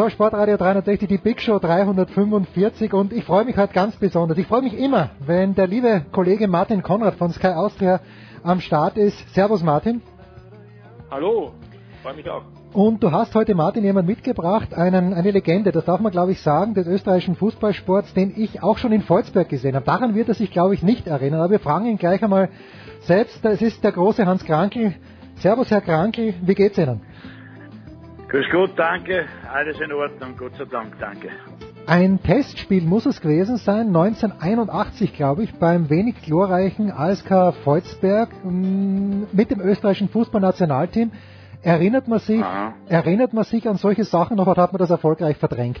[0.00, 4.38] So, Sportradio 360, die Big Show 345 und ich freue mich heute ganz besonders.
[4.38, 8.00] Ich freue mich immer, wenn der liebe Kollege Martin Konrad von Sky Austria
[8.42, 9.18] am Start ist.
[9.34, 10.00] Servus Martin.
[11.10, 11.52] Hallo,
[12.02, 12.44] freue mich auch.
[12.72, 16.40] Und du hast heute, Martin, jemand mitgebracht, einen, eine Legende, das darf man, glaube ich,
[16.40, 19.84] sagen, des österreichischen Fußballsports, den ich auch schon in Volzberg gesehen habe.
[19.84, 22.48] Daran wird er sich, glaube ich, nicht erinnern, aber wir fragen ihn gleich einmal
[23.00, 23.44] selbst.
[23.44, 24.94] Es ist der große Hans Krankel.
[25.40, 27.02] Servus, Herr Krankel, wie geht's Ihnen?
[28.30, 29.26] Grüß Gott, danke.
[29.52, 31.30] Alles in Ordnung, Gott sei Dank, danke.
[31.86, 39.24] Ein Testspiel muss es gewesen sein, 1981, glaube ich, beim wenig glorreichen ASK Volzberg mm,
[39.32, 41.10] mit dem österreichischen Fußballnationalteam.
[41.62, 42.74] Erinnert man sich, Aha.
[42.88, 45.80] erinnert man sich an solche Sachen noch oder hat man das erfolgreich verdrängt?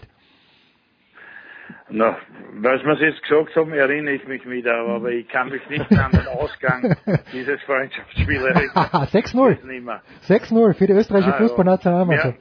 [1.92, 2.16] Na,
[2.62, 6.10] was wir jetzt gesagt haben, erinnere ich mich wieder, aber ich kann mich nicht an
[6.12, 6.96] den Ausgang
[7.32, 8.72] dieses Freundschaftsspiels erinnern.
[8.74, 9.66] 6-0.
[9.66, 10.00] Nicht mehr.
[10.28, 11.38] 6-0 für die österreichische Ah.
[11.38, 12.38] Fußballnationalmannschaft.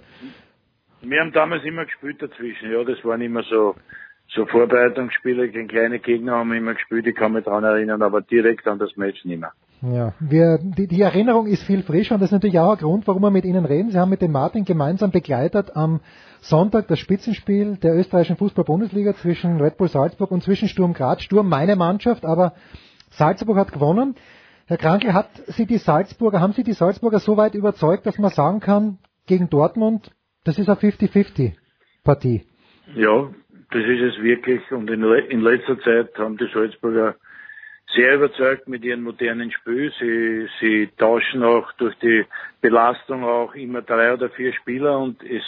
[1.02, 3.75] Wir, wir haben damals immer gespielt dazwischen, ja, das waren immer so,
[4.28, 8.22] so Vorbereitungsspiele gegen kleine Gegner haben wir immer gespielt, ich kann mich daran erinnern, aber
[8.22, 9.53] direkt an das Match nicht mehr.
[9.81, 13.07] Ja, wir, die, die Erinnerung ist viel frischer und das ist natürlich auch ein Grund,
[13.07, 13.90] warum wir mit Ihnen reden.
[13.91, 16.02] Sie haben mit dem Martin gemeinsam begleitet am
[16.41, 21.22] Sonntag das Spitzenspiel der österreichischen Fußball-Bundesliga zwischen Red Bull Salzburg und zwischen Sturm Graz.
[21.22, 22.53] Sturm meine Mannschaft, aber
[23.09, 24.16] Salzburg hat gewonnen.
[24.67, 28.29] Herr Krankel, hat Sie die Salzburger, haben Sie die Salzburger so weit überzeugt, dass man
[28.29, 30.11] sagen kann, gegen Dortmund,
[30.44, 31.53] das ist eine 50-50
[32.03, 32.44] Partie?
[32.95, 33.29] Ja,
[33.72, 34.61] das ist es wirklich.
[34.72, 37.16] Und in, in letzter Zeit haben die Salzburger
[37.95, 39.91] sehr überzeugt mit ihrem modernen Spiel.
[39.99, 42.25] Sie, sie tauschen auch durch die
[42.61, 45.44] Belastung auch immer drei oder vier Spieler und es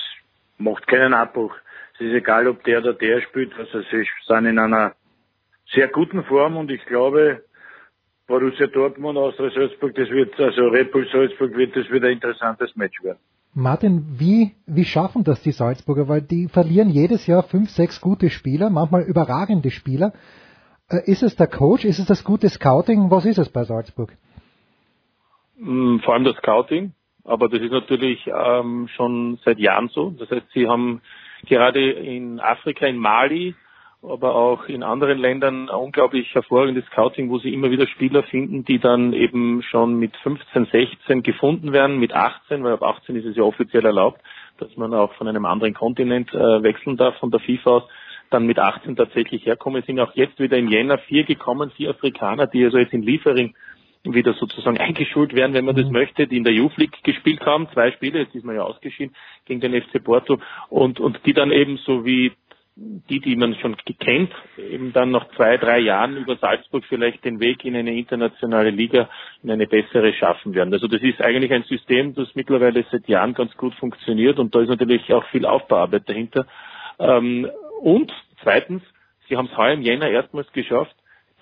[0.64, 1.56] macht keinen Abbruch.
[1.96, 3.54] Es ist egal, ob der oder der spielt.
[3.58, 4.94] Also sie sind in einer
[5.74, 7.44] sehr guten Form und ich glaube,
[8.28, 12.76] Borussia Dortmund, Austria Salzburg, das wird, also Red Bull Salzburg wird das wieder ein interessantes
[12.76, 13.20] Match werden.
[13.54, 16.08] Martin, wie, wie schaffen das die Salzburger?
[16.08, 20.14] Weil die verlieren jedes Jahr fünf, sechs gute Spieler, manchmal überragende Spieler.
[20.90, 21.84] Äh, Ist es der Coach?
[21.84, 23.12] Ist es das gute Scouting?
[23.12, 24.14] Was ist es bei Salzburg?
[25.58, 26.94] Mm, Vor allem das Scouting,
[27.24, 30.14] aber das ist natürlich ähm, schon seit Jahren so.
[30.18, 31.02] Das heißt, sie haben
[31.48, 33.56] gerade in Afrika, in Mali,
[34.04, 38.80] aber auch in anderen Ländern unglaublich hervorragendes Scouting, wo sie immer wieder Spieler finden, die
[38.80, 43.36] dann eben schon mit 15, 16 gefunden werden, mit 18, weil ab 18 ist es
[43.36, 44.20] ja offiziell erlaubt,
[44.58, 47.84] dass man auch von einem anderen Kontinent äh, wechseln darf von der FIFA aus,
[48.32, 51.92] dann mit 18 tatsächlich herkommen, Es sind auch jetzt wieder im Jänner vier gekommen, vier
[51.92, 53.54] Afrikaner, die also jetzt in Liefering
[54.04, 57.68] wieder sozusagen eingeschult werden, wenn man das möchte, die in der Youth League gespielt haben,
[57.74, 60.40] zwei Spiele, jetzt ist man ja ausgeschieden gegen den FC Porto
[60.70, 62.32] und, und die dann eben so wie
[62.76, 67.40] die, die man schon kennt, eben dann nach zwei, drei Jahren über Salzburg vielleicht den
[67.40, 69.10] Weg in eine internationale Liga,
[69.44, 70.74] in eine bessere schaffen werden.
[70.74, 74.62] Also das ist eigentlich ein System, das mittlerweile seit Jahren ganz gut funktioniert und da
[74.62, 76.48] ist natürlich auch viel Aufbauarbeit dahinter.
[76.98, 77.50] Ähm,
[77.82, 78.84] und zweitens,
[79.28, 80.96] sie haben es heuer im Jänner erstmals geschafft,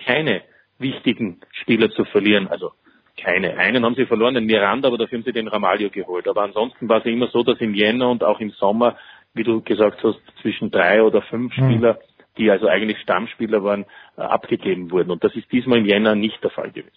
[0.03, 0.41] keine
[0.79, 2.47] wichtigen Spieler zu verlieren.
[2.47, 2.71] Also
[3.17, 3.57] keine.
[3.57, 6.27] Einen haben sie verloren, den Miranda, aber dafür haben sie den Ramalho geholt.
[6.27, 8.97] Aber ansonsten war es immer so, dass im Jänner und auch im Sommer,
[9.33, 11.99] wie du gesagt hast, zwischen drei oder fünf Spieler,
[12.37, 13.85] die also eigentlich Stammspieler waren,
[14.17, 15.11] äh, abgegeben wurden.
[15.11, 16.95] Und das ist diesmal im Jänner nicht der Fall gewesen.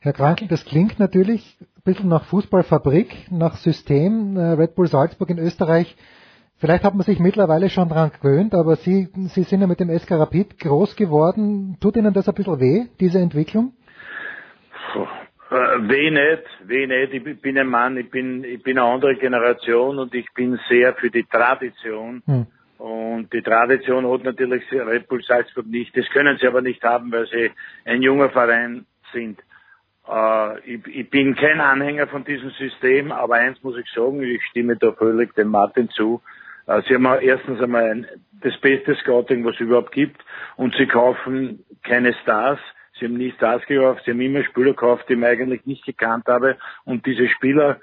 [0.00, 5.30] Herr Krankel, das klingt natürlich ein bisschen nach Fußballfabrik, nach System, äh, Red Bull Salzburg
[5.30, 5.96] in Österreich.
[6.64, 9.90] Vielleicht hat man sich mittlerweile schon daran gewöhnt, aber Sie, Sie sind ja mit dem
[9.90, 11.76] SK Rapid groß geworden.
[11.78, 13.74] Tut Ihnen das ein bisschen weh, diese Entwicklung?
[14.90, 15.06] Puh.
[15.50, 17.12] Äh, Weh nicht, weh nicht.
[17.12, 20.94] Ich bin ein Mann, ich bin, ich bin eine andere Generation und ich bin sehr
[20.94, 22.22] für die Tradition.
[22.24, 22.46] Hm.
[22.78, 25.94] Und die Tradition hat natürlich Red Bull Salzburg nicht.
[25.94, 27.50] Das können sie aber nicht haben, weil sie
[27.84, 29.38] ein junger Verein sind.
[30.08, 34.42] Äh, ich, ich, bin kein Anhänger von diesem System, aber eins muss ich sagen, ich
[34.46, 36.22] stimme da völlig dem Martin zu.
[36.66, 38.06] Äh, sie haben erstens einmal ein,
[38.42, 40.24] das beste Scouting, was es überhaupt gibt,
[40.56, 42.60] und sie kaufen keine Stars.
[42.98, 46.26] Sie haben nie Stars gekauft, sie haben immer Spieler gekauft, die ich eigentlich nicht gekannt
[46.28, 46.56] habe.
[46.84, 47.80] Und diese Spieler,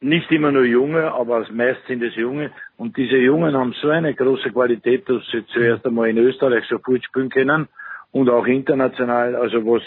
[0.00, 2.52] nicht immer nur junge, aber meist sind es junge.
[2.76, 6.78] Und diese Jungen haben so eine große Qualität, dass sie zuerst einmal in Österreich so
[6.78, 7.68] gut spielen können
[8.12, 9.82] und auch international, also was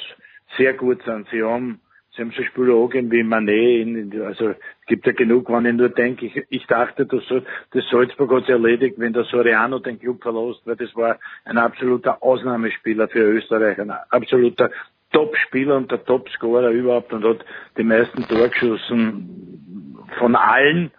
[0.58, 1.28] sehr gut sind.
[1.32, 1.80] Sie haben,
[2.16, 6.26] sie haben so angegeben wie Manet, also es gibt ja genug, wenn ich nur denke,
[6.26, 7.42] ich, ich dachte, dass so,
[7.72, 11.58] das Salzburg hat sich erledigt, wenn der Soriano den Club verlässt, weil das war ein
[11.58, 14.72] absoluter Ausnahmespieler für Österreich, ein absoluter
[15.14, 17.46] Top-Spieler und der Top-Scorer überhaupt und hat
[17.78, 20.92] die meisten Torgeschossen von allen.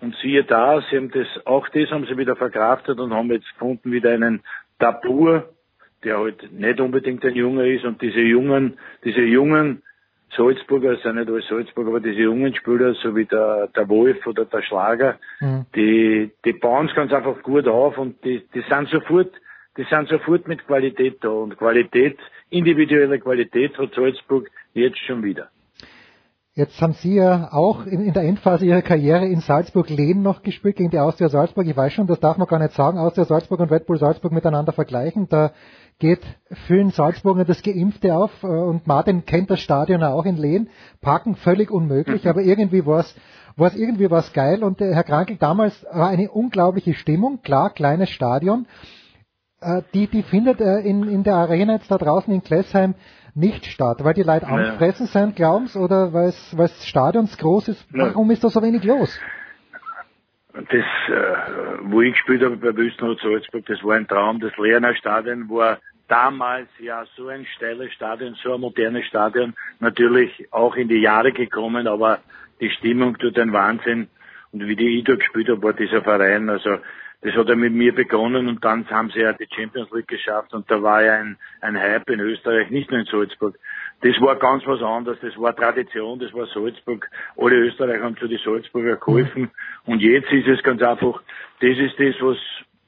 [0.00, 3.50] Und siehe da, sie haben das, auch das haben sie wieder verkraftet und haben jetzt
[3.52, 4.42] gefunden wieder einen
[4.78, 5.50] Tabur,
[6.02, 9.82] der halt nicht unbedingt ein Junger ist und diese jungen, diese jungen
[10.36, 14.44] Salzburger, sind nicht alle Salzburger, aber diese jungen Spieler, so wie der, der Wolf oder
[14.44, 15.66] der Schlager, mhm.
[15.74, 19.32] die, die bauen es ganz einfach gut auf und die, die sind sofort,
[19.76, 22.18] die sind sofort mit Qualität da und Qualität,
[22.50, 25.48] individuelle Qualität hat Salzburg jetzt schon wieder.
[26.54, 30.76] Jetzt haben Sie ja auch in, in der Endphase Ihrer Karriere in Salzburg-Lehn noch gespielt
[30.76, 31.66] gegen die Austria Salzburg.
[31.66, 34.32] Ich weiß schon, das darf man gar nicht sagen, Austria Salzburg und Red Bull Salzburg
[34.32, 35.30] miteinander vergleichen.
[35.30, 35.52] Da
[35.98, 36.20] geht
[36.66, 40.68] vielen Salzburger das Geimpfte auf äh, und Martin kennt das Stadion auch in Lehn.
[41.00, 43.14] Parken völlig unmöglich, aber irgendwie war es
[43.56, 48.10] war es irgendwie was geil und Herr Krankel, damals war eine unglaubliche Stimmung, klar, kleines
[48.10, 48.66] Stadion.
[49.62, 52.94] Äh, die, die findet in, in der Arena jetzt da draußen in Klessheim
[53.34, 55.12] nicht statt, weil die Leute angefressen ja.
[55.12, 57.86] sind, glauben Sie, oder weil es Stadions groß ist?
[57.90, 59.18] Warum ist da so wenig los?
[60.52, 60.82] Das, äh,
[61.84, 64.38] wo ich gespielt habe bei Wüstenrot Salzburg, das war ein Traum.
[64.38, 70.48] Das Lerner Stadion war damals ja so ein steiles Stadion, so ein modernes Stadion, natürlich
[70.52, 72.18] auch in die Jahre gekommen, aber
[72.60, 74.08] die Stimmung tut ein Wahnsinn.
[74.52, 76.76] Und wie die ich dort gespielt habe, war dieser Verein, also
[77.22, 80.52] das hat ja mit mir begonnen und dann haben sie ja die Champions League geschafft
[80.54, 83.56] und da war ja ein, ein Hype in Österreich, nicht nur in Salzburg.
[84.00, 87.08] Das war ganz was anderes, das war Tradition, das war Salzburg.
[87.36, 89.52] Alle Österreicher haben zu die Salzburger geholfen
[89.86, 91.22] und jetzt ist es ganz einfach,
[91.60, 92.38] das ist das, was,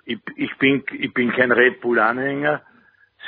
[0.05, 2.63] ich, ich bin, ich bin kein Red Bull Anhänger,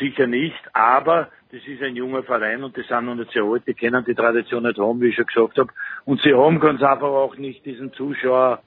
[0.01, 3.63] sicher nicht, aber das ist ein junger Verein und die sind noch nicht sehr alt,
[3.69, 5.73] die kennen die Tradition nicht haben, wie ich schon gesagt habe.
[6.05, 8.61] Und sie haben ganz einfach auch nicht diesen Zuschauer,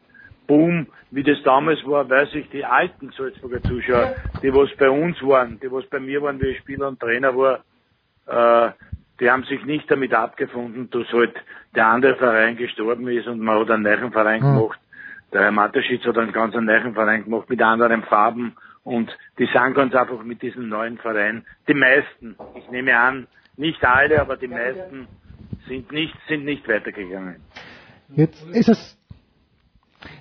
[0.49, 5.21] Boom, wie das damals war, weiß ich, die alten Salzburger Zuschauer, die was bei uns
[5.21, 7.59] waren, die was bei mir waren, wie ich Spieler und Trainer war,
[8.25, 8.71] äh,
[9.19, 11.35] die haben sich nicht damit abgefunden, dass halt
[11.75, 14.55] der andere Verein gestorben ist und man hat einen neuen Verein mhm.
[14.55, 14.79] gemacht.
[15.31, 19.75] Der Herr Mateschitz hat einen ganz neuen Verein gemacht mit anderen Farben und die sind
[19.75, 24.47] ganz einfach mit diesem neuen Verein, die meisten, ich nehme an, nicht alle, aber die
[24.47, 25.07] meisten
[25.67, 27.35] sind nicht, sind nicht weitergegangen.
[28.15, 28.98] Jetzt ist es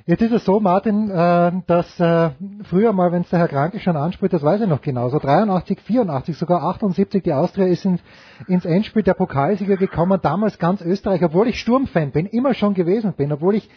[0.06, 2.30] Jetzt ist es so, Martin, äh, dass äh,
[2.64, 5.18] früher mal, wenn es der Herr Kranke schon anspricht, das weiß ich noch genau, so
[5.18, 8.00] 83, 84, sogar 78, die Austria ist in,
[8.48, 13.12] ins Endspiel der Pokalsieger gekommen, damals ganz Österreich, obwohl ich Sturmfan bin, immer schon gewesen
[13.12, 13.70] bin, obwohl ich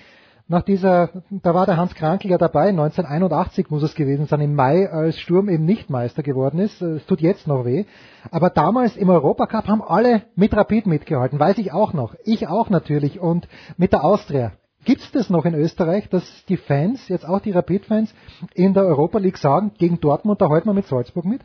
[0.47, 4.55] nach dieser, da war der Hans Krankel ja dabei, 1981 muss es gewesen sein, im
[4.55, 6.81] Mai, als Sturm eben nicht Meister geworden ist.
[6.81, 7.85] Es tut jetzt noch weh.
[8.31, 12.15] Aber damals im Europacup haben alle mit Rapid mitgehalten, weiß ich auch noch.
[12.25, 13.47] Ich auch natürlich und
[13.77, 14.51] mit der Austria.
[14.83, 18.13] Gibt es das noch in Österreich, dass die Fans, jetzt auch die Rapid-Fans,
[18.55, 21.41] in der Europa League sagen, gegen Dortmund, da halten wir mit Salzburg mit?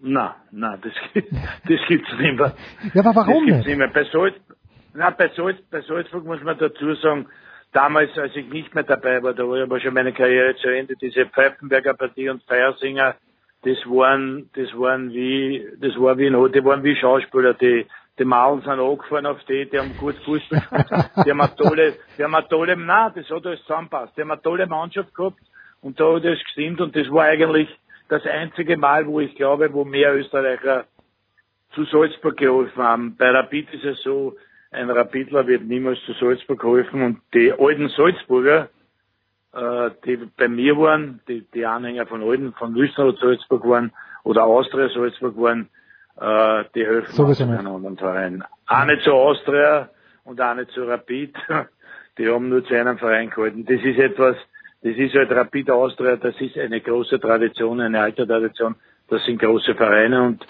[0.00, 2.54] Na, na, das, das gibt's nicht mehr.
[2.94, 3.68] Ja, aber warum das nicht?
[3.68, 3.88] nicht mehr.
[3.88, 4.34] Bei, Salz,
[4.94, 7.26] na, bei, Salz, bei Salzburg muss man dazu sagen,
[7.72, 10.94] damals, als ich nicht mehr dabei war, da war aber schon meine Karriere zu Ende,
[11.00, 13.16] diese Pfeifenberger Partie und Feiersinger,
[13.62, 17.86] das waren, das waren wie, das war wie, die waren wie Schauspieler, die,
[18.18, 21.10] die Mauern sind angefahren auf die, die haben gut Fußball gespielt.
[21.24, 24.16] Die haben eine tolle, die haben eine tolle, nein, das hat alles zusammenpasst.
[24.16, 25.38] Die haben eine tolle Mannschaft gehabt
[25.82, 27.68] und da hat es gestimmt und das war eigentlich
[28.08, 30.86] das einzige Mal, wo ich glaube, wo mehr Österreicher
[31.74, 33.16] zu Salzburg geholfen haben.
[33.16, 34.36] Bei Rapid ist es so,
[34.70, 38.68] ein Rapidler wird niemals zu Salzburg geholfen und die alten Salzburger,
[39.52, 43.92] äh, die bei mir waren, die, die Anhänger von alten, von Wüstenrot Salzburg waren
[44.24, 45.68] oder Austria Salzburg waren,
[46.20, 48.44] äh, die helfen so auch einen anderen Verein.
[48.66, 49.90] Auch nicht zu Austria
[50.24, 51.34] und auch nicht zu Rapid.
[52.18, 53.66] Die haben nur zu einem Verein gehalten.
[53.66, 54.36] Das ist etwas,
[54.82, 58.76] das ist halt Rapid Austria, das ist eine große Tradition, eine alte Tradition.
[59.08, 60.42] Das sind große Vereine und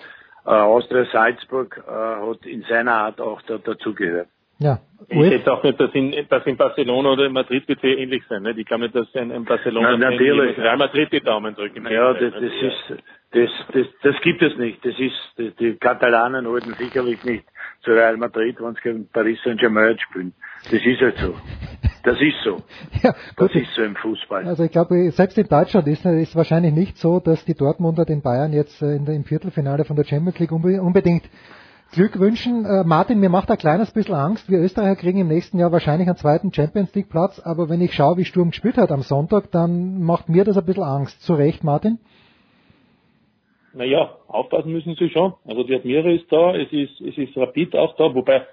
[0.47, 4.29] äh, Austria Salzburg äh, hat in seiner Art auch da, dazugehört.
[4.59, 4.79] Ja.
[5.09, 8.23] Ich schätze auch nicht, dass in, dass in Barcelona oder in Madrid wird es ähnlich
[8.29, 8.43] sein.
[8.43, 8.59] Nicht?
[8.59, 10.57] Ich glaube nicht, dass ein, ein Barcelona Na, natürlich.
[10.57, 11.87] Real Madrid die Daumen drücken.
[11.91, 13.03] Ja, das, das ist,
[13.37, 14.85] das, das, das gibt es nicht.
[14.85, 17.45] Das ist, die, Katalanen halten sicherlich nicht
[17.83, 20.33] zu Real Madrid, wenn sie gegen Paris Saint-Germain spielen.
[20.65, 21.35] Das ist halt so.
[22.03, 22.63] Das ist so.
[23.03, 23.55] Ja, Das gut.
[23.63, 24.47] ist so im Fußball.
[24.47, 28.23] Also ich glaube, selbst in Deutschland ist es wahrscheinlich nicht so, dass die Dortmunder den
[28.23, 31.25] Bayern jetzt äh, in der, im Viertelfinale von der Champions League unbe unbedingt
[31.93, 32.65] Glück wünschen.
[32.65, 34.49] Äh, Martin, mir macht ein kleines bisschen Angst.
[34.51, 37.93] Wir Österreicher kriegen im nächsten Jahr wahrscheinlich einen zweiten Champions League Platz, aber wenn ich
[37.93, 41.23] schaue, wie Sturm gespielt hat am Sonntag, dann macht mir das ein bisschen Angst.
[41.23, 41.99] Zu Recht, Martin?
[43.77, 45.35] Naja, aufpassen müssen sie schon.
[45.47, 48.47] Also die Admira ist da, es ist, es ist Rapid auch da, wobei,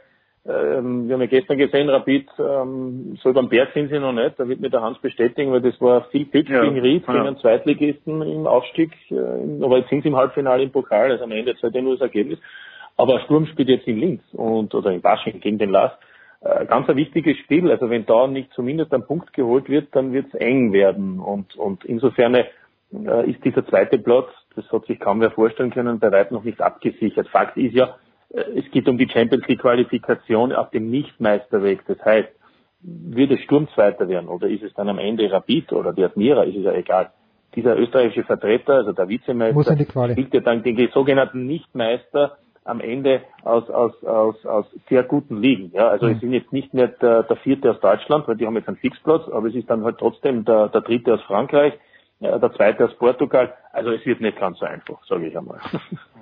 [0.46, 4.38] ähm, wir haben ja gestern gesehen, Rapid, ähm, so beim Berg sind sie noch nicht,
[4.38, 7.14] da wird mir der Hans bestätigen, weil das war viel Pitch Ja, gegen Ried, ja.
[7.14, 9.16] gegen einen Zweitligisten im Aufstieg, äh,
[9.64, 12.40] aber jetzt sind sie im Halbfinale im Pokal, also am Ende ja nur das Ergebnis.
[12.98, 15.98] Aber Sturm spielt jetzt in Linz und, oder in Basching gegen den Last.
[16.42, 20.12] Äh, ganz ein wichtiges Spiel, also wenn da nicht zumindest ein Punkt geholt wird, dann
[20.12, 22.36] wird es eng werden und, und insofern
[22.94, 26.44] äh, ist dieser zweite Platz, das hat sich kaum wer vorstellen können, bei weitem noch
[26.44, 27.28] nicht abgesichert.
[27.30, 27.96] Fakt ist ja,
[28.30, 31.86] äh, es geht um die Champions League Qualifikation auf dem Nichtmeisterweg.
[31.88, 32.30] Das heißt,
[32.82, 36.44] wird es Sturm Zweiter werden oder ist es dann am Ende Rapid oder die Admira,
[36.44, 37.12] ist es ja egal.
[37.56, 39.56] Dieser österreichische Vertreter, also der Vizemeister,
[40.14, 45.72] spielt ja dann den sogenannten Nichtmeister am Ende aus, aus, aus, aus sehr guten Ligen.
[45.74, 46.14] Ja, also Mhm.
[46.14, 48.78] es sind jetzt nicht mehr der, der vierte aus Deutschland, weil die haben jetzt einen
[48.78, 51.74] Fixplatz, aber es ist dann halt trotzdem der, der dritte aus Frankreich,
[52.24, 53.54] ja, der zweite aus Portugal.
[53.72, 55.60] Also es wird nicht ganz so einfach, sage ich einmal.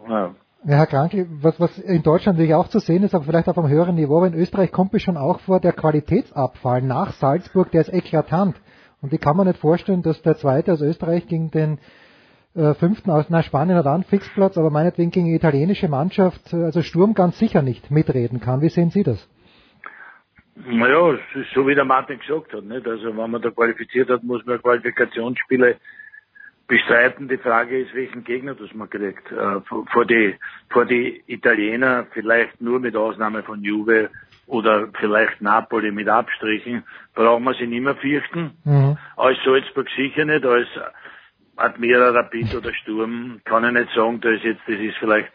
[0.10, 0.34] Ja.
[0.63, 3.58] Ja, Herr Krankel, was, was in Deutschland natürlich auch zu sehen ist, aber vielleicht auf
[3.58, 7.72] einem höheren Niveau, aber in Österreich kommt mir schon auch vor, der Qualitätsabfall nach Salzburg,
[7.72, 8.55] der ist eklatant.
[9.01, 11.79] Und ich kann mir nicht vorstellen, dass der zweite aus Österreich gegen den
[12.55, 16.63] äh, fünften aus, na Spanien hat einen Fixplatz, aber meinetwegen gegen die italienische Mannschaft, äh,
[16.63, 18.62] also Sturm ganz sicher nicht mitreden kann.
[18.62, 19.27] Wie sehen Sie das?
[20.68, 21.18] Naja,
[21.53, 22.88] so wie der Martin gesagt hat, nicht?
[22.88, 25.77] Also wenn man da qualifiziert hat, muss man Qualifikationsspiele
[26.68, 27.27] bestreiten.
[27.27, 29.32] Die Frage ist, welchen Gegner das man kriegt.
[29.32, 29.60] Äh,
[29.91, 30.36] vor, die,
[30.70, 34.10] vor die Italiener, vielleicht nur mit Ausnahme von Juve
[34.48, 38.51] oder vielleicht Napoli mit Abstrichen, brauchen wir sie nicht mehr fürchten.
[38.63, 38.98] Mhm.
[39.18, 40.68] Als Salzburg sicher nicht, als
[41.58, 45.32] Admira, Rapid oder Sturm kann ich nicht sagen, das ist jetzt, das ist vielleicht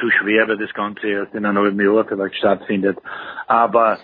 [0.00, 2.98] zu schwer, weil das Ganze erst in einem halben Jahr vielleicht stattfindet.
[3.46, 3.98] Aber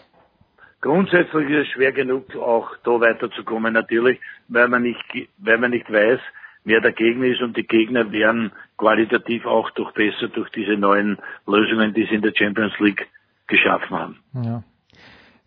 [0.85, 5.03] grundsätzlich ist es schwer genug, auch da weiterzukommen, natürlich, weil man nicht,
[5.39, 6.21] weil man nicht weiß,
[6.65, 11.19] wer der Gegner ist und die Gegner werden qualitativ auch durch besser durch diese neuen
[11.47, 13.09] Lösungen, die sie in der Champions League
[13.47, 14.19] geschaffen haben.
[14.35, 14.63] Ja.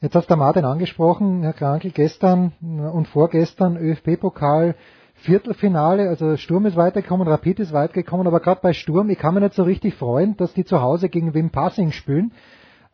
[0.01, 4.75] Jetzt hast der Martin angesprochen, Herr Krankel, gestern und vorgestern ÖFB-Pokal
[5.19, 9.41] Viertelfinale, also Sturm ist weitergekommen, Rapid ist weitergekommen, aber gerade bei Sturm, ich kann mir
[9.41, 12.31] nicht so richtig freuen, dass die zu Hause gegen Wim Passing spielen.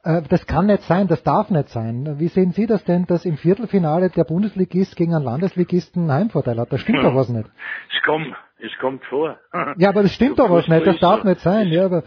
[0.04, 2.16] Äh, Das kann nicht sein, das darf nicht sein.
[2.20, 6.60] Wie sehen Sie das denn, dass im Viertelfinale der Bundesligist gegen einen Landesligisten einen Heimvorteil
[6.60, 6.72] hat?
[6.72, 7.50] Da stimmt doch was nicht.
[7.96, 9.38] Es kommt, es kommt vor.
[9.78, 11.68] Ja, aber das stimmt doch was nicht, das darf nicht sein.
[11.70, 12.04] Ja, aber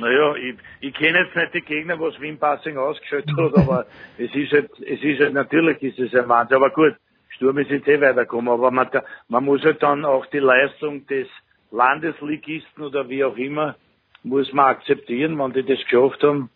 [0.00, 3.86] Naja, ich, ich kenne jetzt nicht die Gegner, was Wim Passing ausgeschaltet hat, aber
[4.18, 6.56] es ist halt, es ist halt, natürlich ist es ein Wahnsinn.
[6.56, 6.94] Aber gut,
[7.28, 8.88] Sturm ist jetzt eh weitergekommen, aber man,
[9.28, 11.28] man muss halt dann auch die Leistung des
[11.70, 13.74] Landesligisten oder wie auch immer,
[14.22, 16.48] muss man akzeptieren, wenn die das geschafft haben.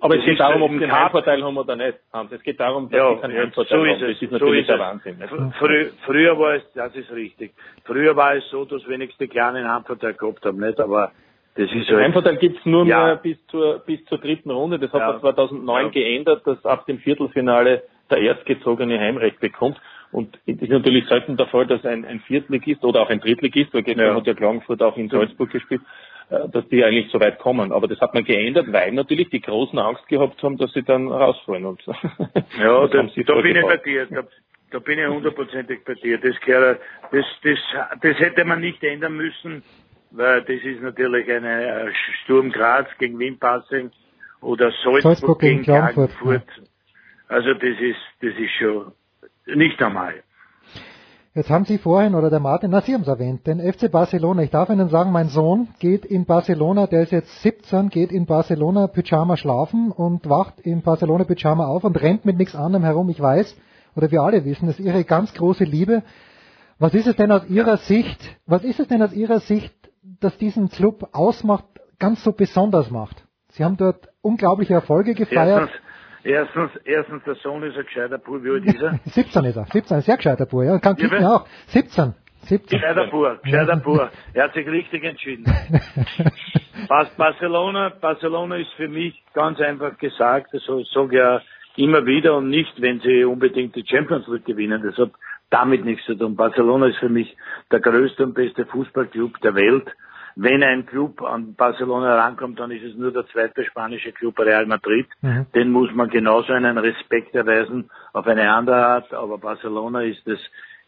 [0.00, 0.92] Aber es geht ist darum, so- ob sie einen.
[0.92, 1.98] Heimvorteil haben oder nicht.
[2.12, 2.30] Hans.
[2.32, 3.90] Es geht darum, dass Ja, sie keinen ja, Heimvorteil so haben.
[3.90, 4.08] ist es.
[4.20, 4.80] Das ist so natürlich ist der es.
[4.80, 5.52] Wahnsinn.
[5.58, 7.54] Frü früher war es, das ist richtig.
[7.84, 10.78] Früher war es so, dass wenigstens die Kleinen Heimvorteil gehabt haben, nicht?
[10.80, 11.12] Aber
[11.54, 13.06] das ist Den halt, Heimvorteil gibt's nur Ja.
[13.06, 14.78] mehr bis zur, bis zur dritten Runde.
[14.78, 15.12] Das hat Ja.
[15.12, 15.90] man 2009 Ja.
[15.92, 19.80] geändert, dass ab dem Viertelfinale der Erstgezogene Heimrecht bekommt.
[20.12, 23.72] Und es ist natürlich selten der Fall, dass ein, ein Viertligist oder auch ein Drittligist,
[23.74, 24.14] weil gestern Ja.
[24.14, 25.80] hat ja Klagenfurt auch in Salzburg gespielt,
[26.28, 27.72] dass die eigentlich so weit kommen.
[27.72, 31.08] Aber das hat man geändert, weil natürlich die Großen Angst gehabt haben, dass sie dann
[31.08, 31.64] rausfallen.
[31.66, 31.82] Und
[32.58, 34.06] Ja, das da, da bin ich bei dir.
[34.06, 34.24] Da,
[34.70, 36.18] da bin ich hundertprozentig bei dir.
[36.18, 36.80] Das, gehört,
[37.12, 37.58] das, das,
[38.00, 39.62] das hätte man nicht ändern müssen,
[40.10, 41.92] weil das ist natürlich eine äh,
[42.24, 43.90] Sturm Graz gegen Wien Passing
[44.40, 46.42] oder Salzburg, Salzburg gegen Klagenfurt.
[47.28, 48.92] Also das ist, das ist schon
[49.46, 50.22] nicht normal.
[51.36, 54.40] Jetzt haben Sie vorhin, oder der Martin, na, Sie haben es erwähnt, den FC Barcelona.
[54.40, 58.24] Ich darf Ihnen sagen, mein Sohn geht in Barcelona, der ist jetzt 17, geht in
[58.24, 63.10] Barcelona Pyjama schlafen und wacht in Barcelona Pyjama auf und rennt mit nichts anderem herum.
[63.10, 63.54] Ich weiß,
[63.96, 66.04] oder wir alle wissen, das ist Ihre ganz große Liebe.
[66.78, 69.74] Was ist es denn aus Ihrer Sicht, was ist es denn aus Ihrer Sicht,
[70.20, 71.66] das diesen Club ausmacht,
[71.98, 73.26] ganz so besonders macht?
[73.50, 75.68] Sie haben dort unglaubliche Erfolge gefeiert.
[75.68, 75.85] Erstens,
[76.26, 78.98] erstens, erstens, der Sohn ist ein gescheiter Bub, wie alt ist er?
[79.04, 81.46] 17 ist er, 17, ein sehr gescheiter Bub, ja, kann kicken auch.
[81.68, 82.78] 17, 17.
[82.78, 84.10] Gescheiter Bub, gescheiter Bub.
[84.34, 85.44] Er hat sich richtig entschieden.
[87.16, 91.40] Barcelona, Barcelona ist für mich ganz einfach gesagt, das sage ich ja
[91.76, 94.82] immer wieder und nicht, wenn sie unbedingt die Champions League gewinnen.
[94.82, 95.12] Das hat
[95.50, 96.36] damit nichts zu tun.
[96.36, 97.36] Barcelona ist für mich
[97.70, 99.88] der größte und beste Fußballclub der Welt.
[100.38, 104.66] Wenn ein Club an Barcelona rankommt, dann ist es nur der zweite spanische Club Real
[104.66, 105.06] Madrid.
[105.22, 105.46] Mhm.
[105.54, 109.14] Den muss man genauso einen Respekt erweisen, auf eine andere Art.
[109.14, 110.38] Aber Barcelona ist das,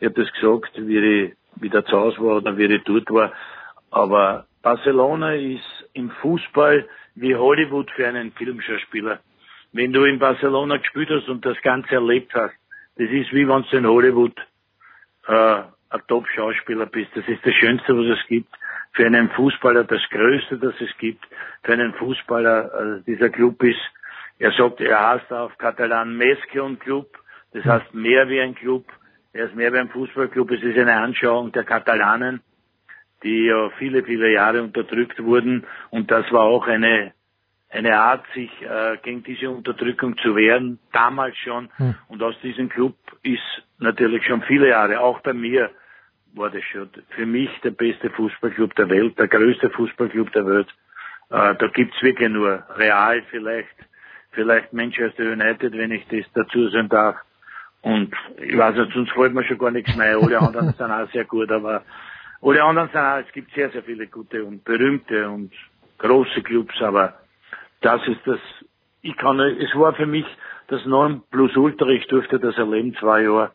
[0.00, 3.32] ich habe das gesagt, wie ich wieder zu Hause war oder wie ich dort war.
[3.90, 9.20] Aber Barcelona ist im Fußball wie Hollywood für einen Filmschauspieler.
[9.72, 12.54] Wenn du in Barcelona gespielt hast und das Ganze erlebt hast,
[12.96, 14.36] das ist wie wenn du in Hollywood
[15.26, 17.12] äh, ein Top-Schauspieler bist.
[17.14, 18.52] Das ist das Schönste, was es gibt.
[18.92, 21.24] Für einen Fußballer das Größte, das es gibt.
[21.62, 23.80] Für einen Fußballer, also dieser Club ist,
[24.38, 27.06] er sagt, er heißt auf Katalan Mesquion Club.
[27.52, 28.84] Das heißt mehr wie ein Club.
[29.32, 30.50] Er ist mehr wie ein Fußballclub.
[30.52, 32.40] Es ist eine Anschauung der Katalanen,
[33.22, 35.66] die ja viele, viele Jahre unterdrückt wurden.
[35.90, 37.12] Und das war auch eine
[37.70, 41.68] eine Art, sich äh, gegen diese Unterdrückung zu wehren, damals schon.
[41.76, 41.94] Hm.
[42.08, 43.42] Und aus diesem Club ist
[43.78, 45.70] natürlich schon viele Jahre, auch bei mir
[46.38, 50.68] war das schon für mich der beste Fußballclub der Welt, der größte Fußballclub der Welt.
[51.30, 53.74] Äh, da gibt's wirklich nur Real vielleicht,
[54.32, 57.16] vielleicht Manchester United, wenn ich das dazu sagen darf.
[57.82, 60.16] Und ich weiß nicht, sonst fällt mir schon gar nichts mehr.
[60.16, 61.82] Alle anderen sind auch sehr gut, aber
[62.42, 65.52] alle anderen sind auch, es gibt sehr, sehr viele gute und berühmte und
[65.98, 67.14] große Clubs, aber
[67.80, 68.38] das ist das,
[69.02, 70.26] ich kann, es war für mich
[70.68, 73.52] das Nonplusultra, ich durfte das erleben, zwei Jahre.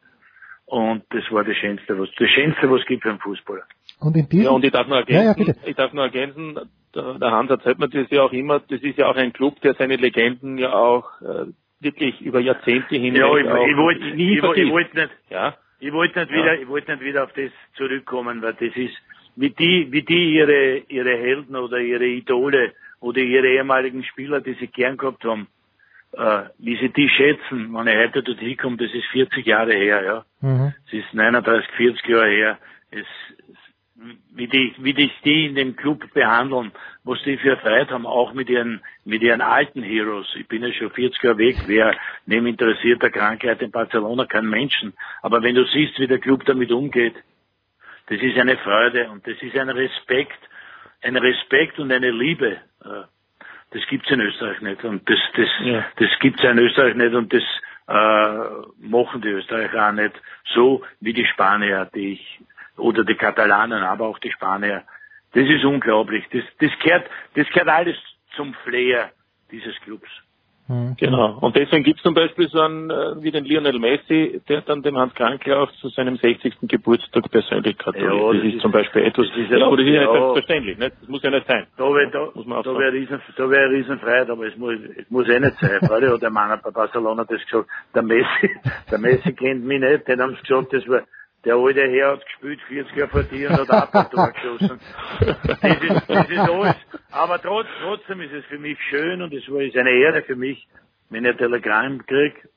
[0.74, 3.62] Und das war das Schönste, was, das Schönste, was es gibt für einen Fußballer.
[4.00, 6.60] Und in diesem, ja, und ich darf nur ergänzen, ja, ja, ich darf nur ergänzen,
[6.96, 9.62] der, der Hans erzählt mir das ja auch immer, das ist ja auch ein Club,
[9.62, 11.46] der seine Legenden ja auch, äh,
[11.80, 15.56] wirklich über Jahrzehnte hinweg ja, ich, ich wollte, nie ich, ich wollte nicht, ja?
[15.80, 18.96] ich wollte nicht wieder, ich wollte nicht wieder auf das zurückkommen, weil das ist,
[19.36, 24.53] wie die, wie die ihre, ihre Helden oder ihre Idole oder ihre ehemaligen Spieler, die
[24.53, 25.46] sie gern gehabt haben,
[26.13, 30.03] äh, wie sie die schätzen, wenn er heute dort hinkommt, das ist 40 Jahre her,
[30.03, 30.25] ja.
[30.41, 30.74] Mhm.
[30.88, 32.58] Es ist 39, 40 Jahre her.
[32.91, 33.05] Es,
[34.34, 36.72] wie die, wie die, die in dem Club behandeln,
[37.03, 40.27] was die für Freude haben, auch mit ihren, mit ihren alten Heroes.
[40.36, 44.94] Ich bin ja schon 40 Jahre weg, wer neben interessierter Krankheit in Barcelona kein Menschen.
[45.22, 47.16] Aber wenn du siehst, wie der Club damit umgeht,
[48.07, 50.40] das ist eine Freude und das ist ein Respekt,
[51.01, 53.03] ein Respekt und eine Liebe äh,
[53.74, 54.83] das gibt's in Österreich nicht.
[54.83, 55.86] Und das, das, ja.
[55.98, 57.44] das gibt's in Österreich nicht und das
[57.88, 60.14] äh, machen die Österreicher auch nicht
[60.53, 62.40] so wie die Spanier, die ich,
[62.77, 64.83] oder die Katalanen, aber auch die Spanier.
[65.33, 66.25] Das ist unglaublich.
[66.31, 67.98] Das, das gehört, das gehört alles
[68.36, 69.12] zum Flair
[69.51, 70.09] dieses Clubs.
[70.74, 70.96] Mhm.
[70.98, 71.38] Genau.
[71.40, 74.81] Und deswegen gibt es zum Beispiel so einen äh, wie den Lionel Messi, der dann
[74.81, 76.55] dem Hans Krankl auch zu seinem 60.
[76.64, 78.14] Geburtstag persönlich gratuliert.
[78.14, 80.01] Ja, das, das ist, ist zum Beispiel etwas, das ist ja, aber das ist ja,
[80.01, 80.96] nicht selbstverständlich, nicht?
[81.01, 81.68] Das muss ja nicht sein.
[81.77, 85.09] Da wäre da, muss man da wäre riesen, da wäre Riesenfreiheit, aber es muss, es
[85.09, 85.79] muss eh nicht sein.
[85.81, 88.50] Weil hat der Mann bei Barcelona das gesagt, der Messi,
[88.92, 91.01] der Messi kennt mich nicht, den haben sie gesagt, das war,
[91.46, 94.79] der alte Herr hat gespielt, 40 Jahre vor dir und hat auch ein Tor geschossen.
[95.20, 96.75] Das ist, das ist alles.
[97.12, 100.36] Aber trotz, trotzdem ist es für mich schön und es war ist eine Ehre für
[100.36, 100.68] mich,
[101.10, 102.48] wenn ich ein Telegramm krieg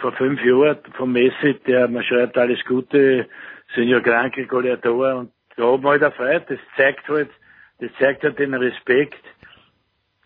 [0.00, 3.28] vor fünf Jahren vom Messi, der mir schreibt alles Gute,
[3.74, 6.44] Senior Kranke, Goliator und da hat man halt erfreut.
[6.48, 7.30] Das zeigt halt,
[7.80, 9.24] das zeigt halt den Respekt,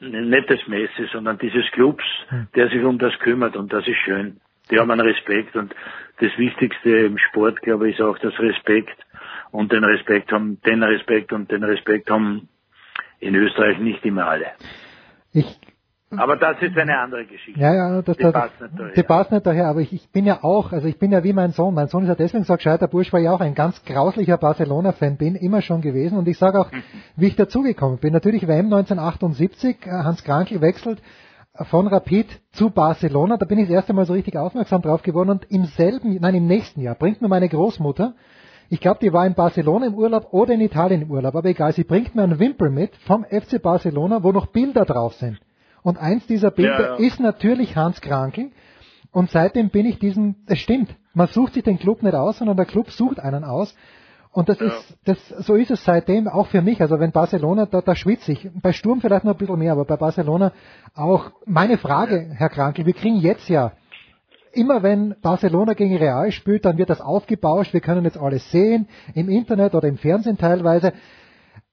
[0.00, 2.48] nicht des Messi, sondern dieses Clubs, hm.
[2.54, 5.74] der sich um das kümmert und das ist schön die haben einen Respekt und
[6.20, 8.96] das Wichtigste im Sport, glaube ich, ist auch das Respekt
[9.50, 12.48] und den Respekt haben, den Respekt und den Respekt haben
[13.20, 14.46] in Österreich nicht immer alle.
[15.32, 15.58] Ich
[16.10, 17.60] aber das ist eine andere Geschichte.
[17.60, 18.92] Ja, ja, das, die das, passt nicht daher.
[18.92, 21.32] Die passt nicht daher, aber ich, ich bin ja auch, also ich bin ja wie
[21.32, 21.74] mein Sohn.
[21.74, 25.16] Mein Sohn ist ja deswegen so gescheiter Bursch, weil ich auch ein ganz grauslicher Barcelona-Fan
[25.16, 26.16] bin, immer schon gewesen.
[26.16, 26.70] Und ich sage auch,
[27.16, 28.12] wie ich dazugekommen bin.
[28.12, 31.02] Natürlich WM 1978, äh, Hans Krankel wechselt
[31.64, 33.36] von Rapid zu Barcelona.
[33.36, 36.34] Da bin ich das erste Mal so richtig aufmerksam drauf geworden und im selben, nein,
[36.34, 38.14] im nächsten Jahr bringt mir meine Großmutter,
[38.68, 41.72] ich glaube, die war in Barcelona im Urlaub oder in Italien im Urlaub, aber egal,
[41.72, 45.38] sie bringt mir einen Wimpel mit vom FC Barcelona, wo noch Bilder drauf sind.
[45.82, 47.06] Und eins dieser Bilder ja, ja.
[47.06, 48.50] ist natürlich Hans Krankel.
[49.12, 52.56] Und seitdem bin ich diesem, es stimmt, man sucht sich den Club nicht aus, sondern
[52.56, 53.76] der Club sucht einen aus.
[54.36, 54.66] Und das ja.
[54.66, 56.82] ist, das, so ist es seitdem auch für mich.
[56.82, 58.50] Also wenn Barcelona, da, da schwitze ich.
[58.60, 60.52] Bei Sturm vielleicht noch ein bisschen mehr, aber bei Barcelona
[60.94, 61.30] auch.
[61.46, 63.72] Meine Frage, Herr Krankel, wir kriegen jetzt ja,
[64.52, 67.72] immer wenn Barcelona gegen Real spielt, dann wird das aufgebauscht.
[67.72, 70.92] Wir können jetzt alles sehen, im Internet oder im Fernsehen teilweise.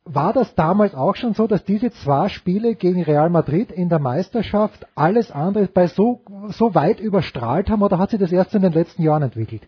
[0.06, 4.00] War das damals auch schon so, dass diese zwei Spiele gegen Real Madrid in der
[4.00, 8.62] Meisterschaft alles andere bei so, so weit überstrahlt haben oder hat sich das erst in
[8.62, 9.64] den letzten Jahren entwickelt?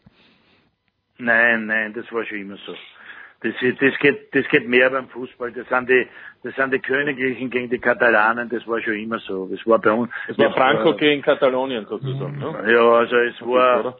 [1.17, 2.75] Nein, nein, das war schon immer so.
[3.41, 5.51] Das, das geht, das geht mehr beim Fußball.
[5.51, 6.07] Das sind die,
[6.43, 8.49] das sind die Königlichen gegen die Katalanen.
[8.49, 9.47] Das war schon immer so.
[9.47, 10.11] Das war bei uns.
[10.27, 12.39] Es war Franco äh, gegen Katalonien sozusagen.
[12.39, 12.73] Ne?
[12.73, 13.97] Ja, also es war,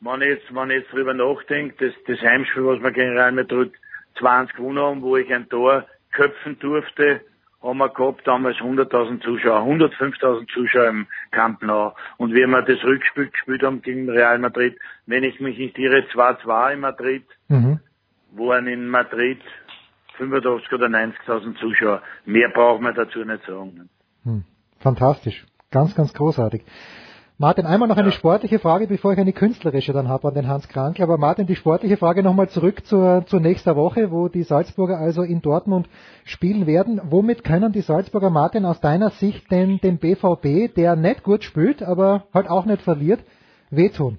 [0.00, 3.32] wenn ich jetzt, wenn ich jetzt drüber nachdenke, das, das Heimspiel, was wir gegen Real
[3.32, 3.72] Madrid
[4.18, 7.20] 20 gewonnen haben, wo ich ein Tor köpfen durfte,
[7.62, 11.92] haben wir gehabt damals 100.000 Zuschauer, 105.000 Zuschauer im Camp Nou.
[12.16, 16.04] Und wie wir das Rückspiel gespielt haben gegen Real Madrid, wenn ich mich nicht irre,
[16.12, 17.80] 2-2 in Madrid, Mhm.
[18.32, 19.40] waren in Madrid
[20.16, 22.02] 85 oder 90.000 Zuschauer.
[22.24, 23.88] Mehr braucht man dazu nicht sagen.
[24.24, 24.44] Hm.
[24.78, 25.46] Fantastisch.
[25.70, 26.62] Ganz, ganz großartig.
[27.40, 30.68] Martin, einmal noch eine sportliche Frage, bevor ich eine künstlerische dann habe an den Hans
[30.68, 31.02] Krankl.
[31.02, 35.22] Aber Martin, die sportliche Frage nochmal zurück zur, zur nächster Woche, wo die Salzburger also
[35.22, 35.88] in Dortmund
[36.26, 37.00] spielen werden.
[37.02, 41.82] Womit können die Salzburger, Martin, aus deiner Sicht den, den BVB, der nicht gut spielt,
[41.82, 43.20] aber halt auch nicht verliert,
[43.70, 44.18] wehtun?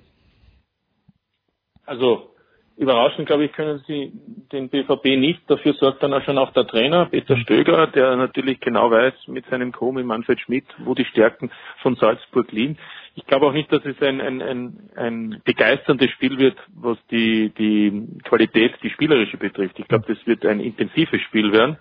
[1.85, 2.31] Also
[2.75, 4.13] überraschend, glaube ich, können sie
[4.51, 5.41] den BVB nicht.
[5.47, 9.45] Dafür sorgt dann auch schon auch der Trainer, Peter Stöger, der natürlich genau weiß mit
[9.45, 9.91] seinem Co.
[9.91, 11.51] mit Manfred Schmidt, wo die Stärken
[11.83, 12.79] von Salzburg liegen.
[13.15, 17.49] Ich glaube auch nicht, dass es ein, ein, ein, ein begeisterndes Spiel wird, was die,
[17.49, 19.77] die Qualität, die spielerische betrifft.
[19.79, 21.77] Ich glaube, das wird ein intensives Spiel werden,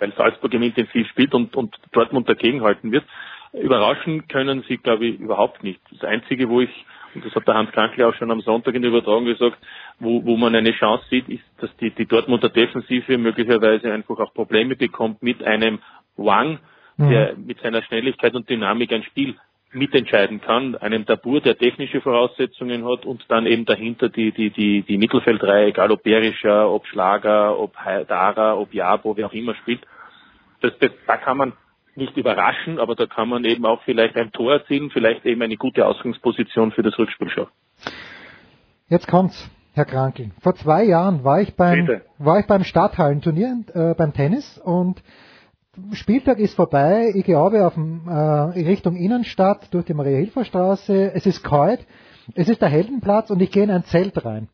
[0.00, 3.04] weil Salzburg im Intensiv spielt und, und Dortmund dagegenhalten wird.
[3.52, 5.80] Überraschen können sie, glaube ich, überhaupt nicht.
[5.92, 6.70] Das Einzige, wo ich,
[7.14, 9.58] und das hat der Hans Krankl auch schon am Sonntag in der Übertragung gesagt,
[10.00, 14.34] wo, wo man eine Chance sieht, ist, dass die, die Dortmunder Defensive möglicherweise einfach auch
[14.34, 15.78] Probleme bekommt mit einem
[16.16, 16.58] Wang,
[16.98, 19.36] der mit seiner Schnelligkeit und Dynamik ein Spiel
[19.72, 24.82] mitentscheiden kann, einem Tabur, der technische Voraussetzungen hat und dann eben dahinter die, die, die,
[24.82, 27.74] die Mittelfeldreihe, egal ob Berischer, ob Schlager, ob
[28.08, 29.80] Dara, ob Jabo, wer auch immer spielt.
[30.60, 31.52] Das, das, da kann man
[31.94, 35.56] nicht überraschen, aber da kann man eben auch vielleicht ein Tor erzielen, vielleicht eben eine
[35.56, 37.52] gute Ausgangsposition für das Rückspiel schaffen.
[38.88, 40.32] Jetzt kommt's, Herr Krankel.
[40.40, 42.04] Vor zwei Jahren war ich beim, Bitte.
[42.18, 45.00] war ich beim Stadthallenturnier, äh, beim Tennis und
[45.92, 47.12] Spieltag ist vorbei.
[47.14, 51.12] Ich glaube auf dem, äh, Richtung Innenstadt durch die Maria-Hilfer-Straße.
[51.14, 51.86] Es ist kalt.
[52.34, 54.48] Es ist der Heldenplatz und ich gehe in ein Zelt rein.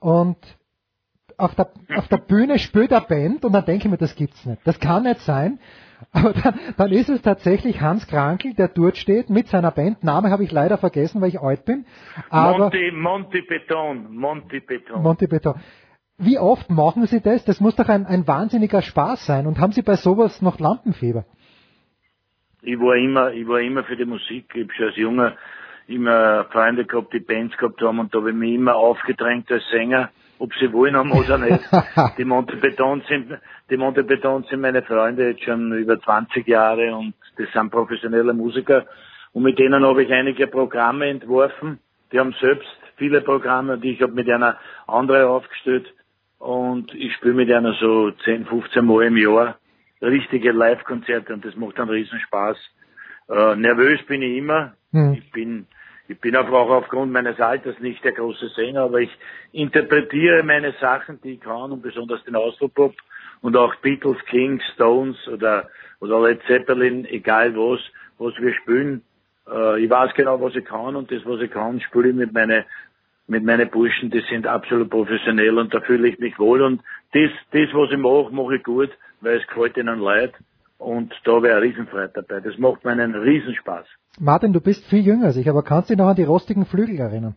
[0.00, 0.38] Und
[1.36, 4.44] auf der, auf der Bühne spielt eine Band und dann denke ich mir, das gibt's
[4.46, 4.60] nicht.
[4.64, 5.58] Das kann nicht sein.
[6.12, 10.04] Aber dann, dann ist es tatsächlich Hans Krankel, der dort steht mit seiner Band.
[10.04, 11.86] Name habe ich leider vergessen, weil ich alt bin.
[12.30, 15.02] Aber Monty, Monty Beton, Monty Beton.
[15.02, 15.54] Monty Beton.
[16.18, 17.44] Wie oft machen Sie das?
[17.44, 19.46] Das muss doch ein, ein wahnsinniger Spaß sein.
[19.46, 21.24] Und haben Sie bei sowas noch Lampenfieber?
[22.66, 24.46] ich war immer, ich war immer für die Musik.
[24.54, 25.36] Ich habe schon als Junger
[25.86, 29.62] immer Freunde gehabt, die Bands gehabt haben und da habe ich mich immer aufgedrängt als
[29.70, 31.60] Sänger, ob sie wollen haben oder nicht.
[32.18, 33.38] die Monte Beton sind,
[33.70, 38.34] die Monte Beton sind meine Freunde jetzt schon über 20 Jahre und das sind professionelle
[38.34, 38.86] Musiker
[39.32, 41.78] und mit denen habe ich einige Programme entworfen.
[42.10, 44.56] Die haben selbst viele Programme und ich habe mit einer
[44.88, 45.86] andere aufgestellt
[46.38, 49.58] und ich spiele mit einer so 10, 15 Mal im Jahr
[50.02, 52.56] richtige Live-Konzerte und das macht einen riesen Spaß.
[53.28, 54.74] Äh, nervös bin ich immer.
[54.92, 55.14] Hm.
[55.14, 55.66] Ich bin,
[56.08, 59.10] ich bin aber auch aufgrund meines Alters nicht der große Sänger, aber ich
[59.52, 62.94] interpretiere meine Sachen, die ich kann und besonders den Austropop
[63.40, 65.68] und auch Beatles, Kings, Stones oder,
[66.00, 67.80] oder Led Zeppelin, egal was,
[68.18, 69.02] was wir spielen.
[69.50, 72.32] Äh, ich weiß genau, was ich kann und das, was ich kann, spiele ich mit
[72.32, 72.64] meine
[73.28, 76.80] mit meinen Burschen, die sind absolut professionell und da fühle ich mich wohl und
[77.12, 80.32] das, das was ich mache, mache ich gut, weil es gefällt ihnen leid
[80.78, 82.40] und da wäre Riesenfreude dabei.
[82.40, 83.86] Das macht mir einen Riesenspaß.
[84.20, 86.66] Martin, du bist viel jünger als ich, aber kannst du dich noch an die rostigen
[86.66, 87.34] Flügel erinnern?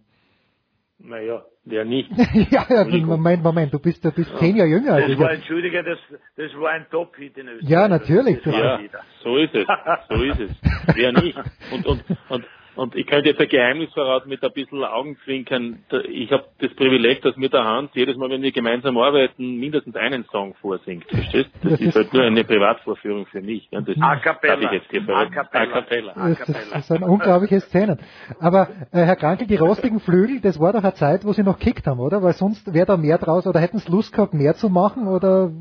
[1.01, 2.11] Naja, wer nicht.
[2.51, 5.19] ja, ja, Moment, Moment, du bist, du bist zehn Jahre jünger als Das ich.
[5.19, 5.97] war, entschuldige, das,
[6.35, 7.69] das war ein Top-Hit in Österreich.
[7.69, 8.41] Ja, natürlich.
[8.43, 8.79] Das Ja,
[9.23, 9.65] so ist es.
[10.09, 10.51] So ist es.
[10.93, 11.37] Wer nicht?
[11.71, 12.45] Und, und, und,
[12.79, 15.83] und ich könnte jetzt ein Geheimnis verraten mit ein bisschen Augenzwinkern.
[15.89, 19.57] Da- Ich habe das Privileg, dass mir der Hans jedes Mal, wenn wir gemeinsam arbeiten,
[19.59, 21.03] mindestens einen Song vorsingt.
[21.09, 21.49] Verstehst?
[21.61, 23.67] Das, Das ist ist- halt nur eine Privatvorführung für mich.
[23.71, 24.55] Das A cappella.
[24.55, 25.63] darf ich jetzt hier A cappella.
[25.63, 26.11] A cappella.
[26.15, 27.99] A Das, das, das sind unglaubliche Szenen.
[28.39, 31.59] Aber äh, Herr Krankel, die rostigen Flügel, das war doch eine Zeit, wo Sie noch
[31.59, 32.23] kickt haben, oder?
[32.23, 35.51] Weil sonst wäre da mehr draus, oder hätten Sie Lust gehabt, mehr zu machen, oder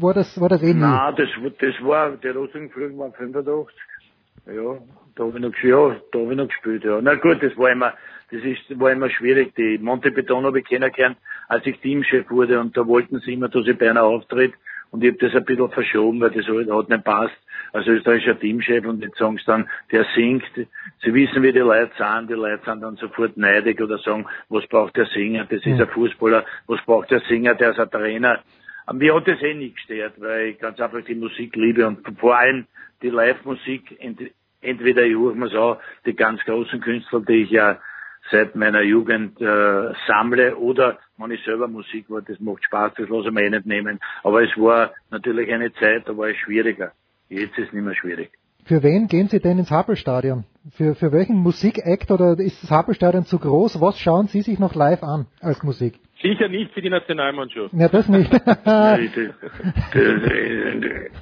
[0.00, 0.80] war das, war das eh nie?
[0.80, 3.74] Nein, das, das war, der Rosenflügel war 85.
[4.46, 4.78] Ja,
[5.16, 7.00] da habe ich noch, ja, da habe ich noch gespielt, ja.
[7.00, 7.94] Na gut, das war immer,
[8.30, 9.54] das ist, war immer schwierig.
[9.54, 13.48] Die Monte Beton habe ich kennengelernt, als ich Teamchef wurde und da wollten sie immer,
[13.48, 14.54] dass ich bei einer auftritt
[14.94, 17.36] und ich habe das ein bisschen verschoben, weil das halt hat nicht passt.
[17.72, 20.44] Als österreichischer Teamchef und jetzt sagen sie dann, der singt.
[21.02, 22.30] Sie wissen, wie die Leute sind.
[22.30, 25.46] Die Leute sind dann sofort neidig oder sagen, was braucht der Sänger?
[25.46, 26.44] Das ist ein Fußballer.
[26.68, 27.56] Was braucht der Sänger?
[27.56, 28.44] Der ist ein Trainer.
[28.86, 32.06] Aber mir hat das eh nicht gestört, weil ich ganz einfach die Musik liebe und
[32.20, 32.66] vor allem
[33.02, 33.96] die Live-Musik,
[34.64, 37.78] entweder ich höre mir's auch, die ganz großen Künstler, die ich ja
[38.30, 43.08] seit meiner Jugend äh, sammle oder wenn ich selber Musik war, das macht Spaß, das
[43.08, 44.00] lasse ich mir eh nicht nehmen.
[44.22, 46.92] Aber es war natürlich eine Zeit, da war es schwieriger.
[47.28, 48.30] Jetzt ist es nicht mehr schwierig.
[48.64, 50.44] Für wen gehen Sie denn ins Happelstadion?
[50.72, 53.78] Für, für welchen Musikakt oder ist das Happelstadion zu groß?
[53.82, 56.00] Was schauen Sie sich noch live an als Musik?
[56.22, 57.74] Sicher nicht für die Nationalmannschaft.
[57.74, 58.32] Ja, das nicht.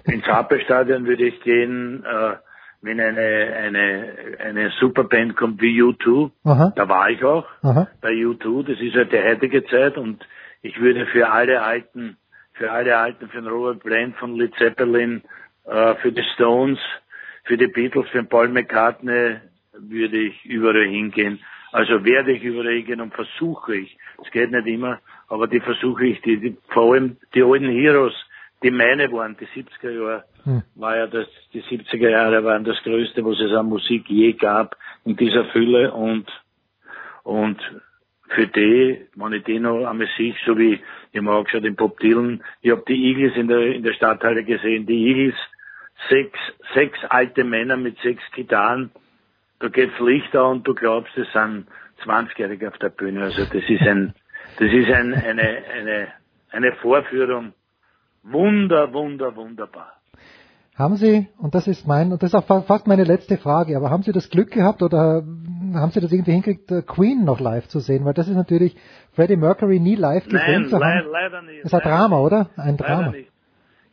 [0.05, 2.37] Ins Happelstadion würde ich gehen, äh,
[2.83, 6.31] wenn eine, eine, eine Superband kommt wie U2.
[6.45, 7.47] Aha, Da war ich auch.
[7.63, 7.89] aha.
[8.01, 10.27] bei U2, das ist halt die heutige Zeit und
[10.63, 12.17] ich würde für alle alten,
[12.55, 15.23] für alle alten, für den Robert Plant, von Led Zeppelin,
[15.65, 16.79] äh, für die Stones,
[17.45, 19.37] für die Beatles, für den Paul McCartney
[19.79, 21.41] würde ich überall hingehen.
[21.71, 26.05] Also werde ich überall hingehen und versuche ich, es geht nicht immer, aber die versuche
[26.07, 28.15] ich, die, die, vor allem die alten Heroes,
[28.63, 30.63] die meine waren, die 70er Jahre, Hm.
[30.75, 34.77] war ja das, die 70er Jahre waren das Größte, was es an Musik je gab,
[35.05, 35.93] in dieser Fülle.
[35.93, 36.27] Und
[37.23, 37.61] und
[38.31, 40.81] für die, wenn ich die noch einmal sehe, so wie,
[41.13, 44.43] ich auch geschaut, den Bob Dylan, ich habe die Eagles in der, in der Stadthalle
[44.43, 45.37] gesehen, die Eagles,
[46.09, 46.39] sechs,
[46.75, 48.91] sechs alte Männer mit sechs Gitarren,
[49.61, 51.67] da geht's Licht an und du glaubst, es sind
[52.05, 54.15] 20-Jährige auf der Bühne, also das ist ein,
[54.59, 56.09] das ist ein, eine, eine,
[56.51, 57.53] eine Vorführung,
[58.23, 59.93] wunder, wunder, wunderbar.
[60.75, 63.77] Haben Sie, und das ist mein, und das ist auch fa- fast meine letzte Frage,
[63.77, 65.23] aber haben Sie das Glück gehabt oder
[65.75, 68.05] haben Sie das irgendwie hingekriegt, äh, Queen noch live zu sehen?
[68.07, 68.75] Weil das ist natürlich
[69.13, 71.09] Freddie Mercury nie live gesehen Nein, zu le haben.
[71.11, 71.59] leider nicht.
[71.65, 72.51] Das ist ein leider Drama, oder?
[72.57, 73.11] Ein Leider Drama.
[73.11, 73.31] nicht.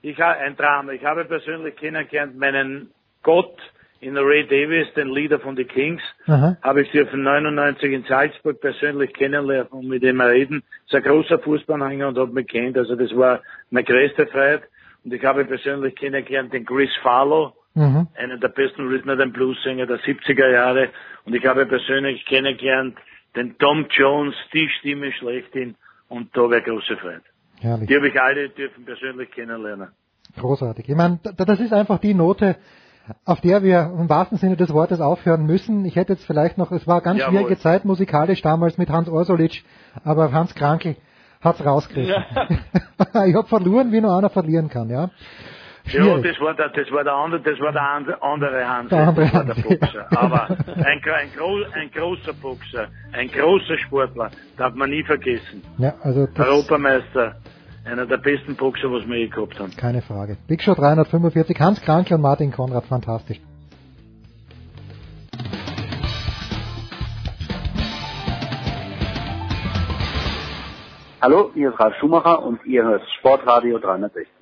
[0.02, 0.92] Ich habe ein Drama.
[0.94, 2.92] Ich habe persönlich kennengelernt meinen
[3.24, 3.58] Gott
[4.02, 6.02] in Ray Davis, den Leader von The Kings.
[6.28, 6.58] Aha.
[6.62, 10.64] Habe ich dürfen 99 in Salzburg persönlich kennenlernen und mit ihm reden.
[10.86, 12.78] Ist ein großer Fußballanhänger und hat mich kennt.
[12.78, 14.64] Also das war meine größte Freiheit.
[15.04, 18.08] Und ich habe persönlich kennengelernt den Chris Farlow, Mhm.
[18.16, 20.90] einen der besten Rhythm and Blues Sänger der 70er Jahre.
[21.26, 22.98] Und ich habe persönlich kennengelernt
[23.36, 25.76] den Tom Jones, die Stimme schlechthin.
[26.10, 27.22] Und da wäre große Freude.
[27.62, 27.88] Herrlich.
[27.88, 29.90] Die habe ich alle dürfen persönlich kennenlernen.
[30.38, 30.90] Großartig.
[30.90, 32.56] Ich meine, da- das ist einfach die Note,
[33.26, 35.86] auf der wir im wahrsten Sinne des Wortes aufhören müssen.
[35.86, 37.40] Ich hätte jetzt vielleicht noch, es war eine ganz Jawohl.
[37.40, 39.64] schwierige Zeit musikalisch damals mit Hans Orsolitsch,
[40.04, 40.96] aber Hans Krankel
[41.42, 42.14] hat's rausgerissen.
[43.28, 45.10] ich habe verloren, wie nur einer verlieren kann, ja.
[45.86, 46.24] Ja, Schwierig.
[46.24, 47.82] das war der, das war der andere, das war der
[48.22, 48.90] andere, Hans.
[48.90, 50.08] Der andere war der Hans, Boxer.
[50.12, 50.22] ja.
[50.22, 51.02] Aber ein, ein,
[51.74, 55.64] ein großer Boxer, ein großer Sportler, darf man nie vergessen.
[55.78, 57.38] Ja, also Europameister,
[57.90, 59.76] einer der besten Boxer, was wir je gehabt haben.
[59.76, 60.38] keine Frage.
[60.48, 63.40] Big Show 345, Hans Krankel und Martin Konrad, fantastisch.
[71.22, 74.39] Hallo, hier ist Ralf Schumacher und ihr hört Sportradio 360.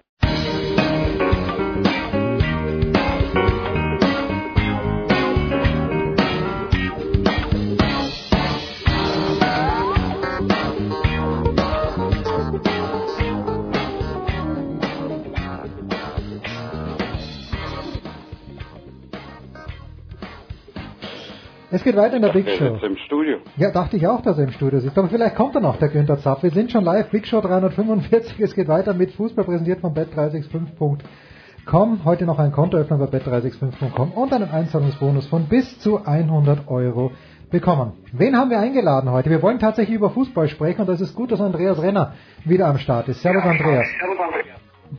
[21.78, 22.76] Es geht weiter in der Big Show.
[22.82, 23.38] im Studio.
[23.56, 24.98] Ja, dachte ich auch, dass er im Studio sitzt.
[24.98, 26.42] Aber vielleicht kommt er noch, der Günther Zapf.
[26.42, 28.40] Wir sind schon live, Big Show 345.
[28.40, 32.04] Es geht weiter mit Fußball präsentiert von bet365.com.
[32.04, 37.12] Heute noch ein Kontoöffner bei bet365.com und einen Einzahlungsbonus von bis zu 100 Euro
[37.52, 37.94] bekommen.
[38.12, 39.30] Wen haben wir eingeladen heute?
[39.30, 42.14] Wir wollen tatsächlich über Fußball sprechen und es ist gut, dass Andreas Renner
[42.44, 43.22] wieder am Start ist.
[43.22, 43.86] Servus Andreas.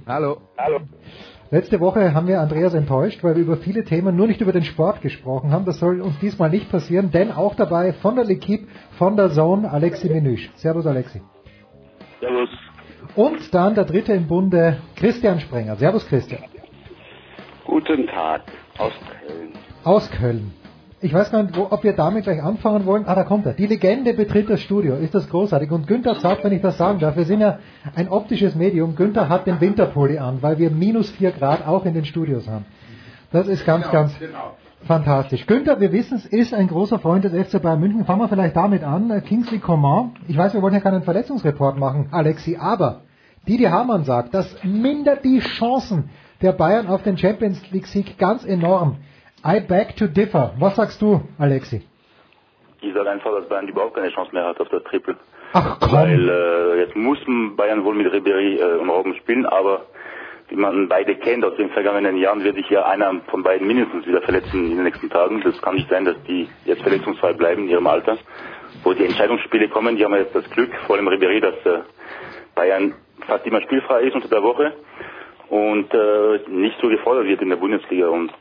[0.07, 0.39] Hallo.
[1.51, 4.65] Letzte Woche haben wir Andreas enttäuscht, weil wir über viele Themen nur nicht über den
[4.65, 5.65] Sport gesprochen haben.
[5.65, 8.67] Das soll uns diesmal nicht passieren, denn auch dabei von der L'Equipe,
[8.99, 10.51] von der Zone, Alexi Menüsch.
[10.57, 11.23] Servus Alexi.
[12.21, 12.51] Servus.
[13.17, 15.77] Und dann der dritte im Bunde, Christian Sprenger.
[15.77, 16.43] Servus Christian.
[17.65, 18.43] Guten Tag
[18.77, 18.93] aus
[19.27, 19.53] Köln.
[19.85, 20.53] Aus Köln.
[21.01, 23.05] Ich weiß gar nicht, wo, ob wir damit gleich anfangen wollen.
[23.07, 23.53] Ah, da kommt er.
[23.53, 24.97] Die Legende betritt das Studio.
[24.97, 25.71] Ist das großartig.
[25.71, 27.61] Und Günther Zapf, wenn ich das sagen darf, wir sind ja
[27.95, 28.97] ein optisches Medium.
[28.97, 32.65] Günther hat den Winterpulli an, weil wir minus vier Grad auch in den Studios haben.
[33.31, 34.13] Das ist ganz, ganz
[34.87, 35.47] fantastisch.
[35.47, 38.05] Günther, wir wissen es, ist ein großer Freund des FC Bayern München.
[38.05, 39.11] Fangen wir vielleicht damit an.
[39.11, 40.17] Äh, Kingsley Coman.
[40.27, 43.03] Ich weiß, wir wollen ja keinen Verletzungsreport machen, Alexi, aber
[43.47, 46.11] Didi Hamann sagt, das mindert die Chancen
[46.43, 48.97] der Bayern auf den Champions League Sieg ganz enorm.
[49.45, 50.55] I beg to differ.
[50.59, 51.83] Was sagst du, Alexi?
[52.81, 55.17] Ich sage einfach, dass Bayern überhaupt keine Chance mehr hat auf das Triple.
[55.53, 55.93] Ach komm.
[55.93, 57.19] Weil äh, jetzt muss
[57.57, 59.87] Bayern wohl mit Ribéry äh, und Robben spielen, aber
[60.49, 64.07] wie man beide kennt aus den vergangenen Jahren, wird sich ja einer von beiden mindestens
[64.07, 65.43] wieder verletzen in den nächsten Tagen.
[65.43, 68.17] Das kann nicht sein, dass die jetzt verletzungsfrei bleiben in ihrem Alter.
[68.83, 71.81] Wo die Entscheidungsspiele kommen, die haben jetzt das Glück, vor allem Ribéry, dass äh,
[72.55, 72.95] Bayern
[73.27, 74.73] fast immer spielfrei ist unter der Woche
[75.49, 78.33] und äh, nicht so gefordert wird in der Bundesliga und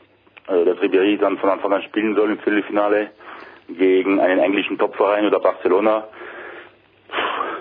[0.48, 3.10] äh, dass Ribéry dann von Anfang an spielen soll im Viertelfinale
[3.68, 6.08] gegen einen englischen Topverein oder Barcelona,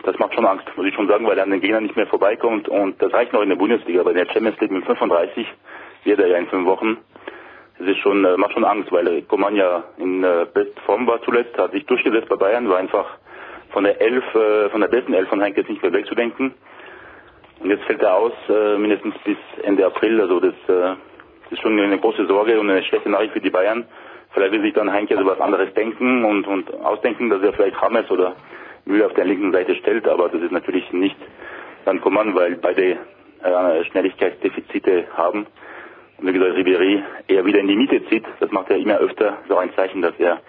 [0.03, 2.07] das macht schon Angst, muss ich schon sagen, weil er an den Gegner nicht mehr
[2.07, 5.45] vorbeikommt und das reicht noch in der Bundesliga, bei der Champions League mit 35
[6.05, 6.97] wird er ja in fünf Wochen.
[7.77, 11.57] Das ist schon, äh, macht schon Angst, weil Coman ja in äh, Bestform war zuletzt,
[11.57, 13.17] hat sich durchgesetzt bei Bayern, war einfach
[13.71, 16.53] von der Elf, äh, von der besten Elf von Heinkes nicht mehr wegzudenken.
[17.59, 20.95] Und jetzt fällt er aus, äh, mindestens bis Ende April, also das, äh,
[21.51, 23.85] ist schon eine große Sorge und eine schlechte Nachricht für die Bayern.
[24.31, 27.77] Vielleicht will sich dann Heinke so was anderes denken und, und ausdenken, dass er vielleicht
[27.81, 28.35] James oder
[28.85, 31.17] Müller auf der linken Seite stellt, aber das ist natürlich nicht
[31.85, 32.97] dann Coman, weil beide
[33.43, 35.47] äh, Schnelligkeitsdefizite haben.
[36.17, 39.37] Und wie gesagt, Ribéry eher wieder in die Miete zieht, das macht er immer öfter,
[39.47, 40.41] so ein Zeichen, dass er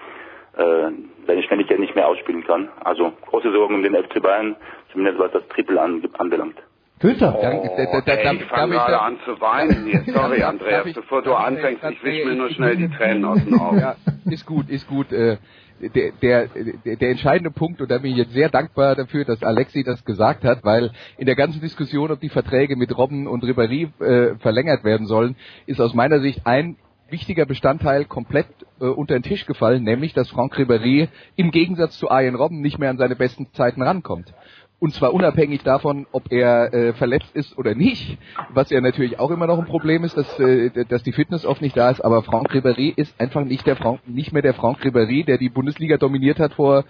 [0.57, 0.91] äh,
[1.27, 2.71] seine Schnelligkeit nicht mehr ausspielen kann.
[2.83, 4.57] Also große Sorgen um den FC Bayern,
[4.93, 6.57] zumindest was das Triple an, anbelangt.
[6.99, 7.35] Günther.
[7.39, 10.03] Oh, da, da, da, ich fange gerade an zu weinen hier.
[10.13, 13.59] Sorry, Andreas, ich, bevor du anfängst, ich wische mir nur schnell die Tränen aus den
[13.59, 13.79] Augen.
[13.79, 13.97] Ja,
[14.31, 15.13] ist gut, ist gut.
[15.13, 15.39] Äh,
[15.81, 16.49] der, der,
[16.97, 20.43] der entscheidende Punkt, und da bin ich jetzt sehr dankbar dafür, dass Alexi das gesagt
[20.43, 24.83] hat, weil in der ganzen Diskussion, ob die Verträge mit Robben und Ribéry äh, verlängert
[24.83, 26.77] werden sollen, ist aus meiner Sicht ein
[27.11, 28.49] wichtiger Bestandteil komplett
[28.81, 32.79] äh, unter den Tisch gefallen, nämlich dass Franck Ribéry im Gegensatz zu Arjen Robben nicht
[32.79, 34.33] mehr an seine besten Zeiten rankommt.
[34.81, 38.17] Und zwar unabhängig davon, ob er äh, verletzt ist oder nicht,
[38.51, 41.61] was ja natürlich auch immer noch ein Problem ist, dass, äh, dass die Fitness oft
[41.61, 42.01] nicht da ist.
[42.01, 45.49] Aber Franck Ribéry ist einfach nicht, der Franck, nicht mehr der Franck Ribéry, der die
[45.49, 46.85] Bundesliga dominiert hat vor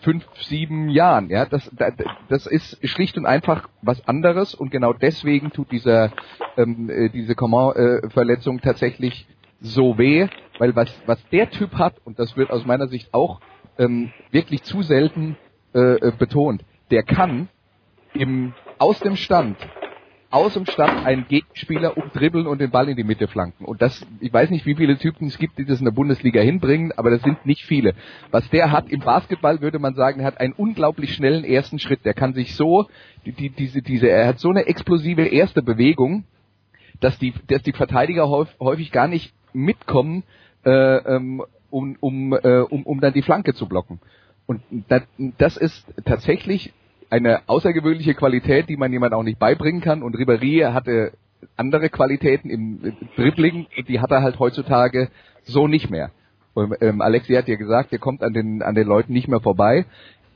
[0.00, 1.28] fünf, sieben Jahren.
[1.28, 1.70] Ja, das,
[2.30, 6.12] das ist schlicht und einfach was anderes und genau deswegen tut dieser
[6.56, 9.26] ähm, äh, diese Coman-Verletzung tatsächlich
[9.60, 10.28] so weh,
[10.58, 13.40] weil was was der Typ hat und das wird aus meiner Sicht auch
[13.78, 15.36] ähm, wirklich zu selten
[15.74, 17.48] äh, betont der kann
[18.14, 19.56] im, aus dem Stand,
[20.30, 23.64] aus dem Stand einen Gegenspieler umdribbeln und den Ball in die Mitte flanken.
[23.64, 26.40] Und das, ich weiß nicht, wie viele Typen es gibt, die das in der Bundesliga
[26.40, 27.94] hinbringen, aber das sind nicht viele.
[28.30, 32.04] Was der hat im Basketball, würde man sagen, er hat einen unglaublich schnellen ersten Schritt.
[32.04, 32.88] Der kann sich so,
[33.24, 36.24] die, die, diese, diese, er hat so eine explosive erste Bewegung,
[37.00, 40.24] dass die, dass die Verteidiger häufig gar nicht mitkommen,
[40.64, 44.00] äh, ähm, um, um, äh, um, um dann die Flanke zu blocken.
[44.46, 44.62] Und
[45.38, 46.72] das ist tatsächlich
[47.10, 50.02] eine außergewöhnliche Qualität, die man jemand auch nicht beibringen kann.
[50.02, 51.12] Und Ribéry hatte
[51.56, 55.08] andere Qualitäten im Dribbling, die hat er halt heutzutage
[55.44, 56.10] so nicht mehr.
[56.54, 59.40] Und, ähm, Alexi hat ja gesagt, er kommt an den an den Leuten nicht mehr
[59.40, 59.86] vorbei.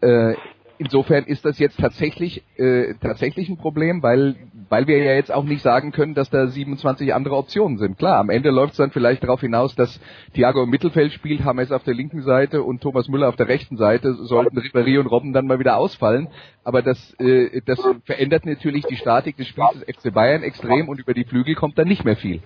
[0.00, 0.34] Äh,
[0.78, 4.36] insofern ist das jetzt tatsächlich äh, tatsächlich ein Problem, weil
[4.68, 7.98] weil wir ja jetzt auch nicht sagen können, dass da 27 andere Optionen sind.
[7.98, 10.00] Klar, am Ende läuft es dann vielleicht darauf hinaus, dass
[10.34, 13.76] Thiago im Mittelfeld spielt, James auf der linken Seite und Thomas Müller auf der rechten
[13.76, 14.14] Seite.
[14.14, 16.28] Sollten Ribéry und Robben dann mal wieder ausfallen.
[16.64, 21.00] Aber das, äh, das verändert natürlich die Statik des Spiels des FC Bayern extrem und
[21.00, 22.40] über die Flügel kommt dann nicht mehr viel.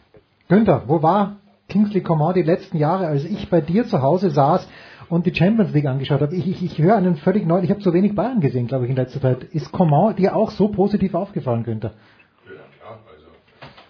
[0.48, 1.36] Günther, wo war
[1.68, 4.68] Kingsley Coman die letzten Jahre, als ich bei dir zu Hause saß
[5.12, 6.34] und die Champions League angeschaut habe?
[6.34, 8.90] Ich, ich, ich höre einen völlig neuen, ich habe zu wenig Bayern gesehen, glaube ich,
[8.90, 9.44] in letzter Zeit.
[9.44, 11.92] Ist Coman dir auch so positiv aufgefallen, Günther?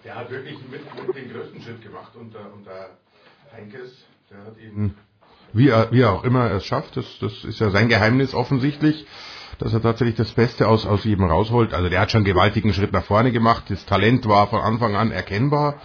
[0.03, 2.89] der hat wirklich mit, mit den größten Schritt gemacht unter, unter
[3.55, 4.05] Heinkes.
[4.29, 4.95] Der hat ihn,
[5.53, 9.07] wie er, wie er auch immer es schafft, das, das ist ja sein Geheimnis offensichtlich,
[9.59, 11.73] dass er tatsächlich das Beste aus, aus jedem rausholt.
[11.73, 13.63] Also der hat schon einen gewaltigen Schritt nach vorne gemacht.
[13.69, 15.75] Das Talent war von Anfang an erkennbar.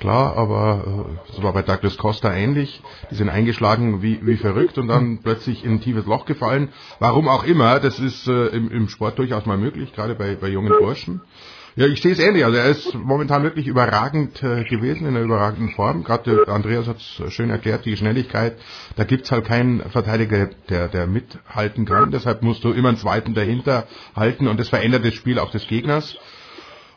[0.00, 2.82] Klar, aber äh, das war bei Douglas Costa ähnlich.
[3.10, 6.68] Die sind eingeschlagen wie, wie verrückt und dann plötzlich in ein tiefes Loch gefallen.
[7.00, 10.48] Warum auch immer, das ist äh, im, im Sport durchaus mal möglich, gerade bei, bei
[10.48, 11.20] jungen Burschen.
[11.74, 12.44] Ja, ich sehe es ähnlich.
[12.44, 16.02] Also er ist momentan wirklich überragend äh, gewesen, in einer überragenden Form.
[16.02, 18.56] Gerade Andreas hat es schön erklärt, die Schnelligkeit.
[18.96, 22.10] Da gibt's halt keinen Verteidiger, der, der mithalten kann.
[22.10, 25.68] Deshalb musst du immer einen zweiten dahinter halten und das verändert das Spiel auch des
[25.68, 26.16] Gegners.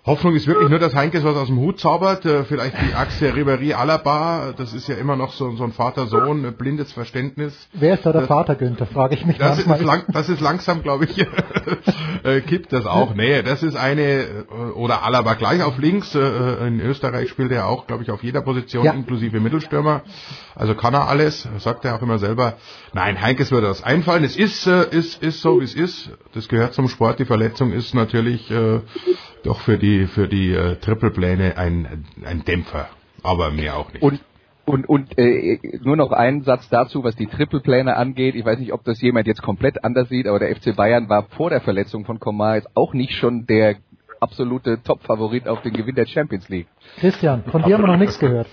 [0.03, 2.25] Hoffnung ist wirklich nur, dass Heinkes was aus dem Hut zaubert.
[2.25, 4.51] Äh, vielleicht die Achse Ribéry Alaba.
[4.57, 7.69] Das ist ja immer noch so, so ein Vater-Sohn, äh, blindes Verständnis.
[7.73, 8.87] Wer ist da der das, Vater, Günther?
[8.87, 9.79] Frage ich mich das manchmal.
[9.79, 11.19] Ist lang, das ist langsam, glaube ich,
[12.23, 13.13] äh, kippt das auch.
[13.13, 16.15] Nee, das ist eine, oder Alaba gleich auf links.
[16.15, 18.93] In Österreich spielt er auch, glaube ich, auf jeder Position, ja.
[18.93, 20.01] inklusive Mittelstürmer.
[20.55, 22.53] Also kann er alles, sagt er auch immer selber.
[22.93, 24.23] Nein, Heinkes würde das einfallen.
[24.23, 26.09] Es ist, ist, ist so, wie es ist.
[26.33, 27.19] Das gehört zum Sport.
[27.19, 28.51] Die Verletzung ist natürlich
[29.43, 32.89] doch für die für die äh, Triple-Pläne ein, ein Dämpfer,
[33.23, 34.01] aber mehr auch nicht.
[34.01, 34.19] Und
[34.63, 38.35] und, und äh, nur noch ein Satz dazu, was die Triple-Pläne angeht.
[38.35, 41.23] Ich weiß nicht, ob das jemand jetzt komplett anders sieht, aber der FC Bayern war
[41.31, 43.77] vor der Verletzung von Komar jetzt auch nicht schon der
[44.19, 46.67] absolute Top-Favorit auf den Gewinn der Champions League.
[46.99, 48.47] Christian, von dir haben wir noch nichts gehört.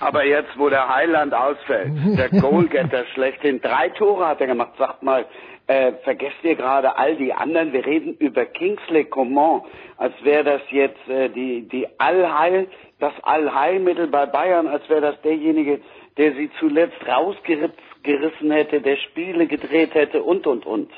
[0.00, 4.72] Aber jetzt, wo der Heiland ausfällt, der Goalgetter schlechthin, drei Tore hat er gemacht.
[4.78, 5.26] Sagt mal,
[5.66, 7.72] äh, vergesst ihr gerade all die anderen?
[7.72, 9.62] Wir reden über Kingsley Coman,
[9.96, 12.68] als wäre das jetzt äh, die, die Allheil,
[12.98, 15.80] das Allheilmittel bei Bayern, als wäre das derjenige,
[16.16, 20.90] der sie zuletzt rausgerissen hätte, der Spiele gedreht hätte und, und, und.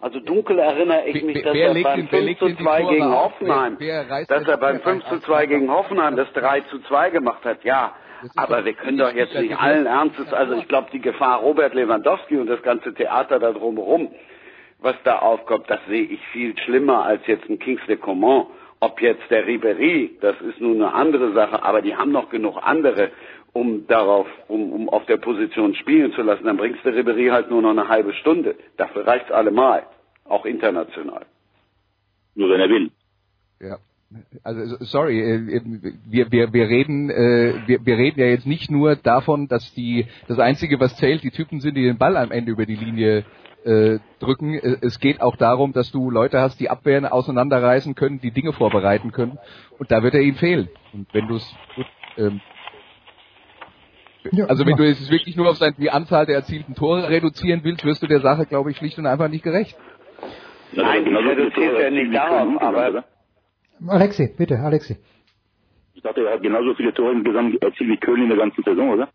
[0.00, 3.76] Also dunkel erinnere ich mich, dass er beim 5 zu 2 gegen Hoffenheim,
[4.28, 7.62] dass er beim 5 zu 2 gegen Hoffenheim das 3 zu 2 gemacht hat.
[7.64, 7.94] Ja,
[8.36, 12.36] aber wir können doch jetzt nicht allen Ernstes, also ich glaube, die Gefahr Robert Lewandowski
[12.38, 14.10] und das ganze Theater da drumherum,
[14.78, 18.46] was da aufkommt, das sehe ich viel schlimmer als jetzt ein Kingsley Coman.
[18.82, 22.56] Ob jetzt der Ribéry, das ist nun eine andere Sache, aber die haben noch genug
[22.62, 23.10] andere
[23.52, 27.50] um darauf, um, um auf der Position spielen zu lassen, dann bringst du Ribéry halt
[27.50, 28.54] nur noch eine halbe Stunde.
[28.76, 29.86] Dafür reicht's allemal,
[30.24, 31.26] auch international.
[32.34, 32.90] Nur wenn er will.
[33.60, 33.78] Ja.
[34.42, 35.62] Also sorry, äh,
[36.08, 40.06] wir, wir, wir reden äh, wir, wir reden ja jetzt nicht nur davon, dass die
[40.26, 43.24] das einzige was zählt die Typen sind, die den Ball am Ende über die Linie
[43.64, 44.54] äh, drücken.
[44.54, 49.12] Es geht auch darum, dass du Leute hast, die Abwehren auseinanderreißen können, die Dinge vorbereiten
[49.12, 49.38] können.
[49.78, 50.68] Und da wird er ihm fehlen.
[50.92, 51.54] Und wenn du es
[52.16, 52.40] ähm,
[54.32, 57.84] ja, also wenn du jetzt wirklich nur auf die Anzahl der erzielten Tore reduzieren willst,
[57.84, 59.76] wirst du der Sache, glaube ich, schlicht und einfach nicht gerecht.
[60.72, 63.04] Nein, ich reduziere ja nicht darauf, aber...
[63.86, 64.96] Alexi, bitte, Alexi.
[65.94, 68.90] Ich dachte, er hat genauso viele Tore insgesamt erzielt wie Köln in der ganzen Saison,
[68.90, 69.08] oder?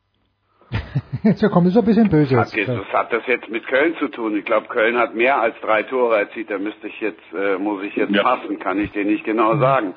[1.24, 2.38] jetzt kommt es ein bisschen böse.
[2.38, 4.36] Hat, jetzt, was hat das jetzt mit Köln zu tun?
[4.36, 6.50] Ich glaube, Köln hat mehr als drei Tore erzielt.
[6.50, 8.24] Da müsste ich jetzt, äh, muss ich jetzt ja.
[8.24, 9.94] passen, kann ich dir nicht genau sagen.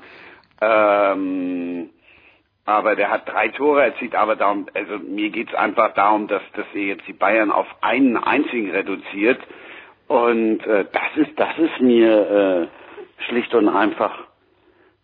[0.61, 1.91] Ähm,
[2.69, 6.67] aber der hat drei Tore erzielt, aber darum, also mir geht's einfach darum, dass, dass
[6.75, 9.41] ihr jetzt die Bayern auf einen einzigen reduziert.
[10.07, 14.13] Und äh, das ist, das ist mir äh, schlicht und einfach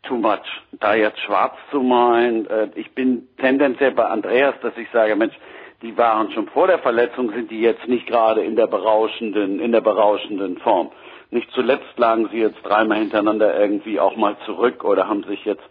[0.03, 0.45] too much.
[0.73, 5.35] Da jetzt schwarz zu malen, äh, ich bin tendenziell bei Andreas, dass ich sage, Mensch,
[5.81, 9.73] die waren schon vor der Verletzung, sind die jetzt nicht gerade in der berauschenden, in
[9.73, 10.93] der berauschenden Form.
[11.31, 15.65] Nicht zuletzt lagen sie jetzt dreimal hintereinander irgendwie auch mal zurück oder haben sich jetzt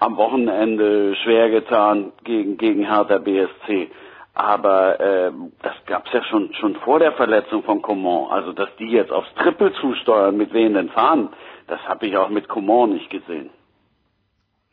[0.00, 3.90] am Wochenende schwer getan gegen, gegen Hertha BSC.
[4.32, 5.32] Aber äh,
[5.62, 8.30] das gab's ja schon, schon vor der Verletzung von Coman.
[8.30, 11.28] Also, dass die jetzt aufs Triple zusteuern mit wehenden Fahnen,
[11.66, 13.50] das habe ich auch mit Coman nicht gesehen.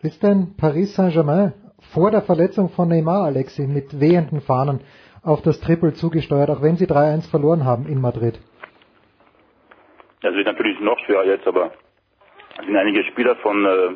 [0.01, 1.53] Ist denn Paris Saint-Germain
[1.93, 4.79] vor der Verletzung von Neymar, Alexi, mit wehenden Fahnen
[5.23, 8.39] auf das Triple zugesteuert, auch wenn sie 3-1 verloren haben in Madrid?
[10.21, 11.71] Das wird natürlich noch schwerer jetzt, aber
[12.59, 13.95] es sind einige Spieler von äh,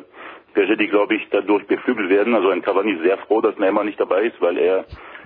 [0.52, 2.34] Piaget, die, glaube ich, dadurch beflügelt werden.
[2.34, 4.84] Also ein Cavani sehr froh, dass Neymar nicht dabei ist, weil er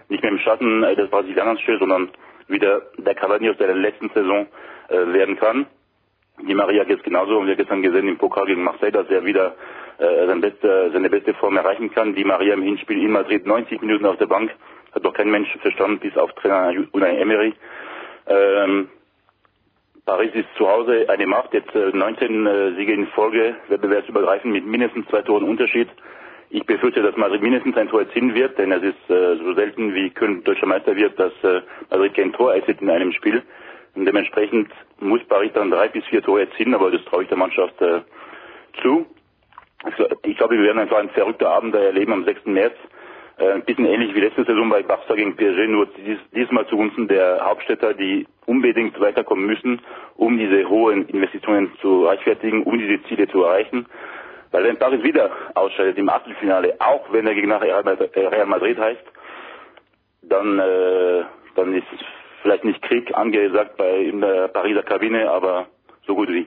[0.09, 2.11] nicht mehr im Schatten äh, des Brasilianers steht, sondern
[2.49, 4.47] wieder der Cavani aus der letzten Saison
[4.89, 5.66] äh, werden kann.
[6.47, 9.24] Die Maria geht genauso und wir haben gestern gesehen im Pokal gegen Marseille, dass er
[9.24, 9.55] wieder
[9.99, 12.14] äh, seine, beste, seine beste Form erreichen kann.
[12.14, 14.55] Die Maria im Hinspiel in Madrid 90 Minuten auf der Bank,
[14.95, 17.55] hat doch kein Mensch verstanden, bis auf Trainer Unai Emery.
[18.27, 18.89] Ähm,
[20.07, 25.05] Paris ist zu Hause eine Macht, jetzt 19 äh, Siege in Folge, wettbewerbsübergreifend mit mindestens
[25.09, 25.89] zwei Toren Unterschied.
[26.49, 29.93] Ich befürchte, dass Madrid mindestens ein Tor erzielen wird, denn es ist äh, so selten
[29.95, 33.43] wie Köln deutscher Meister wird, dass äh, Madrid kein Tor erzielt in einem Spiel.
[33.97, 37.39] Und dementsprechend muss Paris dann drei bis vier Tore erzielen, aber das traue ich der
[37.39, 38.03] Mannschaft äh,
[38.83, 39.07] zu.
[40.23, 42.47] Ich glaube, wir werden einfach einen verrückten Abend erleben am 6.
[42.47, 42.77] März.
[43.39, 47.07] Äh, ein bisschen ähnlich wie letzte Saison bei Barca gegen PSG, nur dies, diesmal zugunsten
[47.07, 49.82] der Hauptstädter, die unbedingt weiterkommen müssen,
[50.16, 53.87] um diese hohen Investitionen zu rechtfertigen, um diese Ziele zu erreichen.
[54.53, 59.05] Weil wenn Paris wieder ausscheidet im Achtelfinale, auch wenn er gegen Real Madrid heißt,
[60.22, 61.24] dann, äh,
[61.57, 61.87] dann ist
[62.43, 65.66] vielleicht nicht Krieg angesagt bei in der Pariser Kabine, aber
[66.07, 66.47] so gut wie.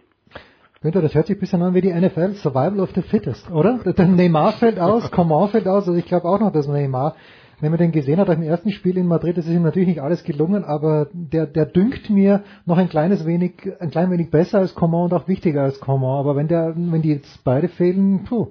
[0.81, 3.79] Günther, das hört sich ein bisschen an wie die NFL, Survival of the Fittest, oder?
[3.83, 7.17] Der Neymar fällt aus, Coman fällt aus, also ich glaube auch noch, dass Neymar,
[7.59, 10.01] wenn man den gesehen hat im ersten Spiel in Madrid, das ist ihm natürlich nicht
[10.01, 14.59] alles gelungen, aber der, der dünkt mir noch ein kleines wenig, ein klein wenig besser
[14.59, 18.23] als Coman und auch wichtiger als Coman, aber wenn der, wenn die jetzt beide fehlen,
[18.23, 18.47] puh.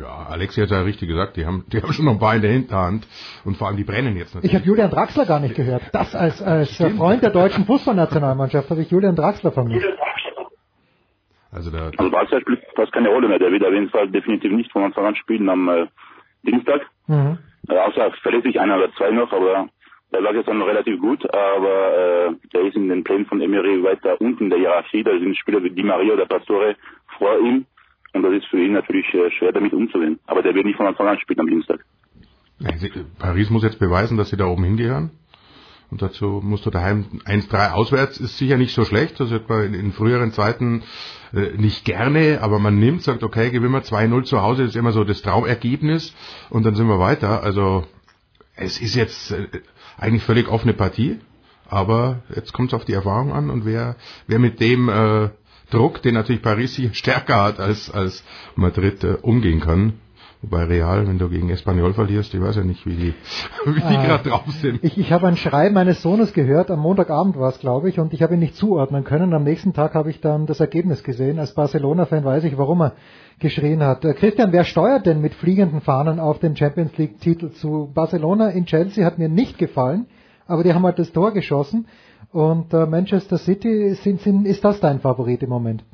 [0.00, 2.42] Ja, Alexi hat ja richtig gesagt, die haben, die haben schon noch ein paar in
[2.42, 3.08] der Hinterhand
[3.44, 4.52] und vor allem die brennen jetzt natürlich.
[4.52, 5.82] Ich habe Julian Draxler gar nicht gehört.
[5.90, 9.84] Das als, als Freund der deutschen Fußballnationalmannschaft habe ich Julian Draxler vermisst.
[11.56, 13.38] Also, der also Barca spielt fast keine Rolle mehr.
[13.38, 15.86] Der wird auf jeden Fall definitiv nicht von Anfang an spielen am äh,
[16.42, 16.82] Dienstag.
[17.06, 17.38] Mhm.
[17.68, 19.68] Äh, außer verletzt sich einer oder zwei noch, aber
[20.12, 23.40] der lag jetzt dann noch relativ gut, aber äh, der ist in den Plänen von
[23.40, 25.02] Emery weiter unten in der Hierarchie.
[25.02, 26.76] Da sind Spieler wie Di Maria oder Pastore
[27.18, 27.64] vor ihm
[28.12, 30.18] und das ist für ihn natürlich äh, schwer damit umzugehen.
[30.26, 31.80] Aber der wird nicht von Anfang an spielen am Dienstag.
[33.18, 35.10] Paris muss jetzt beweisen, dass sie da oben hingehören.
[35.96, 39.18] Und dazu musst du daheim 1-3 auswärts, ist sicher nicht so schlecht.
[39.18, 40.82] Das hat man in, früheren Zeiten
[41.32, 44.76] äh, nicht gerne, aber man nimmt, sagt, okay, gewinnen wir 2-0 zu Hause, das ist
[44.76, 46.12] immer so das Traumergebnis
[46.50, 47.42] und dann sind wir weiter.
[47.42, 47.86] Also
[48.56, 49.46] es ist jetzt äh,
[49.96, 51.18] eigentlich völlig offene Partie,
[51.66, 55.30] aber jetzt kommt es auf die Erfahrung an und wer, wer mit dem äh,
[55.70, 58.22] Druck, den natürlich Paris sicher stärker hat als, als
[58.54, 59.94] Madrid, äh, umgehen kann,
[60.48, 63.14] Wobei Real, wenn du gegen Espanyol verlierst, ich weiß ja nicht, wie die,
[63.64, 64.84] wie die äh, gerade drauf sind.
[64.84, 68.14] Ich, ich habe ein Schreien meines Sohnes gehört, am Montagabend war es, glaube ich, und
[68.14, 69.34] ich habe ihn nicht zuordnen können.
[69.34, 71.40] Am nächsten Tag habe ich dann das Ergebnis gesehen.
[71.40, 72.92] Als Barcelona-Fan weiß ich, warum er
[73.40, 74.04] geschrien hat.
[74.04, 77.90] Äh, Christian, wer steuert denn mit fliegenden Fahnen auf den Champions League-Titel zu?
[77.92, 80.06] Barcelona in Chelsea hat mir nicht gefallen,
[80.46, 81.88] aber die haben halt das Tor geschossen.
[82.30, 85.84] Und äh, Manchester City, sind, sind, ist das dein Favorit im Moment?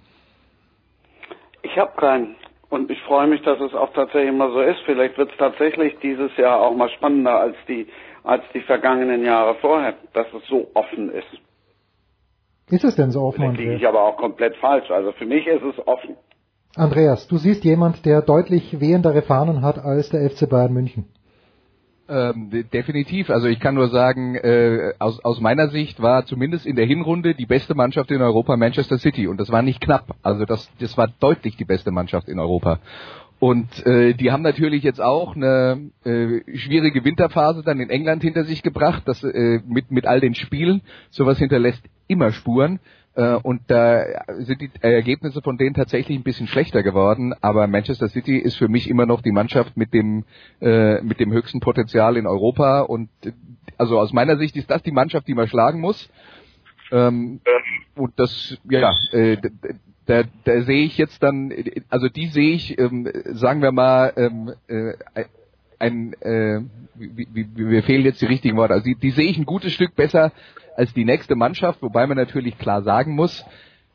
[1.62, 2.36] Ich habe keinen.
[2.72, 4.80] Und ich freue mich, dass es auch tatsächlich mal so ist.
[4.86, 7.86] Vielleicht wird es tatsächlich dieses Jahr auch mal spannender als die,
[8.24, 11.28] als die vergangenen Jahre vorher, dass es so offen ist.
[12.70, 13.40] Ist es denn so offen?
[13.42, 14.90] Vielleicht liege ich aber auch komplett falsch.
[14.90, 16.16] Also für mich ist es offen.
[16.74, 21.04] Andreas, du siehst jemand, der deutlich wehendere Fahnen hat als der FC Bayern München.
[22.08, 23.30] Ähm, definitiv.
[23.30, 27.34] Also ich kann nur sagen, äh, aus, aus meiner Sicht war zumindest in der Hinrunde
[27.34, 30.16] die beste Mannschaft in Europa Manchester City und das war nicht knapp.
[30.22, 32.80] Also das, das war deutlich die beste Mannschaft in Europa.
[33.42, 38.44] Und äh, die haben natürlich jetzt auch eine äh, schwierige Winterphase dann in England hinter
[38.44, 40.82] sich gebracht, das äh, mit mit all den Spielen.
[41.10, 42.78] Sowas hinterlässt immer Spuren.
[43.16, 44.04] Äh, und da
[44.38, 47.34] sind die Ergebnisse von denen tatsächlich ein bisschen schlechter geworden.
[47.40, 50.22] Aber Manchester City ist für mich immer noch die Mannschaft mit dem
[50.60, 52.82] äh, mit dem höchsten Potenzial in Europa.
[52.82, 53.08] Und
[53.76, 56.08] also aus meiner Sicht ist das die Mannschaft, die man schlagen muss.
[56.92, 57.40] Ähm,
[57.96, 59.36] und das, ja, äh,
[60.06, 61.52] da, da sehe ich jetzt dann,
[61.88, 64.94] also die sehe ich, ähm, sagen wir mal, ähm, äh,
[65.78, 66.60] ein, äh,
[66.94, 69.72] wie, wie, mir fehlen jetzt die richtigen Worte, also die, die sehe ich ein gutes
[69.72, 70.32] Stück besser
[70.76, 73.44] als die nächste Mannschaft, wobei man natürlich klar sagen muss,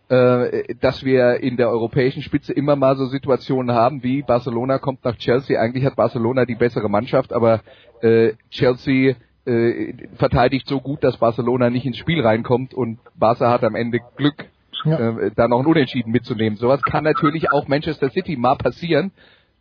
[0.09, 5.03] äh, dass wir in der europäischen Spitze immer mal so Situationen haben, wie Barcelona kommt
[5.03, 5.59] nach Chelsea.
[5.59, 7.61] Eigentlich hat Barcelona die bessere Mannschaft, aber
[8.01, 13.63] äh, Chelsea äh, verteidigt so gut, dass Barcelona nicht ins Spiel reinkommt und Barca hat
[13.63, 14.45] am Ende Glück,
[14.85, 15.17] ja.
[15.17, 16.57] äh, da noch ein Unentschieden mitzunehmen.
[16.57, 19.11] Sowas kann natürlich auch Manchester City mal passieren.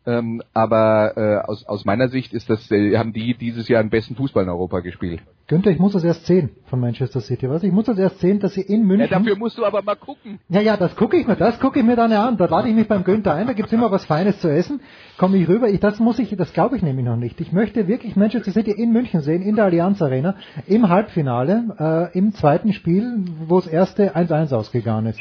[0.07, 3.91] Ähm, aber äh, aus, aus meiner Sicht ist das, äh, haben die dieses Jahr den
[3.91, 5.21] besten Fußball in Europa gespielt.
[5.49, 7.49] Günther, ich muss das erst sehen von Manchester City.
[7.49, 7.63] Was?
[7.63, 9.09] Ich muss das erst sehen, dass sie in München.
[9.09, 10.41] Ja, dafür musst du aber mal gucken.
[10.49, 12.37] Ja, ja, das gucke ich mir, das gucke ich mir dann an.
[12.37, 14.81] Da lade ich mich beim Günther ein, da gibt's immer was Feines zu essen.
[15.19, 15.69] Komme ich rüber.
[15.69, 17.41] Ich, das muss ich, das glaube ich nämlich noch nicht.
[17.41, 20.35] Ich möchte wirklich Manchester City in München sehen, in der Allianz Arena,
[20.67, 25.21] im Halbfinale, äh, im zweiten Spiel, wo das erste 1-1 ausgegangen ist.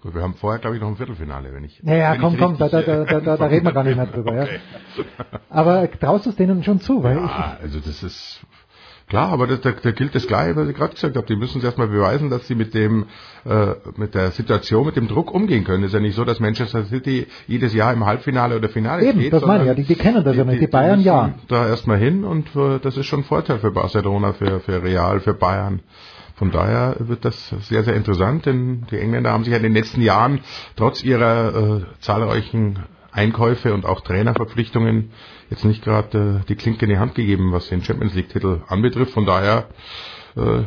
[0.00, 1.80] Gut, wir haben vorher, glaube ich, noch ein Viertelfinale, wenn ich.
[1.82, 3.84] Ja, ja, wenn komm, ich komm, da, da, da, da, da, da reden wir gar
[3.84, 4.32] nicht mehr drüber.
[4.32, 4.58] Okay.
[4.96, 5.24] Ja.
[5.50, 7.02] Aber traust du es denen schon zu?
[7.02, 8.40] Weil ja, also das ist
[9.08, 11.26] klar, aber das, da, da gilt das Gleiche, was ich gerade gesagt habe.
[11.26, 13.06] Die müssen es erstmal beweisen, dass sie mit dem,
[13.44, 15.84] äh, mit der Situation, mit dem Druck umgehen können.
[15.84, 19.20] Es ist ja nicht so, dass Manchester City jedes Jahr im Halbfinale oder Finale Eben,
[19.20, 19.32] steht.
[19.32, 20.56] das meine ich ja, die, die kennen das ja nicht.
[20.56, 21.34] Die, die Bayern die ja.
[21.48, 25.20] Da erstmal hin und äh, das ist schon ein Vorteil für Barcelona, für, für Real,
[25.20, 25.80] für Bayern.
[26.36, 29.74] Von daher wird das sehr, sehr interessant, denn die Engländer haben sich ja in den
[29.74, 30.40] letzten Jahren
[30.74, 32.80] trotz ihrer äh, zahlreichen
[33.12, 35.12] Einkäufe und auch Trainerverpflichtungen
[35.50, 39.12] jetzt nicht gerade äh, die Klinke in die Hand gegeben, was den Champions League-Titel anbetrifft.
[39.12, 39.66] Von daher
[40.36, 40.62] äh,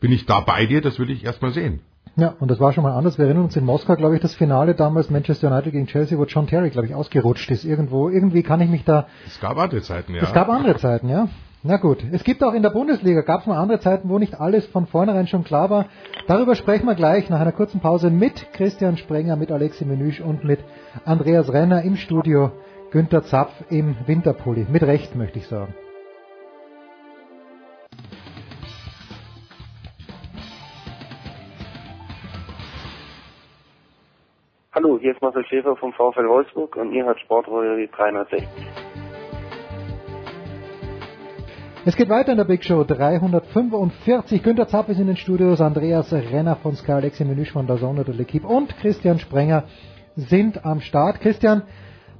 [0.00, 1.80] bin ich da bei dir, das will ich erstmal sehen.
[2.16, 3.16] Ja, und das war schon mal anders.
[3.16, 6.24] Wir erinnern uns in Moskau, glaube ich, das Finale damals Manchester United gegen Chelsea, wo
[6.24, 7.64] John Terry, glaube ich, ausgerutscht ist.
[7.64, 9.06] Irgendwo, irgendwie kann ich mich da.
[9.26, 10.22] Es gab andere Zeiten, ja.
[10.22, 11.28] Es gab andere Zeiten, ja.
[11.62, 14.40] Na gut, es gibt auch in der Bundesliga, gab es mal andere Zeiten, wo nicht
[14.40, 15.86] alles von vornherein schon klar war.
[16.28, 20.44] Darüber sprechen wir gleich nach einer kurzen Pause mit Christian Sprenger, mit Alexi Menüsch und
[20.44, 20.60] mit
[21.04, 22.52] Andreas Renner im Studio,
[22.90, 24.66] Günter Zapf im Winterpulli.
[24.70, 25.74] Mit Recht, möchte ich sagen.
[34.72, 38.48] Hallo, hier ist Marcel Schäfer vom VfL Wolfsburg und ihr hört Sportradio 360.
[41.84, 44.42] Es geht weiter in der Big Show 345.
[44.42, 48.04] Günter Zapp ist in den Studios, Andreas Renner von Sky, Alexi Menüsch von der Sonne
[48.04, 49.64] der L'Equipe und Christian Sprenger
[50.16, 51.20] sind am Start.
[51.20, 51.62] Christian,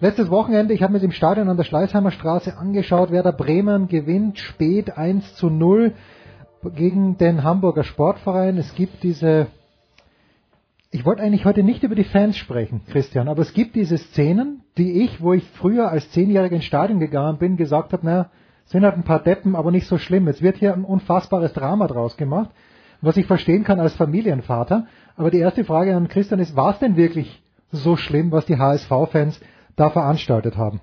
[0.01, 4.39] letztes Wochenende, ich habe mir im Stadion an der Schleißheimer Straße angeschaut, Werder Bremen gewinnt
[4.39, 5.93] spät 1 zu 0
[6.75, 8.59] gegen den Hamburger Sportverein.
[8.59, 9.49] Es gibt diese
[10.91, 14.63] ich wollte eigentlich heute nicht über die Fans sprechen, Christian, aber es gibt diese Szenen,
[14.79, 18.31] die ich, wo ich früher als Zehnjähriger ins Stadion gegangen bin, gesagt habe, naja,
[18.65, 20.29] sind halt ein paar Deppen, aber nicht so schlimm.
[20.29, 22.51] Es wird hier ein unfassbares Drama draus gemacht,
[23.03, 24.87] was ich verstehen kann als Familienvater.
[25.17, 28.57] Aber die erste Frage an Christian ist, war es denn wirklich so schlimm, was die
[28.57, 29.41] HSV-Fans
[29.79, 30.81] da veranstaltet haben?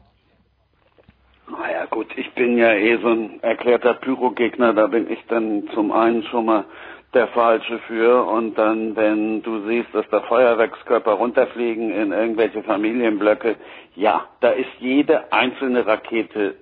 [1.47, 5.69] Naja, Ja gut, ich bin ja eh so ein erklärter Pyrogegner, da bin ich dann
[5.75, 6.65] zum einen schon mal
[7.13, 13.57] der Falsche für und dann, wenn du siehst, dass da Feuerwerkskörper runterfliegen in irgendwelche Familienblöcke,
[13.93, 16.55] ja, da ist jede einzelne Rakete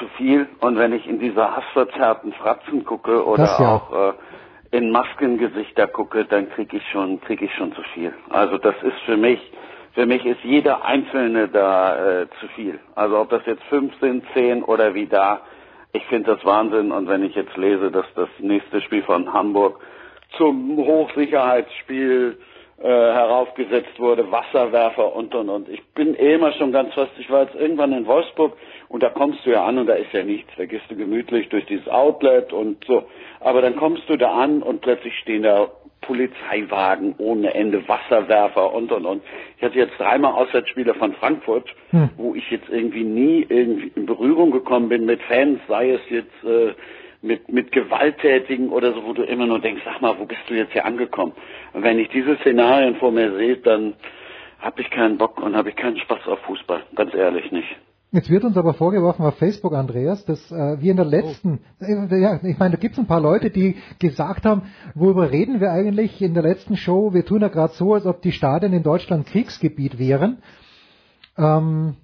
[0.00, 3.74] zu viel und wenn ich in diese hassverzerrten Fratzen gucke oder ja.
[3.76, 4.08] auch
[4.72, 8.12] äh, in Maskengesichter gucke, dann kriege ich schon kriege ich schon zu viel.
[8.28, 9.40] Also das ist für mich
[9.98, 12.78] für mich ist jeder Einzelne da äh, zu viel.
[12.94, 15.40] Also ob das jetzt fünf sind, zehn oder wie da,
[15.92, 16.92] ich finde das Wahnsinn.
[16.92, 19.80] Und wenn ich jetzt lese, dass das nächste Spiel von Hamburg
[20.36, 22.38] zum Hochsicherheitsspiel
[22.80, 25.68] äh, heraufgesetzt wurde, Wasserwerfer und und und.
[25.68, 28.52] Ich bin eh immer schon ganz fast, ich war jetzt irgendwann in Wolfsburg
[28.88, 30.52] und da kommst du ja an und da ist ja nichts.
[30.56, 33.02] Da gehst du gemütlich durch dieses Outlet und so.
[33.40, 35.72] Aber dann kommst du da an und plötzlich stehen da
[36.08, 39.22] Polizeiwagen ohne Ende, Wasserwerfer und und und.
[39.58, 42.08] Ich hatte jetzt dreimal Auswärtsspiele von Frankfurt, Hm.
[42.16, 46.44] wo ich jetzt irgendwie nie irgendwie in Berührung gekommen bin mit Fans, sei es jetzt
[46.44, 46.72] äh,
[47.20, 50.54] mit, mit Gewalttätigen oder so, wo du immer nur denkst, sag mal, wo bist du
[50.54, 51.32] jetzt hier angekommen?
[51.74, 53.94] Und wenn ich diese Szenarien vor mir sehe, dann
[54.60, 56.84] habe ich keinen Bock und habe ich keinen Spaß auf Fußball.
[56.94, 57.76] Ganz ehrlich nicht.
[58.10, 62.18] Jetzt wird uns aber vorgeworfen auf Facebook, Andreas, dass äh, wir in der letzten, äh,
[62.18, 64.62] ja, ich meine, da gibt es ein paar Leute, die gesagt haben,
[64.94, 67.12] worüber reden wir eigentlich in der letzten Show?
[67.12, 70.38] Wir tun ja gerade so, als ob die Stadien in Deutschland Kriegsgebiet wären.
[71.36, 71.96] Ähm,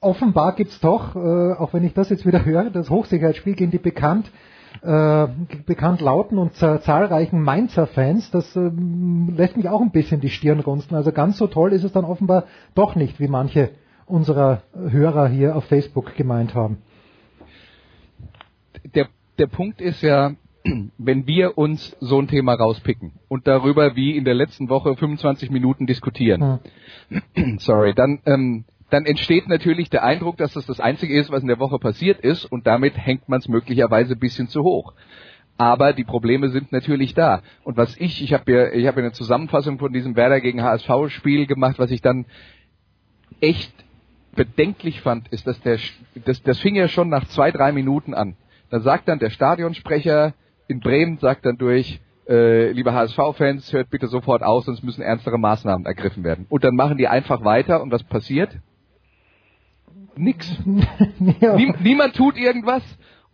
[0.00, 3.78] offenbar gibt's doch, äh, auch wenn ich das jetzt wieder höre, das Hochsicherheitsspiel gegen die
[3.78, 4.32] bekannt
[4.82, 5.28] äh,
[5.64, 10.58] bekannt lauten und za- zahlreichen Mainzer-Fans, das ähm, lässt mich auch ein bisschen die Stirn
[10.60, 10.96] runzeln.
[10.96, 12.44] Also ganz so toll ist es dann offenbar
[12.74, 13.70] doch nicht, wie manche
[14.06, 16.78] unserer Hörer hier auf Facebook gemeint haben.
[18.94, 20.34] der, der Punkt ist ja,
[20.98, 25.50] wenn wir uns so ein Thema rauspicken und darüber wie in der letzten Woche 25
[25.50, 26.60] Minuten diskutieren,
[27.58, 31.48] sorry, dann, ähm, dann entsteht natürlich der Eindruck, dass das das Einzige ist, was in
[31.48, 34.94] der Woche passiert ist und damit hängt man es möglicherweise ein bisschen zu hoch.
[35.58, 37.40] Aber die Probleme sind natürlich da.
[37.64, 41.46] Und was ich, ich habe ja, ich habe eine Zusammenfassung von diesem Werder gegen HSV-Spiel
[41.46, 42.26] gemacht, was ich dann
[43.40, 43.72] echt
[44.36, 45.78] bedenklich fand, ist, dass der,
[46.24, 48.36] das, das fing ja schon nach zwei, drei Minuten an.
[48.70, 50.34] Da sagt dann der Stadionsprecher
[50.68, 55.38] in Bremen, sagt dann durch, äh, liebe HSV-Fans, hört bitte sofort aus, sonst müssen ernstere
[55.38, 56.46] Maßnahmen ergriffen werden.
[56.48, 58.56] Und dann machen die einfach weiter und was passiert?
[60.16, 60.50] Nix.
[60.64, 62.82] Nie, niemand tut irgendwas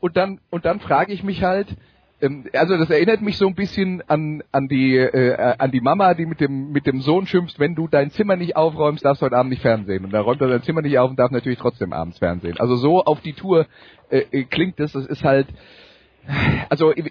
[0.00, 1.68] und dann, und dann frage ich mich halt,
[2.22, 6.14] ähm, also das erinnert mich so ein bisschen an, an die äh, an die Mama,
[6.14, 9.26] die mit dem mit dem Sohn schimpft, wenn du dein Zimmer nicht aufräumst, darfst du
[9.26, 10.04] heute Abend nicht fernsehen.
[10.04, 12.58] Und dann räumt er sein Zimmer nicht auf und darf natürlich trotzdem abends fernsehen.
[12.58, 13.66] Also so auf die Tour
[14.08, 14.92] äh, äh, klingt das.
[14.92, 15.48] Das ist halt,
[16.68, 17.10] also äh,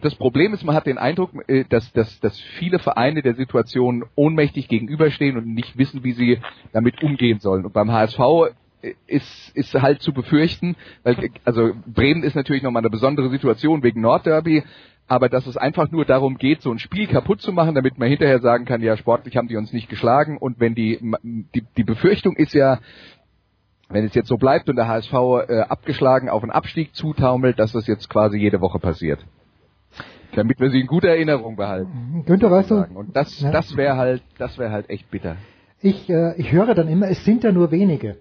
[0.00, 4.04] das Problem ist, man hat den Eindruck, äh, dass, dass, dass viele Vereine der Situation
[4.14, 6.38] ohnmächtig gegenüberstehen und nicht wissen, wie sie
[6.72, 7.64] damit umgehen sollen.
[7.64, 8.18] Und beim HSV
[9.06, 14.00] ist, ist halt zu befürchten, weil, also Bremen ist natürlich nochmal eine besondere Situation wegen
[14.00, 14.62] Nordderby,
[15.06, 18.08] aber dass es einfach nur darum geht, so ein Spiel kaputt zu machen, damit man
[18.08, 20.98] hinterher sagen kann, ja, sportlich haben die uns nicht geschlagen und wenn die,
[21.54, 22.78] die, die Befürchtung ist ja,
[23.90, 27.72] wenn es jetzt so bleibt und der HSV äh, abgeschlagen auf einen Abstieg zutaumelt, dass
[27.72, 29.24] das jetzt quasi jede Woche passiert.
[30.34, 32.24] Damit wir sie in guter Erinnerung behalten.
[32.26, 33.52] Günther, weißt du, Und das, Ja.
[33.52, 35.36] das wäre halt, das wäre halt echt bitter.
[35.80, 38.16] ich, äh, ich höre dann immer, es sind ja nur wenige.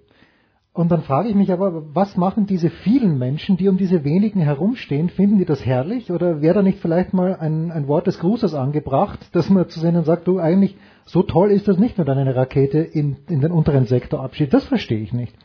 [0.74, 4.42] Und dann frage ich mich aber, was machen diese vielen Menschen, die um diese wenigen
[4.42, 5.10] herumstehen?
[5.10, 6.12] Finden die das herrlich?
[6.12, 9.80] Oder wäre da nicht vielleicht mal ein, ein Wort des Grußes angebracht, dass man zu
[9.82, 13.42] denen sagt, du eigentlich, so toll ist das nicht, wenn dann eine Rakete in, in
[13.42, 14.52] den unteren Sektor abschießt.
[14.52, 15.36] Das verstehe ich nicht.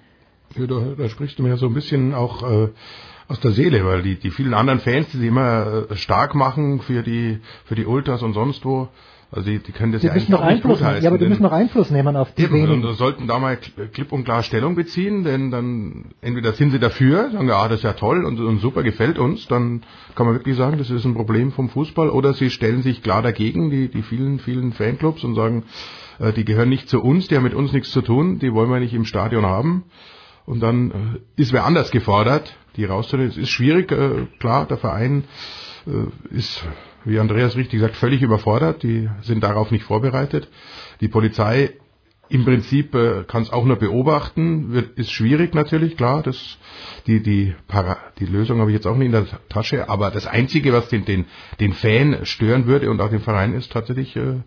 [0.57, 2.68] Ja, da, da sprichst du mir so ein bisschen auch äh,
[3.29, 6.81] aus der Seele, weil die, die vielen anderen Fans, die sich immer äh, stark machen
[6.81, 8.89] für die, für die Ultras und sonst wo,
[9.31, 11.03] also die, die können das Die ja müssen eigentlich noch Einfluss nehmen.
[11.03, 12.95] Ja, aber die müssen noch Einfluss nehmen auf die Eben, und wenigen.
[12.95, 17.49] sollten da mal klipp und klar Stellung beziehen, denn dann entweder sind sie dafür, sagen,
[17.49, 19.83] ja, das ist ja toll und, und super, gefällt uns, dann
[20.14, 23.20] kann man wirklich sagen, das ist ein Problem vom Fußball, oder sie stellen sich klar
[23.20, 25.64] dagegen, die, die vielen, vielen Fanclubs und sagen,
[26.18, 28.70] äh, die gehören nicht zu uns, die haben mit uns nichts zu tun, die wollen
[28.70, 29.85] wir nicht im Stadion haben.
[30.47, 30.91] Und dann
[31.37, 33.31] äh, ist wer anders gefordert, die rauszunehmen.
[33.31, 35.24] Es ist schwierig, äh, klar, der Verein
[35.87, 36.64] äh, ist,
[37.09, 38.83] wie Andreas richtig sagt, völlig überfordert.
[38.83, 40.49] Die sind darauf nicht vorbereitet.
[41.01, 41.75] Die Polizei
[42.29, 46.23] im Prinzip äh, kann es auch nur beobachten, wird, ist schwierig natürlich, klar.
[46.23, 46.59] Das,
[47.07, 50.27] die, die, Para, die Lösung habe ich jetzt auch nicht in der Tasche, aber das
[50.27, 51.25] Einzige, was den, den,
[51.59, 54.41] den Fan stören würde und auch den Verein, ist tatsächlich äh,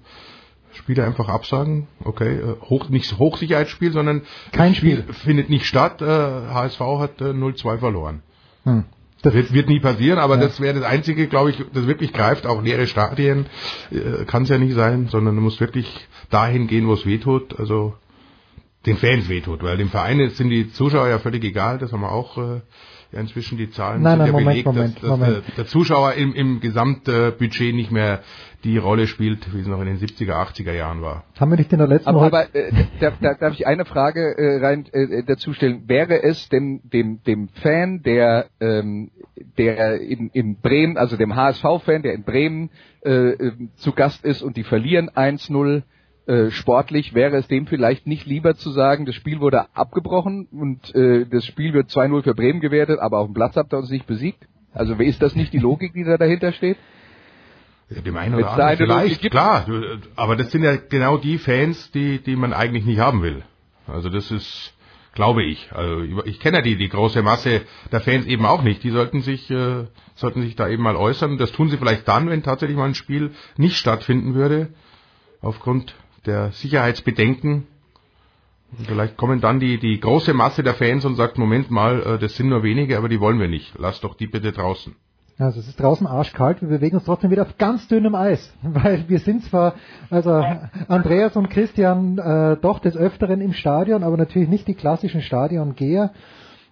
[0.73, 1.87] Spiele einfach absagen.
[2.03, 6.01] Okay, äh, hoch, nicht Hochsicherheitsspiel, sondern Kein das Spiel findet nicht statt.
[6.01, 8.21] Äh, HSV hat äh, 0-2 verloren.
[8.63, 8.85] Hm.
[9.23, 12.47] Das wird, wird nie passieren, aber das wäre das Einzige, glaube ich, das wirklich greift.
[12.47, 13.45] Auch leere Stadien
[13.91, 17.19] äh, kann es ja nicht sein, sondern du musst wirklich dahin gehen, wo es weh
[17.19, 17.59] tut.
[17.59, 17.93] Also
[18.85, 22.11] den Fans wehtut, weil dem Verein sind die Zuschauer ja völlig egal, das haben wir
[22.11, 22.61] auch äh,
[23.11, 25.47] ja inzwischen die Zahlen nein, sind nein, ja Moment, belegt, Moment, dass, dass Moment.
[25.47, 28.23] Der, der Zuschauer im, im Gesamtbudget nicht mehr
[28.63, 31.23] die Rolle spielt, wie es noch in den 70er, 80er Jahren war.
[31.39, 34.37] Haben wir nicht in der letzten Aber, aber äh, da, da, darf ich eine Frage
[34.37, 35.87] äh, rein äh, dazu stellen?
[35.87, 39.11] Wäre es dem, dem, dem Fan, der, ähm,
[39.57, 42.69] der in, in Bremen, also dem HSV-Fan, der in Bremen
[43.03, 45.83] äh, äh, zu Gast ist und die verlieren 1-0
[46.27, 50.93] äh, sportlich, wäre es dem vielleicht nicht lieber zu sagen, das Spiel wurde abgebrochen und
[50.93, 53.89] äh, das Spiel wird 2-0 für Bremen gewertet, aber auf dem Platz habt ihr uns
[53.89, 54.47] nicht besiegt?
[54.73, 56.77] Also ist das nicht die Logik, die da dahinter steht?
[57.93, 59.65] Ja, dem einen oder anderen vielleicht, klar.
[60.15, 63.43] Aber das sind ja genau die Fans, die, die man eigentlich nicht haben will.
[63.87, 64.73] Also das ist,
[65.13, 65.71] glaube ich.
[65.73, 67.61] Also ich- kenne ja die, die große Masse
[67.91, 68.83] der Fans eben auch nicht.
[68.83, 69.85] Die sollten sich, äh,
[70.15, 71.37] sollten sich da eben mal äußern.
[71.37, 74.69] Das tun sie vielleicht dann, wenn tatsächlich mal ein Spiel nicht stattfinden würde,
[75.41, 75.93] aufgrund
[76.25, 77.67] der Sicherheitsbedenken.
[78.87, 82.37] Vielleicht kommen dann die, die große Masse der Fans und sagt, Moment mal, äh, das
[82.37, 83.73] sind nur wenige, aber die wollen wir nicht.
[83.77, 84.95] Lass doch die bitte draußen.
[85.37, 89.05] Also es ist draußen arschkalt, wir bewegen uns trotzdem wieder auf ganz dünnem Eis, weil
[89.07, 89.75] wir sind zwar,
[90.09, 90.43] also
[90.87, 96.11] Andreas und Christian äh, doch des Öfteren im Stadion, aber natürlich nicht die klassischen Stadiongeher.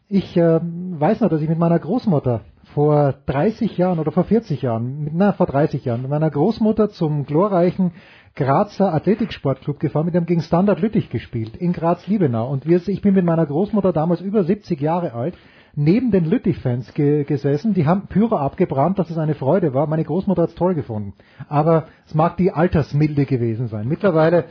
[0.07, 2.41] Ich äh, weiß noch, dass ich mit meiner Großmutter
[2.73, 6.89] vor 30 Jahren oder vor 40 Jahren, mit, na vor 30 Jahren, mit meiner Großmutter
[6.89, 7.91] zum glorreichen
[8.35, 12.49] Grazer Athletiksportclub gefahren, mit dem gegen Standard Lüttich gespielt, in Graz-Liebenau.
[12.49, 15.35] Und wir, ich bin mit meiner Großmutter damals über 70 Jahre alt,
[15.79, 17.73] neben den Lüttich-Fans ge gesessen.
[17.73, 19.87] Die haben Pyro abgebrannt, dass es eine Freude war.
[19.87, 21.13] Meine Großmutter hat es toll gefunden.
[21.47, 23.87] Aber es mag die Altersmilde gewesen sein.
[23.87, 24.45] Mittlerweile,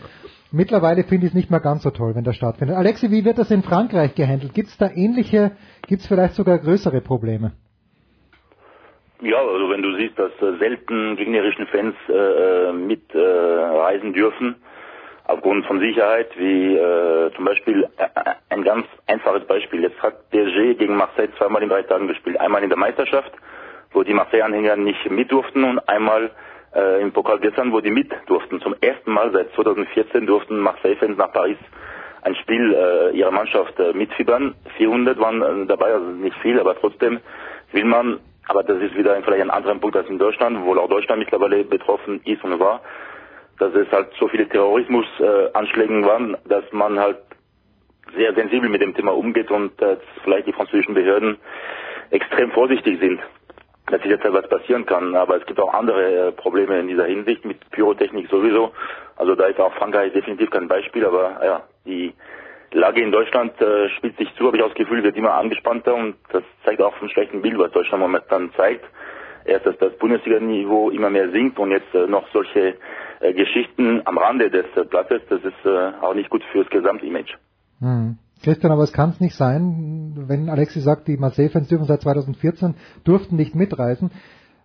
[0.51, 2.77] mittlerweile finde ich es nicht mehr ganz so toll, wenn das stattfindet.
[2.77, 4.55] Alexi, wie wird das in Frankreich gehandelt?
[4.55, 5.53] Gibt es da ähnliche,
[5.87, 7.53] gibt es vielleicht sogar größere Probleme?
[9.21, 14.57] Ja, also wenn du siehst, dass selten gegnerischen Fans äh, äh, mit äh, dürfen,
[15.29, 19.83] aufgrund von Sicherheit, wie äh, zum Beispiel äh, äh, ein ganz einfaches Beispiel.
[19.83, 22.41] Jetzt hat PSG gegen Marseille zweimal in drei Tagen gespielt.
[22.41, 23.31] Einmal in der Meisterschaft,
[23.93, 26.31] wo die Marseille-Anhänger nicht mit durften und einmal
[26.75, 28.61] äh, im Pokal gestern, wo die mit durften.
[28.61, 31.59] Zum ersten Mal seit 2014 durften Marseille-Fans nach Paris
[32.23, 34.55] ein Spiel äh, ihrer Mannschaft äh, mitfiebern.
[34.79, 37.21] 400 waren äh, dabei, also nicht viel, aber trotzdem
[37.73, 38.19] will man,
[38.49, 41.65] aber das ist wieder vielleicht ein anderer Punkt als in Deutschland, wo auch Deutschland mittlerweile
[41.65, 42.81] betroffen ist und war,
[43.59, 47.19] dass es halt so viele Terrorismusanschläge waren, dass man halt
[48.17, 51.39] sehr sensibel mit dem Thema umgeht und äh, vielleicht die französischen Behörden
[52.11, 53.21] extrem vorsichtig sind,
[53.87, 55.15] dass jetzt was passieren kann.
[55.15, 58.73] Aber es gibt auch andere äh, Probleme in dieser Hinsicht mit Pyrotechnik sowieso.
[59.17, 62.15] Also da ist auch Frankreich definitiv kein Beispiel, aber ja, die
[62.73, 65.95] Lage in Deutschland äh, spielt sich zu, habe ich auch das Gefühl, wird immer angespannter
[65.95, 68.85] und das zeigt auch ein schlechten Bild, was Deutschland momentan zeigt.
[69.45, 72.75] Erst, dass das Bundesliga-Niveau immer mehr sinkt und jetzt äh, noch solche
[73.21, 77.35] äh, Geschichten am Rande des äh, Platzes, das ist äh, auch nicht gut fürs Gesamtimage.
[77.81, 78.19] Hm.
[78.43, 82.75] Christian, aber es kann es nicht sein, wenn Alexi sagt, die Marseille-Fans dürfen seit 2014,
[83.05, 84.11] durften nicht mitreisen.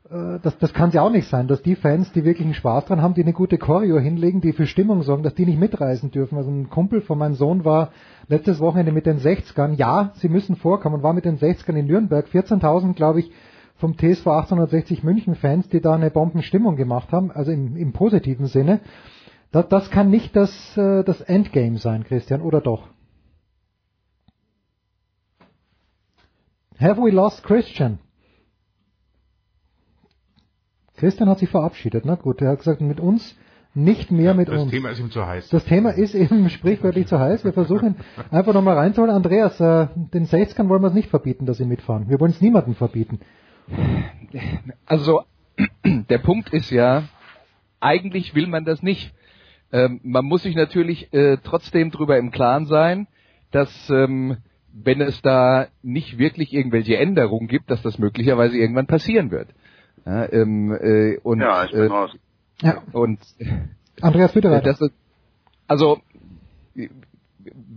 [0.09, 2.53] Äh, Das, das kann es ja auch nicht sein, dass die Fans, die wirklich einen
[2.53, 5.59] Spaß dran haben, die eine gute Choreo hinlegen, die für Stimmung sorgen, dass die nicht
[5.59, 6.37] mitreisen dürfen.
[6.37, 7.91] Also ein Kumpel von meinem Sohn war
[8.27, 9.73] letztes Wochenende mit den 60ern.
[9.75, 12.27] Ja, sie müssen vorkommen, war mit den 60ern in Nürnberg.
[12.27, 13.31] 14.000, glaube ich,
[13.75, 18.47] vom TSV 1860 München Fans, die da eine Bombenstimmung gemacht haben, also im, im positiven
[18.47, 18.79] Sinne.
[19.51, 22.87] Das, das kann nicht das, äh, das Endgame sein, Christian, oder doch?
[26.79, 27.99] Have we lost Christian?
[30.95, 33.35] Christian hat sich verabschiedet, na gut, er hat gesagt, mit uns
[33.75, 34.71] nicht mehr mit das uns.
[34.71, 35.49] Thema ist ihm zu heiß.
[35.49, 37.43] Das Thema ist eben sprichwörtlich zu heiß.
[37.43, 37.95] Wir versuchen
[38.29, 39.13] einfach nochmal reinzuholen.
[39.13, 42.07] Andreas, äh, den 60ern wollen wir es nicht verbieten, dass sie mitfahren.
[42.07, 43.19] Wir wollen es niemandem verbieten.
[44.85, 45.23] Also
[45.85, 47.03] der Punkt ist ja,
[47.79, 49.13] eigentlich will man das nicht.
[49.71, 53.07] Ähm, man muss sich natürlich äh, trotzdem darüber im Klaren sein,
[53.51, 54.37] dass ähm,
[54.73, 59.49] wenn es da nicht wirklich irgendwelche Änderungen gibt, dass das möglicherweise irgendwann passieren wird.
[60.05, 62.11] Ja, ähm, äh, und, Ja, ich bin äh, raus.
[62.61, 62.81] Ja.
[62.91, 63.19] Und
[64.01, 64.65] Andreas, bitte weiter.
[64.65, 64.93] das ist,
[65.67, 66.01] also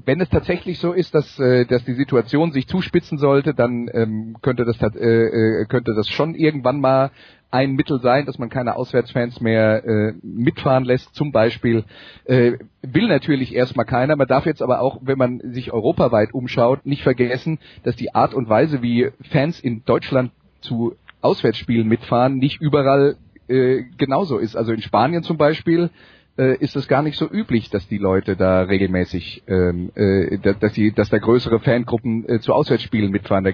[0.05, 4.37] wenn es tatsächlich so ist, dass, äh, dass die Situation sich zuspitzen sollte, dann ähm,
[4.43, 7.11] könnte, das, äh, äh, könnte das schon irgendwann mal
[7.51, 11.85] ein Mittel sein, dass man keine Auswärtsfans mehr äh, mitfahren lässt, zum Beispiel.
[12.25, 14.17] Äh, will natürlich erstmal keiner.
[14.17, 18.35] Man darf jetzt aber auch, wenn man sich europaweit umschaut, nicht vergessen, dass die Art
[18.35, 23.17] und Weise, wie Fans in Deutschland zu Auswärtsspielen mitfahren, nicht überall
[23.49, 24.57] äh, genauso ist.
[24.57, 25.91] Also in Spanien zum Beispiel
[26.39, 30.53] äh, ist es gar nicht so üblich, dass die Leute da regelmäßig, ähm, äh, da-
[30.53, 33.45] dass, die, dass da größere Fangruppen äh, zu Auswärtsspielen mitfahren.
[33.45, 33.53] Da,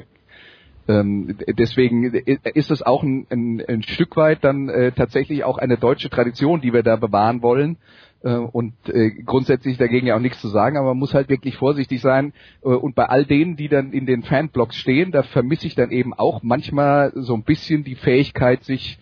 [0.88, 5.78] ähm, deswegen ist es auch ein, ein, ein Stück weit dann äh, tatsächlich auch eine
[5.78, 7.76] deutsche Tradition, die wir da bewahren wollen.
[8.24, 11.56] Äh, und äh, grundsätzlich dagegen ja auch nichts zu sagen, aber man muss halt wirklich
[11.56, 12.32] vorsichtig sein.
[12.64, 15.90] Äh, und bei all denen, die dann in den Fanblocks stehen, da vermisse ich dann
[15.90, 18.98] eben auch manchmal so ein bisschen die Fähigkeit, sich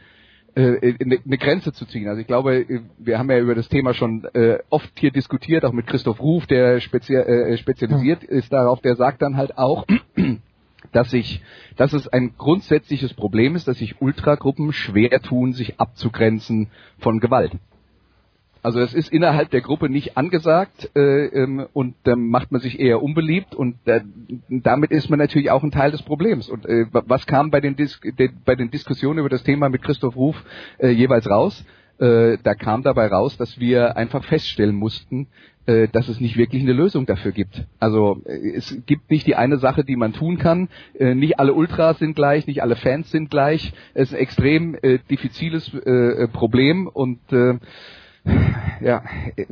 [0.60, 2.08] äh, eine Grenze zu ziehen.
[2.08, 2.66] Also ich glaube,
[2.98, 6.46] wir haben ja über das Thema schon äh, oft hier diskutiert, auch mit Christoph Ruf,
[6.46, 9.86] der spezie äh, spezialisiert ist darauf, der sagt dann halt auch,
[10.92, 11.42] dass sich,
[11.76, 17.52] dass es ein grundsätzliches Problem ist, dass sich Ultragruppen schwer tun, sich abzugrenzen von Gewalt.
[18.62, 22.78] Also es ist innerhalb der Gruppe nicht angesagt äh, ähm, und dann macht man sich
[22.78, 24.00] eher unbeliebt und äh,
[24.48, 26.48] damit ist man natürlich auch ein Teil des Problems.
[26.48, 29.82] Und äh, was kam bei den, Dis de, bei den Diskussionen über das Thema mit
[29.82, 30.36] Christoph Ruf
[30.78, 31.64] äh, jeweils raus?
[31.98, 35.28] Äh, da kam dabei raus, dass wir einfach feststellen mussten,
[35.66, 37.66] äh, dass es nicht wirklich eine Lösung dafür gibt.
[37.78, 40.68] Also äh, es gibt nicht die eine Sache, die man tun kann.
[40.98, 43.72] Äh, nicht alle Ultras sind gleich, nicht alle Fans sind gleich.
[43.94, 47.20] Es ist ein extrem äh, diffiziles äh, Problem und
[48.80, 49.02] ja,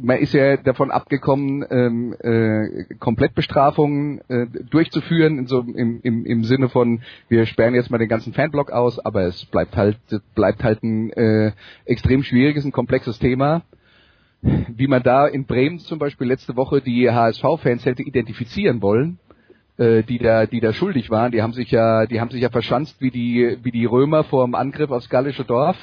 [0.01, 6.45] man ist ja davon abgekommen, ähm, äh, Komplettbestrafungen äh, durchzuführen, in so, im, im, im
[6.45, 9.99] Sinne von, wir sperren jetzt mal den ganzen Fanblock aus, aber es bleibt halt,
[10.35, 11.53] bleibt halt ein äh,
[11.85, 13.63] extrem schwieriges, ein komplexes Thema.
[14.41, 19.19] Wie man da in Bremen zum Beispiel letzte Woche die HSV-Fans hätte identifizieren wollen,
[19.79, 22.51] äh, die da, die da schuldig waren, die haben sich ja, die haben sich ja
[22.51, 25.77] verschanzt wie die, wie die Römer vor dem Angriff aufs gallische Dorf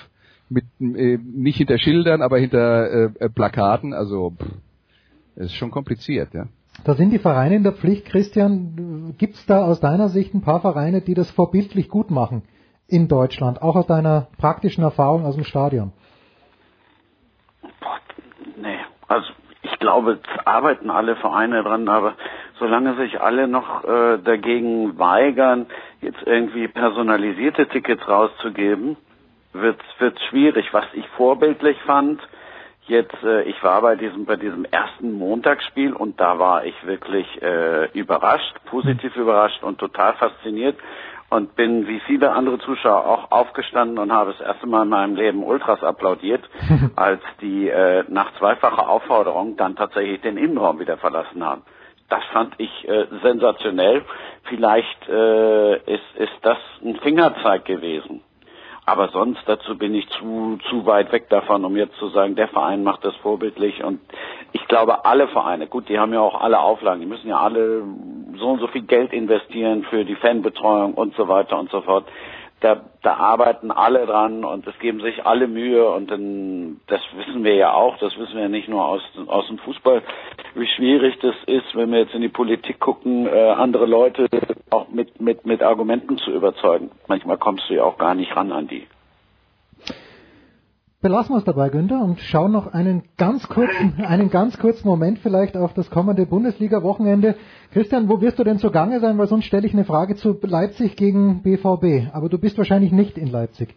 [0.50, 3.94] mit äh, nicht hinter Schildern, aber hinter äh, äh Plakaten.
[3.94, 4.46] Also pff,
[5.36, 6.48] ist schon kompliziert, ja.
[6.84, 9.16] Da sind die Vereine in der Pflicht, Christian.
[9.18, 12.44] Gibt es da aus deiner Sicht ein paar Vereine, die das vorbildlich gut machen
[12.88, 15.94] in Deutschland, auch aus deiner praktischen Erfahrung aus dem Stadion?
[18.58, 18.78] Nee,
[19.08, 19.28] also
[19.64, 22.14] ich glaube, es arbeiten alle Vereine dran, aber
[22.60, 25.66] solange sich alle noch äh, dagegen weigern,
[26.02, 28.98] jetzt irgendwie personalisierte Tickets rauszugeben,
[29.62, 30.74] wird es schwierig.
[30.74, 32.22] Was ich vorbildlich fand,
[32.88, 37.28] jetzt, äh, ich war bei diesem, bei diesem ersten Montagsspiel und da war ich wirklich
[37.42, 40.78] äh, überrascht, positiv überrascht und total fasziniert
[41.30, 45.16] und bin wie viele andere Zuschauer auch aufgestanden und habe das erste Mal in meinem
[45.16, 46.48] Leben Ultras applaudiert,
[46.96, 51.64] als die äh, nach zweifacher Aufforderung dann tatsächlich den Innenraum wieder verlassen haben.
[52.10, 54.04] Das fand ich äh, sensationell.
[54.44, 58.22] Vielleicht äh, ist, ist das ein Fingerzeig gewesen.
[58.88, 62.48] Aber sonst dazu bin ich zu, zu weit weg davon, um jetzt zu sagen, der
[62.50, 63.84] Verein macht das vorbildlich.
[63.84, 64.00] Und
[64.52, 67.84] ich glaube, alle Vereine, gut, die haben ja auch alle Auflagen, die müssen ja alle
[68.38, 72.06] so und so viel Geld investieren für die Fanbetreuung und so weiter und so fort
[72.62, 77.44] da, da arbeiten alle dran und es geben sich alle Mühe und dann, das wissen
[77.44, 80.02] wir ja auch, das wissen wir ja nicht nur aus, aus dem Fußball,
[80.56, 84.28] wie schwierig das ist, wenn wir jetzt in die Politik gucken, äh, andere Leute
[84.70, 86.92] auch mit, mit, mit Argumenten zu überzeugen.
[87.08, 88.88] Manchmal kommst du ja auch gar nicht ran an die
[91.06, 95.20] belassen wir es dabei, Günther, und schauen noch einen ganz kurzen, einen ganz kurzen Moment
[95.20, 97.36] vielleicht auf das kommende Bundesliga-Wochenende.
[97.72, 99.16] Christian, wo wirst du denn zugange sein?
[99.20, 102.12] Weil sonst stelle ich eine Frage zu Leipzig gegen BVB.
[102.12, 103.76] Aber du bist wahrscheinlich nicht in Leipzig.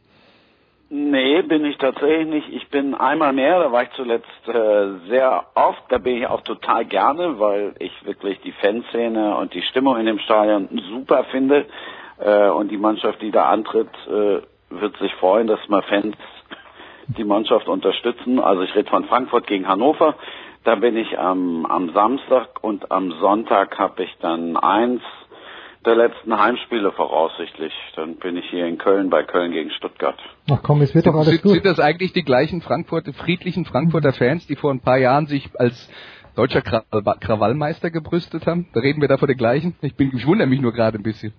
[0.89, 2.49] Nee, bin ich tatsächlich nicht.
[2.49, 6.41] Ich bin einmal mehr, da war ich zuletzt äh, sehr oft, da bin ich auch
[6.41, 11.67] total gerne, weil ich wirklich die Fanszene und die Stimmung in dem Stadion super finde.
[12.19, 16.17] Äh, und die Mannschaft, die da antritt, äh, wird sich freuen, dass mal Fans
[17.17, 18.39] die Mannschaft unterstützen.
[18.39, 20.15] Also ich rede von Frankfurt gegen Hannover.
[20.65, 25.03] Da bin ich am, am Samstag und am Sonntag habe ich dann eins
[25.87, 27.73] der letzten Heimspiele voraussichtlich.
[27.97, 30.19] Dann bin ich hier in Köln bei Köln gegen Stuttgart.
[30.51, 31.53] Ach komm, es wird doch alles sind, gut.
[31.53, 35.49] Sind das eigentlich die gleichen Frankfurter, friedlichen Frankfurter Fans, die vor ein paar Jahren sich
[35.59, 35.89] als
[36.37, 38.69] deutscher Krawallmeister gebrüstet haben?
[38.75, 39.77] Da reden wir da vor den gleichen?
[39.81, 41.33] Ich, bin, ich wundere mich nur gerade ein bisschen.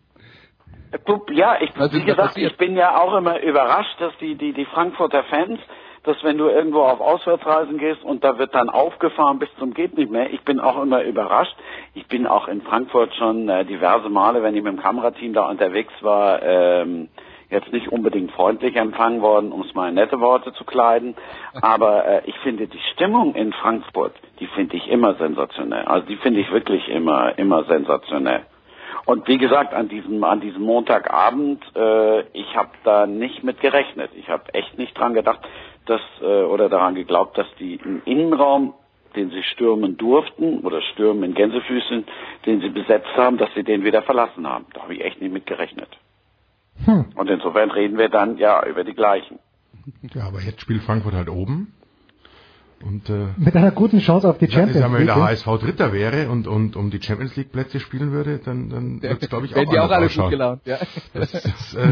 [1.31, 5.23] Ja, ich, wie gesagt, ich bin ja auch immer überrascht, dass die, die, die Frankfurter
[5.25, 5.59] Fans,
[6.03, 9.97] dass wenn du irgendwo auf Auswärtsreisen gehst und da wird dann aufgefahren bis zum geht
[9.97, 11.55] nicht mehr, ich bin auch immer überrascht.
[11.93, 15.47] Ich bin auch in Frankfurt schon äh, diverse Male, wenn ich mit dem Kamerateam da
[15.47, 17.09] unterwegs war, ähm,
[17.49, 21.15] jetzt nicht unbedingt freundlich empfangen worden, um es mal in nette Worte zu kleiden.
[21.61, 25.85] Aber äh, ich finde die Stimmung in Frankfurt, die finde ich immer sensationell.
[25.85, 28.45] Also die finde ich wirklich immer, immer sensationell.
[29.05, 34.11] Und wie gesagt, an diesem, an diesem Montagabend, äh, ich habe da nicht mit gerechnet.
[34.15, 35.39] Ich habe echt nicht dran gedacht,
[35.85, 38.73] dass äh, oder daran geglaubt, dass die im Innenraum,
[39.15, 42.05] den sie stürmen durften oder stürmen in Gänsefüßen,
[42.45, 44.65] den sie besetzt haben, dass sie den wieder verlassen haben.
[44.73, 45.89] Da habe ich echt nicht mit gerechnet.
[46.85, 47.05] Hm.
[47.15, 49.39] Und insofern reden wir dann ja über die gleichen.
[50.13, 51.73] Ja, aber jetzt spielt Frankfurt halt oben.
[52.85, 54.93] Und, äh, Mit einer guten Chance auf die Champions League.
[54.99, 55.15] Wenn der.
[55.15, 59.21] HSV Dritter wäre und, und um die Champions League Plätze spielen würde, dann, dann wird
[59.21, 60.25] es, glaube ich, auch Wenn die auch alle ausschauen.
[60.25, 60.77] gut gelaunt, ja.
[61.13, 61.87] Das, das äh,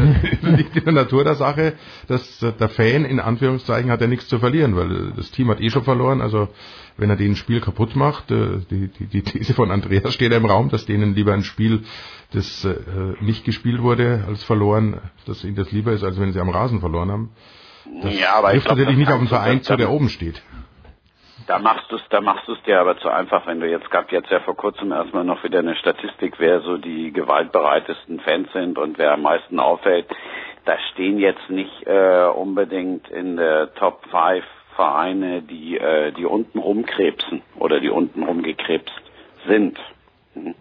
[0.56, 1.74] liegt in der Natur der Sache,
[2.06, 5.50] dass äh, der Fan in Anführungszeichen hat ja nichts zu verlieren, weil äh, das Team
[5.50, 6.22] hat eh schon verloren.
[6.22, 6.48] Also
[6.96, 10.38] wenn er den Spiel kaputt macht, äh, die, die, die These von Andreas steht ja
[10.38, 11.82] im Raum, dass denen lieber ein Spiel,
[12.32, 12.74] das äh,
[13.20, 16.80] nicht gespielt wurde, als verloren, dass ihnen das lieber ist, als wenn sie am Rasen
[16.80, 17.30] verloren haben.
[18.02, 20.10] Das ja, aber ich trifft glaub, natürlich das nicht auf du- Verein zu, der oben
[20.10, 20.42] steht.
[21.48, 24.12] Da machst du es, da machst du dir aber zu einfach, wenn du jetzt gab
[24.12, 28.76] jetzt ja vor kurzem erstmal noch wieder eine Statistik, wer so die gewaltbereitesten Fans sind
[28.76, 30.06] und wer am meisten auffällt.
[30.66, 34.44] Da stehen jetzt nicht äh, unbedingt in der Top 5
[34.76, 39.02] Vereine, die äh, die unten rumkrebsen oder die unten rumgekrebst
[39.46, 39.78] sind.
[40.34, 40.54] Mhm.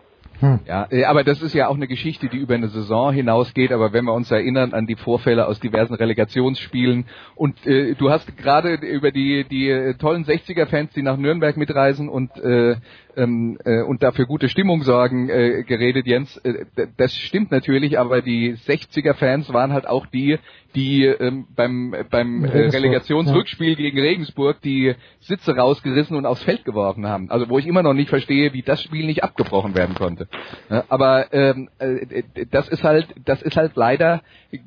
[0.67, 3.71] Ja, äh, aber das ist ja auch eine Geschichte, die über eine Saison hinausgeht.
[3.71, 8.37] Aber wenn wir uns erinnern an die Vorfälle aus diversen Relegationsspielen und äh, du hast
[8.37, 12.75] gerade über die die äh, tollen 60er-Fans, die nach Nürnberg mitreisen und äh,
[13.17, 16.37] ähm, äh, und dafür gute Stimmung sorgen, äh, geredet, Jens.
[16.37, 16.65] Äh,
[16.97, 20.37] das stimmt natürlich, aber die 60er-Fans waren halt auch die,
[20.75, 27.07] die ähm, beim beim äh, Relegationsrückspiel gegen Regensburg die Sitze rausgerissen und aufs Feld geworfen
[27.07, 27.31] haben.
[27.31, 30.27] Also wo ich immer noch nicht verstehe, wie das Spiel nicht abgebrochen werden konnte.
[30.69, 34.21] Ja, aber ähm, äh, das ist halt, das ist halt leider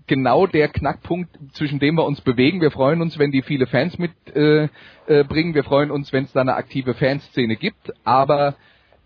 [0.07, 2.61] genau der Knackpunkt, zwischen dem wir uns bewegen.
[2.61, 4.71] Wir freuen uns, wenn die viele Fans mitbringen.
[5.07, 5.55] Äh, bringen.
[5.55, 7.93] wir freuen uns, wenn es da eine aktive Fanszene gibt.
[8.05, 8.55] Aber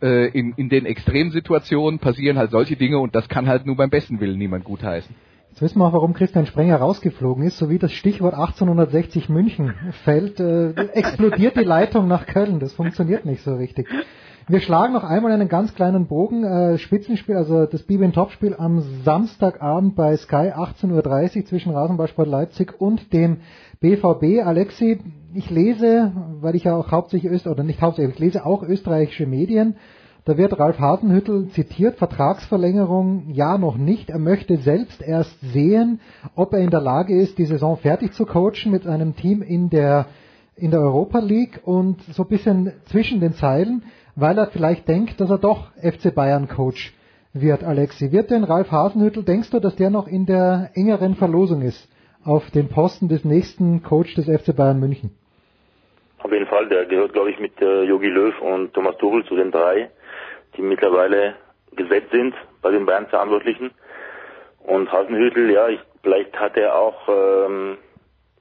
[0.03, 3.91] äh, in, in den Extremsituationen passieren halt solche Dinge und das kann halt nur beim
[3.91, 5.14] besten Willen niemand gutheißen.
[5.51, 9.72] Jetzt wissen wir auch, warum Christian Sprenger rausgeflogen ist, so wie das Stichwort 1860 München
[10.05, 12.59] fällt, äh, explodiert die Leitung nach Köln.
[12.59, 13.89] Das funktioniert nicht so richtig.
[14.47, 16.45] Wir schlagen noch einmal einen ganz kleinen Bogen.
[16.45, 22.78] Äh, Spitzenspiel, also das Bibin Topspiel am Samstagabend bei Sky 18.30 Uhr zwischen Rasenballsport Leipzig
[22.78, 23.38] und dem
[23.80, 24.45] BVB.
[24.45, 25.01] Alexi,
[25.32, 29.24] ich lese, weil ich ja auch hauptsächlich Öst oder nicht hauptsächlich, ich lese auch österreichische
[29.24, 29.76] Medien.
[30.26, 34.11] Da wird Ralf Hasenhüttel zitiert, Vertragsverlängerung ja noch nicht.
[34.11, 36.01] Er möchte selbst erst sehen,
[36.34, 39.70] ob er in der Lage ist, die Saison fertig zu coachen mit einem Team in
[39.70, 40.05] der,
[40.55, 43.84] in der Europa League und so ein bisschen zwischen den Zeilen,
[44.17, 46.93] weil er vielleicht denkt, dass er doch FC Bayern Coach
[47.33, 48.12] wird, Alexi.
[48.12, 51.89] Wird denn Ralf Hasenhüttel, denkst du, dass der noch in der engeren Verlosung ist
[52.25, 55.11] auf den Posten des nächsten Coach des FC Bayern München?
[56.23, 59.37] Auf jeden Fall, der gehört, glaube ich, mit äh, Jogi Löw und Thomas Tuchel zu
[59.37, 59.91] den drei,
[60.57, 61.35] die mittlerweile
[61.77, 63.73] gesetzt sind bei den Bayern Verantwortlichen.
[64.61, 67.77] Und Hasenhüttel, ja, ich, vielleicht hat er auch ähm,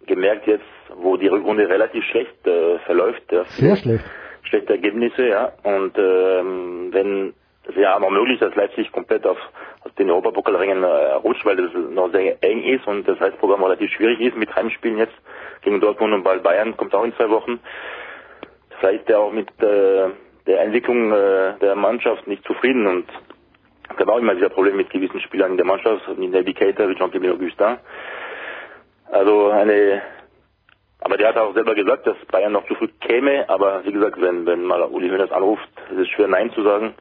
[0.06, 0.64] gemerkt jetzt,
[0.96, 3.24] wo die Rückrunde relativ schlecht äh, verläuft.
[3.48, 4.06] Sehr schlecht.
[4.44, 5.52] Schlechte Ergebnisse, ja.
[5.64, 7.34] Und ähm, wenn
[7.68, 9.38] es ja noch möglich, dass Leipzig komplett auf,
[9.84, 13.92] auf den Europapokalringen äh, rutscht, weil das noch sehr eng ist und das Heizprogramm relativ
[13.92, 15.16] schwierig ist mit Heimspielen jetzt
[15.62, 17.60] gegen Dortmund und bald Bayern kommt auch in zwei Wochen.
[18.80, 20.10] Vielleicht ist er auch mit äh,
[20.46, 23.06] der Entwicklung äh, der Mannschaft nicht zufrieden und
[23.98, 26.96] da war auch immer dieser Problem mit gewissen Spielern in der Mannschaft, wie Keita, wie
[26.96, 27.78] Jean-Pierre Augustin.
[29.12, 30.02] Also eine
[31.04, 33.50] aber der hat auch selber gesagt, dass Bayern noch zu früh käme.
[33.50, 36.94] Aber wie gesagt, wenn, wenn mal Uli Hoeneß anruft, ist es schwer Nein zu sagen.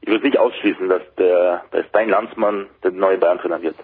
[0.00, 3.76] Ich würde nicht ausschließen, dass der, dass dein Landsmann der neue Bayern-Trainer wird.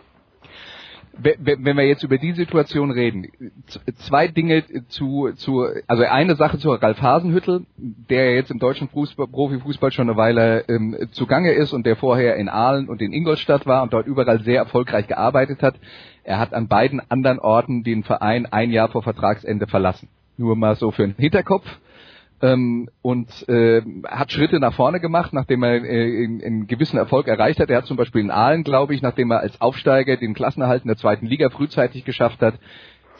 [1.18, 3.28] Wenn wir jetzt über die Situation reden,
[4.06, 9.26] zwei Dinge zu, zu, also eine Sache zu Ralf Hasenhüttel, der jetzt im deutschen Fußball,
[9.26, 13.66] Profifußball schon eine Weile ähm, zugange ist und der vorher in Aalen und in Ingolstadt
[13.66, 15.76] war und dort überall sehr erfolgreich gearbeitet hat.
[16.26, 20.08] Er hat an beiden anderen Orten den Verein ein Jahr vor Vertragsende verlassen.
[20.36, 21.64] Nur mal so für den Hinterkopf.
[22.42, 27.60] Ähm, und äh, hat Schritte nach vorne gemacht, nachdem er äh, einen gewissen Erfolg erreicht
[27.60, 27.70] hat.
[27.70, 30.88] Er hat zum Beispiel in Aalen, glaube ich, nachdem er als Aufsteiger den Klassenerhalt in
[30.88, 32.54] der zweiten Liga frühzeitig geschafft hat,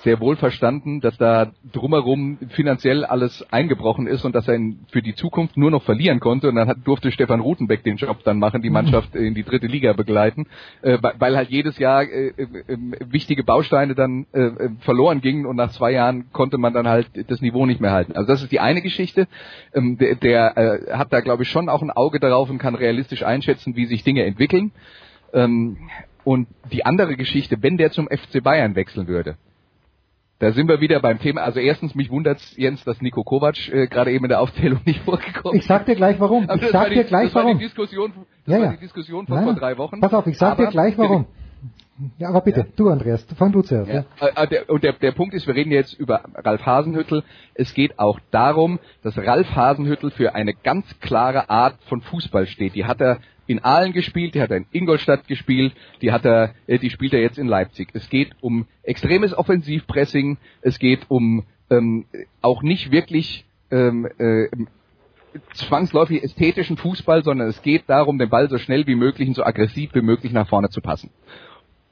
[0.02, 4.58] sehr wohl verstanden, dass da drumherum finanziell alles eingebrochen ist und dass er
[4.90, 6.48] für die Zukunft nur noch verlieren konnte.
[6.48, 9.66] Und dann hat, durfte Stefan Rutenbeck den Job dann machen, die Mannschaft in die dritte
[9.66, 10.46] Liga begleiten,
[10.82, 12.78] äh, weil halt jedes Jahr äh, äh,
[13.08, 17.40] wichtige Bausteine dann äh, verloren gingen und nach zwei Jahren konnte man dann halt das
[17.40, 18.12] Niveau nicht mehr halten.
[18.12, 19.26] Also das ist die eine Geschichte.
[19.74, 22.74] Ähm, der der äh, hat da, glaube ich, schon auch ein Auge darauf und kann
[22.74, 24.72] realistisch einschätzen, wie sich Dinge entwickeln.
[25.32, 25.78] Ähm,
[26.24, 29.36] und die andere Geschichte, wenn der zum FC Bayern wechseln würde,
[30.38, 31.42] da sind wir wieder beim Thema.
[31.42, 35.02] Also erstens, mich wundert Jens, dass Nico Kovac äh, gerade eben in der Aufzählung nicht
[35.02, 35.62] vorgekommen ist.
[35.64, 36.44] Ich sag dir gleich warum.
[36.44, 37.58] Aber Ich das sag war die, dir gleich das War warum.
[37.58, 38.12] die Diskussion,
[38.44, 38.72] das Ja, war ja.
[38.72, 40.00] die Diskussion von Nein, vor drei Wochen.
[40.00, 41.26] Pass auf, ich sag dir Aber- gleich warum.
[42.18, 43.88] Ja, aber bitte, du Andreas, fang du zuerst.
[43.90, 44.04] Ja.
[44.20, 44.42] Ja.
[44.42, 47.22] Äh, der, und der, der Punkt ist, wir reden jetzt über Ralf Hasenhüttel.
[47.54, 52.74] Es geht auch darum, dass Ralf Hasenhüttel für eine ganz klare Art von Fußball steht.
[52.74, 56.54] Die hat er in Aalen gespielt, die hat er in Ingolstadt gespielt, die hat er,
[56.66, 57.88] äh, die spielt er jetzt in Leipzig.
[57.92, 62.06] Es geht um extremes Offensivpressing, es geht um ähm,
[62.42, 64.48] auch nicht wirklich ähm, äh,
[65.54, 69.44] zwangsläufig ästhetischen Fußball, sondern es geht darum, den Ball so schnell wie möglich und so
[69.44, 71.10] aggressiv wie möglich nach vorne zu passen.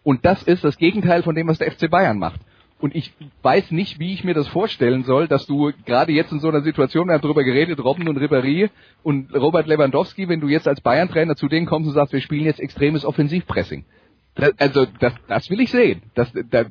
[0.03, 2.41] Und das ist das Gegenteil von dem, was der FC Bayern macht.
[2.85, 6.41] Und ich weiß nicht, wie ich mir das vorstellen soll, dass du gerade jetzt in
[6.41, 8.69] so einer Situation, wir haben darüber geredet, Robben und Ribéry
[9.03, 12.45] und Robert Lewandowski, wenn du jetzt als Bayern-Trainer zu denen kommst und sagst, wir spielen
[12.45, 13.87] jetzt extremes Offensivpressing.
[14.35, 16.03] Das, also das, das will ich sehen.
[16.15, 16.67] Das, das,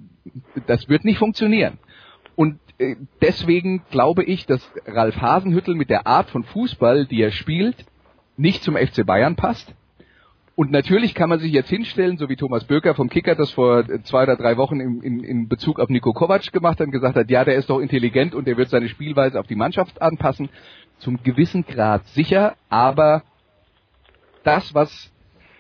[0.68, 1.80] das wird nicht funktionieren.
[2.36, 7.32] Und äh, deswegen glaube ich, dass Ralf Hasenhüttel mit der Art von Fußball, die er
[7.32, 7.88] spielt,
[8.38, 9.74] nicht zum FC Bayern passt
[10.55, 13.85] und natürlich kann man sich jetzt hinstellen, so wie Thomas Böker vom Kicker das vor
[14.03, 17.15] zwei oder drei Wochen in, in, in Bezug auf Nico Kovac gemacht hat und gesagt
[17.15, 20.49] hat, ja, der ist doch intelligent und der wird seine Spielweise auf die Mannschaft anpassen.
[20.99, 23.23] Zum gewissen Grad sicher, aber
[24.43, 25.11] das, was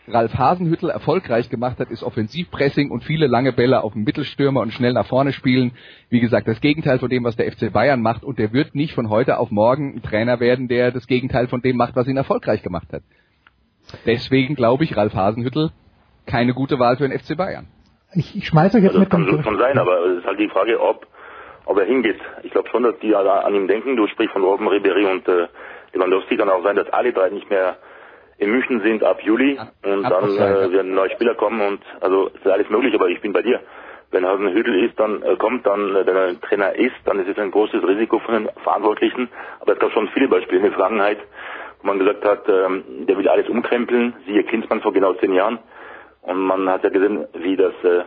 [0.07, 4.73] Ralf Hasenhüttel erfolgreich gemacht hat, ist Offensivpressing und viele lange Bälle auf den Mittelstürmer und
[4.73, 5.71] schnell nach vorne spielen.
[6.09, 8.93] Wie gesagt, das Gegenteil von dem, was der FC Bayern macht und der wird nicht
[8.93, 12.17] von heute auf morgen ein Trainer werden, der das Gegenteil von dem macht, was ihn
[12.17, 13.01] erfolgreich gemacht hat.
[14.05, 15.71] Deswegen glaube ich, Ralf Hasenhüttel
[16.25, 17.67] keine gute Wahl für den FC Bayern.
[18.13, 20.49] Ich, ich schmeiße jetzt also mit das kann schon sein, aber es ist halt die
[20.49, 21.07] Frage, ob,
[21.65, 22.19] ob er hingeht.
[22.43, 23.95] Ich glaube schon, dass die alle an ihm denken.
[23.95, 25.47] Du sprichst von Robben, Ribéry und äh,
[25.93, 26.37] Lewandowski.
[26.37, 27.77] Kann auch sein, dass alle drei nicht mehr
[28.37, 32.45] in München sind ab Juli und dann äh, werden neue Spieler kommen und also ist
[32.47, 33.61] alles möglich, aber ich bin bei dir.
[34.11, 37.37] Wenn Hasenhüttel ist, dann äh, kommt, dann äh, wenn er Trainer ist, dann ist es
[37.37, 39.29] ein großes Risiko von den Verantwortlichen.
[39.59, 41.17] Aber es gab schon viele Beispiele in der Vergangenheit,
[41.83, 45.59] wo man gesagt hat, ähm, der will alles umkrempeln, siehe Klinsmann vor genau zehn Jahren.
[46.21, 48.03] Und man hat ja gesehen, wie das äh,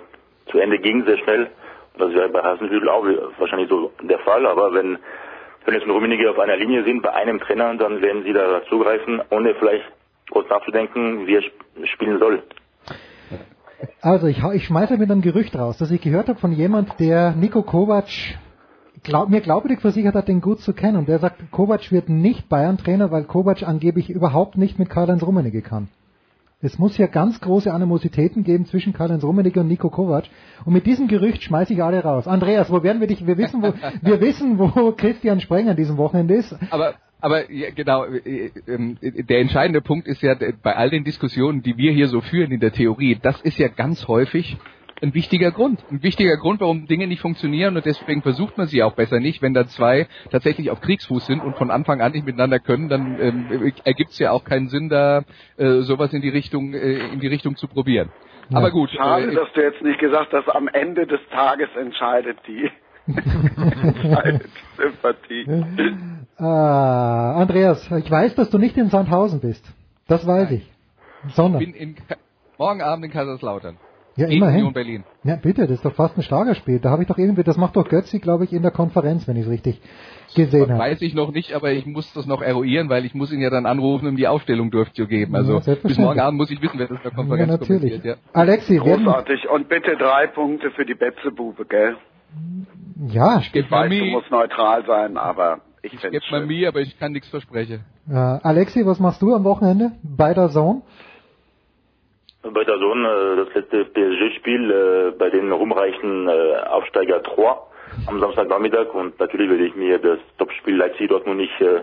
[0.51, 1.51] zu Ende ging, sehr schnell.
[1.95, 3.05] Und das wäre bei Hasenhügel auch
[3.39, 4.47] wahrscheinlich so der Fall.
[4.47, 4.99] Aber wenn,
[5.67, 9.21] jetzt ein Rummenigge auf einer Linie sind, bei einem Trainer, dann werden sie da zugreifen,
[9.31, 9.85] ohne vielleicht
[10.31, 11.43] kurz nachzudenken, wie er
[11.87, 12.43] spielen soll.
[14.01, 17.33] Also ich, ich schmeiße mit einem Gerücht raus, dass ich gehört habe von jemand, der
[17.33, 18.09] Nico Kovac
[19.07, 20.99] glaub, mir glaubwürdig versichert hat, den gut zu kennen.
[20.99, 25.63] Und der sagt, Kovac wird nicht Bayern-Trainer, weil Kovac angeblich überhaupt nicht mit Karl-Heinz Rummenigge
[25.63, 25.89] kann.
[26.61, 30.25] Es muss ja ganz große Animositäten geben zwischen Karl-Heinz Rummenigge und Nico Kovac.
[30.65, 32.27] Und mit diesem Gerücht schmeiße ich alle raus.
[32.27, 33.27] Andreas, wo werden wir dich?
[33.27, 36.55] Wir wissen, wo, wir wissen, wo Christian Sprenger an diesem Wochenende ist.
[36.71, 41.63] Aber aber ja, genau, äh, ähm, der entscheidende Punkt ist ja bei all den Diskussionen,
[41.63, 44.59] die wir hier so führen in der Theorie, das ist ja ganz häufig
[45.03, 45.85] ein wichtiger Grund.
[45.91, 49.43] Ein wichtiger Grund, warum Dinge nicht funktionieren und deswegen versucht man sie auch besser nicht.
[49.43, 53.21] Wenn da zwei tatsächlich auf Kriegsfuß sind und von Anfang an nicht miteinander können, dann
[53.21, 55.25] ähm, ergibt es ja auch keinen Sinn, da
[55.57, 58.11] äh, sowas in die Richtung äh, in die Richtung zu probieren.
[58.49, 58.59] Ja.
[58.59, 58.91] Aber gut.
[58.91, 62.71] Schade, äh, dass du jetzt nicht gesagt hast, am Ende des Tages entscheidet die
[63.07, 65.47] entscheidet Sympathie.
[66.39, 69.65] Ah, Andreas, ich weiß, dass du nicht in Sandhausen bist.
[70.07, 70.61] Das weiß Nein.
[70.61, 71.35] ich.
[71.35, 71.63] Sondern.
[71.63, 71.97] Ich bin in,
[72.59, 73.79] morgen Abend in Kaiserslautern.
[74.17, 74.57] Ja, Gegen immerhin.
[74.61, 75.05] Union Berlin.
[75.25, 76.79] Ja, bitte, das ist doch fast ein Schlagerspiel.
[76.79, 79.37] Da habe ich doch irgendwie, das macht doch Götzi, glaube ich, in der Konferenz, wenn
[79.37, 79.81] ich es richtig
[80.35, 80.79] gesehen habe.
[80.79, 83.51] Weiß ich noch nicht, aber ich muss das noch eruieren, weil ich muss ihn ja
[83.51, 85.37] dann anrufen, um die Aufstellung durchzugeben.
[85.37, 88.05] Also ja, bis morgen Abend muss ich wissen, wer das in der Konferenz ja, natürlich.
[88.05, 88.15] Ja.
[88.33, 89.49] Alexi, Großartig.
[89.51, 91.97] Und bitte drei Punkte für die Betzebube, gell?
[93.09, 96.81] Ja, ich weiß, du musst neutral sein, aber ich, ich finde es mal mir, aber
[96.81, 97.85] ich kann nichts versprechen.
[98.11, 100.83] Ja, Alexi, was machst du am Wochenende bei der Zone?
[102.53, 107.57] Bei der Sohn das letzte PSG-Spiel äh, bei den rumreichen äh, Aufsteiger 3
[108.07, 111.83] am Samstagnachmittag und natürlich werde ich mir das Topspiel Leipzig dort Dortmund nicht äh,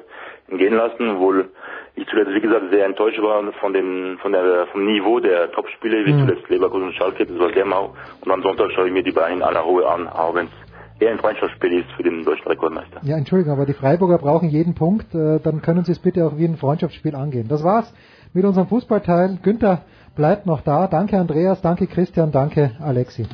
[0.49, 1.49] entgehen lassen, obwohl
[1.95, 6.05] ich zuletzt, wie gesagt, sehr enttäuscht war von dem, von der, vom Niveau der Topspiele,
[6.05, 6.27] wie mhm.
[6.27, 7.93] zuletzt Leverkusen und Schalke, das war sehr mau.
[8.21, 11.01] Und am Sonntag schaue ich mir die beiden in aller Ruhe an, auch wenn es
[11.01, 12.99] eher ein Freundschaftsspiel ist für den deutschen Rekordmeister.
[13.03, 16.37] Ja, Entschuldigung, aber die Freiburger brauchen jeden Punkt, äh, dann können sie es bitte auch
[16.37, 17.47] wie ein Freundschaftsspiel angehen.
[17.47, 17.93] Das war's
[18.33, 19.39] mit unserem Fußballteil.
[19.43, 19.83] Günther,
[20.15, 20.87] bleibt noch da.
[20.87, 23.25] Danke Andreas, danke Christian, danke Alexi.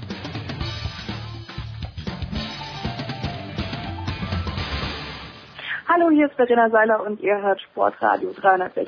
[5.88, 8.88] Hallo, hier ist Verena Seiler und ihr hört Sportradio 360.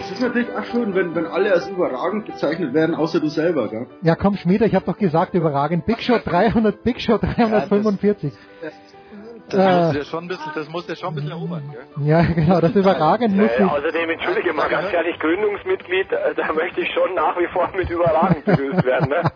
[0.00, 3.68] Es ist natürlich auch schön, wenn, wenn alle als überragend bezeichnet werden, außer du selber,
[3.68, 3.86] gell?
[4.02, 5.86] Ja, komm, Schmieder, ich habe doch gesagt, überragend.
[5.86, 8.32] Big Shot 300, Big Shot 345.
[8.32, 9.03] Ja, das, das
[9.48, 12.06] das, äh, muss ja schon ein bisschen, das muss ja schon ein bisschen erobern, gell?
[12.06, 16.80] Ja, genau, das überragend muss äh, Außerdem, entschuldige mal ganz ehrlich, Gründungsmitglied, äh, da möchte
[16.80, 19.30] ich schon nach wie vor mit überragend begrüßt werden, ne?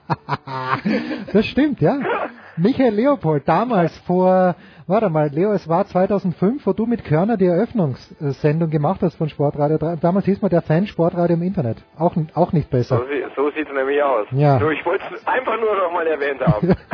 [1.33, 1.99] das stimmt, ja.
[2.59, 4.57] Michael Leopold, damals vor,
[4.87, 9.29] warte mal, Leo, es war 2005, wo du mit Körner die Eröffnungssendung gemacht hast von
[9.29, 9.97] Sportradio 3.
[9.97, 11.79] Damals hieß man der Fan Sportradio im Internet.
[11.97, 12.99] Auch, auch nicht besser.
[12.99, 13.05] So,
[13.43, 14.27] so sieht es nämlich aus.
[14.33, 14.59] Ja.
[14.59, 16.75] Nur ich wollte es einfach nur noch mal erwähnt haben.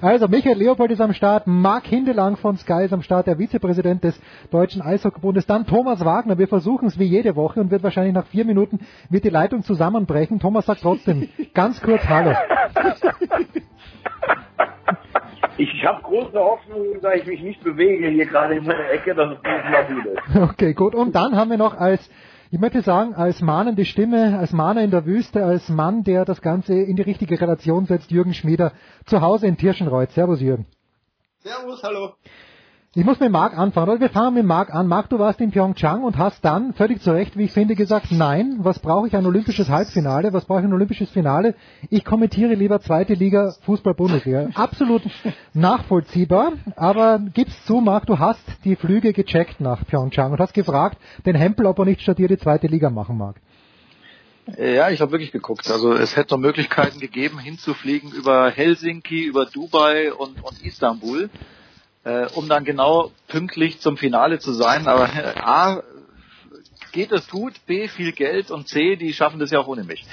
[0.00, 4.04] Also Michael Leopold ist am Start, Marc Hindelang von Sky ist am Start, der Vizepräsident
[4.04, 4.20] des
[4.50, 6.38] Deutschen Eishockeybundes, dann Thomas Wagner.
[6.38, 8.80] Wir versuchen es wie jede Woche und wird wahrscheinlich nach vier Minuten
[9.10, 10.40] wird die Leitung zusammenbrechen.
[10.40, 12.34] Thomas sagt trotzdem ganz kurz Hallo.
[15.58, 19.32] Ich habe große Hoffnung, da ich mich nicht bewege hier gerade in meiner Ecke, dass
[19.32, 20.50] es dieses Mal gut ist.
[20.52, 20.94] Okay, gut.
[20.94, 22.10] Und dann haben wir noch als,
[22.50, 26.40] ich möchte sagen, als mahnende Stimme, als Mahner in der Wüste, als Mann, der das
[26.40, 28.72] Ganze in die richtige Relation setzt, Jürgen Schmieder,
[29.04, 30.10] zu Hause in Tirschenreuth.
[30.12, 30.66] Servus, Jürgen.
[31.40, 32.14] Servus, hallo.
[32.94, 34.00] Ich muss mit Marc anfangen, oder?
[34.00, 34.86] Wir fangen mit Marc an.
[34.86, 38.12] Marc, du warst in Pyeongchang und hast dann, völlig zu Recht, wie ich finde, gesagt,
[38.12, 41.54] nein, was brauche ich ein olympisches Halbfinale, was brauche ich ein olympisches Finale?
[41.88, 44.50] Ich kommentiere lieber zweite Liga Fußball-Bundesliga.
[44.54, 45.00] Absolut
[45.54, 50.98] nachvollziehbar, aber gib's zu, Marc, du hast die Flüge gecheckt nach Pyeongchang und hast gefragt,
[51.24, 53.36] den Hempel, ob er nicht statt dir die zweite Liga machen mag.
[54.58, 55.70] Ja, ich habe wirklich geguckt.
[55.70, 61.30] Also es hätte noch Möglichkeiten gegeben, hinzufliegen über Helsinki, über Dubai und, und Istanbul
[62.04, 64.86] äh, um dann genau pünktlich zum Finale zu sein.
[64.86, 65.82] Aber äh, A,
[66.92, 70.04] geht es gut, B, viel Geld und C, die schaffen das ja auch ohne mich.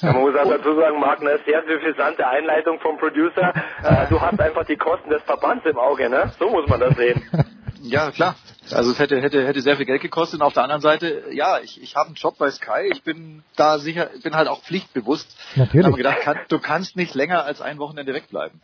[0.00, 3.52] Ja, man muss auch dazu sagen, Marc, eine sehr suffisante Einleitung vom Producer.
[3.82, 6.32] Äh, du hast einfach die Kosten des Verbands im Auge, ne?
[6.38, 7.22] So muss man das sehen.
[7.86, 8.34] Ja, klar.
[8.70, 10.40] Also es hätte, hätte, hätte sehr viel Geld gekostet.
[10.40, 12.88] Und auf der anderen Seite, ja, ich, ich habe einen Job bei Sky.
[12.90, 15.36] Ich bin da sicher, bin halt auch pflichtbewusst.
[15.54, 15.80] Natürlich.
[15.80, 18.62] Ich habe gedacht, kann, du kannst nicht länger als ein Wochenende wegbleiben.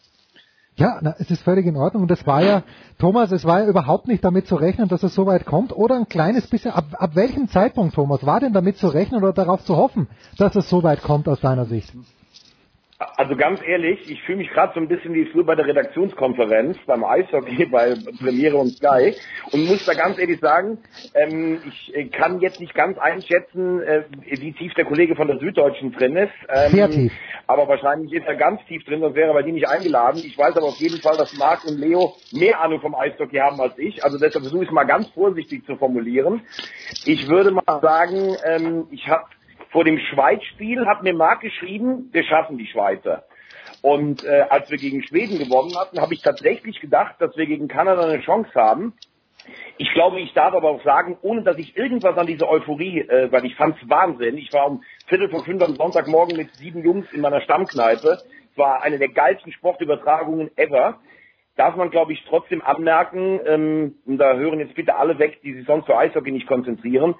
[0.81, 2.05] Ja, na, es ist völlig in Ordnung.
[2.05, 2.63] Und das war ja,
[2.99, 5.77] Thomas, es war ja überhaupt nicht damit zu rechnen, dass es so weit kommt.
[5.77, 9.35] Oder ein kleines bisschen, ab, ab welchem Zeitpunkt, Thomas, war denn damit zu rechnen oder
[9.35, 10.09] darauf zu hoffen,
[10.39, 11.93] dass es so weit kommt aus deiner Sicht?
[13.17, 16.77] Also ganz ehrlich, ich fühle mich gerade so ein bisschen wie früher bei der Redaktionskonferenz
[16.87, 19.15] beim Eishockey, bei Premiere und Sky
[19.53, 20.77] und muss da ganz ehrlich sagen,
[21.15, 25.39] ähm, ich äh, kann jetzt nicht ganz einschätzen, äh, wie tief der Kollege von der
[25.39, 26.33] Süddeutschen drin ist.
[26.51, 27.13] Ähm, Sehr tief.
[27.47, 30.21] Aber wahrscheinlich ist er ganz tief drin, sonst wäre er bei die nicht eingeladen.
[30.23, 33.59] Ich weiß aber auf jeden Fall, dass Marc und Leo mehr Ahnung vom Eishockey haben
[33.63, 34.05] als ich.
[34.05, 36.43] Also deshalb versuche ich es mal ganz vorsichtig zu formulieren.
[37.07, 39.25] Ich würde mal sagen, ähm, ich habe
[39.71, 43.25] vor dem Schweiz-Spiel hat mir Marc geschrieben, wir schaffen die Schweizer.
[43.83, 47.69] Und äh, als wir gegen Schweden gewonnen hatten, habe ich tatsächlich gedacht, dass wir gegen
[47.69, 48.95] Kanada eine Chance haben.
[49.79, 53.33] Ich glaube, ich darf aber auch sagen, ohne dass ich irgendwas an diese Euphorie, äh,
[53.33, 54.37] weil ich fand's Wahnsinn.
[54.37, 58.19] Ich war um Viertel vor fünf am Sonntagmorgen mit sieben Jungs in meiner Stammkneipe.
[58.53, 60.99] Es war eine der geilsten Sportübertragungen ever.
[61.57, 65.55] Darf man, glaube ich, trotzdem anmerken, ähm, und da hören jetzt bitte alle weg, die
[65.55, 67.15] sich sonst für Eishockey nicht konzentrieren,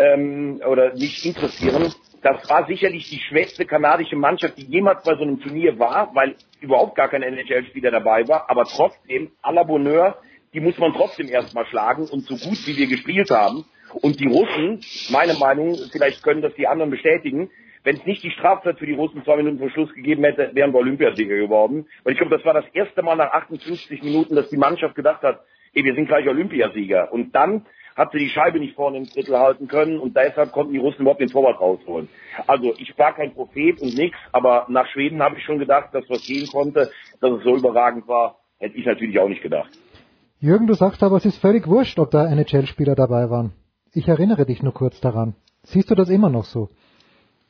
[0.00, 1.92] ähm, oder nicht interessieren.
[2.22, 6.36] Das war sicherlich die schwächste kanadische Mannschaft, die jemals bei so einem Turnier war, weil
[6.60, 8.48] überhaupt gar kein NHL-Spieler dabei war.
[8.50, 10.18] Aber trotzdem, à la Bonheur,
[10.52, 13.64] die muss man trotzdem erstmal schlagen und so gut wie wir gespielt haben.
[14.02, 17.50] Und die Russen, meine Meinung, vielleicht können das die anderen bestätigen,
[17.82, 20.72] wenn es nicht die Strafzeit für die Russen zwei Minuten vor Schluss gegeben hätte, wären
[20.72, 21.86] wir Olympiasieger geworden.
[22.04, 25.22] Weil ich glaube, das war das erste Mal nach 58 Minuten, dass die Mannschaft gedacht
[25.22, 25.40] hat,
[25.72, 27.10] ey, wir sind gleich Olympiasieger.
[27.10, 27.64] Und dann
[27.96, 31.02] hat sie die Scheibe nicht vorne im Drittel halten können und deshalb konnten die Russen
[31.02, 32.08] überhaupt den Torwart rausholen.
[32.46, 36.08] Also ich war kein Prophet und nix, aber nach Schweden habe ich schon gedacht, dass
[36.08, 36.90] was gehen konnte,
[37.20, 39.70] dass es so überragend war, hätte ich natürlich auch nicht gedacht.
[40.38, 43.52] Jürgen, du sagst aber, es ist völlig wurscht, ob da NHL-Spieler dabei waren.
[43.92, 45.34] Ich erinnere dich nur kurz daran.
[45.64, 46.70] Siehst du das immer noch so?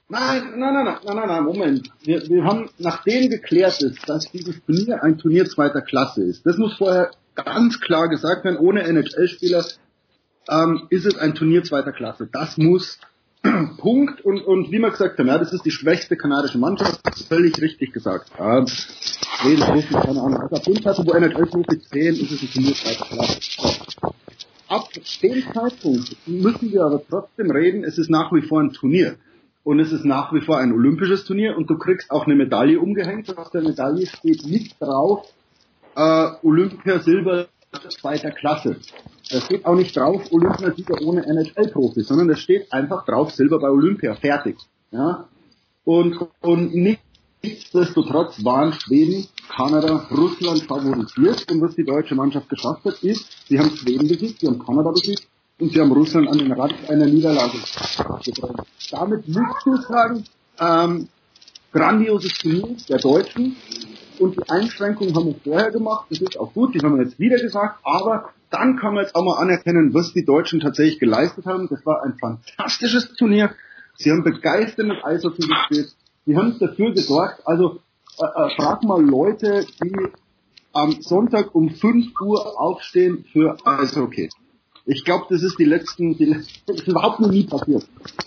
[0.08, 1.92] Nein, nein, nein, nein, nein, nein, Moment.
[2.02, 6.58] Wir, wir haben, nachdem geklärt ist, dass dieses Turnier ein Turnier zweiter Klasse ist, das
[6.58, 9.64] muss vorher ganz klar gesagt werden, ohne NHL-Spieler
[10.50, 12.28] ähm, ist es ein Turnier zweiter Klasse.
[12.30, 12.98] Das muss
[13.78, 17.60] Punkt und, und wie wir gesagt haben, ja, das ist die schwächste kanadische Mannschaft, völlig
[17.60, 18.30] richtig gesagt.
[18.38, 20.40] Ja, Schweden, Russen, keine Ahnung.
[20.40, 23.40] Also ab dem Zeitpunkt, wo NHL-Profis zählen, ist es ein Turnier zweiter Klasse.
[24.68, 24.88] Ab
[25.22, 29.16] dem Zeitpunkt müssen wir aber trotzdem reden, es ist nach wie vor ein Turnier.
[29.62, 32.80] Und es ist nach wie vor ein olympisches Turnier und du kriegst auch eine Medaille
[32.80, 33.36] umgehängt.
[33.36, 35.26] Auf der Medaille steht nicht drauf,
[35.96, 37.48] äh, Olympia Silber
[37.88, 38.76] zweiter Klasse.
[39.30, 43.68] Da steht auch nicht drauf Olympiasieger ohne NHL-Profi, sondern da steht einfach drauf Silber bei
[43.68, 44.56] Olympia, fertig.
[44.90, 45.28] Ja?
[45.84, 47.00] Und, und nicht,
[47.42, 53.58] nichtsdestotrotz waren Schweden, Kanada, Russland favorisiert und was die deutsche Mannschaft geschafft hat, ist, sie
[53.58, 55.26] haben Schweden besiegt, sie haben Kanada besiegt
[55.60, 58.70] und sie haben Russland an den Rand einer Niederlage gebracht.
[58.90, 60.24] Damit muss du sagen,
[60.58, 61.08] ähm,
[61.72, 63.56] grandioses Turnier der Deutschen
[64.18, 67.18] und die Einschränkungen haben wir vorher gemacht, das ist auch gut, die haben wir jetzt
[67.18, 71.46] wieder gesagt, aber dann kann man jetzt auch mal anerkennen, was die Deutschen tatsächlich geleistet
[71.46, 71.68] haben.
[71.68, 73.54] Das war ein fantastisches Turnier.
[73.96, 75.94] Sie haben begeisterndes Eishockey gespielt.
[76.26, 77.80] Sie haben dafür gesorgt, also
[78.18, 79.92] äh, äh, frag mal Leute, die
[80.72, 84.28] am Sonntag um 5 Uhr aufstehen für Eishockey.
[84.86, 87.86] Ich glaube, das ist die letzten, die letzten, das ist überhaupt noch nie passiert.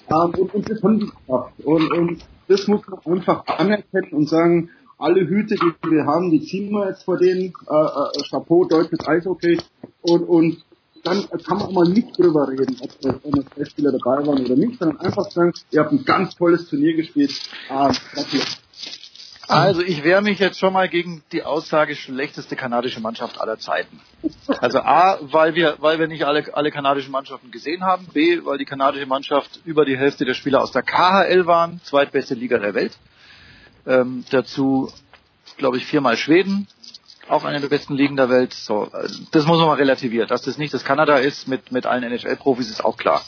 [0.09, 1.53] Ähm, und, und das haben die geschafft.
[1.63, 6.41] Und, und das muss man einfach anerkennen und sagen, alle Hüte, die wir haben, die
[6.41, 9.59] ziehen wir jetzt vor denen, äh, äh, Chapeau, deutsches Eishockey
[10.01, 10.63] und, und
[11.03, 14.79] dann kann man auch mal nicht drüber reden, ob das NFL-Spieler dabei waren oder nicht,
[14.79, 17.33] sondern einfach sagen, ihr habt ein ganz tolles Turnier gespielt.
[17.69, 17.91] Äh,
[19.47, 23.99] Also ich wehre mich jetzt schon mal gegen die Aussage schlechteste kanadische Mannschaft aller Zeiten.
[24.61, 28.07] Also A, weil wir, weil wir nicht alle, alle kanadischen Mannschaften gesehen haben.
[28.13, 32.35] B, weil die kanadische Mannschaft über die Hälfte der Spieler aus der KHL waren, zweitbeste
[32.35, 32.97] Liga der Welt.
[33.85, 34.91] Ähm, dazu,
[35.57, 36.67] glaube ich, viermal Schweden,
[37.27, 38.53] auch eine der besten Ligen der Welt.
[38.53, 38.89] So,
[39.31, 40.27] das muss man mal relativieren.
[40.27, 43.21] Dass das nicht das Kanada ist mit, mit allen NHL-Profis ist auch klar.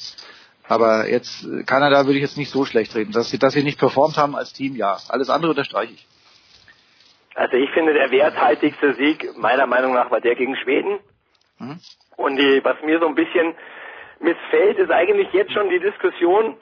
[0.68, 3.12] Aber jetzt, äh, Kanada würde ich jetzt nicht so schlecht reden.
[3.12, 4.98] Dass sie, dass sie nicht performt haben als Team, ja.
[5.10, 6.08] Alles andere unterstreiche ich.
[7.36, 11.00] Also ich finde, der werthaltigste Sieg meiner Meinung nach war der gegen Schweden.
[11.60, 11.80] Mhm.
[12.16, 13.54] Und die, was mir so ein bisschen
[14.20, 16.56] missfällt, ist eigentlich jetzt schon die Diskussion,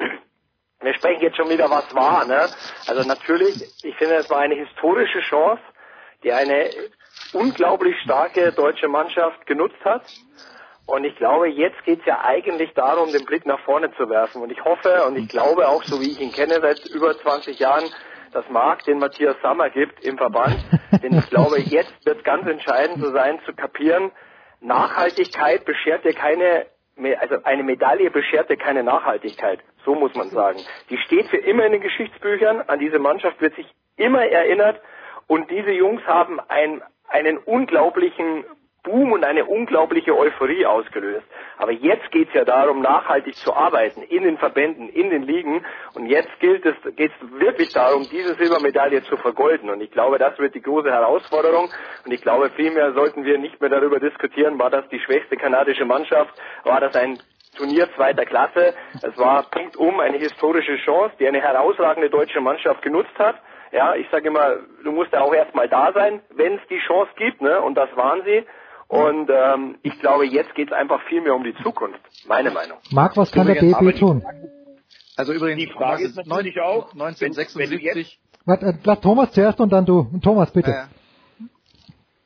[0.84, 2.26] wir sprechen jetzt schon wieder, was war.
[2.26, 2.48] Ne?
[2.88, 5.62] Also natürlich, ich finde, es war eine historische Chance,
[6.24, 6.70] die eine
[7.34, 10.04] unglaublich starke deutsche Mannschaft genutzt hat.
[10.86, 14.42] Und ich glaube, jetzt geht es ja eigentlich darum, den Blick nach vorne zu werfen.
[14.42, 17.58] Und ich hoffe und ich glaube auch, so wie ich ihn kenne seit über 20
[17.58, 17.86] Jahren,
[18.34, 20.58] dass Marc den Matthias Sammer gibt im Verband.
[21.04, 24.12] Denn ich glaube, jetzt wird ganz entscheidend so sein, zu kapieren,
[24.60, 26.66] Nachhaltigkeit beschert dir keine,
[27.20, 29.60] also eine Medaille beschert dir keine Nachhaltigkeit.
[29.86, 30.60] So muss man sagen.
[30.90, 32.62] Die steht für immer in den Geschichtsbüchern.
[32.68, 34.82] An diese Mannschaft wird sich immer erinnert.
[35.28, 38.46] Und diese Jungs haben ein, einen unglaublichen
[38.84, 41.26] Boom und eine unglaubliche Euphorie ausgelöst.
[41.58, 45.66] Aber jetzt geht es ja darum, nachhaltig zu arbeiten in den Verbänden, in den Ligen.
[45.94, 49.70] Und jetzt gilt es, geht es wirklich darum, diese Silbermedaille zu vergolden.
[49.70, 51.70] Und ich glaube, das wird die große Herausforderung.
[52.06, 55.86] Und ich glaube, vielmehr sollten wir nicht mehr darüber diskutieren, war das die schwächste kanadische
[55.86, 56.34] Mannschaft,
[56.66, 57.20] war das ein
[57.54, 58.74] Turnier zweiter Klasse.
[59.02, 63.36] Es war punktum eine historische Chance, die eine herausragende deutsche Mannschaft genutzt hat.
[63.72, 67.12] Ja, ich sage immer, du musst ja auch erstmal da sein, wenn es die Chance
[67.18, 67.62] gibt, ne?
[67.62, 68.44] Und das waren sie.
[68.88, 72.00] Und ähm, ich glaube, jetzt geht es einfach viel mehr um die Zukunft.
[72.28, 72.78] Meine Meinung.
[72.92, 74.24] Marc, was kann Übrigens, der DB tun?
[75.16, 79.32] Also übrigens, Die Frage ist natürlich auch, wenn, wenn du 1976, Warte, äh, lass Thomas
[79.32, 80.08] zuerst und dann du.
[80.22, 80.70] Thomas, bitte.
[80.70, 80.84] äh,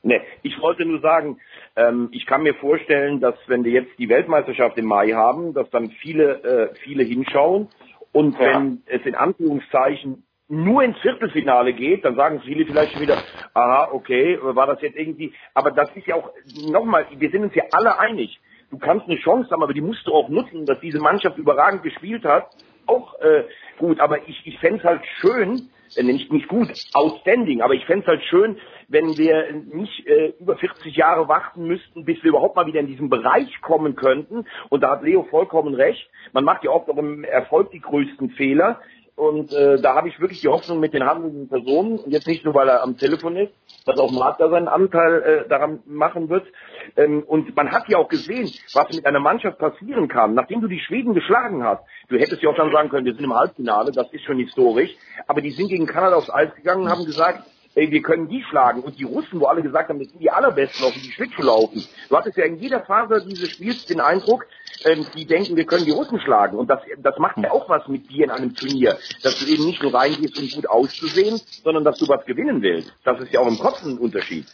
[0.03, 1.37] Ne, ich wollte nur sagen,
[1.77, 5.69] ähm, ich kann mir vorstellen, dass wenn wir jetzt die Weltmeisterschaft im Mai haben, dass
[5.69, 7.69] dann viele, äh, viele hinschauen
[8.11, 13.17] und wenn es in Anführungszeichen nur ins Viertelfinale geht, dann sagen viele vielleicht schon wieder,
[13.53, 16.31] aha, okay, war das jetzt irgendwie, aber das ist ja auch,
[16.71, 18.39] nochmal, wir sind uns ja alle einig.
[18.71, 21.83] Du kannst eine Chance haben, aber die musst du auch nutzen, dass diese Mannschaft überragend
[21.83, 22.49] gespielt hat.
[22.85, 23.43] Auch äh,
[23.77, 27.85] gut, aber ich, ich fände es halt schön, äh, nicht, nicht gut, outstanding, aber ich
[27.85, 28.57] fände es halt schön,
[28.87, 32.87] wenn wir nicht äh, über 40 Jahre warten müssten, bis wir überhaupt mal wieder in
[32.87, 34.45] diesen Bereich kommen könnten.
[34.69, 36.09] Und da hat Leo vollkommen recht.
[36.31, 38.79] Man macht ja oft auch im Erfolg die größten Fehler.
[39.17, 42.45] Und äh, da habe ich wirklich die Hoffnung mit den handelnden Personen, und jetzt nicht
[42.45, 43.51] nur, weil er am Telefon ist,
[43.87, 46.45] dass auch Marc da seinen Anteil äh, daran machen wird.
[46.95, 50.67] Ähm, und man hat ja auch gesehen, was mit einer Mannschaft passieren kann, nachdem du
[50.67, 51.83] die Schweden geschlagen hast.
[52.09, 54.95] Du hättest ja auch dann sagen können, wir sind im Halbfinale, das ist schon historisch.
[55.25, 57.41] Aber die sind gegen Kanada aufs Eis gegangen und haben gesagt,
[57.77, 58.81] ey, wir können die schlagen.
[58.81, 61.85] Und die Russen, wo alle gesagt haben, das sind die allerbesten auf die Schlittschuh laufen.
[62.09, 64.47] Du hattest ja in jeder Phase dieses Spiels den Eindruck,
[64.83, 66.57] ähm, die denken, wir können die Russen schlagen.
[66.57, 68.97] Und das, das macht ja auch was mit dir in einem Turnier.
[69.21, 72.91] Dass du eben nicht nur reingehst, um gut auszusehen, sondern dass du was gewinnen willst.
[73.03, 74.45] Das ist ja auch im Kopf ein Unterschied.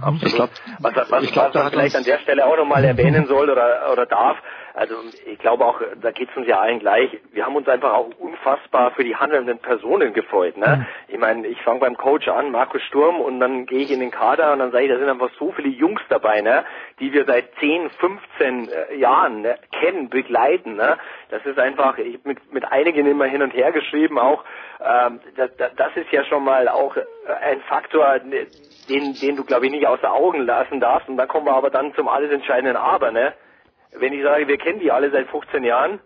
[0.00, 0.22] Absolut.
[0.24, 0.50] Ich glaub-
[0.80, 3.90] was was, ich glaub, was man vielleicht an der Stelle auch nochmal erwähnen soll oder,
[3.92, 4.36] oder darf,
[4.74, 4.94] also
[5.26, 8.10] ich glaube auch, da geht es uns ja allen gleich, wir haben uns einfach auch
[8.18, 10.56] unfassbar für die handelnden Personen gefreut.
[10.56, 10.86] Ne?
[11.08, 14.10] Ich meine, ich fange beim Coach an, Markus Sturm, und dann gehe ich in den
[14.10, 16.64] Kader und dann sage ich, da sind einfach so viele Jungs dabei, ne?
[17.00, 19.56] die wir seit 10, 15 äh, Jahren ne?
[19.72, 20.76] kennen, begleiten.
[20.76, 20.98] Ne?
[21.30, 24.44] Das ist einfach, ich hab mit, mit einigen immer hin und her geschrieben auch,
[24.80, 27.02] ähm, das, das das ist ja schon mal auch äh,
[27.42, 28.46] ein Faktor, ne,
[28.90, 31.08] den, den du, glaube ich, nicht außer Augen lassen darfst.
[31.08, 33.32] Und dann kommen wir aber dann zum alles entscheidenden Aber, ne?
[33.92, 36.00] Wenn ich sage, wir kennen die alle seit 15 Jahren,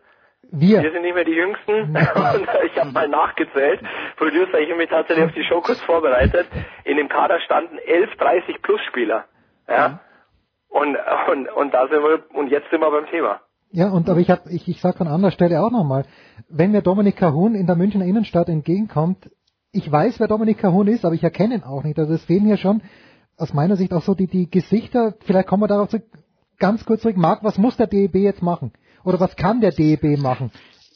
[0.50, 0.82] Wir.
[0.82, 1.72] wir sind nicht mehr die Jüngsten.
[1.96, 3.80] Und ich habe mal nachgezählt.
[4.16, 6.46] Producer, ich habe mich tatsächlich auf die Show kurz vorbereitet.
[6.84, 9.24] In dem Kader standen 11 30 Plus Spieler.
[9.68, 10.00] Ja.
[10.68, 10.96] Und,
[11.30, 13.40] und, und da sind wir, und jetzt sind wir beim Thema.
[13.70, 16.04] Ja, und aber ich hab, ich, ich sag an anderer Stelle auch nochmal,
[16.48, 19.30] wenn mir Dominik Cahun in der Münchner Innenstadt entgegenkommt,
[19.74, 21.98] ich weiß, wer Dominik Cahun ist, aber ich erkenne ihn auch nicht.
[21.98, 22.80] Also es fehlen hier schon
[23.36, 26.04] aus meiner Sicht auch so die, die Gesichter, vielleicht kommen wir darauf zurück,
[26.58, 28.72] ganz kurz zurück, Marc, was muss der DEB jetzt machen?
[29.04, 30.50] Oder was kann der DEB machen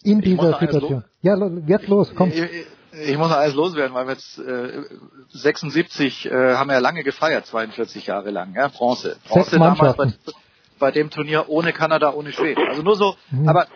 [0.05, 1.05] in dieser Situation?
[1.21, 1.37] Ja,
[1.67, 2.29] jetzt los, komm.
[2.31, 2.67] Ich, ich-
[3.07, 4.83] ich muss noch alles loswerden, weil wir jetzt äh,
[5.29, 9.17] 76 äh, haben wir ja lange gefeiert, 42 Jahre lang, ja, Bronze.
[9.29, 10.07] Bronze damals bei,
[10.79, 12.63] bei dem Turnier ohne Kanada, ohne Schweden.
[12.69, 13.49] Also nur so, Mhm.
[13.49, 13.67] aber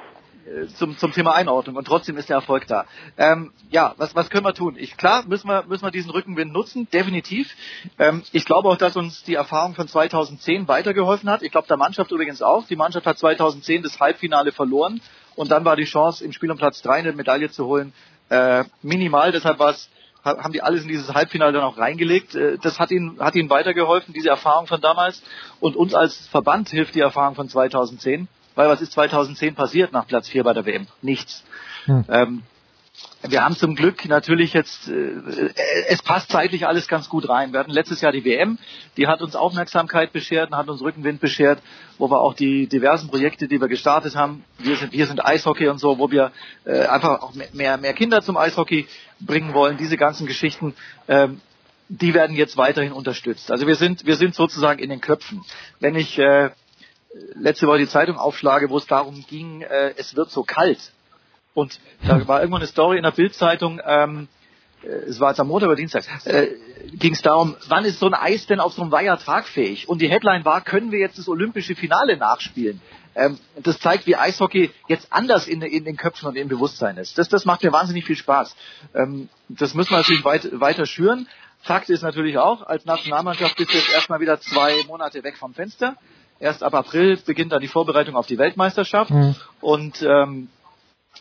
[0.77, 2.87] zum, zum Thema Einordnung und trotzdem ist der Erfolg da.
[3.17, 4.77] Ähm, ja, was, was können wir tun?
[4.79, 7.55] Ich, klar, müssen wir, müssen wir diesen Rückenwind nutzen, definitiv.
[7.99, 11.43] Ähm, ich glaube auch, dass uns die Erfahrung von 2010 weitergeholfen hat.
[11.43, 12.67] Ich glaube, der Mannschaft übrigens auch.
[12.67, 15.01] Die Mannschaft hat 2010 das Halbfinale verloren
[15.35, 17.93] und dann war die Chance, im Spiel um Platz 3 eine Medaille zu holen,
[18.29, 19.33] äh, minimal.
[19.33, 19.89] Deshalb war es
[20.25, 22.35] haben die alles in dieses Halbfinale dann auch reingelegt.
[22.35, 25.23] Äh, das hat ihnen, hat ihnen weitergeholfen, diese Erfahrung von damals.
[25.61, 28.29] Und uns als Verband hilft die Erfahrung von 2010.
[28.55, 30.87] Weil was ist 2010 passiert nach Platz 4 bei der WM?
[31.01, 31.45] Nichts.
[31.87, 32.05] Hm.
[32.09, 32.43] Ähm,
[33.27, 35.53] wir haben zum Glück natürlich jetzt, äh,
[35.89, 37.53] es passt zeitlich alles ganz gut rein.
[37.53, 38.59] Wir hatten letztes Jahr die WM,
[38.97, 41.61] die hat uns Aufmerksamkeit beschert, hat uns Rückenwind beschert,
[41.99, 45.69] wo wir auch die diversen Projekte, die wir gestartet haben, wir sind, wir sind Eishockey
[45.69, 46.33] und so, wo wir
[46.65, 48.87] äh, einfach auch mehr, mehr Kinder zum Eishockey
[49.21, 50.75] bringen wollen, diese ganzen Geschichten,
[51.09, 51.41] ähm,
[51.89, 53.51] die werden jetzt weiterhin unterstützt.
[53.51, 55.45] Also wir sind, wir sind sozusagen in den Köpfen.
[55.79, 56.51] Wenn ich äh,
[57.35, 60.93] letzte Woche die Zeitung aufschlage, wo es darum ging, äh, es wird so kalt,
[61.55, 64.29] und da war irgendwann eine Story in der Bildzeitung, ähm,
[64.83, 66.49] äh, es war jetzt am Montag oder Dienstag, äh,
[66.95, 69.89] ging es darum, wann ist so ein Eis denn auf so einem Weiher tragfähig?
[69.89, 72.81] Und die Headline war, können wir jetzt das olympische Finale nachspielen?
[73.15, 77.19] Ähm, das zeigt, wie Eishockey jetzt anders in, in, den Köpfen und im Bewusstsein ist.
[77.19, 78.57] Das, das macht mir wahnsinnig viel Spaß.
[78.95, 81.29] Ähm, das müssen wir natürlich weit, weiter schüren.
[81.61, 85.53] Fakt ist natürlich auch, als Nationalmannschaft bist du jetzt erstmal wieder zwei Monate weg vom
[85.53, 85.97] Fenster.
[86.43, 89.11] Erst ab April beginnt dann die Vorbereitung auf die Weltmeisterschaft.
[89.11, 89.35] Mhm.
[89.61, 90.49] Und ähm,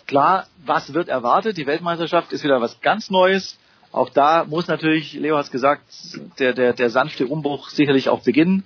[0.07, 1.57] Klar, was wird erwartet?
[1.57, 3.57] Die Weltmeisterschaft ist wieder was ganz Neues.
[3.91, 5.84] Auch da muss natürlich, Leo hat es gesagt,
[6.39, 8.64] der, der, der sanfte Umbruch sicherlich auch beginnen,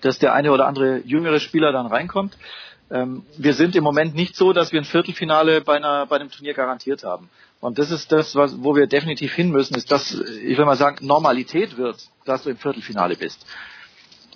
[0.00, 2.36] dass der eine oder andere jüngere Spieler dann reinkommt.
[2.90, 6.30] Ähm, wir sind im Moment nicht so, dass wir ein Viertelfinale bei, einer, bei einem
[6.30, 7.30] Turnier garantiert haben.
[7.60, 10.76] Und das ist das, was, wo wir definitiv hin müssen, ist, dass, ich will mal
[10.76, 11.96] sagen, Normalität wird,
[12.26, 13.46] dass du im Viertelfinale bist.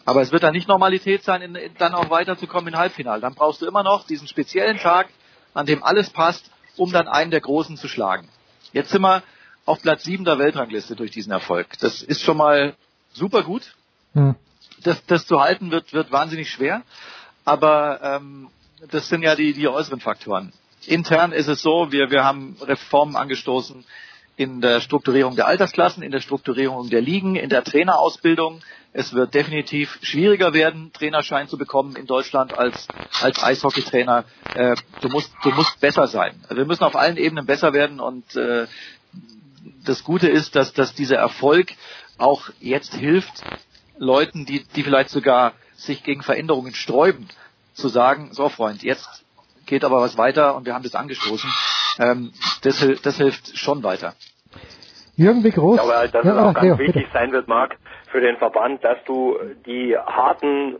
[0.08, 3.20] Aber es wird dann nicht Normalität sein, in, dann auch weiterzukommen in Halbfinale.
[3.20, 5.10] Dann brauchst du immer noch diesen speziellen Tag,
[5.52, 8.26] an dem alles passt, um dann einen der Großen zu schlagen.
[8.72, 9.22] Jetzt sind wir
[9.66, 11.78] auf Platz 7 der Weltrangliste durch diesen Erfolg.
[11.80, 12.74] Das ist schon mal
[13.12, 13.74] super gut.
[14.14, 14.34] Hm.
[14.82, 16.84] Das, das zu halten wird, wird wahnsinnig schwer.
[17.44, 18.48] Aber ähm,
[18.90, 20.54] das sind ja die, die äußeren Faktoren.
[20.86, 23.84] Intern ist es so, wir, wir haben Reformen angestoßen
[24.38, 28.60] in der Strukturierung der Altersklassen, in der Strukturierung der Ligen, in der Trainerausbildung.
[28.92, 32.86] Es wird definitiv schwieriger werden, Trainerschein zu bekommen in Deutschland als,
[33.20, 34.24] als Eishockeytrainer.
[34.54, 36.36] Äh, du, musst, du musst besser sein.
[36.44, 38.68] Also wir müssen auf allen Ebenen besser werden und äh,
[39.84, 41.72] das Gute ist, dass, dass dieser Erfolg
[42.16, 43.42] auch jetzt hilft,
[43.98, 47.28] Leuten, die, die vielleicht sogar sich gegen Veränderungen sträuben,
[47.74, 49.24] zu sagen, so Freund, jetzt
[49.66, 51.50] geht aber was weiter und wir haben das angestoßen.
[51.98, 54.14] Ähm, das, das hilft schon weiter.
[55.16, 55.76] Jürgen, wie groß?
[55.76, 57.12] Ich glaube halt, dass ja, es auch ganz Leo, wichtig bitte.
[57.12, 57.76] sein wird, Marc,
[58.10, 60.78] für den Verband, dass du die harten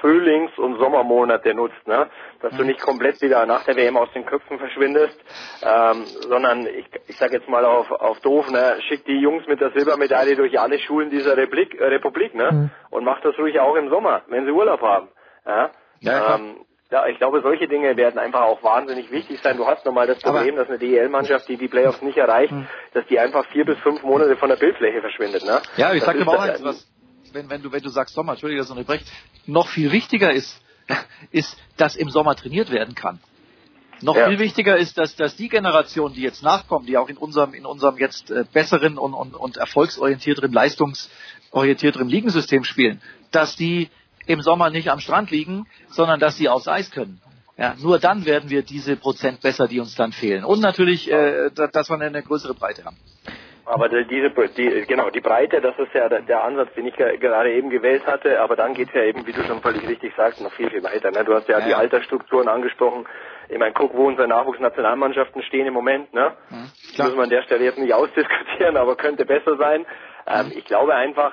[0.00, 2.08] Frühlings- und Sommermonate nutzt, ne?
[2.40, 5.18] dass du nicht komplett wieder nach der WM aus den Köpfen verschwindest,
[5.62, 8.76] ähm, sondern ich, ich sage jetzt mal auf, auf doof, ne?
[8.88, 12.50] schick die Jungs mit der Silbermedaille durch alle Schulen dieser Republik, äh, Republik ne?
[12.52, 12.70] Mhm.
[12.90, 15.08] und mach das ruhig auch im Sommer, wenn sie Urlaub haben.
[15.46, 15.70] Ja?
[16.00, 16.56] Ja, ähm,
[16.90, 19.58] ja, ich glaube, solche Dinge werden einfach auch wahnsinnig wichtig sein.
[19.58, 22.66] Du hast nochmal das Problem, dass eine DEL-Mannschaft, die die Playoffs nicht erreicht, hm.
[22.94, 25.44] dass die einfach vier bis fünf Monate von der Bildfläche verschwindet.
[25.44, 25.60] Ne?
[25.76, 26.88] Ja, ich sage aber auch eins, was,
[27.32, 29.04] wenn, wenn, du, wenn du sagst Sommer, Entschuldige, dass ich unterbreche,
[29.46, 30.62] noch viel wichtiger ist,
[31.30, 33.20] ist, dass im Sommer trainiert werden kann.
[34.00, 34.28] Noch ja.
[34.28, 37.66] viel wichtiger ist, dass, dass die Generation, die jetzt nachkommt, die auch in unserem, in
[37.66, 43.02] unserem jetzt äh, besseren und, und, und erfolgsorientierteren, leistungsorientierteren Ligensystem spielen,
[43.32, 43.90] dass die
[44.28, 47.20] im Sommer nicht am Strand liegen, sondern dass sie aufs Eis können.
[47.56, 50.44] Ja, nur dann werden wir diese Prozent besser, die uns dann fehlen.
[50.44, 52.96] Und natürlich, äh, dass wir eine größere Breite haben.
[53.64, 57.68] Aber diese, die, genau, die Breite, das ist ja der, Ansatz, den ich gerade eben
[57.68, 58.40] gewählt hatte.
[58.40, 61.10] Aber dann geht's ja eben, wie du schon völlig richtig sagst, noch viel, viel weiter.
[61.10, 61.22] Ne?
[61.24, 63.06] Du hast ja, ja die Altersstrukturen angesprochen.
[63.50, 66.14] Ich meine, guck, wo unsere Nachwuchsnationalmannschaften stehen im Moment.
[66.14, 66.32] Ne?
[66.48, 69.84] Mhm, das muss man an der Stelle jetzt nicht ausdiskutieren, aber könnte besser sein.
[70.28, 71.32] Ähm, ich glaube einfach,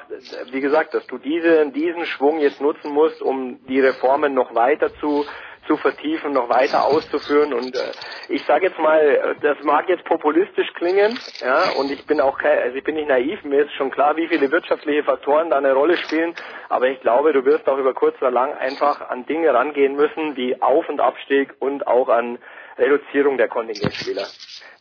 [0.52, 4.94] wie gesagt, dass du diese, diesen Schwung jetzt nutzen musst, um die Reformen noch weiter
[4.96, 5.26] zu
[5.68, 7.54] zu vertiefen, noch weiter auszuführen.
[7.54, 7.94] Und äh,
[8.28, 12.60] ich sage jetzt mal, das mag jetzt populistisch klingen, ja, und ich bin auch kein,
[12.60, 15.74] also ich bin nicht naiv, mir ist schon klar, wie viele wirtschaftliche Faktoren da eine
[15.74, 16.36] Rolle spielen,
[16.70, 20.36] aber ich glaube, du wirst auch über kurz oder lang einfach an Dinge rangehen müssen,
[20.36, 22.38] wie Auf- und Abstieg und auch an
[22.78, 24.26] Reduzierung der Kontingentspieler.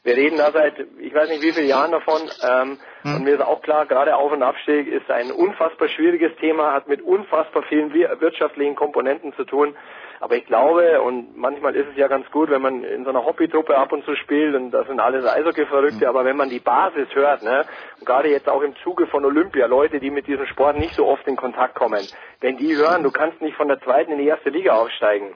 [0.04, 3.14] Wir reden da seit, ich weiß nicht wie viele Jahren davon, ähm, hm.
[3.14, 6.88] und mir ist auch klar, gerade Auf- und Abstieg ist ein unfassbar schwieriges Thema, hat
[6.88, 9.74] mit unfassbar vielen wirtschaftlichen Komponenten zu tun.
[10.20, 13.24] Aber ich glaube, und manchmal ist es ja ganz gut, wenn man in so einer
[13.24, 16.08] Hobbytruppe ab und zu spielt, und das sind alles Eishockey-Verrückte, hm.
[16.08, 17.64] aber wenn man die Basis hört, ne,
[17.98, 21.06] und gerade jetzt auch im Zuge von Olympia, Leute, die mit diesem Sport nicht so
[21.06, 22.06] oft in Kontakt kommen,
[22.40, 25.34] wenn die hören, du kannst nicht von der zweiten in die erste Liga aufsteigen,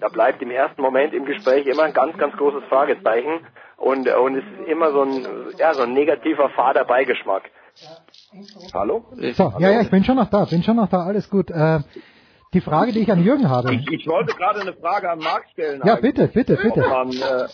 [0.00, 3.46] da bleibt im ersten Moment im Gespräch immer ein ganz, ganz großes Fragezeichen
[3.76, 5.26] und, und es ist immer so ein,
[5.58, 7.50] ja, so ein negativer fader Beigeschmack.
[8.72, 9.04] Hallo?
[9.34, 11.50] So, ja, ja, ich bin schon noch da, bin schon noch da, alles gut.
[11.50, 11.80] Äh,
[12.52, 13.74] die Frage, die ich an Jürgen habe.
[13.74, 15.82] Ich, ich wollte gerade eine Frage an Marc stellen.
[15.84, 16.80] Ja, bitte, bitte, bitte.
[16.80, 17.48] Man, äh,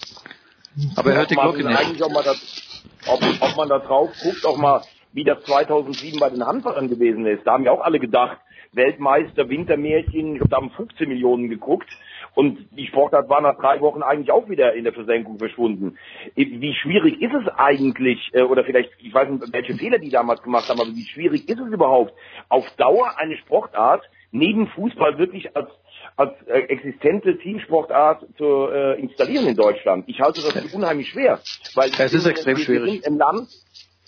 [0.97, 1.79] aber er hört die Glocke nicht.
[1.79, 4.83] Eigentlich, ob man das, ob, ob man da drauf guckt, auch mal,
[5.13, 7.47] wie das 2007 bei den Handballern gewesen ist.
[7.47, 8.37] Da haben ja auch alle gedacht,
[8.73, 11.89] Weltmeister, Wintermärchen, ich glaube, da haben 15 Millionen geguckt.
[12.35, 15.99] Und die Sportart war nach drei Wochen eigentlich auch wieder in der Versenkung verschwunden.
[16.35, 20.43] Wie schwierig ist es eigentlich, äh, oder vielleicht, ich weiß nicht, welche Fehler die damals
[20.43, 22.13] gemacht haben, aber wie schwierig ist es überhaupt,
[22.49, 25.69] auf Dauer eine Sportart neben Fußball wirklich als
[26.17, 30.05] als äh, existente Teamsportart zu äh, installieren in Deutschland.
[30.07, 31.41] Ich halte das für unheimlich schwer,
[31.75, 33.07] weil es ist extrem schwierig.
[33.07, 33.49] im Land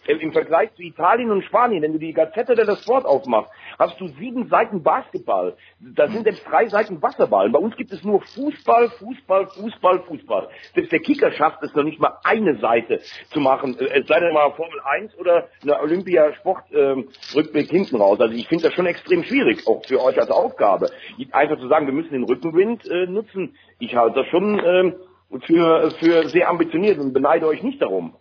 [0.06, 4.08] im Vergleich zu Italien und Spanien, wenn du die Gazette der Sport aufmachst, hast du
[4.08, 5.56] sieben Seiten Basketball.
[5.80, 7.50] Da sind jetzt drei Seiten Wasserball.
[7.50, 10.48] Bei uns gibt es nur Fußball, Fußball, Fußball, Fußball.
[10.74, 13.00] Selbst der Kicker schafft es noch nicht mal eine Seite
[13.30, 13.78] zu machen.
[13.78, 18.20] Äh, Es sei denn mal Formel 1 oder eine Olympia-Sport-Rückblick hinten raus.
[18.20, 20.90] Also ich finde das schon extrem schwierig, auch für euch als Aufgabe.
[21.32, 23.56] Einfach zu sagen, wir müssen den Rückenwind äh, nutzen.
[23.78, 24.94] Ich halte das schon ähm,
[25.46, 28.16] für, für sehr ambitioniert und beneide euch nicht darum.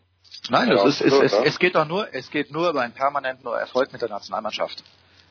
[0.50, 2.94] Nein, Ja, ist, es, so, es, es geht doch nur, es geht nur über einen
[2.94, 4.84] permanenten Erfolg mit der Nationalmannschaft.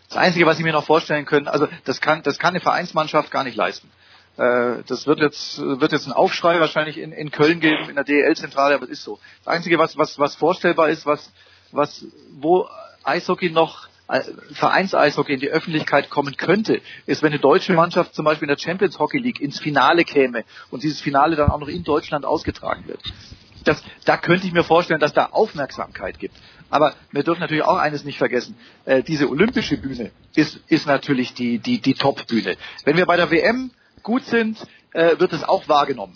[0.09, 3.31] Das Einzige, was ich mir noch vorstellen können, also das kann, das kann eine Vereinsmannschaft
[3.31, 3.91] gar nicht leisten.
[4.37, 8.05] Äh, Das wird jetzt, wird jetzt ein Aufschrei wahrscheinlich in, in Köln geben, in der
[8.05, 9.19] DEL-Zentrale, aber es ist so.
[9.45, 11.31] Das Einzige, was, was, was vorstellbar ist, was,
[11.73, 12.69] was, wo
[13.05, 14.23] Eishockey noch äh,
[14.53, 18.61] Vereins-Eishockey in die Öffentlichkeit kommen könnte, ist, wenn eine deutsche Mannschaft zum Beispiel in der
[18.63, 22.87] Champions Hockey League ins Finale käme und dieses Finale dann auch noch in Deutschland ausgetragen
[22.89, 23.01] wird.
[23.65, 26.35] Das, da könnte ich mir vorstellen, dass da Aufmerksamkeit gibt.
[26.71, 28.57] Aber wir dürfen natürlich auch eines nicht vergessen.
[28.85, 32.57] Äh, diese olympische Bühne ist, ist natürlich die, die, die Top-Bühne.
[32.85, 33.71] Wenn wir bei der WM
[34.03, 34.59] gut sind,
[34.93, 36.15] äh, wird es auch wahrgenommen.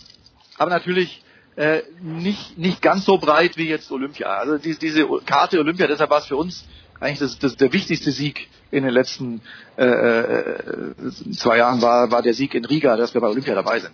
[0.57, 1.23] Aber natürlich
[1.57, 4.27] äh, nicht, nicht ganz so breit wie jetzt Olympia.
[4.27, 6.65] Also die, diese Karte Olympia, deshalb war es für uns
[6.99, 9.41] eigentlich das, das, der wichtigste Sieg in den letzten
[9.77, 10.93] äh, äh,
[11.37, 13.93] zwei Jahren war, war der Sieg in Riga, dass wir bei Olympia dabei sind.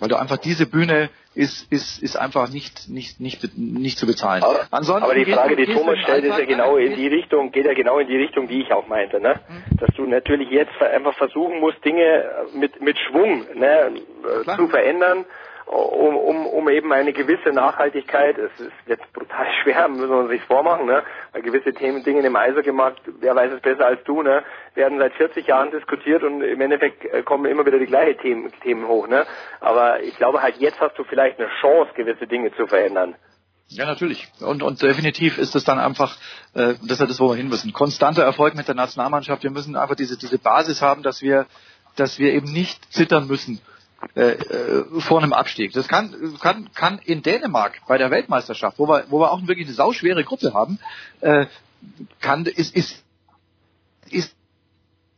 [0.00, 4.42] Weil du einfach diese Bühne ist, ist, ist einfach nicht, nicht, nicht, nicht zu bezahlen.
[4.42, 7.66] Aber, Ansonsten aber die Frage, die Thomas stellt, ist ja genau in die Richtung, geht
[7.66, 9.40] ja genau in die Richtung, die ich auch meinte, ne?
[9.78, 13.92] Dass du natürlich jetzt einfach versuchen musst, Dinge mit, mit Schwung, ne,
[14.56, 15.24] zu verändern,
[15.68, 20.30] um, um, um eben eine gewisse Nachhaltigkeit, es ist jetzt brutal schwer, müssen wir uns
[20.30, 21.02] nicht vormachen, ne?
[21.32, 24.42] Weil gewisse Themen, Dinge im Eishockeymarkt, wer weiß es besser als du, ne?
[24.74, 28.52] Werden seit 40 Jahren diskutiert und im Endeffekt äh, kommen immer wieder die gleichen Themen,
[28.62, 29.26] Themen hoch, ne?
[29.60, 33.14] Aber ich glaube halt, jetzt hast du vielleicht eine Chance, gewisse Dinge zu verändern.
[33.70, 34.28] Ja, natürlich.
[34.40, 36.16] Und, und definitiv ist es dann einfach,
[36.54, 37.74] äh, das ist das, wo wir hin müssen.
[37.74, 39.42] Konstanter Erfolg mit der Nationalmannschaft.
[39.42, 41.46] Wir müssen einfach diese, diese Basis haben, dass wir,
[41.96, 43.60] dass wir eben nicht zittern müssen
[44.14, 45.72] äh, äh, vor einem Abstieg.
[45.72, 49.66] Das kann, kann, kann in Dänemark bei der Weltmeisterschaft, wo wir, wo wir auch wirklich
[49.66, 50.78] eine sauschwere Gruppe haben,
[51.20, 51.46] äh,
[52.20, 53.02] kann, ist, ist,
[54.10, 54.34] ist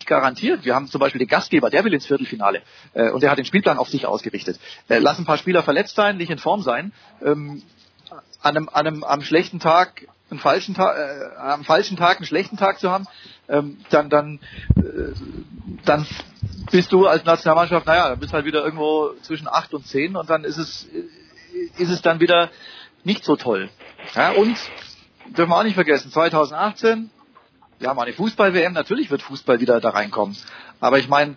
[0.06, 0.64] garantiert.
[0.64, 2.62] Wir haben zum Beispiel den Gastgeber, der will ins Viertelfinale
[2.94, 4.58] äh, und der hat den Spielplan auf sich ausgerichtet.
[4.88, 6.92] Äh, lass ein paar Spieler verletzt sein, nicht in Form sein.
[7.22, 7.62] Ähm,
[8.42, 12.26] an einem, an einem am schlechten Tag einen falschen Tag, äh, am falschen Tag einen
[12.26, 13.06] schlechten Tag zu haben,
[13.48, 14.40] ähm, dann dann
[14.76, 15.12] äh,
[15.84, 16.06] dann
[16.70, 20.28] bist du als Nationalmannschaft, naja, dann bist halt wieder irgendwo zwischen acht und zehn und
[20.30, 20.88] dann ist es
[21.78, 22.50] ist es dann wieder
[23.04, 23.70] nicht so toll.
[24.14, 24.56] Ja, und
[25.36, 27.10] dürfen wir auch nicht vergessen, 2018,
[27.78, 30.36] wir haben eine Fußball-WM, natürlich wird Fußball wieder da reinkommen.
[30.80, 31.36] Aber ich meine,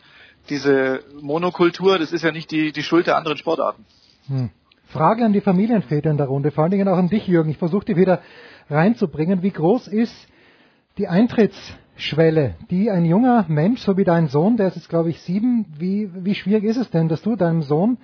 [0.50, 3.86] diese Monokultur, das ist ja nicht die, die Schuld der anderen Sportarten.
[4.28, 4.50] Hm.
[4.88, 7.50] Frage an die Familienväter in der Runde, vor allen Dingen auch an dich, Jürgen.
[7.50, 8.22] Ich versuche die wieder
[8.70, 9.42] reinzubringen.
[9.42, 10.14] Wie groß ist
[10.98, 11.08] die
[11.94, 15.66] Eintrittsschwelle, die ein junger Mensch, so wie dein Sohn, der ist jetzt glaube ich sieben,
[15.78, 17.98] wie, wie schwierig ist es denn, dass du deinem Sohn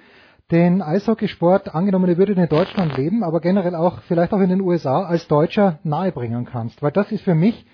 [0.52, 4.62] den Eishockeysport, angenommen er würde in Deutschland leben, aber generell auch vielleicht auch in den
[4.62, 6.82] USA als Deutscher nahebringen kannst?
[6.82, 7.66] Weil das ist für mich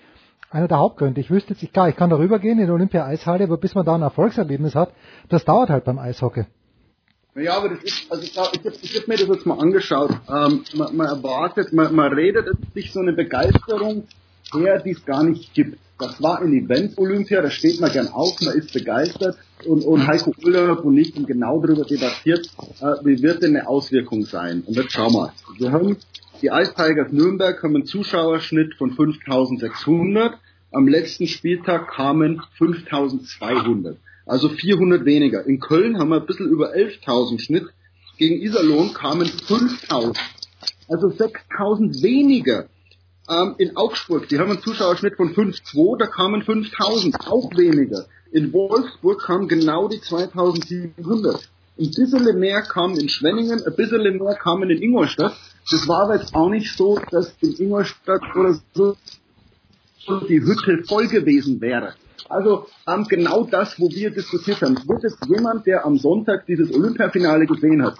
[0.50, 1.20] einer der Hauptgründe.
[1.20, 3.84] Ich wüsste jetzt, ich, klar, ich kann darüber gehen in die Olympia-Eishalle, aber bis man
[3.84, 4.92] da ein Erfolgserlebnis hat,
[5.28, 6.44] das dauert halt beim Eishockey.
[7.34, 8.32] Ja, aber das ist, also ich,
[8.82, 10.10] ich, hab, mir das jetzt mal angeschaut.
[10.28, 14.04] Ähm, man, man erwartet, man, man redet sich so eine Begeisterung
[14.54, 15.78] her, die es gar nicht gibt.
[15.98, 20.06] Das war ein Event Olympia, da steht man gern auf, man ist begeistert und, und
[20.06, 22.50] Heiko Urlaub und ich haben genau darüber debattiert,
[22.80, 24.62] äh, wie wird denn eine Auswirkung sein.
[24.66, 25.32] Und jetzt schau mal.
[25.58, 25.96] Wir haben
[26.42, 30.34] die Ice Tigers Nürnberg haben einen Zuschauerschnitt von 5600.
[30.70, 33.96] Am letzten Spieltag kamen 5200.
[34.26, 35.46] Also 400 weniger.
[35.46, 37.64] In Köln haben wir ein bisschen über 11.000 Schnitt.
[38.18, 40.18] Gegen Iserlohn kamen 5.000.
[40.88, 42.66] Also 6.000 weniger.
[43.28, 48.06] Ähm, in Augsburg, die haben einen Zuschauerschnitt von 5,2, da kamen 5.000, auch weniger.
[48.30, 51.40] In Wolfsburg kamen genau die 2.700.
[51.78, 55.36] Ein bisschen mehr kamen in Schwenningen, ein bisschen mehr kamen in Ingolstadt.
[55.70, 58.96] Das war aber jetzt auch nicht so, dass in Ingolstadt oder so
[60.28, 61.94] die Hütte voll gewesen wäre.
[62.28, 64.76] Also ähm, genau das, wo wir diskutiert haben.
[64.76, 67.98] Es wird jetzt jemand, der am Sonntag dieses Olympiafinale gesehen hat,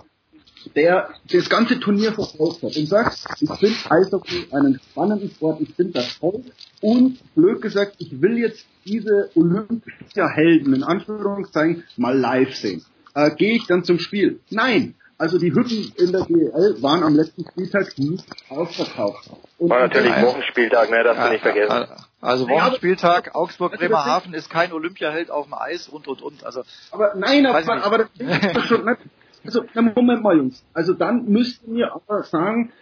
[0.74, 5.74] der das ganze Turnier verfolgt hat und sagt, ich finde Eishockey einen spannenden Sport, ich
[5.74, 6.42] finde das toll
[6.80, 12.84] und blöd gesagt, ich will jetzt diese Olympiahelden in Anführungszeichen mal live sehen.
[13.14, 14.40] Äh, Gehe ich dann zum Spiel?
[14.50, 14.94] Nein.
[15.18, 19.30] Also die Hütten in der DL waren am letzten Spieltag nicht ausverkauft.
[19.56, 21.86] Und War natürlich Wochenspieltag, ne, das ja, nicht vergessen.
[22.20, 26.44] Also Wochenspieltag, Augsburg, Bremerhaven ist kein Olympiaheld auf dem Eis und und und.
[26.44, 28.98] Also aber nein, aber, aber das ist schon nicht.
[29.46, 29.64] Also
[29.94, 30.64] Moment mal, Jungs.
[30.72, 32.72] Also dann müssten wir aber sagen,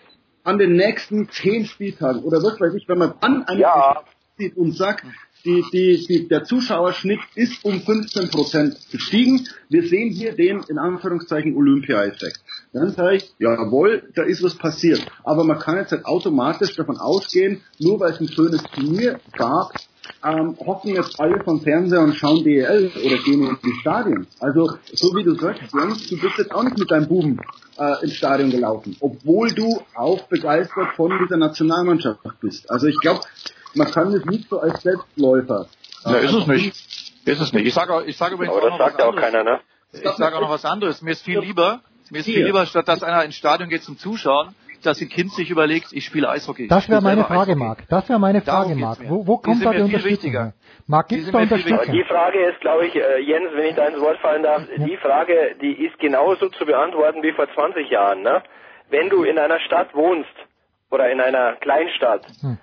[0.45, 4.03] an den nächsten zehn Spieltagen oder was weiß ich, wenn man dann eine ja.
[4.36, 5.05] sieht und sagt,
[5.45, 9.47] die, die, die, der Zuschauerschnitt ist um 15 Prozent gestiegen.
[9.69, 12.41] Wir sehen hier den, in Anführungszeichen, Olympia-Effekt.
[12.75, 15.01] Dann sage ich, jawohl, da ist was passiert.
[15.23, 19.71] Aber man kann jetzt nicht automatisch davon ausgehen, nur weil es ein schönes Turnier gab,
[20.25, 24.27] ähm, hocken jetzt alle vom Fernseher und schauen DEL oder gehen in die Stadien.
[24.41, 27.39] Also, so wie du sagst, Jens, du bist jetzt auch nicht mit deinem Buben
[27.79, 32.69] äh, ins Stadion gelaufen, obwohl du auch begeistert von dieser Nationalmannschaft bist.
[32.69, 33.21] Also ich glaube,
[33.75, 35.69] man kann es nicht so als Selbstläufer.
[36.05, 36.77] Ja, ist es nicht.
[37.25, 37.67] Ist es nicht.
[37.67, 39.61] Ich sage ich sag übrigens Aber das sagt ja auch keiner, ne?
[39.93, 41.03] Ich sage auch noch was anderes.
[41.03, 41.81] Mir ist viel lieber,
[42.11, 45.33] mir ist viel lieber, statt dass einer ins Stadion geht zum Zuschauen, dass ein Kind
[45.33, 46.69] sich überlegt, ich spiele Eishockey.
[46.69, 47.89] Das wäre meine Frage, Marc.
[47.89, 48.99] Das wäre meine Frage, Marc.
[49.09, 50.53] Wo, wo kommt da die Unterstützung?
[50.87, 51.93] Marc, gibt es da Unterstützung?
[51.93, 54.85] Die Frage ist, glaube ich, äh, Jens, wenn ich da ins Wort fallen darf, ja.
[54.85, 58.23] die Frage, die ist genauso zu beantworten wie vor 20 Jahren.
[58.23, 58.43] Ne?
[58.91, 60.35] Wenn du in einer Stadt wohnst
[60.91, 62.59] oder in einer Kleinstadt, hm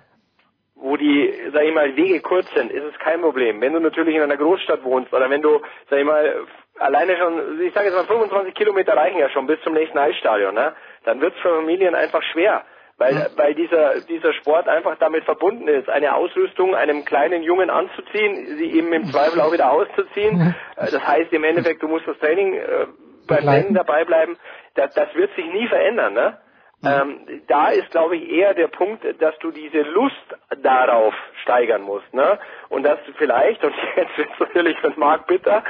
[0.82, 3.60] wo die, sag ich mal, Wege kurz sind, ist es kein Problem.
[3.60, 6.44] Wenn du natürlich in einer Großstadt wohnst oder wenn du, sag ich mal,
[6.78, 10.54] alleine schon, ich sage jetzt mal 25 Kilometer reichen ja schon bis zum nächsten Eisstadion,
[10.54, 10.74] ne?
[11.04, 12.64] dann wird es für Familien einfach schwer,
[12.98, 18.56] weil, weil dieser, dieser Sport einfach damit verbunden ist, eine Ausrüstung einem kleinen Jungen anzuziehen,
[18.58, 20.38] sie eben im Zweifel auch wieder auszuziehen.
[20.38, 20.54] Mhm.
[20.76, 22.86] Das heißt im Endeffekt, du musst das Training äh,
[23.26, 24.36] beim Training dabei bleiben.
[24.74, 26.38] Das, das wird sich nie verändern, ne?
[26.84, 30.16] Ähm, da ist, glaube ich, eher der Punkt, dass du diese Lust
[30.62, 32.40] darauf steigern musst, ne?
[32.70, 35.62] Und dass du vielleicht, und jetzt wird es natürlich für Marc bitter,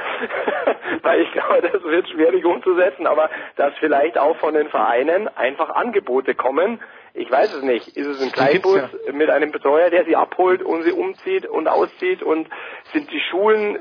[1.03, 5.69] weil ich glaube, das wird schwierig umzusetzen, aber dass vielleicht auch von den Vereinen einfach
[5.69, 6.79] Angebote kommen,
[7.15, 7.89] ich weiß es nicht.
[7.89, 9.13] Ist es ein Kleinbus ja.
[9.13, 12.23] mit einem Betreuer, der sie abholt und sie umzieht und auszieht?
[12.23, 12.47] Und
[12.91, 13.79] sind die Schulen, äh,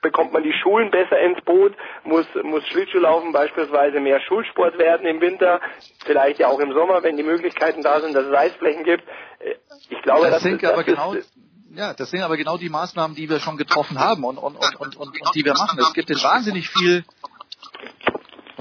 [0.00, 1.74] bekommt man die Schulen besser ins Boot?
[2.04, 5.60] Muss, muss Schlittschuhlaufen beispielsweise mehr Schulsport werden im Winter?
[6.06, 9.04] Vielleicht ja auch im Sommer, wenn die Möglichkeiten da sind, dass es Eisflächen gibt.
[9.40, 9.56] Äh,
[9.90, 11.14] ich glaube, das, das sind das aber genau
[11.72, 14.76] ja, das sind aber genau die Maßnahmen, die wir schon getroffen haben und, und, und,
[14.76, 15.78] und, und, und die wir machen.
[15.78, 17.04] Es gibt jetzt wahnsinnig viel.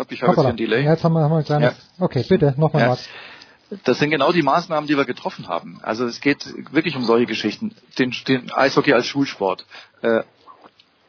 [0.10, 0.84] Ich habe jetzt ein Delay.
[0.84, 1.74] Ja, jetzt haben wir, haben wir ein kleines.
[1.98, 2.06] Ja.
[2.06, 2.90] Okay, bitte, nochmal ja.
[2.90, 3.10] was.
[3.84, 5.80] Das sind genau die Maßnahmen, die wir getroffen haben.
[5.84, 7.76] Also es geht wirklich um solche Geschichten.
[7.98, 9.66] Den, den Eishockey als Schulsport.
[10.02, 10.24] Äh,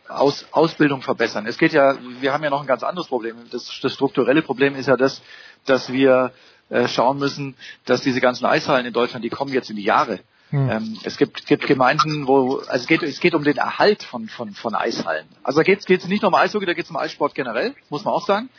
[0.08, 1.46] aus, Ausbildung verbessern.
[1.46, 3.36] Es geht ja, wir haben ja noch ein ganz anderes Problem.
[3.50, 5.22] Das, das strukturelle Problem ist ja das,
[5.64, 6.32] dass wir
[6.68, 7.54] äh, schauen müssen,
[7.84, 10.20] dass diese ganzen Eishallen in Deutschland, die kommen jetzt in die Jahre.
[10.50, 10.68] Hm.
[10.68, 14.28] Ähm, es gibt, gibt Gemeinden, wo also es geht, es geht um den Erhalt von,
[14.28, 15.26] von, von Eishallen.
[15.44, 18.04] Also da geht es nicht nur um Eishockey, da geht es um Eissport generell, muss
[18.04, 18.50] man auch sagen.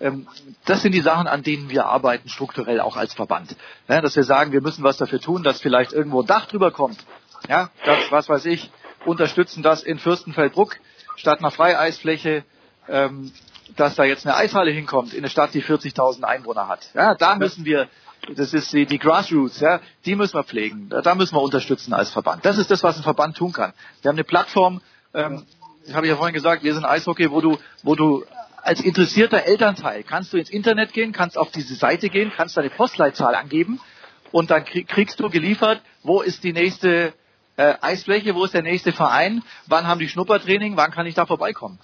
[0.00, 0.26] Ähm,
[0.64, 3.56] das sind die Sachen, an denen wir arbeiten, strukturell auch als Verband.
[3.88, 6.70] Ja, dass wir sagen, wir müssen was dafür tun, dass vielleicht irgendwo ein Dach drüber
[6.70, 7.04] kommt.
[7.48, 8.70] Ja, das, was weiß ich,
[9.04, 10.76] unterstützen das in Fürstenfeldbruck
[11.16, 12.44] statt einer Freieisfläche,
[12.88, 13.32] ähm,
[13.76, 16.88] dass da jetzt eine Eishalle hinkommt in eine Stadt, die 40.000 Einwohner hat.
[16.94, 17.88] Ja, da müssen wir,
[18.34, 20.88] das ist die, die Grassroots, ja, die müssen wir pflegen.
[20.88, 22.44] Da, da müssen wir unterstützen als Verband.
[22.44, 23.72] Das ist das, was ein Verband tun kann.
[24.02, 24.80] Wir haben eine Plattform,
[25.12, 25.46] ähm,
[25.86, 28.24] ich habe ja vorhin gesagt, wir sind Eishockey, wo du, wo du
[28.64, 32.70] als interessierter Elternteil kannst du ins Internet gehen, kannst auf diese Seite gehen, kannst deine
[32.70, 33.80] Postleitzahl angeben
[34.32, 37.12] und dann kriegst du geliefert, wo ist die nächste
[37.56, 41.26] äh, Eisfläche, wo ist der nächste Verein, wann haben die Schnuppertraining, wann kann ich da
[41.26, 41.78] vorbeikommen.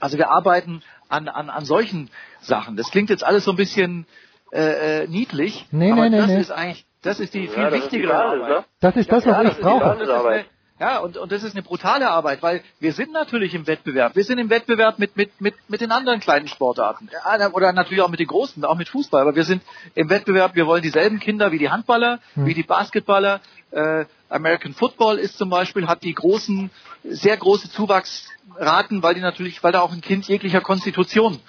[0.00, 2.10] Also wir arbeiten an, an, an solchen
[2.40, 2.76] Sachen.
[2.76, 4.06] Das klingt jetzt alles so ein bisschen
[4.52, 6.40] äh, äh niedlich, nee, aber nee, das nee.
[6.40, 8.48] ist eigentlich, das ist die viel ja, wichtigere Arbeit.
[8.48, 8.64] Ne?
[8.80, 10.44] Das ist das, was ja, ich brauche.
[10.80, 14.16] Ja, und, und das ist eine brutale Arbeit, weil wir sind natürlich im Wettbewerb.
[14.16, 17.10] Wir sind im Wettbewerb mit, mit, mit, mit den anderen kleinen Sportarten.
[17.52, 19.20] Oder natürlich auch mit den großen, auch mit Fußball.
[19.20, 19.62] Aber wir sind
[19.94, 22.46] im Wettbewerb, wir wollen dieselben Kinder wie die Handballer, hm.
[22.46, 23.42] wie die Basketballer.
[23.72, 26.70] Äh, American Football ist zum Beispiel, hat die großen,
[27.04, 31.40] sehr große Zuwachsraten, weil die natürlich, weil da auch ein Kind jeglicher Konstitution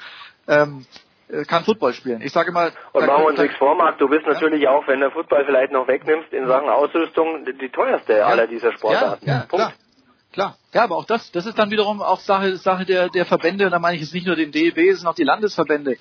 [0.49, 1.10] ähm, äh,
[1.47, 2.21] kann Football spielen.
[2.21, 2.71] Ich sage mal.
[2.91, 4.33] Und machen wir uns nichts vor, Marc, du bist ja?
[4.33, 8.25] natürlich auch, wenn der Football vielleicht noch wegnimmst, in Sachen Ausrüstung die teuerste ja.
[8.25, 9.25] aller dieser Sportarten.
[9.25, 9.55] Ja, ja Punkt.
[9.55, 9.73] Klar.
[10.33, 10.57] Klar.
[10.73, 13.71] Ja, aber auch das, das ist dann wiederum auch Sache, Sache der, der Verbände, und
[13.71, 15.97] da meine ich jetzt nicht nur den DEB, es sind auch die Landesverbände.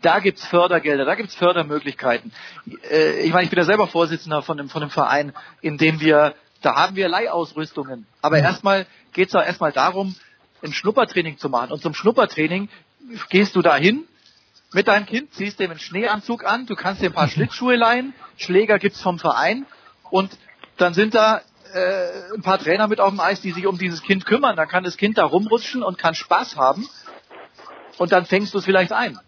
[0.00, 2.32] Da gibt's Fördergelder, da gibt's Fördermöglichkeiten.
[2.90, 6.00] Äh, ich meine, ich bin ja selber Vorsitzender von dem, von dem Verein, in dem
[6.00, 8.06] wir, da haben wir Leihausrüstungen.
[8.22, 8.44] Aber mhm.
[8.44, 10.14] erstmal geht's auch erstmal darum,
[10.62, 11.70] ein Schnuppertraining zu machen.
[11.70, 12.68] Und zum Schnuppertraining
[13.28, 14.06] gehst du dahin,
[14.72, 18.14] mit deinem Kind, ziehst dem einen Schneeanzug an, du kannst dir ein paar Schlittschuhe leihen,
[18.36, 19.66] Schläger gibt's vom Verein
[20.10, 20.36] und
[20.76, 21.40] dann sind da
[21.72, 24.56] äh, ein paar Trainer mit auf dem Eis, die sich um dieses Kind kümmern.
[24.56, 26.86] Dann kann das Kind da rumrutschen und kann Spaß haben
[27.98, 29.18] und dann fängst du es vielleicht ein.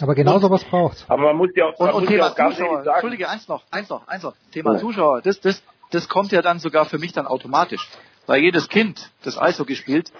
[0.00, 1.04] Aber genau sowas braucht.
[1.08, 3.48] Aber man muss ja auch, Und, und muss ja Thema auch ganz Zuschauer, Entschuldige, eins
[3.48, 4.34] noch, eins noch, eins noch.
[4.52, 4.78] Thema Ja.
[4.78, 7.88] Zuschauer, das, das, das kommt ja dann sogar für mich dann automatisch.
[8.26, 10.10] Weil jedes Kind, das Eishockey spielt,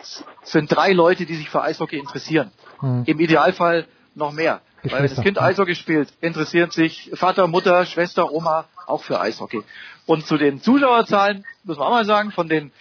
[0.44, 2.52] sind drei Leute, die sich für Eishockey interessieren.
[2.78, 3.02] Hm.
[3.04, 4.60] Im Idealfall noch mehr.
[4.82, 5.22] Weil wenn das Geschwister.
[5.22, 9.62] Kind Eishockey spielt, interessiert sich Vater, Mutter, Schwester, Oma auch für Eishockey.
[10.06, 12.72] Und zu den Zuschauerzahlen, muss man auch mal sagen, von den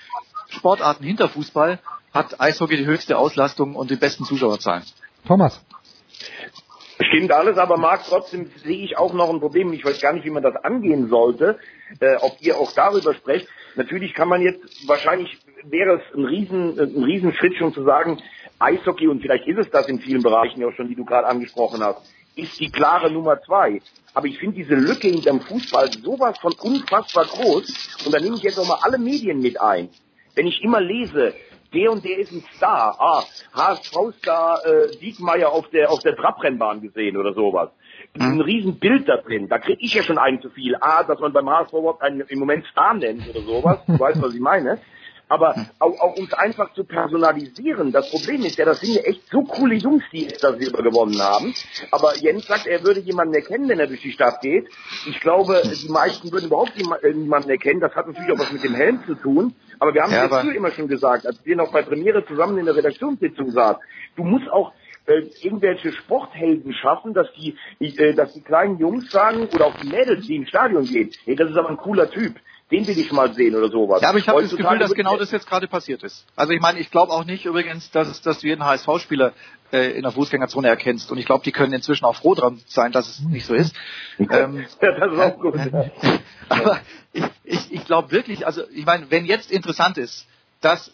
[0.50, 1.80] Sportarten hinter Fußball
[2.14, 4.84] hat Eishockey die höchste Auslastung und die besten Zuschauerzahlen.
[5.28, 5.62] Thomas.
[7.10, 9.74] Stimmt alles, aber Marc, trotzdem sehe ich auch noch ein Problem.
[9.74, 11.60] Ich weiß gar nicht, wie man das angehen sollte,
[12.00, 13.48] äh, ob ihr auch darüber sprecht.
[13.76, 18.22] Natürlich kann man jetzt, wahrscheinlich wäre es ein riesen, ein Riesenschritt schon zu sagen,
[18.60, 21.84] Eishockey, und vielleicht ist es das in vielen Bereichen auch schon, die du gerade angesprochen
[21.84, 22.02] hast,
[22.36, 23.82] ist die klare Nummer zwei.
[24.14, 28.04] Aber ich finde diese Lücke in dem Fußball sowas von unfassbar groß.
[28.06, 29.90] Und da nehme ich jetzt auch mal alle Medien mit ein.
[30.36, 31.34] Wenn ich immer lese,
[31.74, 32.96] der und der ist ein Star.
[33.00, 37.70] Ah, HSV-Star äh, Diekmeyer auf der auf der Trabrennbahn gesehen oder sowas.
[38.20, 39.48] Ein riesen Bild da drin.
[39.50, 40.76] Da kriege ich ja schon einen zu viel.
[40.80, 43.80] Ah, dass man beim HSV überhaupt einen im Moment Star nennt oder sowas.
[43.88, 44.80] Du weißt, was ich meine.
[45.28, 47.92] Aber auch, auch um es einfach zu personalisieren.
[47.92, 51.20] Das Problem ist ja, das sind ja echt so coole Jungs, die das Silber gewonnen
[51.20, 51.52] haben.
[51.92, 54.68] Aber Jens sagt, er würde jemanden erkennen, wenn er durch die Stadt geht.
[55.10, 57.80] Ich glaube, die meisten würden überhaupt äh, niemanden erkennen.
[57.80, 59.56] Das hat natürlich auch was mit dem Helm zu tun.
[59.80, 62.60] Aber wir haben Ja, aber- früher immer schon gesagt, als wir noch bei Premiere zusammen
[62.60, 63.82] in der Redaktionssitzung saßen.
[64.16, 64.74] Du musst auch
[65.08, 69.88] äh, irgendwelche Sporthelden schaffen, dass die, äh, dass die kleinen Jungs sagen oder auch die
[69.88, 72.36] Mädels, die ins Stadion gehen, hey, das ist aber ein cooler Typ,
[72.72, 74.02] den will ich mal sehen oder sowas.
[74.02, 76.26] Ja, aber ich habe das Gefühl, dass genau das jetzt gerade passiert ist.
[76.36, 79.34] Also ich meine, ich glaube auch nicht übrigens, dass, dass du jeden HSV-Spieler
[79.72, 81.12] äh, in der Fußgängerzone erkennst.
[81.12, 83.76] Und ich glaube, die können inzwischen auch froh dran sein, dass es nicht so ist.
[84.18, 85.56] ähm, Ja, das ist auch gut.
[86.50, 86.80] aber
[87.14, 90.28] ich, ich, ich glaube wirklich, also ich meine, wenn jetzt interessant ist,
[90.62, 90.92] dass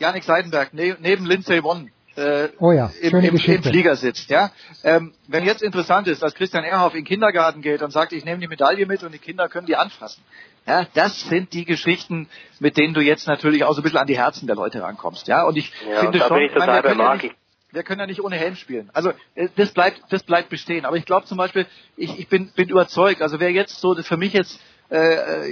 [0.00, 3.68] Janik Seidenberg ne, neben Lindsay Vonn äh, Oh ja, im, schöne im, im Geschichte.
[3.70, 4.50] Flieger sitzt, ja.
[4.82, 8.24] Ähm, wenn jetzt interessant ist, dass Christian Ehrhoff in den Kindergarten geht und sagt, ich
[8.24, 10.22] nehme die Medaille mit und die Kinder können die anfassen.
[10.66, 12.28] Ja, das sind die Geschichten,
[12.58, 15.28] mit denen du jetzt natürlich auch so ein bisschen an die Herzen der Leute rankommst,
[15.28, 15.44] ja.
[15.44, 17.34] Und ich Ja, finde schon, ich meine, wir können ja nicht,
[17.72, 18.88] wir können ja nicht ohne Helm spielen.
[18.94, 20.84] Also äh, das bleibt, das bleibt bestehen.
[20.86, 21.66] Aber ich glaube zum Beispiel,
[21.96, 23.20] ich, ich bin, bin überzeugt.
[23.20, 24.58] Also wer jetzt so für mich jetzt,
[24.90, 25.46] äh,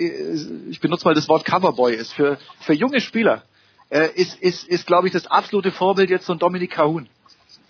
[0.71, 3.43] ich benutze mal das Wort Coverboy ist für für junge Spieler,
[3.93, 7.09] äh, ist ist ist glaube ich das absolute Vorbild jetzt ein Dominik Cahun.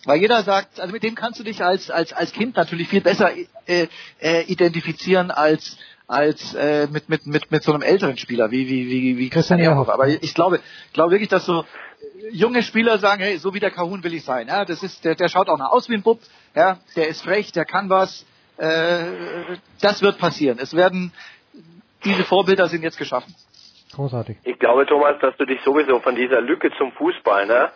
[0.04, 3.00] Weil jeder sagt, also mit dem kannst du dich als als als Kind natürlich viel
[3.00, 3.30] besser
[3.66, 3.88] äh,
[4.20, 5.76] äh, identifizieren als
[6.06, 9.58] als äh, mit mit mit mit so einem älteren Spieler wie wie wie wie Christian
[9.58, 9.88] Ehrhoff.
[9.88, 10.60] Aber ich glaube
[10.92, 11.64] glaube wirklich, dass so
[12.30, 14.48] junge Spieler sagen, hey, so wie der Kahun will ich sein.
[14.48, 16.20] Ja, das ist, der, der schaut auch noch aus wie ein Bub.
[16.54, 18.24] Ja, der ist frech, der kann was.
[18.58, 20.58] Äh, das wird passieren.
[20.60, 21.12] Es werden
[22.04, 23.34] diese Vorbilder sind jetzt geschaffen.
[23.94, 24.38] Großartig.
[24.44, 27.70] Ich glaube, Thomas, dass du dich sowieso von dieser Lücke zum Fußball, ne?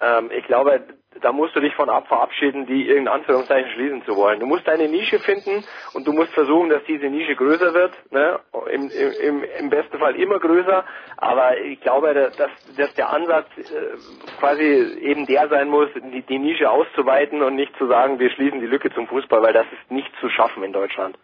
[0.00, 0.82] Ähm, ich glaube,
[1.20, 4.40] da musst du dich von ab verabschieden, die irgendein Anführungszeichen schließen zu wollen.
[4.40, 8.40] Du musst deine Nische finden und du musst versuchen, dass diese Nische größer wird, ne?
[8.72, 10.84] Im, im, im, besten Fall immer größer.
[11.18, 14.62] Aber ich glaube, dass, dass der Ansatz äh, quasi
[15.02, 18.66] eben der sein muss, die, die Nische auszuweiten und nicht zu sagen, wir schließen die
[18.66, 21.18] Lücke zum Fußball, weil das ist nicht zu schaffen in Deutschland.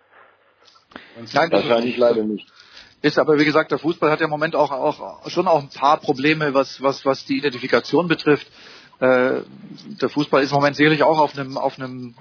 [1.22, 2.50] Ist Wahrscheinlich leider nicht.
[3.06, 5.68] Ist aber wie gesagt, der Fußball hat ja im Moment auch, auch schon auch ein
[5.68, 8.48] paar Probleme, was was was die Identifikation betrifft.
[8.98, 9.42] Äh,
[10.02, 12.14] der Fußball ist im Moment sicherlich auch auf einem auf einem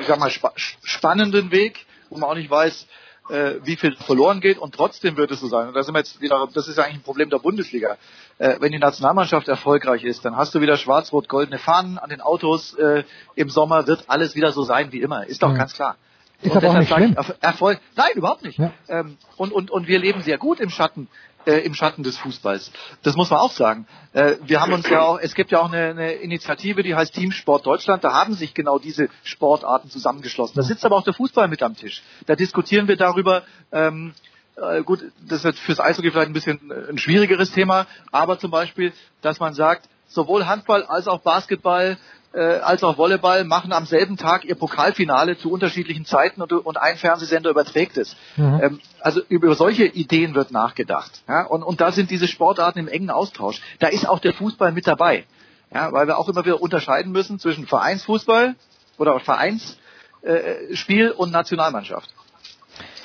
[0.00, 2.86] ich sag mal spa spannenden Weg, wo man auch nicht weiß,
[3.30, 5.66] äh, wie viel verloren geht und trotzdem wird es so sein.
[5.68, 7.96] Und da sind wir jetzt wieder, das ist ja eigentlich ein Problem der Bundesliga.
[8.38, 12.74] Äh, wenn die Nationalmannschaft erfolgreich ist, dann hast du wieder schwarz-rot-goldene Fahnen an den Autos.
[12.74, 13.02] Äh,
[13.34, 15.26] Im Sommer wird alles wieder so sein wie immer.
[15.26, 15.58] Ist doch Mhm.
[15.58, 15.96] ganz klar.
[16.42, 17.14] Ist Und aber auch nicht schlimm.
[17.14, 18.58] Erf- Erfolg, nein, überhaupt nicht.
[18.58, 18.72] Ja.
[18.88, 21.08] Ähm, und, und, und wir leben sehr gut im Schatten,
[21.46, 22.72] äh, im Schatten des Fußballs.
[23.02, 23.86] Das muss man auch sagen.
[24.14, 27.12] Äh, wir haben uns ja auch, es gibt ja auch eine, eine Initiative, die heißt
[27.14, 28.04] Team Sport Deutschland.
[28.04, 30.54] Da haben sich genau diese Sportarten zusammengeschlossen.
[30.56, 32.02] Da sitzt aber auch der Fußball mit am Tisch.
[32.26, 33.42] Da diskutieren wir darüber,
[33.72, 34.14] ähm,
[34.56, 38.50] äh, gut, das ist fürs Eishockey vielleicht ein bisschen äh, ein schwierigeres Thema, aber zum
[38.50, 41.98] Beispiel, dass man sagt, sowohl Handball als auch Basketball
[42.32, 46.76] äh, als auch Volleyball machen am selben Tag ihr Pokalfinale zu unterschiedlichen Zeiten und, und
[46.76, 48.16] ein Fernsehsender überträgt es.
[48.36, 48.60] Mhm.
[48.62, 51.22] Ähm, also über solche Ideen wird nachgedacht.
[51.28, 51.42] Ja?
[51.46, 53.60] Und, und da sind diese Sportarten im engen Austausch.
[53.78, 55.24] Da ist auch der Fußball mit dabei.
[55.72, 55.92] Ja?
[55.92, 58.54] Weil wir auch immer wieder unterscheiden müssen zwischen Vereinsfußball
[58.98, 59.76] oder Vereinsspiel
[60.22, 62.14] äh, und Nationalmannschaft.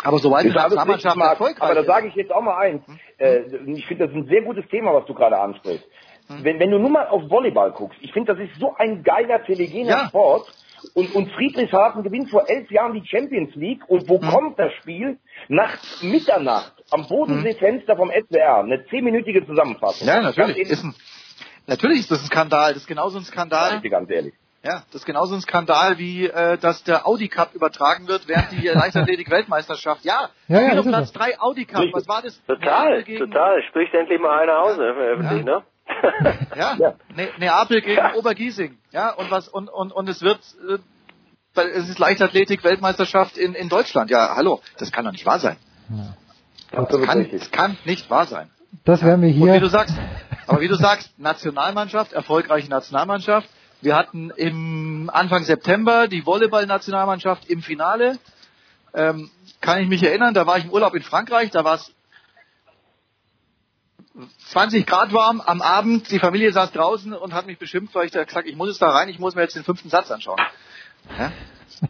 [0.04, 2.84] Aber sobald die Nationalmannschaft erfolgreich aber da sage ich jetzt auch mal eins.
[3.18, 5.86] Äh, ich finde, das ist ein sehr gutes Thema, was du gerade ansprichst.
[6.28, 9.44] Wenn, wenn du nur mal auf Volleyball guckst, ich finde, das ist so ein geiler,
[9.44, 10.08] telegener Ja.
[10.08, 10.48] Sport.
[10.94, 14.28] und, und Friedrichshafen gewinnt vor elf Jahren die Champions League und wo Mhm.
[14.28, 15.18] kommt das Spiel?
[15.48, 18.60] Nach Mitternacht am Bodenseefenster vom SWR.
[18.60, 20.08] Eine zehnminütige Zusammenfassung.
[20.08, 20.58] Ja, natürlich.
[20.58, 20.94] Ist ein,
[21.68, 22.74] natürlich ist das ein Skandal.
[22.74, 23.74] Das ist genauso ein Skandal.
[23.76, 24.34] ehrlich, ganz ehrlich.
[24.64, 28.52] Ja, das ist genauso ein Skandal wie, äh, dass der Audi Cup übertragen wird während
[28.52, 30.04] die Leichtathletik-Weltmeisterschaft.
[30.06, 31.84] Ja, Ja, ja, Platz 3 Audi Cup.
[31.94, 32.40] Was war das?
[32.46, 33.62] Total, gegen, total.
[33.70, 35.64] Spricht endlich mal einer aus, ne, öffentlich, ne?
[36.56, 38.78] Ja, Ne Neapel gegen Obergiesing.
[38.92, 40.40] Ja, und was und und und es wird
[40.70, 40.78] äh,
[41.54, 44.10] weil es ist Leichtathletik-Weltmeisterschaft in, in Deutschland.
[44.12, 45.58] Ja, hallo, das kann doch nicht wahr sein.
[46.72, 48.50] Das kann, das kann nicht wahr sein.
[48.84, 49.60] Das werden wir Und wie hier.
[49.62, 49.96] du sagst,
[50.48, 53.48] aber wie du sagst, Nationalmannschaft, erfolgreiche Nationalmannschaft.
[53.82, 58.18] Wir hatten im Anfang September die Volleyball-Nationalmannschaft im Finale.
[58.94, 59.30] Ähm,
[59.62, 61.94] kann ich mich erinnern, da war ich im Urlaub in Frankreich, da war es
[64.50, 68.12] 20 Grad warm am Abend, die Familie saß draußen und hat mich beschimpft, weil ich
[68.12, 70.40] da gesagt ich muss jetzt da rein, ich muss mir jetzt den fünften Satz anschauen.
[71.18, 71.32] Ja?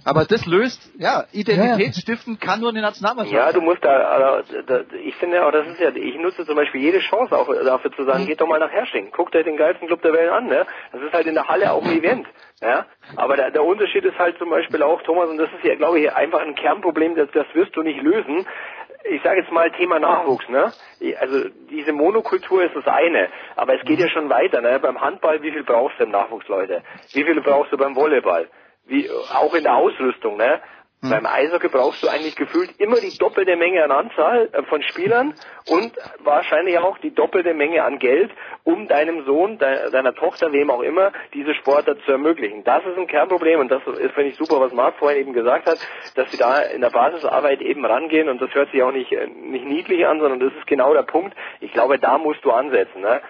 [0.03, 3.35] Aber das löst, ja, Identitätsstiften kann nur eine Nationalmannschaft.
[3.35, 6.55] Ja, du musst da, also, da, ich finde auch, das ist ja, ich nutze zum
[6.55, 9.57] Beispiel jede Chance auch dafür zu sagen, geht doch mal nach Hersching, guckt euch den
[9.57, 10.65] geilsten Club der Welt an, ne?
[10.91, 12.27] Das ist halt in der Halle auch ein Event,
[12.61, 12.85] ja?
[13.15, 15.99] Aber der, der Unterschied ist halt zum Beispiel auch, Thomas, und das ist ja, glaube
[15.99, 18.45] ich, einfach ein Kernproblem, das, das wirst du nicht lösen.
[19.09, 20.73] Ich sage jetzt mal Thema Nachwuchs, ne?
[21.19, 24.79] Also diese Monokultur ist das eine, aber es geht ja schon weiter, ne?
[24.79, 26.81] Beim Handball, wie viel brauchst du im Nachwuchs, Leute?
[27.13, 28.47] Wie viel brauchst du beim Volleyball?
[28.85, 30.61] Wie auch in der Ausrüstung, ne?
[31.09, 35.33] Beim Eishockey brauchst du eigentlich gefühlt immer die doppelte Menge an Anzahl äh, von Spielern
[35.69, 35.91] und
[36.23, 38.31] wahrscheinlich auch die doppelte Menge an Geld,
[38.63, 42.63] um deinem Sohn, de deiner Tochter, wem auch immer, diese Sportart zu ermöglichen.
[42.63, 45.67] Das ist ein Kernproblem und das ist, finde ich, super, was Marc vorhin eben gesagt
[45.67, 45.77] hat,
[46.15, 49.27] dass sie da in der Basisarbeit eben rangehen und das hört sich auch nicht, äh,
[49.27, 51.35] nicht niedlich an, sondern das ist genau der Punkt.
[51.59, 53.01] Ich glaube, da musst du ansetzen.
[53.01, 53.21] Ne?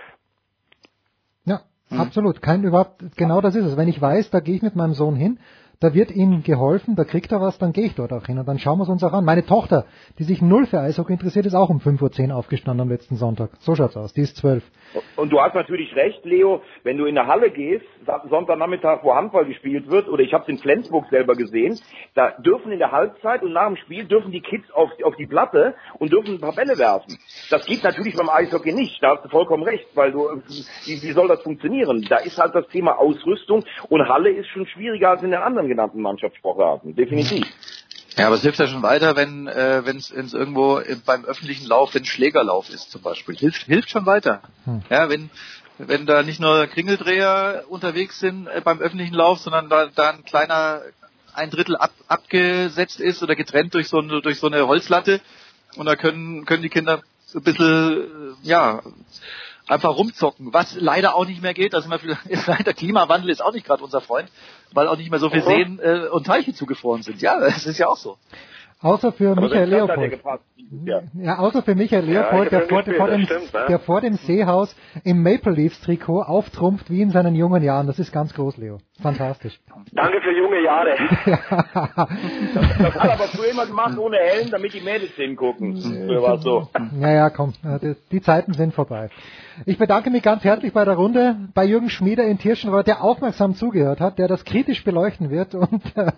[1.45, 1.61] Ja,
[1.97, 2.41] absolut.
[2.41, 3.77] Kein überhaupt, genau das ist es.
[3.77, 5.39] Wenn ich weiß, da gehe ich mit meinem Sohn hin,
[5.79, 8.47] da wird ihm geholfen, da kriegt er was, dann gehe ich dort auch hin und
[8.47, 9.25] dann schauen wir es uns auch an.
[9.25, 9.85] Meine Tochter,
[10.19, 13.51] die sich null für Eishockey interessiert, ist auch um 5.10 Uhr aufgestanden am letzten Sonntag.
[13.59, 14.13] So schaut's aus.
[14.13, 14.63] Die ist zwölf.
[15.15, 17.85] Und du hast natürlich recht, Leo, wenn du in der Halle gehst,
[18.29, 21.79] Sonntagnachmittag, wo Handball gespielt wird, oder ich habe es in Flensburg selber gesehen,
[22.13, 25.27] da dürfen in der Halbzeit und nach dem Spiel dürfen die Kids auf, auf die
[25.27, 27.17] Platte und dürfen ein paar Bälle werfen.
[27.49, 30.41] Das geht natürlich beim Eishockey nicht, da hast du vollkommen recht, weil du,
[30.85, 32.05] wie, wie soll das funktionieren?
[32.09, 35.67] Da ist halt das Thema Ausrüstung und Halle ist schon schwieriger als in den anderen
[35.67, 37.45] genannten Mannschaftssportarten, definitiv.
[38.17, 41.67] Ja, aber es hilft ja schon weiter, wenn äh, wenn es irgendwo im- beim öffentlichen
[41.67, 43.35] Lauf, wenn Schlägerlauf ist zum Beispiel.
[43.35, 44.41] Hilft, hilft schon weiter.
[44.65, 44.83] Hm.
[44.89, 45.29] Ja, wenn
[45.77, 50.23] wenn da nicht nur Kringeldreher unterwegs sind äh, beim öffentlichen Lauf, sondern da, da ein
[50.23, 50.81] kleiner
[51.33, 55.19] ein Drittel ab, abgesetzt ist oder getrennt durch so eine durch so eine Holzlatte
[55.75, 58.81] und da können können die Kinder so ein bisschen äh, ja
[59.67, 61.73] einfach rumzocken, was leider auch nicht mehr geht.
[61.73, 61.89] Also
[62.29, 64.29] ist leider Klimawandel ist auch nicht gerade unser Freund,
[64.73, 65.43] weil auch nicht mehr so viel.
[65.43, 67.21] Seen äh, und Teiche zugefroren sind.
[67.21, 68.17] Ja, das ist ja auch so.
[68.85, 70.11] Außer für Aber Michael das ja Leopold.
[70.11, 70.43] gepasst.
[71.15, 73.65] Ja, außer für Michael Ja, Leopold, ich der, vor, gespielt, vor dem, das stimmt, ne?
[73.67, 77.87] der vor dem Seehaus im Maple Leafs Trikot auftrumpft wie in seinen jungen Jahren.
[77.87, 78.77] Das ist ganz groß, Leo.
[79.01, 79.59] Fantastisch.
[79.91, 80.95] Danke für junge Jahre.
[82.85, 85.77] Das hat aber früher immer gemacht ohne Helm, damit die Mädels hingucken.
[85.77, 86.67] Früher war so.
[86.99, 89.09] Ja, ja, komm, die, die Zeiten sind vorbei.
[89.65, 93.55] Ich bedanke mich ganz herzlich bei der Runde, bei Jürgen Schmieder in Tirschenreuth, der aufmerksam
[93.55, 95.55] zugehört hat, der das kritisch beleuchten wird.
[95.55, 96.11] Und äh,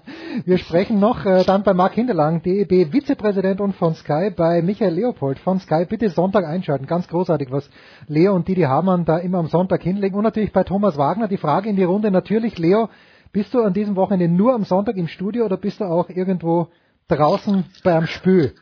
[0.45, 4.93] wir sprechen noch äh, dann bei Marc Hindelang, DEB Vizepräsident und von Sky, bei Michael
[4.93, 5.85] Leopold von Sky.
[5.85, 6.87] Bitte Sonntag einschalten.
[6.87, 7.69] Ganz großartig, was
[8.07, 10.15] Leo und Didi Hamann da immer am Sonntag hinlegen.
[10.15, 12.09] Und natürlich bei Thomas Wagner die Frage in die Runde.
[12.09, 12.89] Natürlich, Leo,
[13.31, 16.69] bist du an diesem Wochenende nur am Sonntag im Studio oder bist du auch irgendwo
[17.09, 18.53] draußen beim Spül?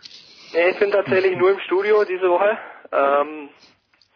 [0.70, 2.58] Ich bin tatsächlich nur im Studio diese Woche.
[2.92, 3.50] Ähm,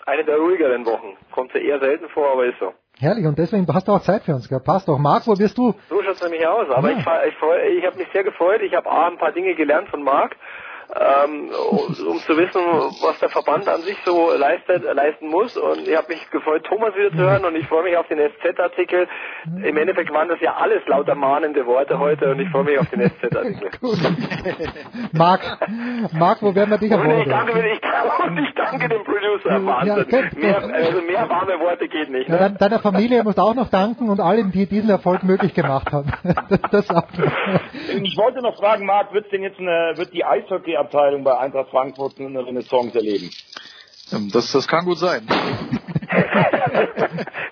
[0.06, 1.15] eine der ruhigeren Wochen.
[1.31, 2.73] Kommt ja eher selten vor, aber ist so.
[2.99, 4.59] Herrlich, und deswegen hast du auch Zeit für uns, gell?
[4.59, 4.97] Passt doch.
[4.97, 5.73] Marc, wo wirst du?
[5.89, 6.69] So schaut's nämlich aus.
[6.69, 6.97] Aber Ja.
[6.97, 8.61] ich, freu- ich, freu- ich habe mich sehr gefreut.
[8.61, 10.35] Ich habe A, ein paar Dinge gelernt von Marc,
[10.95, 12.61] ähm, um, um zu wissen,
[13.03, 15.55] was der Verband an sich so leistet, leisten muss.
[15.57, 17.45] Und ich habe mich gefreut, Thomas wieder zu hören.
[17.45, 19.07] Und ich freue mich auf den SZ-Artikel.
[19.63, 22.31] Im Endeffekt waren das ja alles lauter mahnende Worte heute.
[22.31, 23.69] Und ich freue mich auf den SZ-Artikel.
[25.13, 25.41] Marc,
[26.13, 27.29] Marc, wo werden wir dich Und ich erwarten?
[27.29, 29.65] danke, ich, und ich danke dem Producer.
[29.65, 30.05] Wahnsinn.
[30.09, 32.27] gut, mehr, also mehr warme Worte geht nicht.
[32.29, 32.39] Ja, Ne?
[32.39, 35.91] dein- deiner Familie musst du auch noch danken und allen, die diesen Erfolg möglich gemacht
[35.91, 36.11] haben.
[36.71, 38.01] Das auch noch.
[38.03, 40.23] Ich wollte noch fragen, Marc, wird denn jetzt eine, wird die
[40.80, 43.30] Eishockey-Abteilung bei Eintracht Frankfurt eine Renaissance erleben?
[44.31, 45.27] Das, das kann gut sein.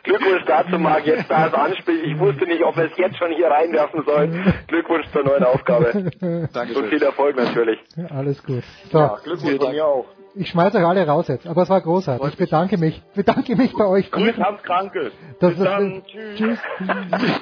[0.04, 2.04] Glückwunsch dazu, Marc, jetzt da es anspielt.
[2.06, 4.54] Ich wusste nicht, ob wir es jetzt schon hier reinwerfen sollen.
[4.68, 5.92] Glückwunsch zur neuen Aufgabe.
[5.92, 7.78] Und viel Erfolg natürlich.
[8.10, 8.64] Alles gut.
[8.92, 10.06] So, Ja, Glückwunsch von mir auch.
[10.34, 12.28] ich schmeiße euch alle raus jetzt, aber es war großartig.
[12.30, 14.10] Ich bedanke mich, bedanke mich bei euch.
[14.10, 15.12] Grüß Hans Kranke.
[15.40, 16.04] Das Bis ist- dann.
[16.08, 16.58] Tschüss.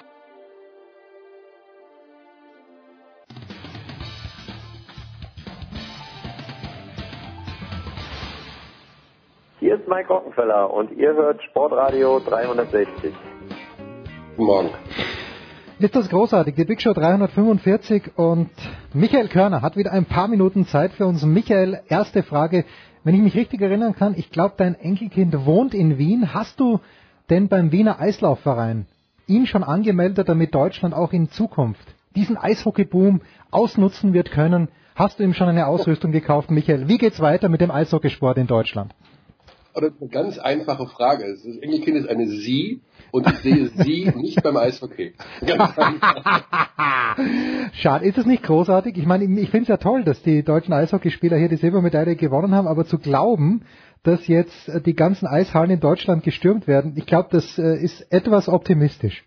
[9.65, 13.11] Hier ist Mike Rockenfeller und ihr hört Sportradio 360.
[14.37, 14.69] Guten Morgen.
[15.79, 18.51] Ist das großartig, die Big Show 345 und
[18.93, 21.25] Michael Körner hat wieder ein paar Minuten Zeit für uns.
[21.25, 22.63] Michael, erste Frage.
[23.03, 26.31] Wenn ich mich richtig erinnern kann, ich glaube, dein Enkelkind wohnt in Wien.
[26.35, 26.79] Hast du
[27.31, 28.85] denn beim Wiener Eislaufverein
[29.25, 34.67] ihn schon angemeldet, damit Deutschland auch in Zukunft diesen Eishockeyboom ausnutzen wird können?
[34.93, 36.87] Hast du ihm schon eine Ausrüstung gekauft, Michael?
[36.87, 38.93] Wie geht's weiter mit dem Eishockeysport in Deutschland?
[39.75, 41.25] Oder eine ganz einfache Frage.
[41.25, 42.81] Das Enkelkind ist eine Sie
[43.11, 45.13] und ich sehe Sie nicht beim Eishockey.
[47.73, 48.97] Schade, ist es nicht großartig?
[48.97, 52.55] Ich meine, ich finde es ja toll, dass die deutschen Eishockeyspieler hier die Silbermedaille gewonnen
[52.55, 53.63] haben, aber zu glauben,
[54.03, 58.47] dass jetzt die ganzen Eishallen in Deutschland gestürmt werden, ich glaube, das äh, ist etwas
[58.47, 59.25] optimistisch.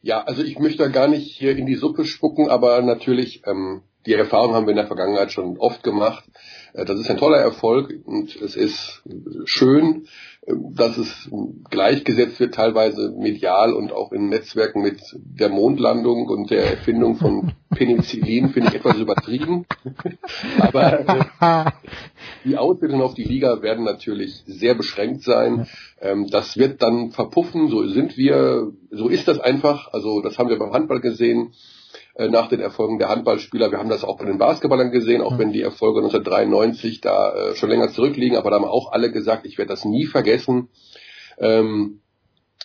[0.00, 3.82] Ja, also ich möchte da gar nicht hier in die Suppe spucken, aber natürlich ähm,
[4.06, 6.24] die Erfahrung haben wir in der Vergangenheit schon oft gemacht.
[6.74, 9.02] Äh, das ist ein toller Erfolg und es ist
[9.44, 10.06] schön,
[10.42, 11.30] äh, dass es
[11.70, 17.52] gleichgesetzt wird, teilweise medial und auch in Netzwerken mit der Mondlandung und der Erfindung von
[17.74, 19.66] Penicillin, finde ich etwas übertrieben.
[20.58, 21.00] Aber
[21.40, 21.70] äh,
[22.44, 25.66] die Auswirkungen auf die Liga werden natürlich sehr beschränkt sein.
[26.00, 29.92] Ähm, das wird dann verpuffen, so sind wir, so ist das einfach.
[29.92, 31.52] Also das haben wir beim Handball gesehen
[32.14, 33.70] äh, nach den Erfolgen der Handballspieler.
[33.70, 37.56] Wir haben das auch bei den Basketballern gesehen, auch wenn die Erfolge 1993 da äh,
[37.56, 40.68] schon länger zurückliegen, aber da haben auch alle gesagt, ich werde das nie vergessen.
[41.38, 42.02] Ähm,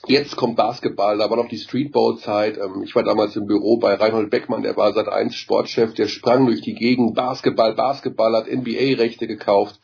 [0.06, 2.57] Jetzt kommt Basketball, da war noch die Streetball-Zeit.
[2.57, 6.07] Ähm, ich war damals im Büro bei Reinhold Beckmann, der war seit eins Sportchef, der
[6.07, 9.80] sprang durch die Gegend, Basketball, Basketball, hat NBA-Rechte gekauft.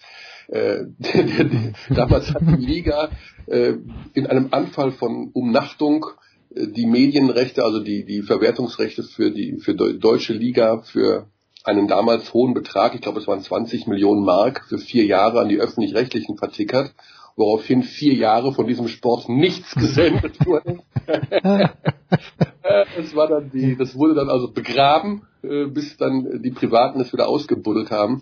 [0.47, 0.83] Äh,
[1.89, 3.09] damals hat die Liga
[3.47, 3.73] äh,
[4.13, 6.05] in einem Anfall von Umnachtung
[6.55, 11.27] die Medienrechte, also die, die Verwertungsrechte für die für deutsche Liga für
[11.63, 15.49] einen damals hohen Betrag, ich glaube es waren 20 Millionen Mark für vier Jahre an
[15.49, 16.93] die öffentlich-rechtlichen vertickert,
[17.35, 20.79] woraufhin vier Jahre von diesem Sport nichts gesendet wurde.
[22.63, 27.13] das war dann die, das wurde dann also begraben, äh, bis dann die Privaten es
[27.13, 28.21] wieder ausgebuddelt haben.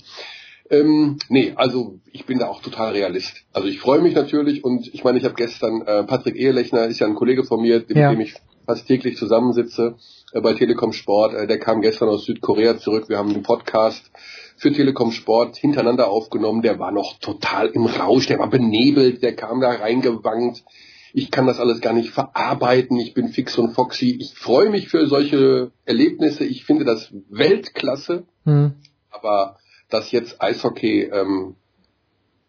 [0.71, 3.43] Ähm, nee, also ich bin da auch total Realist.
[3.51, 6.99] Also ich freue mich natürlich und ich meine, ich habe gestern, äh, Patrick Ehelechner ist
[6.99, 8.09] ja ein Kollege von mir, mit ja.
[8.09, 8.35] dem ich
[8.65, 9.95] fast täglich zusammensitze
[10.31, 11.33] äh, bei Telekom Sport.
[11.33, 13.09] Äh, der kam gestern aus Südkorea zurück.
[13.09, 14.11] Wir haben einen Podcast
[14.55, 16.61] für Telekom Sport hintereinander aufgenommen.
[16.61, 20.63] Der war noch total im Rausch, der war benebelt, der kam da reingewankt.
[21.13, 22.97] Ich kann das alles gar nicht verarbeiten.
[22.97, 24.17] Ich bin fix und foxy.
[24.21, 26.45] Ich freue mich für solche Erlebnisse.
[26.45, 28.23] Ich finde das Weltklasse.
[28.45, 28.75] Hm.
[29.09, 29.57] Aber
[29.91, 31.55] dass jetzt Eishockey ähm,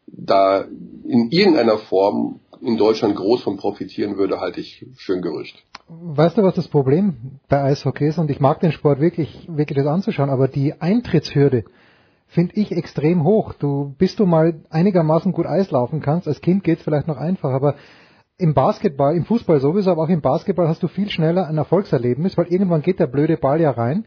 [0.07, 0.65] da
[1.05, 5.65] in irgendeiner Form in Deutschland groß von profitieren würde, halte ich für ein Gerücht.
[5.89, 8.19] Weißt du, was das Problem bei Eishockey ist?
[8.19, 11.65] Und ich mag den Sport wirklich, wirklich das anzuschauen, aber die Eintrittshürde
[12.29, 13.53] finde ich extrem hoch.
[13.55, 17.17] Du, bis du mal einigermaßen gut Eis laufen kannst, als Kind geht es vielleicht noch
[17.17, 17.75] einfach, aber
[18.39, 22.39] im Basketball, im Fußball sowieso, aber auch im Basketball hast du viel schneller ein Erfolgserlebnis,
[22.39, 24.07] weil irgendwann geht der blöde Ball ja rein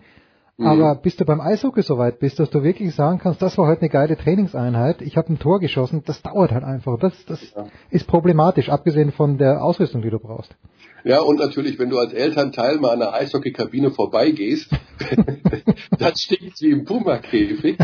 [0.57, 0.68] Mhm.
[0.68, 3.68] Aber bis du beim Eishockey so weit bist, dass du wirklich sagen kannst, das war
[3.68, 6.98] heute eine geile Trainingseinheit, ich habe ein Tor geschossen, das dauert halt einfach.
[6.99, 7.68] Das, das ja.
[7.90, 10.56] ist problematisch, abgesehen von der Ausrüstung, die du brauchst.
[11.03, 14.72] Ja, und natürlich, wenn du als Elternteil mal an der Eishockeykabine vorbeigehst,
[15.99, 17.77] dann stinkt wie im Puma-Käfig.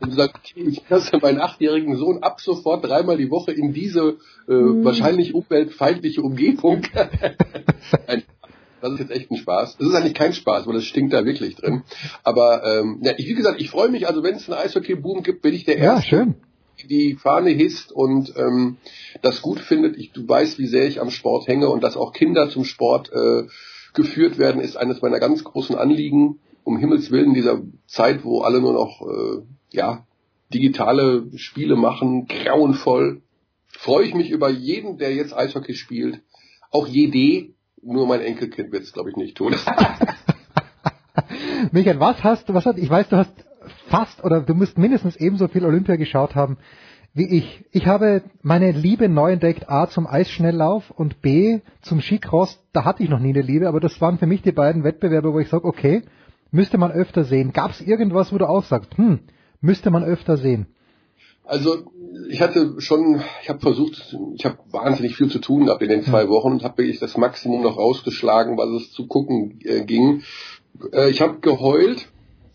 [0.00, 4.18] Und du sagst, ich lasse meinen achtjährigen Sohn ab sofort dreimal die Woche in diese
[4.46, 4.84] äh, mhm.
[4.84, 6.82] wahrscheinlich umweltfeindliche Umgebung.
[8.80, 9.76] Das ist jetzt echt ein Spaß.
[9.78, 11.82] Das ist eigentlich kein Spaß, weil es stinkt da wirklich drin.
[12.22, 15.42] Aber ähm, ja, ich, wie gesagt, ich freue mich, also wenn es einen Eishockey-Boom gibt,
[15.42, 16.16] bin ich der Erste.
[16.16, 16.34] Ja, schön.
[16.88, 18.76] Die Fahne hisst und ähm,
[19.22, 19.96] das gut findet.
[19.96, 23.10] Ich, du weißt, wie sehr ich am Sport hänge und dass auch Kinder zum Sport
[23.12, 23.44] äh,
[23.94, 26.38] geführt werden, ist eines meiner ganz großen Anliegen.
[26.64, 29.42] Um Himmels Willen dieser Zeit, wo alle nur noch äh,
[29.72, 30.04] ja
[30.52, 33.22] digitale Spiele machen, grauenvoll,
[33.68, 36.20] freue ich mich über jeden, der jetzt Eishockey spielt.
[36.70, 37.52] Auch jede,
[37.86, 39.54] nur mein Enkelkind wird es, glaube ich, nicht tun.
[41.72, 43.32] Michael, was hast du, was hat, ich weiß, du hast
[43.88, 46.58] fast oder du musst mindestens ebenso viel Olympia geschaut haben
[47.16, 47.64] wie ich.
[47.72, 52.62] Ich habe meine Liebe neu entdeckt, A zum Eisschnelllauf und B zum Skicross.
[52.74, 55.32] Da hatte ich noch nie eine Liebe, aber das waren für mich die beiden Wettbewerbe,
[55.32, 56.02] wo ich sage, okay,
[56.50, 57.54] müsste man öfter sehen.
[57.54, 59.20] Gab es irgendwas, wo du auch sagst, hm,
[59.62, 60.66] müsste man öfter sehen?
[61.42, 61.90] Also
[62.28, 66.02] ich hatte schon, ich habe versucht, ich habe wahnsinnig viel zu tun ab in den
[66.02, 70.22] zwei Wochen und habe wirklich das Maximum noch rausgeschlagen, was es zu gucken äh, ging.
[70.92, 72.08] Äh, ich habe geheult,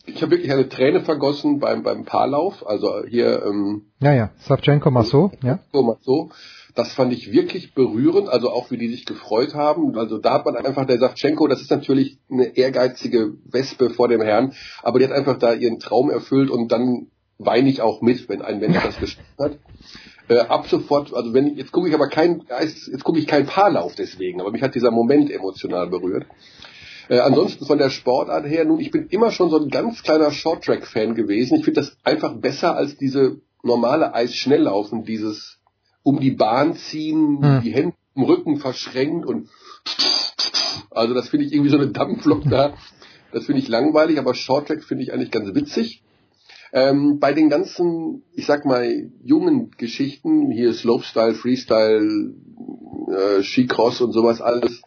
[0.06, 3.44] ich habe wirklich eine Träne vergossen beim beim Paarlauf, also hier.
[3.46, 5.60] Ähm, ja ja, Savchenko Masso, ja.
[5.74, 6.30] Masso.
[6.74, 9.98] Das fand ich wirklich berührend, also auch wie die sich gefreut haben.
[9.98, 14.22] Also da hat man einfach, der Savchenko, das ist natürlich eine ehrgeizige Wespe vor dem
[14.22, 17.08] Herrn, aber die hat einfach da ihren Traum erfüllt und dann
[17.46, 19.60] weine ich auch mit, wenn ein Mensch das geschafft hat.
[20.28, 23.96] Äh, ab sofort, also wenn jetzt gucke ich aber kein, jetzt gucke ich kein Paarlauf
[23.96, 26.26] deswegen, aber mich hat dieser Moment emotional berührt.
[27.10, 30.32] Äh, ansonsten von der Sportart her, nun, ich bin immer schon so ein ganz kleiner
[30.32, 31.58] Shorttrack-Fan gewesen.
[31.58, 35.60] Ich finde das einfach besser als diese normale Eisschnelllaufen, dieses
[36.04, 37.62] um die Bahn ziehen, hm.
[37.64, 39.50] die Hände im Rücken verschränkt und
[40.90, 42.74] also das finde ich irgendwie so eine Dampflok da.
[43.32, 46.04] Das finde ich langweilig, aber Shorttrack finde ich eigentlich ganz witzig.
[46.74, 52.34] Ähm, bei den ganzen, ich sag mal, jungen Geschichten, hier Slopestyle, Freestyle,
[53.10, 54.82] äh, Skicross und sowas alles,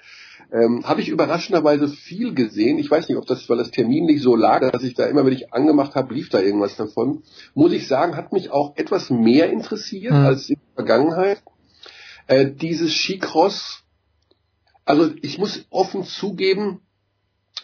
[0.55, 2.78] ähm, habe ich überraschenderweise viel gesehen.
[2.78, 5.27] Ich weiß nicht, ob das, weil das Termin nicht so lag, dass ich da immer,
[5.27, 7.23] wenn ich angemacht habe, lief da irgendwas davon.
[7.55, 10.27] Muss ich sagen, hat mich auch etwas mehr interessiert mhm.
[10.27, 11.43] als in der Vergangenheit.
[12.28, 13.82] Äh, dieses Skicross,
[14.85, 16.81] also ich muss offen zugeben,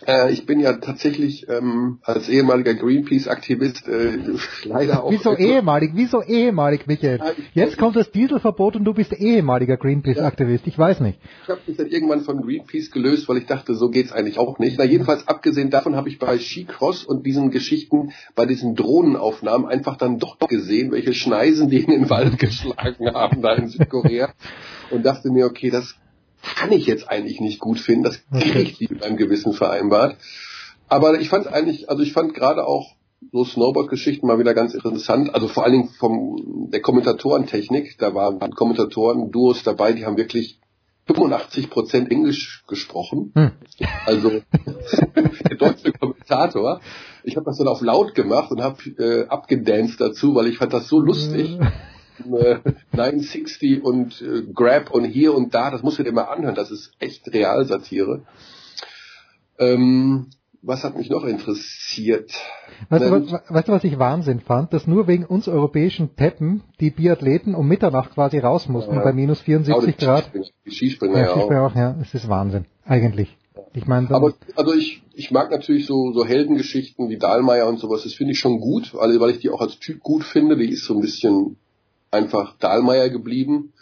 [0.06, 4.18] äh, ich bin ja tatsächlich ähm, als ehemaliger Greenpeace-Aktivist äh,
[4.64, 5.10] leider auch.
[5.10, 5.90] Wieso ehemalig?
[5.94, 7.18] Wieso ehemalig, Michael?
[7.18, 10.66] Ja, Jetzt kommt das Dieselverbot und du bist ehemaliger Greenpeace-Aktivist.
[10.66, 11.18] Ich weiß nicht.
[11.42, 14.58] Ich habe mich dann irgendwann von Greenpeace gelöst, weil ich dachte, so geht's eigentlich auch
[14.58, 14.78] nicht.
[14.78, 19.96] Na jedenfalls abgesehen davon habe ich bei Skicross und diesen Geschichten, bei diesen Drohnenaufnahmen einfach
[19.96, 24.32] dann doch gesehen, welche Schneisen die in den Wald geschlagen haben da in Südkorea
[24.90, 25.94] und dachte mir, okay, das
[26.42, 28.04] kann ich jetzt eigentlich nicht gut finden.
[28.04, 30.16] Das kriege ich mit einem Gewissen vereinbart.
[30.88, 32.94] Aber ich fand eigentlich, also ich fand gerade auch
[33.32, 35.34] so Snowboard-Geschichten mal wieder ganz interessant.
[35.34, 37.96] Also vor allen Dingen vom der Kommentatorentechnik.
[37.98, 40.58] Da waren Kommentatoren-Duos dabei, die haben wirklich
[41.06, 43.32] 85 Prozent Englisch gesprochen.
[43.34, 43.52] Hm.
[44.06, 44.30] Also
[45.16, 46.80] der deutsche Kommentator.
[47.24, 50.72] Ich habe das dann auf laut gemacht und habe äh, abgedanced dazu, weil ich fand
[50.72, 51.58] das so lustig.
[52.24, 52.58] Hm äh,
[52.92, 56.70] 960 und äh, Grab und hier und da, das musst du dir mal anhören, das
[56.70, 58.22] ist echt Realsatire.
[59.58, 60.28] Ähm,
[60.62, 62.32] was hat mich noch interessiert?
[62.90, 64.72] Weißt du, was, weißt du, was ich Wahnsinn fand?
[64.72, 69.12] Dass nur wegen uns europäischen Teppen die Biathleten um Mitternacht quasi raus mussten ja, bei
[69.12, 70.30] minus 74 Grad.
[70.66, 71.74] Die Skispringer, ja, Skispringer auch.
[71.74, 71.96] ja.
[72.00, 73.36] Es ist Wahnsinn, eigentlich.
[73.72, 78.02] Ich meine, aber also ich, ich mag natürlich so, so Heldengeschichten wie Dahlmeier und sowas,
[78.02, 80.56] das finde ich schon gut, weil, weil ich die auch als Typ gut finde.
[80.56, 81.56] Die ist so ein bisschen
[82.10, 83.72] einfach Dahlmeier geblieben.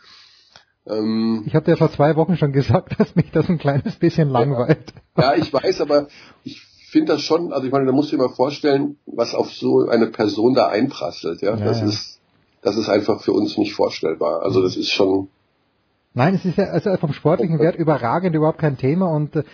[0.86, 4.28] Ähm, ich habe ja vor zwei Wochen schon gesagt, dass mich das ein kleines bisschen
[4.28, 4.92] langweilt.
[5.16, 6.08] Ja, ich weiß, aber
[6.44, 6.60] ich
[6.90, 9.88] finde das schon, also ich meine, da musst du dir mal vorstellen, was auf so
[9.88, 11.42] eine Person da einprasselt.
[11.42, 11.86] Ja, ja das ja.
[11.86, 12.20] ist,
[12.62, 14.42] das ist einfach für uns nicht vorstellbar.
[14.42, 15.28] Also das ist schon.
[16.14, 19.44] Nein, es ist ja also vom sportlichen Wert überragend überhaupt kein Thema und äh,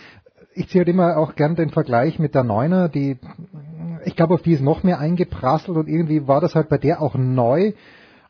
[0.55, 3.19] ich ziehe halt immer auch gern den Vergleich mit der Neuner, die,
[4.05, 7.03] ich glaube, auf die ist noch mehr eingeprasselt und irgendwie war das halt bei der
[7.03, 7.73] auch neu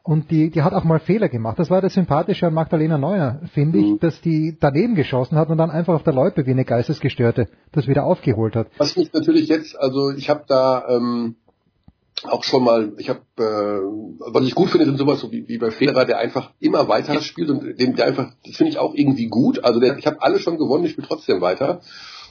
[0.05, 1.59] und die, die hat auch mal Fehler gemacht.
[1.59, 3.99] Das war das Sympathische an Magdalena Neuer, finde ich, mhm.
[4.01, 7.89] dass die daneben geschossen hat und dann einfach auf der Loipe wie eine Geistesgestörte das
[7.89, 8.67] wieder aufgeholt hat.
[8.77, 11.37] Was mich natürlich jetzt, also ich habe da ähm,
[12.25, 15.57] auch schon mal, ich habe, äh, was ich gut finde, sind sowas so wie, wie
[15.57, 18.95] bei Federer, der einfach immer weiter spielt und dem der einfach, das finde ich auch
[18.95, 19.65] irgendwie gut.
[19.65, 21.81] Also der, ich habe alle schon gewonnen, ich spiele trotzdem weiter.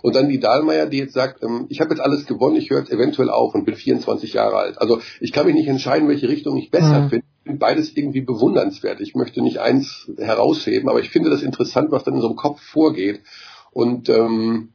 [0.04, 2.80] Und dann die Dahlmeier, die jetzt sagt, ähm, ich habe jetzt alles gewonnen, ich höre
[2.80, 4.78] jetzt eventuell auf und bin 24 Jahre alt.
[4.78, 7.10] Also ich kann mich nicht entscheiden, welche Richtung ich besser mhm.
[7.10, 7.26] finde.
[7.38, 9.00] Ich finde beides irgendwie bewundernswert.
[9.00, 12.36] Ich möchte nicht eins herausheben, aber ich finde das interessant, was dann in so einem
[12.36, 13.22] Kopf vorgeht.
[13.72, 14.74] Und ähm,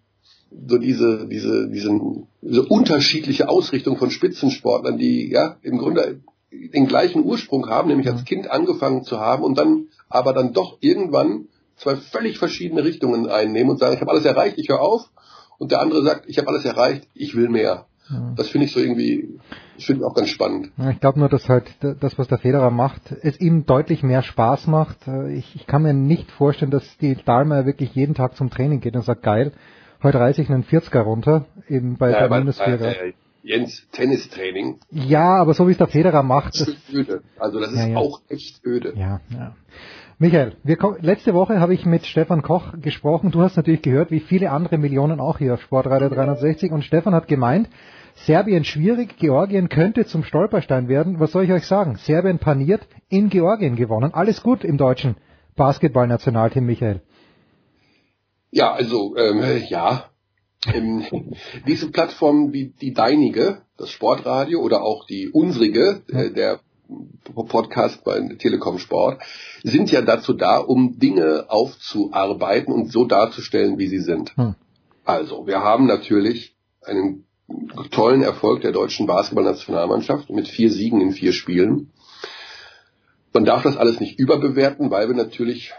[0.67, 7.23] so diese, diese, diesen, diese unterschiedliche Ausrichtung von Spitzensportlern, die ja im Grunde den gleichen
[7.23, 11.97] Ursprung haben, nämlich als Kind angefangen zu haben und dann aber dann doch irgendwann zwei
[11.97, 15.11] völlig verschiedene Richtungen einnehmen und sagen, ich habe alles erreicht, ich höre auf
[15.59, 17.87] und der andere sagt, ich habe alles erreicht, ich will mehr.
[18.11, 18.33] Ja.
[18.37, 19.39] Das finde ich so irgendwie,
[19.77, 20.71] ich finde auch ganz spannend.
[20.79, 24.23] Ja, ich glaube nur, dass halt das, was der Federer macht, es ihm deutlich mehr
[24.23, 24.97] Spaß macht.
[25.31, 28.97] Ich, ich kann mir nicht vorstellen, dass die Dahlmeier wirklich jeden Tag zum Training geht
[28.97, 29.53] und sagt, geil,
[30.03, 33.13] heute reiße ich einen 40er runter, eben bei ja, der minus 4 äh,
[33.43, 34.81] Jens Tennistraining.
[34.91, 36.59] Ja, aber so wie es der Federer macht.
[36.61, 37.23] Das, ist öde.
[37.39, 38.95] Also das ist ja, auch echt öde.
[38.97, 39.55] Ja, ja.
[40.21, 43.31] Michael, wir, letzte Woche habe ich mit Stefan Koch gesprochen.
[43.31, 46.73] Du hast natürlich gehört, wie viele andere Millionen auch hier auf Sportreiter 360.
[46.73, 47.69] Und Stefan hat gemeint,
[48.27, 51.21] Serbien schwierig, Georgien könnte zum Stolperstein werden.
[51.21, 51.95] Was soll ich euch sagen?
[51.99, 54.13] Serbien paniert, in Georgien gewonnen.
[54.13, 55.15] Alles gut im deutschen
[55.55, 57.01] Basketballnationalteam, Michael.
[58.51, 60.07] Ja, also ähm, ja.
[60.67, 61.05] Ähm,
[61.69, 66.59] diese Plattform wie die deinige, das Sportradio oder auch die unsrige, äh, der
[67.35, 69.23] Podcast bei Telekom Sport,
[69.63, 74.37] sind ja dazu da, um Dinge aufzuarbeiten und so darzustellen, wie sie sind.
[74.37, 74.55] Hm.
[75.05, 77.25] Also, wir haben natürlich einen
[77.91, 81.91] tollen Erfolg der deutschen Basketballnationalmannschaft mit vier Siegen in vier Spielen.
[83.33, 85.73] Man darf das alles nicht überbewerten, weil wir natürlich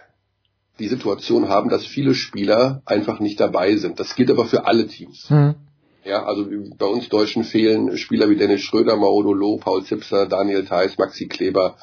[0.80, 4.00] die Situation haben, dass viele Spieler einfach nicht dabei sind.
[4.00, 5.30] Das gilt aber für alle Teams.
[5.30, 5.56] Mhm.
[6.04, 6.48] Ja, also
[6.78, 11.28] bei uns Deutschen fehlen Spieler wie Dennis Schröder, Maodo Loh, Paul Zipser, Daniel Theiss, Maxi
[11.28, 11.76] Kleber.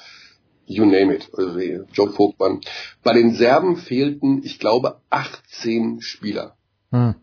[0.67, 1.59] you name it, also
[1.93, 2.61] Joe Vogtmann.
[3.03, 6.57] Bei den Serben fehlten, ich glaube, 18 Spieler.
[6.91, 7.15] Hm.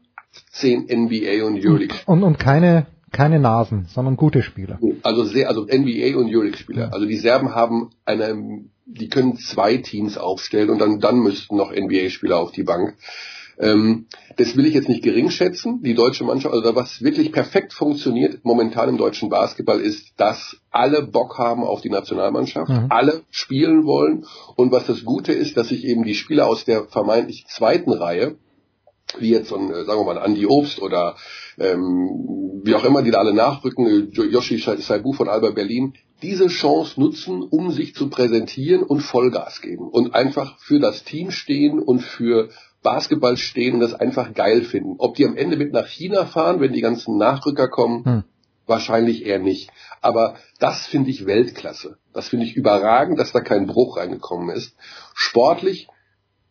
[0.54, 1.96] 18 NBA und Euroleague.
[2.06, 4.80] Und, und keine, keine Nasen, sondern gute Spieler.
[5.04, 6.94] Also sehr, also NBA und Euroleague Spieler.
[6.94, 11.72] Also die Serben haben eine, die können zwei Teams aufstellen und dann, dann müssten noch
[11.72, 12.96] NBA Spieler auf die Bank.
[13.60, 14.08] Ähm,
[14.38, 15.82] das will ich jetzt nicht gering schätzen.
[15.84, 21.04] Die deutsche Mannschaft, also was wirklich perfekt funktioniert momentan im deutschen Basketball ist, dass alle
[21.04, 22.88] Bock haben auf die Nationalmannschaft, mhm.
[22.90, 24.26] alle spielen wollen.
[24.56, 28.38] Und was das Gute ist, dass sich eben die Spieler aus der vermeintlich zweiten Reihe,
[29.20, 31.16] wie jetzt so ein, äh, sagen wir mal, Andy Obst oder
[31.60, 36.48] ähm, wie auch immer, die da alle nachrücken, äh, Yoshi Saibu von Alba Berlin, diese
[36.48, 41.80] Chance nutzen, um sich zu präsentieren und Vollgas geben und einfach für das Team stehen
[41.80, 42.50] und für
[42.84, 44.96] Basketball stehen und das einfach geil finden.
[44.98, 48.24] Ob die am Ende mit nach China fahren, wenn die ganzen Nachrücker kommen, hm.
[48.68, 49.72] wahrscheinlich eher nicht.
[50.02, 51.98] Aber das finde ich Weltklasse.
[52.14, 54.76] Das finde ich überragend, dass da kein Bruch reingekommen ist.
[55.16, 55.88] Sportlich,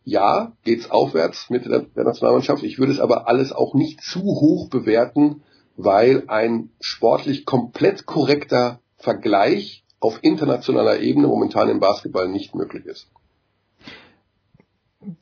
[0.03, 2.63] ja, geht's aufwärts mit der, der Nationalmannschaft.
[2.63, 5.43] Ich würde es aber alles auch nicht zu hoch bewerten,
[5.77, 13.07] weil ein sportlich komplett korrekter Vergleich auf internationaler Ebene momentan im Basketball nicht möglich ist.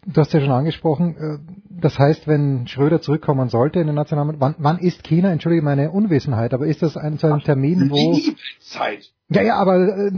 [0.05, 1.37] Du hast ja schon angesprochen, äh,
[1.81, 5.91] das heißt, wenn Schröder zurückkommen sollte in den Nationalen, wann, wann ist China, entschuldige meine
[5.91, 8.17] Unwissenheit, aber ist das ein, so ein Termin, wo...
[8.59, 9.11] Zeit.
[9.29, 9.77] Ja, ja, aber...
[9.77, 10.11] Äh,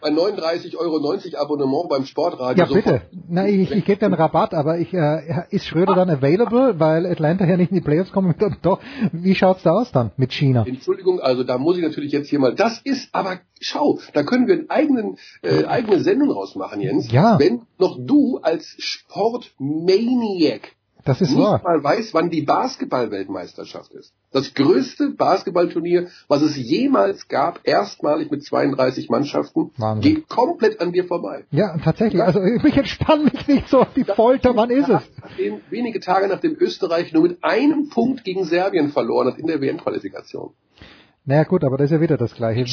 [0.00, 0.96] bei 39,90 Euro
[1.36, 2.64] Abonnement beim Sportradio.
[2.64, 3.02] Ja, bitte.
[3.28, 7.06] Na, ich, ich gebe dir einen Rabatt, aber ich, äh, ist Schröder dann available, weil
[7.06, 8.54] Atlanta ja nicht in die Playoffs kommen wird?
[8.62, 8.80] Doch.
[9.12, 10.64] Wie schaut's da aus dann mit China?
[10.66, 14.46] Entschuldigung, also da muss ich natürlich jetzt hier mal, das ist, aber schau, da können
[14.46, 17.10] wir eine eigenen, äh, eigene Sendung rausmachen, Jens.
[17.12, 17.38] Ja.
[17.38, 21.60] Wenn noch du als Sportmaniac das ist nicht wahr.
[21.62, 24.12] mal weiß, wann die Basketball-Weltmeisterschaft ist.
[24.32, 30.14] Das größte Basketballturnier, was es jemals gab, erstmalig mit 32 Mannschaften, Wahnsinn.
[30.14, 31.44] geht komplett an dir vorbei.
[31.50, 32.22] Ja, tatsächlich.
[32.22, 34.54] Also ich entspann mich nicht so auf die Folter.
[34.56, 35.02] Wann ist es?
[35.22, 39.60] Nachdem, wenige Tage nachdem Österreich nur mit einem Punkt gegen Serbien verloren hat in der
[39.60, 40.50] WM-Qualifikation.
[41.24, 42.64] Naja gut, aber das ist ja wieder das Gleiche.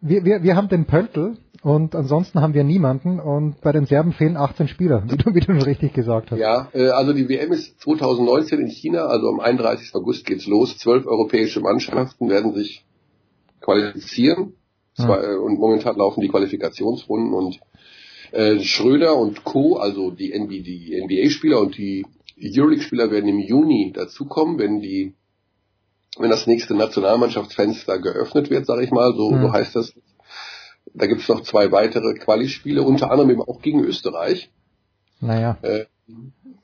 [0.00, 4.12] Wir, wir, wir haben den Pöltl und ansonsten haben wir niemanden und bei den Serben
[4.12, 6.38] fehlen 18 Spieler, wie du, wie du schon richtig gesagt hast.
[6.38, 9.94] Ja, äh, also die WM ist 2019 in China, also am 31.
[9.94, 10.78] August geht's los.
[10.78, 12.84] Zwölf europäische Mannschaften werden sich
[13.60, 14.54] qualifizieren
[14.94, 15.36] Zwei, ja.
[15.38, 17.60] und momentan laufen die Qualifikationsrunden und
[18.32, 22.04] äh, Schröder und Co., also die NBA-Spieler und die
[22.42, 25.14] Euroleague-Spieler werden im Juni dazukommen, wenn die
[26.18, 29.42] wenn das nächste Nationalmannschaftsfenster geöffnet wird, sage ich mal, so, mhm.
[29.42, 29.94] so heißt das.
[30.94, 34.50] Da gibt es noch zwei weitere Quali-Spiele, unter anderem eben auch gegen Österreich.
[35.20, 35.56] Naja.
[35.62, 35.86] Äh,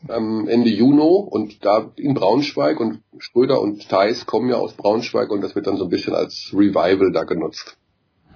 [0.07, 5.31] am Ende Juni und da in Braunschweig und Schröder und Theis kommen ja aus Braunschweig
[5.31, 7.77] und das wird dann so ein bisschen als Revival da genutzt.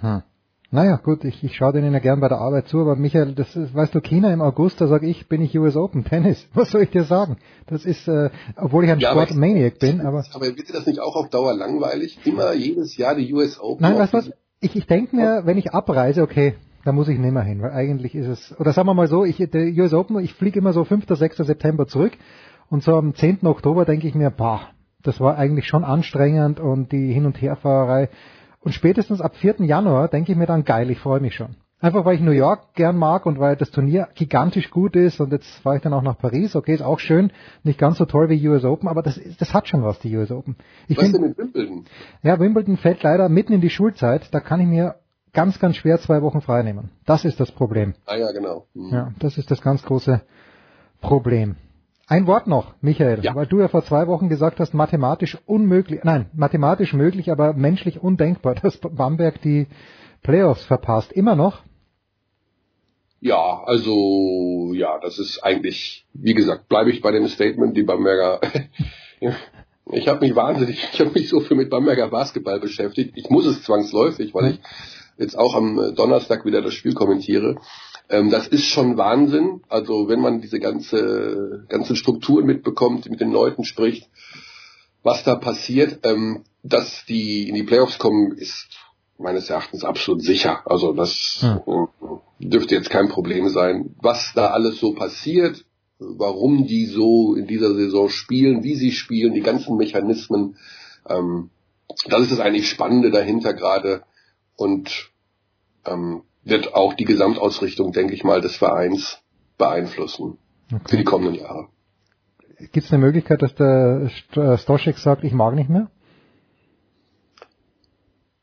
[0.00, 0.22] Hm.
[0.74, 3.54] Naja, gut, ich, ich schaue denen ja gern bei der Arbeit zu, aber Michael, das
[3.54, 6.48] ist, weißt du, China im August, da sage ich, bin ich US Open Tennis.
[6.54, 7.36] Was soll ich dir sagen?
[7.66, 10.24] Das ist, äh, obwohl ich ein ja, Sportmaniac bin, aber.
[10.32, 12.18] Aber wird dir das nicht auch auf Dauer langweilig?
[12.24, 13.82] Immer jedes Jahr die US Open?
[13.82, 14.30] Nein, weißt du was?
[14.60, 16.54] Ich, ich denke mir, wenn ich abreise, okay,
[16.86, 19.36] da muss ich nimmer hin, weil eigentlich ist es, oder sagen wir mal so, ich,
[19.36, 21.36] der US Open, ich fliege immer so 5., 6.
[21.36, 22.12] September zurück
[22.70, 23.40] und so am 10.
[23.46, 24.62] Oktober denke ich mir, boah,
[25.02, 28.08] das war eigentlich schon anstrengend und die Hin- und Herfahrerei
[28.62, 29.56] und spätestens ab 4.
[29.60, 31.56] Januar denke ich mir dann, geil, ich freue mich schon.
[31.80, 35.32] Einfach weil ich New York gern mag und weil das Turnier gigantisch gut ist und
[35.32, 36.54] jetzt fahre ich dann auch nach Paris.
[36.54, 37.32] Okay, ist auch schön,
[37.64, 40.30] nicht ganz so toll wie US Open, aber das, das hat schon was, die US
[40.30, 40.54] Open.
[40.86, 41.84] Ich was find, denn mit Wimbledon?
[42.22, 44.32] Ja, Wimbledon fällt leider mitten in die Schulzeit.
[44.32, 44.94] Da kann ich mir
[45.32, 46.90] ganz, ganz schwer zwei Wochen frei nehmen.
[47.04, 47.94] Das ist das Problem.
[48.06, 48.66] Ah ja, genau.
[48.74, 48.92] Mhm.
[48.92, 50.20] Ja, das ist das ganz große
[51.00, 51.56] Problem.
[52.06, 53.34] Ein Wort noch, Michael, ja.
[53.34, 58.02] weil du ja vor zwei Wochen gesagt hast, mathematisch unmöglich, nein, mathematisch möglich, aber menschlich
[58.02, 59.68] undenkbar, dass Bamberg die
[60.22, 61.12] Playoffs verpasst.
[61.12, 61.62] Immer noch?
[63.20, 68.40] Ja, also ja, das ist eigentlich, wie gesagt, bleibe ich bei dem Statement, die Bamberger.
[69.92, 73.12] ich habe mich wahnsinnig, ich habe mich so viel mit Bamberger Basketball beschäftigt.
[73.16, 74.60] Ich muss es zwangsläufig, weil ich
[75.18, 77.60] jetzt auch am Donnerstag wieder das Spiel kommentiere.
[78.12, 79.62] Ähm, das ist schon Wahnsinn.
[79.68, 84.08] Also wenn man diese ganze ganzen Strukturen mitbekommt, mit den Leuten spricht,
[85.02, 88.68] was da passiert, ähm, dass die in die Playoffs kommen, ist
[89.18, 90.60] meines Erachtens absolut sicher.
[90.66, 91.88] Also das hm.
[92.38, 93.94] dürfte jetzt kein Problem sein.
[94.00, 95.64] Was da alles so passiert,
[95.98, 100.56] warum die so in dieser Saison spielen, wie sie spielen, die ganzen Mechanismen,
[101.08, 101.50] ähm,
[102.06, 104.02] das ist das eigentlich Spannende dahinter gerade
[104.56, 105.10] und
[105.86, 109.18] ähm, wird auch die Gesamtausrichtung, denke ich mal, des Vereins
[109.58, 110.38] beeinflussen
[110.72, 110.82] okay.
[110.88, 111.68] für die kommenden Jahre.
[112.58, 115.90] Gibt es eine Möglichkeit, dass der äh, Stoschek sagt, ich mag nicht mehr?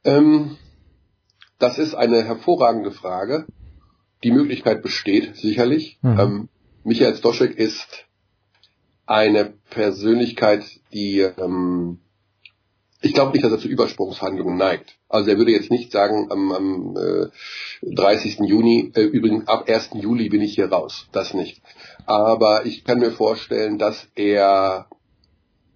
[0.03, 0.57] Ähm,
[1.57, 3.45] das ist eine hervorragende Frage.
[4.23, 5.99] Die Möglichkeit besteht sicherlich.
[6.01, 6.19] Mhm.
[6.19, 6.49] Ähm,
[6.83, 8.05] Michael Stoschek ist
[9.05, 10.63] eine Persönlichkeit,
[10.93, 11.99] die ähm,
[13.01, 14.98] ich glaube nicht, dass er zu Übersprungshandlungen neigt.
[15.09, 18.39] Also er würde jetzt nicht sagen, am, am äh, 30.
[18.41, 19.89] Juni, äh, übrigens ab 1.
[19.95, 21.07] Juli bin ich hier raus.
[21.11, 21.61] Das nicht.
[22.05, 24.87] Aber ich kann mir vorstellen, dass er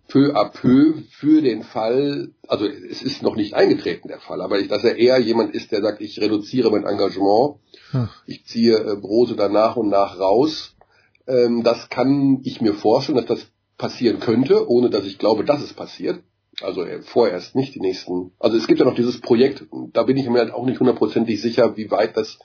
[0.07, 4.60] peu à peu für den Fall, also es ist noch nicht eingetreten der Fall, aber
[4.60, 7.55] ich, dass er eher jemand ist, der sagt, ich reduziere mein Engagement,
[7.89, 8.10] hm.
[8.27, 10.76] ich ziehe äh, Brose dann nach und nach raus.
[11.26, 13.47] Ähm, das kann ich mir vorstellen, dass das
[13.77, 16.22] passieren könnte, ohne dass ich glaube, dass es passiert.
[16.61, 18.31] Also äh, vorerst nicht die nächsten.
[18.39, 21.41] Also es gibt ja noch dieses Projekt, da bin ich mir halt auch nicht hundertprozentig
[21.41, 22.39] sicher, wie weit das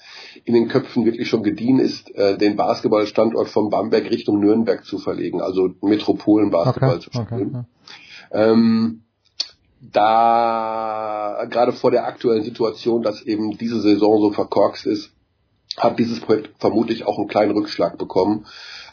[0.45, 4.99] in den Köpfen wirklich schon gediehen ist, äh, den Basketballstandort von Bamberg Richtung Nürnberg zu
[4.99, 7.49] verlegen, also Metropolenbasketball okay, zu spielen.
[7.49, 7.67] Okay,
[8.33, 8.53] ja.
[8.53, 9.03] ähm,
[9.81, 15.13] da gerade vor der aktuellen Situation, dass eben diese Saison so verkorkst ist,
[15.77, 18.47] hat dieses Projekt vermutlich auch einen kleinen Rückschlag bekommen.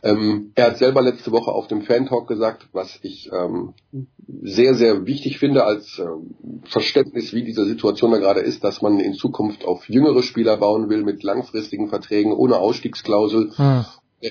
[0.04, 3.74] Ähm, er hat selber letzte Woche auf dem Fan-Talk gesagt, was ich ähm,
[4.42, 9.00] sehr, sehr wichtig finde als ähm, Verständnis, wie diese Situation da gerade ist, dass man
[9.00, 13.52] in Zukunft auf jüngere Spieler bauen will mit langfristigen Verträgen ohne Ausstiegsklausel.
[13.56, 13.86] Hm.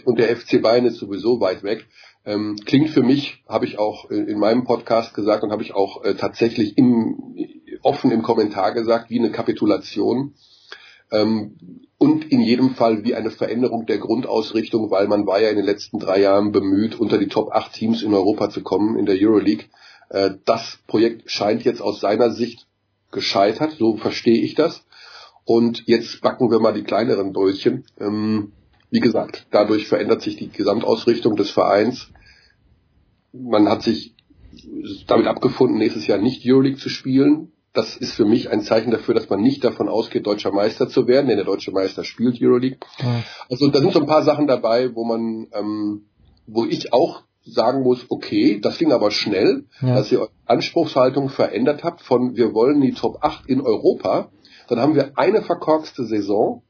[0.04, 1.86] Und der FC Bayern ist sowieso weit weg.
[2.26, 5.74] Ähm, klingt für mich, habe ich auch in, in, meinem Podcast gesagt und habe ich
[5.74, 7.36] auch äh, tatsächlich im,
[7.82, 10.34] offen im Kommentar gesagt, wie eine Kapitulation.
[11.14, 11.56] Ähm,
[11.96, 15.64] und in jedem Fall wie eine Veränderung der Grundausrichtung, weil man war ja in den
[15.64, 19.16] letzten drei Jahren bemüht, unter die Top 8 Teams in Europa zu kommen in der
[19.18, 19.66] Euroleague.
[20.10, 22.66] Äh, das Projekt scheint jetzt aus seiner Sicht
[23.12, 24.84] gescheitert, so verstehe ich das.
[25.44, 27.84] Und jetzt backen wir mal die kleineren Brötchen.
[27.98, 28.52] Ähm,
[28.90, 32.08] wie gesagt, dadurch verändert sich die Gesamtausrichtung des Vereins.
[33.32, 34.14] Man hat sich
[35.06, 39.14] damit abgefunden, nächstes Jahr nicht Euroleague zu spielen das ist für mich ein Zeichen dafür,
[39.14, 42.78] dass man nicht davon ausgeht, deutscher Meister zu werden, denn der deutsche Meister spielt Euroleague.
[43.50, 46.06] Also da sind so ein paar Sachen dabei, wo man, ähm,
[46.46, 49.96] wo ich auch sagen muss, okay, das ging aber schnell, ja.
[49.96, 54.30] dass ihr Anspruchshaltung verändert habt von wir wollen die Top 8 in Europa,
[54.68, 56.62] dann haben wir eine verkorkste Saison,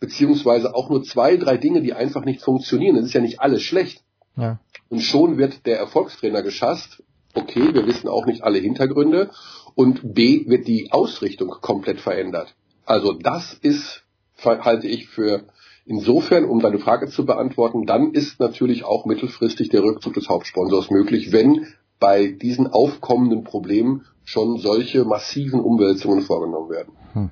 [0.00, 2.96] beziehungsweise auch nur zwei, drei Dinge, die einfach nicht funktionieren.
[2.96, 4.02] Das ist ja nicht alles schlecht.
[4.36, 4.58] Ja.
[4.88, 7.02] Und schon wird der Erfolgstrainer geschasst.
[7.34, 9.30] Okay, wir wissen auch nicht alle Hintergründe
[9.76, 12.56] und B wird die Ausrichtung komplett verändert.
[12.84, 14.02] Also das ist,
[14.42, 15.44] halte ich für
[15.84, 20.90] insofern, um deine Frage zu beantworten, dann ist natürlich auch mittelfristig der Rückzug des Hauptsponsors
[20.90, 21.66] möglich, wenn
[22.00, 26.92] bei diesen aufkommenden Problemen schon solche massiven Umwälzungen vorgenommen werden.
[27.12, 27.30] Hm.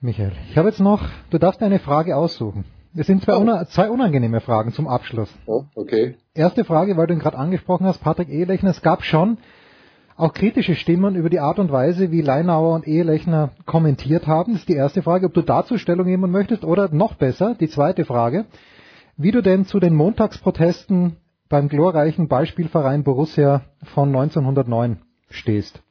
[0.00, 2.64] Michael, ich habe jetzt noch, du darfst eine Frage aussuchen.
[2.96, 3.64] Es sind zwei, oh.
[3.64, 5.28] zwei, unangenehme Fragen zum Abschluss.
[5.46, 6.16] Oh, okay.
[6.34, 9.38] Erste Frage, weil du ihn gerade angesprochen hast, Patrick Ehelechner, es gab schon
[10.16, 14.52] auch kritische Stimmen über die Art und Weise, wie Leinauer und Ehelechner kommentiert haben.
[14.52, 17.68] Das ist die erste Frage, ob du dazu Stellung nehmen möchtest oder noch besser, die
[17.68, 18.46] zweite Frage,
[19.16, 21.16] wie du denn zu den Montagsprotesten
[21.48, 25.82] beim glorreichen Beispielverein Borussia von 1909 stehst.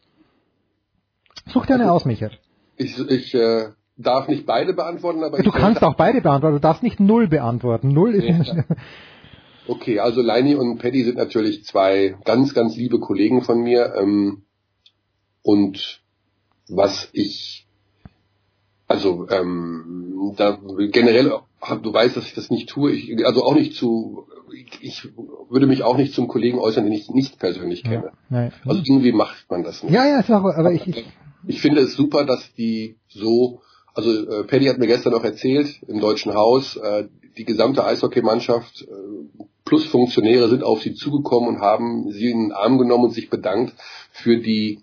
[1.48, 2.32] Such dir eine also, aus, Michael.
[2.78, 3.68] Ich, ich äh,
[3.98, 6.56] darf nicht beide beantworten, aber du kannst auch beide beantworten.
[6.56, 7.90] Du darfst nicht null beantworten.
[7.90, 8.64] Null ist nee,
[9.68, 13.94] Okay, also Leini und Paddy sind natürlich zwei ganz, ganz liebe Kollegen von mir.
[13.96, 14.44] Ähm,
[15.42, 16.02] und
[16.68, 17.68] was ich,
[18.88, 20.58] also ähm, da
[20.92, 21.32] generell,
[21.82, 22.92] du weißt, dass ich das nicht tue.
[22.92, 24.28] Ich, also auch nicht zu,
[24.82, 25.08] ich
[25.50, 28.12] würde mich auch nicht zum Kollegen äußern, den ich nicht persönlich kenne.
[28.30, 29.94] Ja, also irgendwie macht man das nicht.
[29.94, 31.06] Ja, ja, ist auch, aber ich, ich,
[31.48, 33.62] ich finde es super, dass die so
[33.94, 37.06] also äh, Paddy hat mir gestern noch erzählt, im Deutschen Haus, äh,
[37.38, 42.52] die gesamte Eishockeymannschaft äh, plus Funktionäre sind auf sie zugekommen und haben sie in den
[42.52, 43.74] Arm genommen und sich bedankt
[44.12, 44.80] für die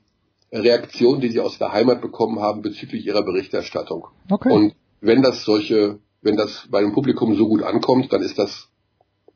[0.53, 4.07] Reaktion, die sie aus der Heimat bekommen haben bezüglich ihrer Berichterstattung.
[4.29, 4.53] Okay.
[4.53, 8.69] Und wenn das solche, wenn das bei dem Publikum so gut ankommt, dann ist das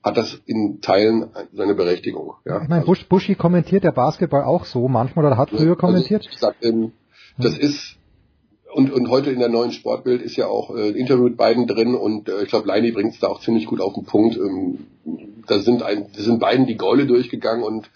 [0.03, 2.35] hat das in Teilen seine Berechtigung.
[2.45, 2.63] Ja.
[2.63, 6.29] Ich meine, Bush, Buschi kommentiert der Basketball auch so manchmal oder hat früher also, kommentiert?
[6.31, 6.93] Ich sag, ähm,
[7.39, 7.97] das ist
[8.75, 11.67] und, und heute in der neuen Sportbild ist ja auch äh, ein Interview mit beiden
[11.67, 14.37] drin und äh, ich glaube, Leini bringt es da auch ziemlich gut auf den Punkt.
[14.37, 14.87] Ähm,
[15.47, 17.91] da sind, ein, da sind beiden die Gäule durchgegangen und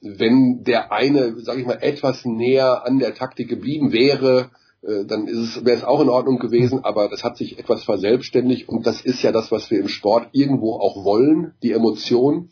[0.00, 4.50] wenn der eine, sage ich mal, etwas näher an der Taktik geblieben wäre,
[4.82, 7.82] äh, dann ist es, wäre es auch in Ordnung gewesen, aber das hat sich etwas
[7.84, 12.50] verselbstständigt und das ist ja das, was wir im Sport irgendwo auch wollen, die Emotion.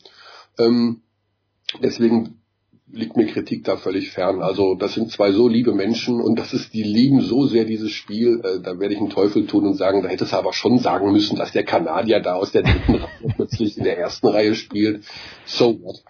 [0.59, 1.01] Ähm,
[1.81, 2.42] deswegen
[2.93, 4.41] liegt mir Kritik da völlig fern.
[4.41, 7.91] Also das sind zwei so liebe Menschen und das ist, die lieben so sehr dieses
[7.91, 10.77] Spiel, äh, da werde ich einen Teufel tun und sagen, da hätte es aber schon
[10.77, 14.53] sagen müssen, dass der Kanadier da aus der dritten Reihe plötzlich in der ersten Reihe
[14.53, 15.05] spielt.
[15.45, 16.03] So what.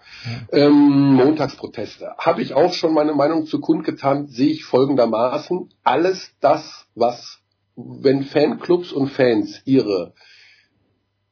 [0.52, 2.14] Ähm, Montagsproteste.
[2.18, 5.70] Habe ich auch schon meine Meinung zu kundgetan, sehe ich folgendermaßen.
[5.82, 7.38] Alles das, was,
[7.76, 10.12] wenn Fanclubs und Fans ihre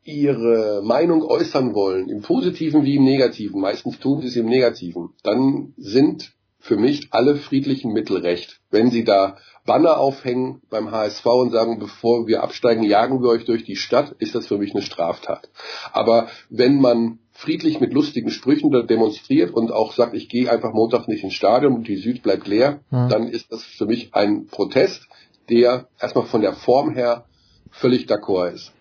[0.04, 5.10] ihre Meinung äußern wollen, im positiven wie im negativen, meistens tun sie es im negativen,
[5.22, 8.60] dann sind für mich alle friedlichen Mittel recht.
[8.70, 13.44] Wenn sie da Banner aufhängen beim HSV und sagen, bevor wir absteigen, jagen wir euch
[13.44, 15.48] durch die Stadt, ist das für mich eine Straftat.
[15.92, 21.08] Aber wenn man friedlich mit lustigen Sprüchen demonstriert und auch sagt, ich gehe einfach Montag
[21.08, 23.08] nicht ins Stadion und die Süd bleibt leer, ja.
[23.08, 25.02] dann ist das für mich ein Protest,
[25.50, 27.24] der erstmal von der Form her
[27.70, 28.72] völlig d'accord ist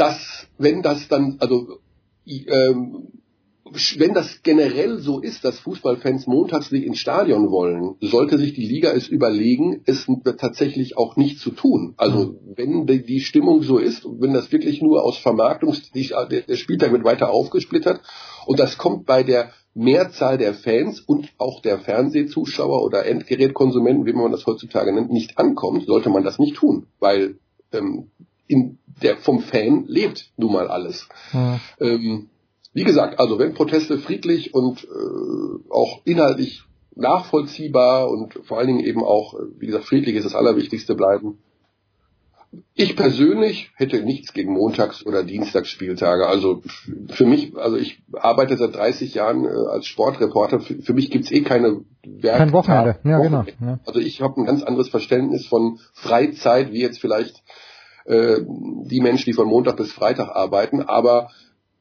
[0.00, 1.78] dass wenn das dann, also
[2.26, 3.08] ähm,
[3.98, 8.66] wenn das generell so ist, dass Fußballfans montags nicht ins Stadion wollen, sollte sich die
[8.66, 10.06] Liga es überlegen, es
[10.38, 11.94] tatsächlich auch nicht zu tun.
[11.96, 17.04] Also wenn die Stimmung so ist, wenn das wirklich nur aus Vermarktungs, der Spieltag wird
[17.04, 18.00] weiter aufgesplittert
[18.46, 24.12] und das kommt bei der Mehrzahl der Fans und auch der Fernsehzuschauer oder Endgerätkonsumenten, wie
[24.12, 27.36] man das heutzutage nennt, nicht ankommt, sollte man das nicht tun, weil
[27.72, 28.10] ähm,
[28.50, 31.08] in der vom Fan lebt nun mal alles.
[31.32, 31.60] Ja.
[31.80, 32.28] Ähm,
[32.72, 36.64] wie gesagt, also wenn Proteste friedlich und äh, auch inhaltlich
[36.94, 41.38] nachvollziehbar und vor allen Dingen eben auch, wie gesagt, friedlich ist das Allerwichtigste bleiben.
[42.74, 46.26] Ich persönlich hätte nichts gegen Montags- oder Dienstagsspieltage.
[46.26, 46.62] Also
[47.08, 50.58] für mich, also ich arbeite seit 30 Jahren äh, als Sportreporter.
[50.58, 53.44] Für, für mich gibt's eh keine Werk Kein Wochenende, ja genau.
[53.60, 53.78] Ja.
[53.86, 57.44] Also ich habe ein ganz anderes Verständnis von Freizeit, wie jetzt vielleicht
[58.10, 60.82] äh, die Menschen, die von Montag bis Freitag arbeiten.
[60.82, 61.30] Aber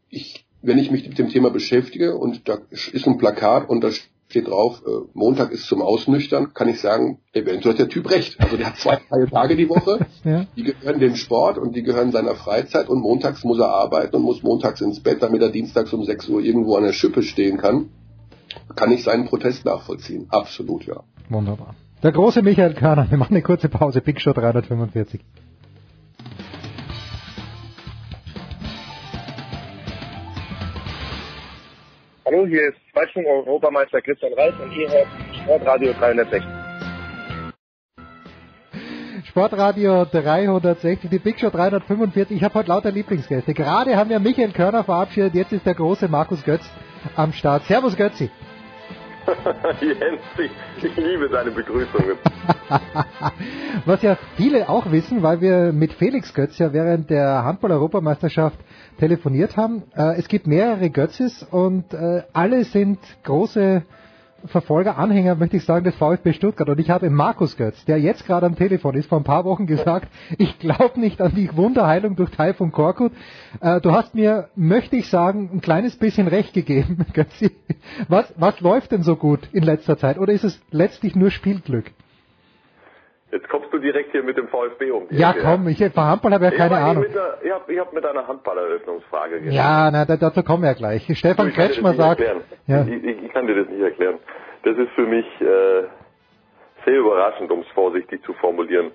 [0.09, 3.89] ich, wenn ich mich mit dem Thema beschäftige und da ist ein Plakat und da
[3.91, 8.39] steht drauf, äh, Montag ist zum Ausnüchtern, kann ich sagen, eventuell hat der Typ recht.
[8.39, 10.45] Also der hat zwei freie Tage die Woche, ja.
[10.55, 14.21] die gehören dem Sport und die gehören seiner Freizeit und montags muss er arbeiten und
[14.21, 17.57] muss montags ins Bett, damit er dienstags um 6 Uhr irgendwo an der Schippe stehen
[17.57, 17.89] kann.
[18.75, 20.27] Kann ich seinen Protest nachvollziehen.
[20.29, 21.01] Absolut, ja.
[21.29, 21.73] Wunderbar.
[22.03, 25.21] Der große Michael Körner, wir machen eine kurze Pause, Big Show 345.
[32.31, 35.07] Hallo, hier ist Zweitschwung-Europameister Christian Reis und ihr hört
[35.41, 36.43] Sportradio 360.
[39.29, 42.37] Sportradio 360, die Big Show 345.
[42.37, 43.55] Ich habe heute lauter Lieblingsgäste.
[43.55, 46.69] Gerade haben wir Michael Körner verabschiedet, jetzt ist der große Markus Götz
[47.15, 47.63] am Start.
[47.63, 48.29] Servus Götzi.
[49.81, 50.51] Jens, ich,
[50.83, 52.17] ich liebe deine Begrüßungen.
[53.85, 58.57] Was ja viele auch wissen, weil wir mit Felix Götz ja während der Handball-Europameisterschaft
[58.99, 59.83] telefoniert haben.
[59.95, 63.83] Äh, es gibt mehrere Götzis und äh, alle sind große
[64.45, 66.69] Verfolger, Anhänger, möchte ich sagen, des VfB Stuttgart.
[66.69, 69.65] Und ich habe Markus Götz, der jetzt gerade am Telefon ist, vor ein paar Wochen
[69.65, 70.07] gesagt,
[70.37, 73.11] ich glaube nicht an die Wunderheilung durch Taifun Korkut.
[73.61, 77.51] Äh, du hast mir, möchte ich sagen, ein kleines bisschen recht gegeben, Götzi.
[78.07, 80.17] Was, was läuft denn so gut in letzter Zeit?
[80.17, 81.91] Oder ist es letztlich nur Spielglück?
[83.31, 85.05] Jetzt kommst du direkt hier mit dem VfB um.
[85.11, 87.05] Ja, Ecke, komm, ich bei Handball habe ja keine Ahnung.
[87.13, 89.53] Der, ich habe hab mit einer Handballeröffnungsfrage geredet.
[89.53, 91.05] Ja, na, dazu kommen wir gleich.
[91.15, 92.21] Stefan Kretschmer sagt...
[92.65, 92.81] Ja.
[92.81, 94.17] Ich, ich, ich, kann dir das nicht erklären.
[94.63, 95.83] Das ist für mich äh,
[96.85, 98.91] sehr überraschend, um es vorsichtig zu formulieren.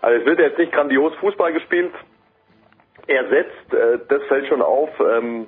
[0.00, 1.92] Also es wird jetzt nicht grandios Fußball gespielt.
[3.08, 5.46] Er setzt, äh, das fällt schon auf, ähm,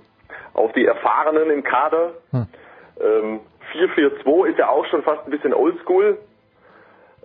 [0.55, 2.15] auf die Erfahrenen im Kader.
[2.33, 2.47] Hm.
[3.01, 3.41] Ähm,
[3.73, 6.19] 4-4-2 ist ja auch schon fast ein bisschen oldschool.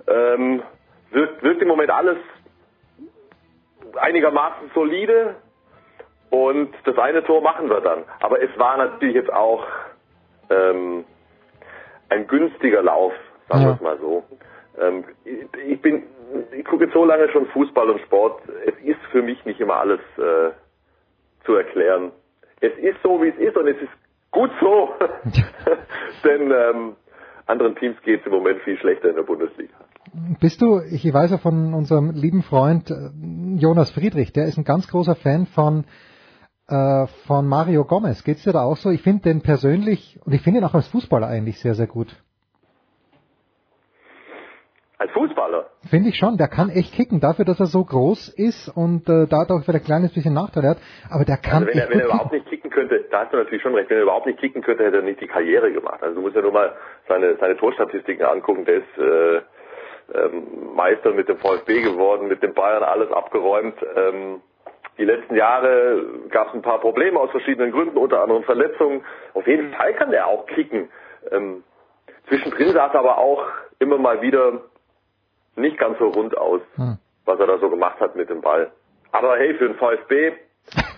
[0.07, 0.61] Ähm,
[1.13, 2.17] wirkt, wirkt im Moment alles
[3.95, 5.35] einigermaßen solide
[6.29, 8.03] und das eine Tor machen wir dann.
[8.19, 9.65] Aber es war natürlich jetzt auch
[10.49, 11.05] ähm,
[12.09, 13.13] ein günstiger Lauf,
[13.49, 13.69] sagen ja.
[13.69, 14.23] wir es mal so.
[14.79, 16.03] Ähm, ich bin,
[16.51, 18.41] ich gucke jetzt so lange schon Fußball und Sport.
[18.65, 20.51] Es ist für mich nicht immer alles äh,
[21.45, 22.11] zu erklären.
[22.61, 23.91] Es ist so, wie es ist und es ist
[24.31, 24.95] gut so.
[26.23, 26.95] Denn ähm,
[27.45, 29.75] anderen Teams geht es im Moment viel schlechter in der Bundesliga.
[30.39, 33.09] Bist du, ich weiß ja von unserem lieben Freund äh,
[33.57, 35.85] Jonas Friedrich, der ist ein ganz großer Fan von
[36.67, 38.23] äh, von Mario Gomez.
[38.23, 38.89] Geht's dir da auch so?
[38.91, 42.15] Ich finde den persönlich und ich finde ihn auch als Fußballer eigentlich sehr, sehr gut.
[44.99, 45.65] Als Fußballer?
[45.89, 46.37] Finde ich schon.
[46.37, 49.83] Der kann echt kicken, dafür, dass er so groß ist und äh, da auch vielleicht
[49.83, 50.77] ein kleines bisschen Nachteil hat.
[51.09, 51.63] Aber der kann.
[51.63, 53.89] Also wenn, er, wenn er überhaupt nicht kicken könnte, da hast du natürlich schon recht.
[53.89, 56.01] Wenn er überhaupt nicht kicken könnte, hätte er nicht die Karriere gemacht.
[56.01, 56.73] Also du musst ja nur mal
[57.09, 58.63] seine seine Torstatistiken angucken.
[58.63, 59.41] Der ist äh,
[60.15, 63.75] ähm, Meister mit dem VfB geworden, mit den Bayern alles abgeräumt.
[63.95, 64.41] Ähm,
[64.97, 69.03] die letzten Jahre gab es ein paar Probleme aus verschiedenen Gründen, unter anderem Verletzungen.
[69.33, 70.89] Auf jeden Fall kann der auch kicken.
[71.31, 71.63] Ähm,
[72.27, 73.43] zwischendrin sah es aber auch
[73.79, 74.61] immer mal wieder
[75.55, 76.97] nicht ganz so rund aus, Hm.
[77.25, 78.71] was er da so gemacht hat mit dem Ball.
[79.11, 80.33] Aber hey, für den VfB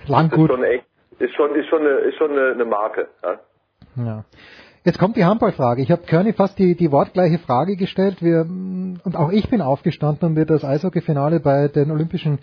[0.07, 0.49] Lang ist gut.
[0.49, 0.85] schon echt,
[1.19, 3.07] ist schon, ist schon eine, ist schon eine, eine Marke.
[3.23, 3.39] Ja?
[3.97, 4.23] Ja.
[4.85, 5.81] Jetzt kommt die Handballfrage.
[5.81, 8.21] Ich habe Körny fast die, die wortgleiche Frage gestellt.
[8.21, 12.37] Wir, und auch ich bin aufgestanden, um mir das Eishockeyfinale bei den Olympischen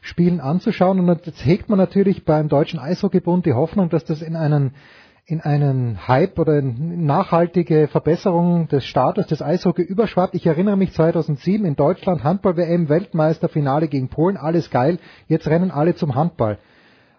[0.00, 0.98] Spielen anzuschauen.
[0.98, 4.74] Und jetzt hegt man natürlich beim Deutschen Eishockeybund die Hoffnung, dass das in einen
[5.26, 10.34] in einen Hype oder in nachhaltige Verbesserung des Status des Eishockey überschwappt.
[10.34, 14.98] Ich erinnere mich 2007 in Deutschland Handball-WM, Weltmeisterfinale gegen Polen, alles geil.
[15.28, 16.58] Jetzt rennen alle zum Handball.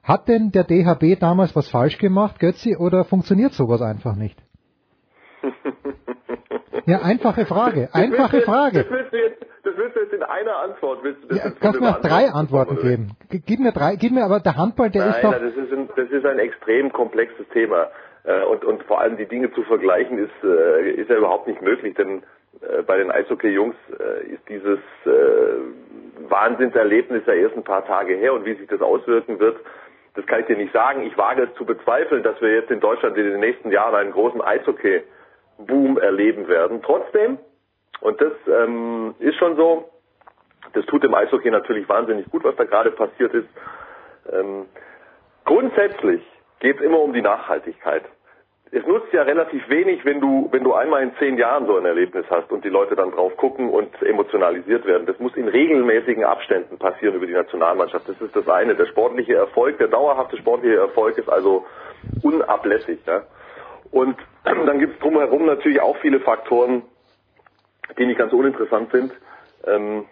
[0.04, 4.38] Hat denn der DHB damals was falsch gemacht, Götzi, oder funktioniert sowas einfach nicht?
[6.86, 8.86] Ja, einfache Frage, einfache Das Frage.
[8.90, 11.04] willst du jetzt, das willst du jetzt in einer Antwort.
[11.04, 12.30] Willst du das Ja, jetzt kannst mir auch drei?
[12.32, 13.12] Antworten geben.
[13.30, 15.72] Gib mir drei, gib mir aber der Handball, der Nein, ist doch, nein, das ist
[15.74, 17.88] ein, das ist ein extrem komplexes Thema.
[18.24, 21.62] Äh, Und, und vor allem die Dinge zu vergleichen ist, äh, ist ja überhaupt nicht
[21.62, 22.24] möglich, denn
[22.62, 23.76] äh, bei den Eishockey-Jungs
[24.32, 24.80] ist dieses
[26.30, 29.58] Wahnsinnserlebnis ja erst ein paar Tage her und wie sich das auswirken wird,
[30.16, 31.04] das kann ich dir nicht sagen.
[31.04, 34.12] Ich wage es zu bezweifeln, dass wir jetzt in Deutschland in den nächsten Jahren einen
[34.12, 34.42] großen
[35.58, 36.82] Eishockey-Boom erleben werden.
[36.84, 37.38] Trotzdem,
[38.02, 39.90] und das ähm, ist schon so,
[40.74, 43.48] das tut dem Eishockey natürlich wahnsinnig gut, was da gerade passiert ist.
[44.32, 44.66] Ähm,
[45.46, 46.22] grundsätzlich
[46.60, 48.04] geht es immer um die Nachhaltigkeit.
[48.72, 51.86] Es nutzt ja relativ wenig, wenn du, wenn du einmal in zehn Jahren so ein
[51.86, 55.06] Erlebnis hast und die Leute dann drauf gucken und emotionalisiert werden.
[55.06, 58.10] Das muss in regelmäßigen Abständen passieren über die Nationalmannschaft.
[58.10, 58.76] Das ist das eine.
[58.76, 61.66] Der sportliche Erfolg, der dauerhafte sportliche Erfolg ist also
[62.24, 63.00] unablässig.
[63.06, 63.24] Ja?
[63.92, 66.84] Und dann gibt es drumherum natürlich auch viele Faktoren,
[67.98, 69.12] die nicht ganz uninteressant sind.
[69.66, 70.06] Ähm,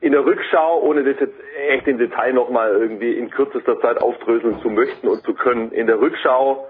[0.00, 4.60] in der Rückschau, ohne das jetzt echt im Detail nochmal irgendwie in kürzester Zeit aufdröseln
[4.60, 6.66] zu möchten und zu können, in der Rückschau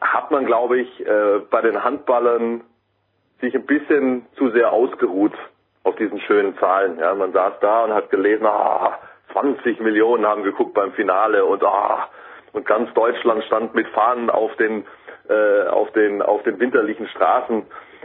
[0.00, 2.62] hat man, glaube ich, äh, bei den Handballern
[3.40, 5.32] sich ein bisschen zu sehr ausgeruht
[5.82, 6.98] auf diesen schönen Zahlen.
[7.00, 8.98] Ja, man saß da und hat gelesen, ah,
[9.32, 12.08] 20 Millionen haben geguckt beim Finale und ah,
[12.52, 14.84] und ganz Deutschland stand mit Fahnen auf den
[15.28, 17.62] äh, auf den auf den winterlichen Straßen.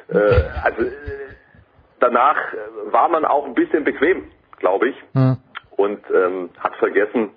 [0.09, 0.17] Äh,
[0.63, 0.91] also äh,
[1.99, 2.37] danach
[2.85, 4.23] war man auch ein bisschen bequem,
[4.59, 5.37] glaube ich, Hm.
[5.75, 7.31] und ähm, hat vergessen,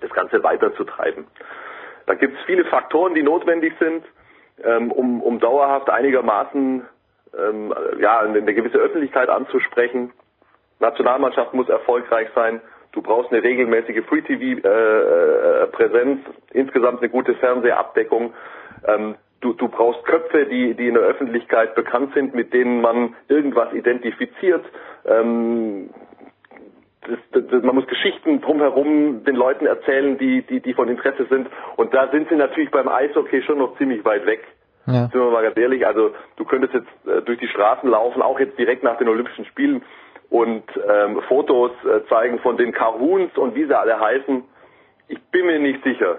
[0.00, 1.26] das Ganze weiterzutreiben.
[2.06, 4.04] Da gibt es viele Faktoren, die notwendig sind,
[4.64, 6.86] ähm, um, um dauerhaft einigermaßen
[7.38, 10.12] ähm, ja, eine gewisse Öffentlichkeit anzusprechen.
[10.80, 12.60] Nationalmannschaft muss erfolgreich sein.
[12.92, 16.20] Du brauchst eine regelmäßige Free-TV-Präsenz,
[16.52, 18.32] insgesamt eine gute Fernsehabdeckung.
[18.86, 23.14] Ähm, du, du brauchst Köpfe, die, die in der Öffentlichkeit bekannt sind, mit denen man
[23.28, 24.64] irgendwas identifiziert.
[25.04, 25.90] Ähm,
[27.06, 31.48] das, das, man muss Geschichten drumherum den Leuten erzählen, die, die, die von Interesse sind.
[31.76, 34.40] Und da sind sie natürlich beim Eishockey schon noch ziemlich weit weg.
[34.86, 35.08] Ja.
[35.08, 38.40] Sind wir mal ganz ehrlich, also du könntest jetzt äh, durch die Straßen laufen, auch
[38.40, 39.82] jetzt direkt nach den Olympischen Spielen
[40.30, 44.44] und ähm, Fotos äh, zeigen von den Cahoons und wie sie alle heißen.
[45.08, 46.18] Ich bin mir nicht sicher.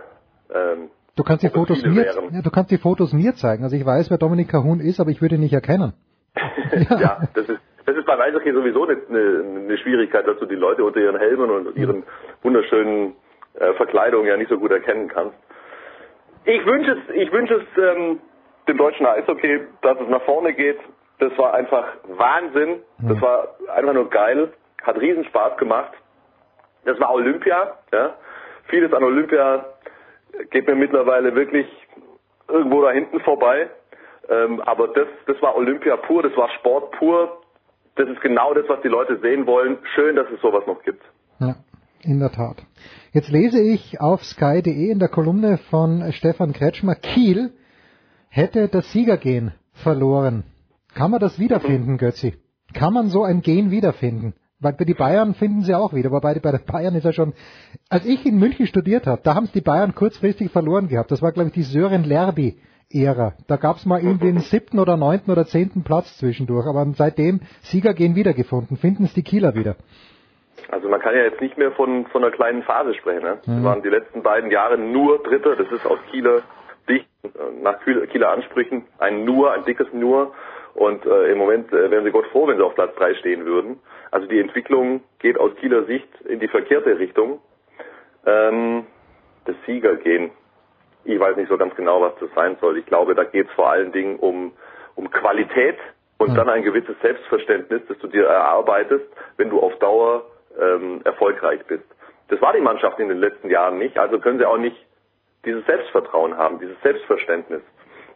[0.54, 3.64] Ähm, Du kannst die Fotos mir, ja, du kannst die Fotos mir zeigen.
[3.64, 5.92] Also ich weiß, wer Dominik Cahun ist, aber ich würde ihn nicht erkennen.
[6.98, 7.60] ja, das ist
[7.90, 11.18] das ist beim Eishockey sowieso eine, eine, eine Schwierigkeit, dass du die Leute unter ihren
[11.18, 12.04] Helmen und ihren
[12.44, 13.16] wunderschönen
[13.56, 15.36] äh, Verkleidungen ja nicht so gut erkennen kannst.
[16.46, 18.20] Ich wünsche es, ich wünsche es ähm,
[18.68, 20.78] dem deutschen Eishockey, dass es nach vorne geht.
[21.20, 22.82] Das war einfach Wahnsinn.
[23.00, 24.54] Das war einfach nur geil.
[24.82, 25.92] Hat riesen Spaß gemacht.
[26.86, 27.78] Das war Olympia.
[27.92, 28.16] Ja.
[28.68, 29.66] Vieles an Olympia
[30.50, 31.68] geht mir mittlerweile wirklich
[32.48, 33.70] irgendwo da hinten vorbei.
[34.30, 37.42] Ähm, aber das, das war Olympia pur, das war Sport pur.
[37.96, 39.78] Das ist genau das, was die Leute sehen wollen.
[39.96, 41.04] Schön, dass es sowas noch gibt.
[41.40, 41.56] Ja,
[42.02, 42.64] in der Tat.
[43.12, 47.52] Jetzt lese ich auf sky.de in der Kolumne von Stefan Kretschmer, Kiel
[48.30, 50.44] hätte das Siegergehen verloren.
[50.96, 52.36] Kann man das wiederfinden, Götzi?
[52.74, 54.34] Kann man so ein Gen wiederfinden?
[54.62, 57.34] Weil bei die Bayern finden sie auch wieder, wobei bei den Bayern ist ja schon,
[57.90, 61.12] als ich in München studiert habe, da haben es die Bayern kurzfristig verloren gehabt.
[61.12, 63.36] Das war, glaube ich, die Sören Lerby-Ära.
[63.48, 67.40] Da gab es mal irgendwie den siebten oder neunten oder zehnten Platz zwischendurch, aber seitdem
[67.62, 68.76] Siegergehen wiedergefunden.
[68.76, 69.78] Finden es die Kieler wieder.
[70.70, 73.24] Also man kann ja jetzt nicht mehr von, von einer kleinen Phase sprechen.
[73.24, 73.38] Ne?
[73.46, 73.58] Mhm.
[73.58, 75.56] Wir waren die letzten beiden Jahre nur Dritter.
[75.56, 76.42] Das ist aus Kieler
[76.86, 77.30] Sicht, äh,
[77.62, 77.80] nach
[78.12, 80.34] Kieler Ansprüchen, ein Nur, ein dickes Nur.
[80.80, 83.46] Und äh, im Moment äh, wären sie Gott froh, wenn sie auf Platz drei stehen
[83.46, 83.82] würden.
[84.12, 87.42] Also die Entwicklung geht aus Kieler Sicht in die verkehrte Richtung.
[88.26, 88.86] Ähm,
[89.44, 90.32] das Siegergehen.
[91.04, 92.78] Ich weiß nicht so ganz genau, was das sein soll.
[92.78, 94.54] Ich glaube, da geht es vor allen Dingen um,
[94.96, 95.76] um Qualität
[96.18, 100.24] und dann ein gewisses Selbstverständnis, das du dir erarbeitest, wenn du auf Dauer
[100.58, 101.84] ähm, erfolgreich bist.
[102.30, 104.78] Das war die Mannschaft in den letzten Jahren nicht, also können sie auch nicht
[105.44, 107.64] dieses Selbstvertrauen haben, dieses Selbstverständnis.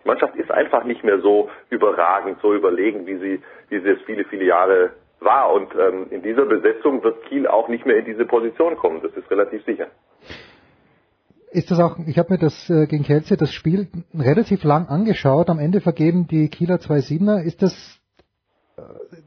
[0.03, 4.01] Die Mannschaft ist einfach nicht mehr so überragend, so überlegen, wie sie, wie sie es
[4.05, 5.53] viele, viele Jahre war.
[5.53, 9.01] Und ähm, in dieser Besetzung wird Kiel auch nicht mehr in diese Position kommen.
[9.01, 9.87] Das ist relativ sicher.
[11.51, 15.49] Ist das auch, ich habe mir das äh, gegen Kielce das Spiel relativ lang angeschaut,
[15.49, 17.43] am Ende vergeben die Kieler zwei Siebener.
[17.43, 18.01] Ist das,
[18.75, 18.81] äh,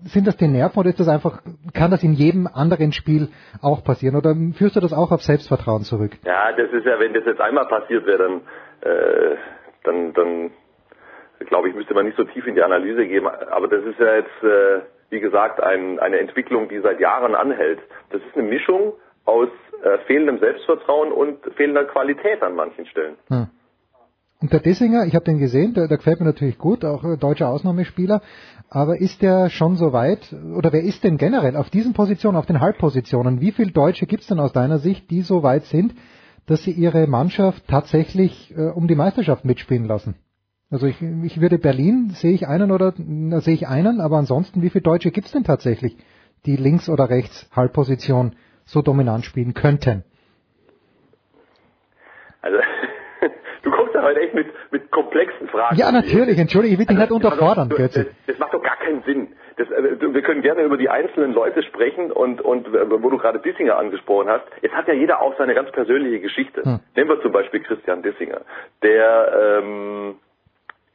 [0.08, 1.40] sind das die Nerven oder ist das einfach,
[1.72, 3.28] kann das in jedem anderen Spiel
[3.62, 6.12] auch passieren oder führst du das auch auf Selbstvertrauen zurück?
[6.24, 8.40] Ja, das ist ja, wenn das jetzt einmal passiert wäre, dann,
[8.80, 9.36] äh,
[9.84, 10.50] dann, dann
[11.40, 13.26] glaube ich, müsste man nicht so tief in die Analyse gehen.
[13.26, 14.80] Aber das ist ja jetzt, äh,
[15.10, 17.80] wie gesagt, ein, eine Entwicklung, die seit Jahren anhält.
[18.10, 18.94] Das ist eine Mischung
[19.24, 19.48] aus
[19.82, 23.16] äh, fehlendem Selbstvertrauen und fehlender Qualität an manchen Stellen.
[23.28, 23.48] Hm.
[24.40, 27.16] Und der Dessinger, ich habe den gesehen, der, der gefällt mir natürlich gut, auch äh,
[27.16, 28.20] deutscher Ausnahmespieler,
[28.68, 32.46] aber ist der schon so weit, oder wer ist denn generell auf diesen Positionen, auf
[32.46, 35.94] den Halbpositionen, wie viele Deutsche gibt es denn aus deiner Sicht, die so weit sind,
[36.46, 40.16] dass sie ihre Mannschaft tatsächlich äh, um die Meisterschaft mitspielen lassen?
[40.70, 44.62] Also ich, ich würde Berlin, sehe ich einen oder na, sehe ich einen, aber ansonsten,
[44.62, 45.96] wie viele Deutsche gibt es denn tatsächlich,
[46.44, 48.34] die links oder rechts Halbposition
[48.64, 50.02] so dominant spielen könnten?
[52.42, 52.58] Also,
[53.62, 55.76] du kommst ja heute echt mit, mit komplexen Fragen.
[55.76, 58.04] Ja, natürlich, entschuldige, ich will dich Also, nicht unterfordern, das, Götze.
[58.04, 59.28] das, das macht doch gar keinen Sinn.
[59.58, 63.38] Das, äh, wir können gerne über die einzelnen Leute sprechen und, und wo du gerade
[63.38, 64.44] Dissinger angesprochen hast.
[64.62, 66.62] Es hat ja jeder auch seine ganz persönliche Geschichte.
[66.64, 66.80] Hm.
[66.96, 68.40] Nehmen wir zum Beispiel Christian Dissinger,
[68.82, 70.16] der ähm,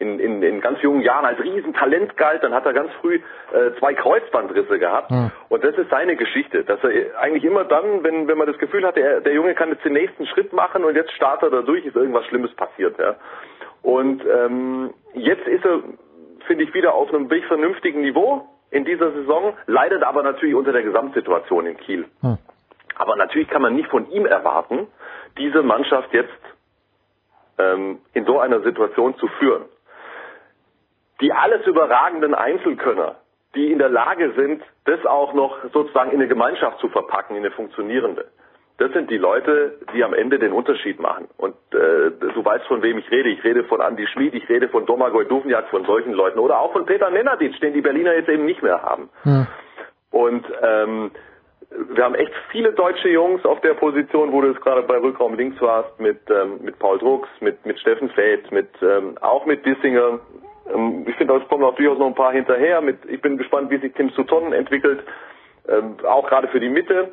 [0.01, 3.15] in, in, in ganz jungen Jahren als Riesentalent galt, dann hat er ganz früh
[3.53, 5.11] äh, zwei Kreuzbandrisse gehabt.
[5.11, 5.31] Hm.
[5.47, 8.85] Und das ist seine Geschichte, dass er eigentlich immer dann, wenn, wenn man das Gefühl
[8.85, 11.85] hatte, er, der Junge kann jetzt den nächsten Schritt machen und jetzt startet er durch,
[11.85, 12.97] ist irgendwas Schlimmes passiert.
[12.97, 13.15] Ja.
[13.83, 15.79] Und ähm, jetzt ist er,
[16.47, 20.71] finde ich, wieder auf einem wirklich vernünftigen Niveau in dieser Saison, leidet aber natürlich unter
[20.71, 22.05] der Gesamtsituation in Kiel.
[22.21, 22.37] Hm.
[22.95, 24.87] Aber natürlich kann man nicht von ihm erwarten,
[25.37, 26.29] diese Mannschaft jetzt
[27.57, 29.65] ähm, in so einer Situation zu führen.
[31.22, 33.15] Die alles überragenden Einzelkönner,
[33.56, 37.43] die in der Lage sind, das auch noch sozusagen in eine Gemeinschaft zu verpacken, in
[37.43, 38.26] eine funktionierende.
[38.77, 41.27] Das sind die Leute, die am Ende den Unterschied machen.
[41.38, 43.30] Und äh, du weißt, von wem ich rede.
[43.30, 46.39] Ich rede von Andy Schmid, ich rede von Domagoj Duvniak, von solchen Leuten.
[46.39, 49.10] Oder auch von Peter Nenadic, den die Berliner jetzt eben nicht mehr haben.
[49.22, 49.45] Hm.
[50.10, 51.11] Und ähm,
[51.93, 55.35] wir haben echt viele deutsche Jungs auf der Position, wo du jetzt gerade bei Rückraum
[55.35, 59.64] links warst, mit, ähm, mit Paul Drucks, mit, mit Steffen Feld, mit, ähm, auch mit
[59.64, 60.19] Dissinger.
[60.73, 62.81] Ähm, ich finde, es kommen auch durchaus noch ein paar hinterher.
[62.81, 65.03] Mit, ich bin gespannt, wie sich Tim Sutton entwickelt.
[65.68, 67.11] Ähm, auch gerade für die Mitte.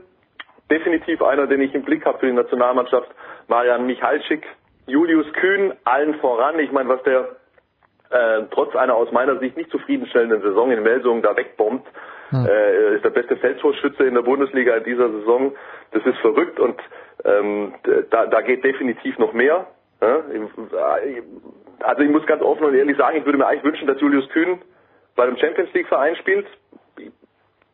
[0.71, 3.09] Definitiv einer, den ich im Blick habe für die Nationalmannschaft.
[3.47, 4.47] Marian Michalczyk,
[4.87, 6.59] Julius Kühn, allen voran.
[6.59, 7.29] Ich meine, was der
[8.11, 11.87] äh, trotz einer aus meiner Sicht nicht zufriedenstellenden Saison in Melsungen da wegbombt,
[12.31, 12.47] Hm.
[12.47, 15.55] äh, ist der beste Feldtorschütze in der Bundesliga in dieser Saison.
[15.93, 16.79] Das ist verrückt und
[17.25, 17.73] ähm,
[18.11, 19.67] da, da geht definitiv noch mehr.
[20.03, 20.23] Ja?
[21.81, 24.29] Also ich muss ganz offen und ehrlich sagen, ich würde mir eigentlich wünschen, dass Julius
[24.31, 24.61] Kühn
[25.17, 26.47] bei einem Champions League Verein spielt.
[26.97, 27.11] Ich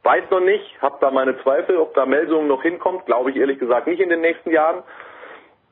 [0.02, 3.06] weiß noch nicht, habe da meine Zweifel, ob da Melsungen noch hinkommt.
[3.06, 4.82] Glaube ich ehrlich gesagt nicht in den nächsten Jahren.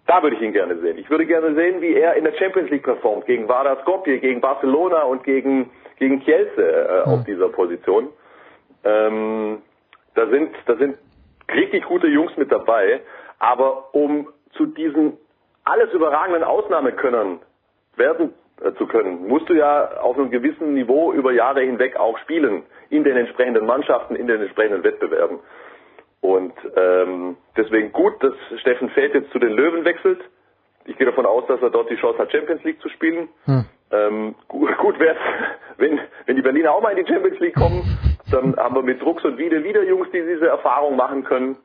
[0.07, 0.99] Da würde ich ihn gerne sehen.
[0.99, 4.41] Ich würde gerne sehen, wie er in der Champions League performt, gegen Vardar Skopje, gegen
[4.41, 8.09] Barcelona und gegen, gegen Kielce äh, auf dieser Position.
[8.85, 9.63] Ähm,
[10.15, 10.99] da sind, da sind
[11.55, 13.01] richtig gute Jungs mit dabei,
[13.39, 15.19] aber um zu diesen
[15.65, 17.40] alles überragenden Ausnahmekönnern
[17.96, 22.19] werden äh, zu können, musst du ja auf einem gewissen Niveau über Jahre hinweg auch
[22.19, 25.38] spielen, in den entsprechenden Mannschaften, in den entsprechenden Wettbewerben.
[26.21, 30.21] Und ähm, deswegen gut, dass Steffen Feld jetzt zu den Löwen wechselt.
[30.85, 33.29] Ich gehe davon aus, dass er dort die Chance hat, Champions League zu spielen.
[33.45, 33.64] Hm.
[33.90, 35.16] Ähm, gut gut wäre
[35.82, 37.82] wenn, wenn die Berliner auch mal in die Champions League kommen,
[38.30, 41.56] dann haben wir mit Drucks und Wiede wieder Jungs, die diese Erfahrung machen können.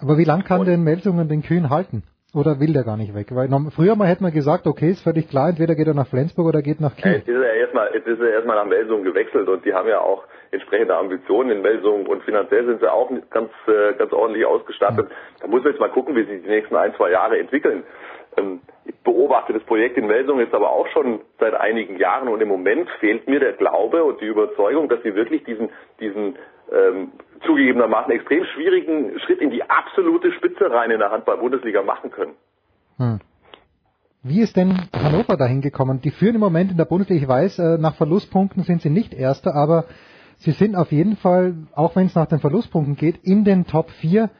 [0.00, 2.02] Aber wie lang kann denn Melsungen den Kühn halten?
[2.34, 3.28] Oder will der gar nicht weg?
[3.30, 6.08] Weil norm- früher mal hätte man gesagt, okay, ist völlig klar, entweder geht er nach
[6.08, 7.12] Flensburg oder geht nach Ja, Kiel.
[7.12, 10.00] Jetzt ist er erstmal, jetzt ist er erstmal nach Melsungen gewechselt und die haben ja
[10.00, 15.08] auch entsprechende Ambitionen in Melsungen und finanziell sind sie auch ganz, äh, ganz ordentlich ausgestattet.
[15.40, 17.84] Da muss man jetzt mal gucken, wie sich die nächsten ein, zwei Jahre entwickeln.
[18.36, 22.40] Ähm, ich beobachte das Projekt in Melsungen jetzt aber auch schon seit einigen Jahren und
[22.40, 26.36] im Moment fehlt mir der Glaube und die Überzeugung, dass sie wirklich diesen, diesen
[26.72, 27.12] ähm,
[27.46, 32.34] zugegebenermaßen extrem schwierigen Schritt in die absolute Spitze rein in der Handball-Bundesliga machen können.
[32.98, 33.20] Hm.
[34.22, 36.00] Wie ist denn Hannover dahin gekommen?
[36.00, 39.12] Die führen im Moment in der Bundesliga, ich weiß, äh, nach Verlustpunkten sind sie nicht
[39.12, 39.84] Erster, aber
[40.38, 43.90] sie sind auf jeden Fall, auch wenn es nach den Verlustpunkten geht, in den Top
[43.90, 44.30] 4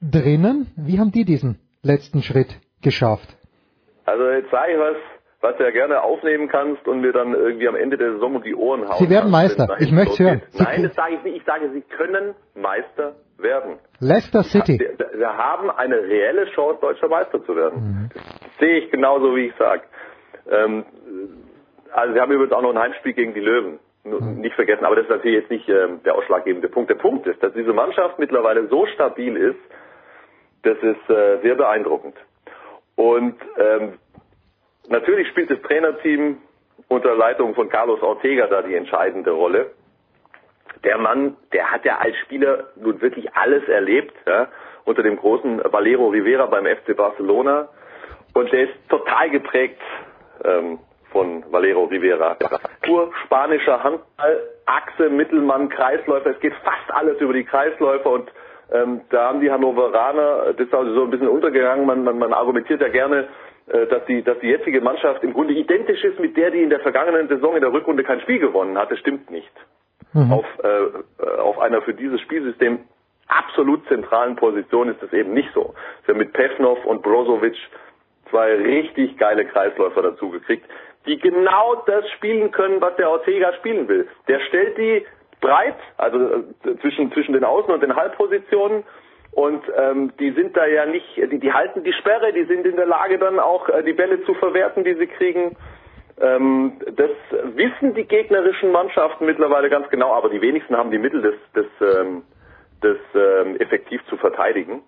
[0.00, 0.66] drinnen.
[0.76, 3.36] Wie haben die diesen letzten Schritt geschafft?
[4.04, 4.96] Also jetzt sage ich was,
[5.40, 8.42] was du ja gerne aufnehmen kannst und mir dann irgendwie am Ende der Saison um
[8.42, 8.98] die Ohren hauen.
[8.98, 9.74] Sie werden kannst, Meister.
[9.78, 10.26] es Ich möchte losgeht.
[10.26, 10.42] hören.
[10.50, 11.36] Sie Nein, das sage ich nicht.
[11.38, 13.78] Ich sage, sie können Meister werden.
[14.00, 14.78] Leicester City.
[14.78, 18.10] Wir, wir haben eine reelle Chance, deutscher Meister zu werden.
[18.14, 18.22] Das
[18.58, 19.82] sehe ich genauso, wie ich sage.
[20.50, 20.84] Ähm,
[21.92, 23.78] also wir haben übrigens auch noch ein Heimspiel gegen die Löwen.
[24.04, 26.88] Nur Nicht vergessen, aber das ist natürlich jetzt nicht ähm, der ausschlaggebende Punkt.
[26.88, 29.58] Der Punkt ist, dass diese Mannschaft mittlerweile so stabil ist,
[30.62, 32.14] das ist äh, sehr beeindruckend.
[32.96, 33.94] Und ähm,
[34.90, 36.38] natürlich spielt das Trainerteam
[36.88, 39.70] unter Leitung von Carlos Ortega da die entscheidende Rolle.
[40.84, 44.48] Der Mann, der hat ja als Spieler nun wirklich alles erlebt, ja,
[44.84, 47.68] unter dem großen Valero Rivera beim FC Barcelona.
[48.34, 49.80] Und der ist total geprägt
[50.44, 50.78] ähm,
[51.10, 52.36] von Valero Rivera.
[52.82, 56.30] Pur spanischer Handball, Achse, Mittelmann, Kreisläufer.
[56.30, 58.30] Es geht fast alles über die Kreisläufer und
[58.72, 62.32] ähm, da haben die Hannoveraner, das ist also so ein bisschen untergegangen, man, man, man
[62.32, 63.28] argumentiert ja gerne,
[63.66, 66.80] dass die, dass die jetzige Mannschaft im Grunde identisch ist mit der, die in der
[66.80, 68.90] vergangenen Saison in der Rückrunde kein Spiel gewonnen hat.
[68.90, 69.52] Das stimmt nicht.
[70.12, 70.32] Mhm.
[70.32, 72.80] Auf, äh, auf einer für dieses Spielsystem
[73.28, 75.74] absolut zentralen Position ist das eben nicht so.
[76.04, 77.56] Wir haben mit Pevnov und Brozovic
[78.28, 80.66] zwei richtig geile Kreisläufer dazu gekriegt,
[81.06, 84.08] die genau das spielen können, was der Ortega spielen will.
[84.28, 85.06] Der stellt die
[85.40, 88.84] breit, also äh, zwischen, zwischen den Außen- und den Halbpositionen.
[89.32, 92.76] Und ähm, die sind da ja nicht, die, die halten die Sperre, die sind in
[92.76, 95.56] der Lage dann auch äh, die Bälle zu verwerten, die sie kriegen.
[96.20, 97.10] Ähm, das
[97.54, 101.96] wissen die gegnerischen Mannschaften mittlerweile ganz genau, aber die wenigsten haben die Mittel, das, das,
[101.96, 102.22] ähm,
[102.80, 104.82] das ähm, effektiv zu verteidigen.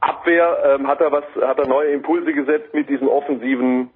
[0.00, 3.90] Abwehr ähm, hat er was, hat er neue Impulse gesetzt mit diesem offensiven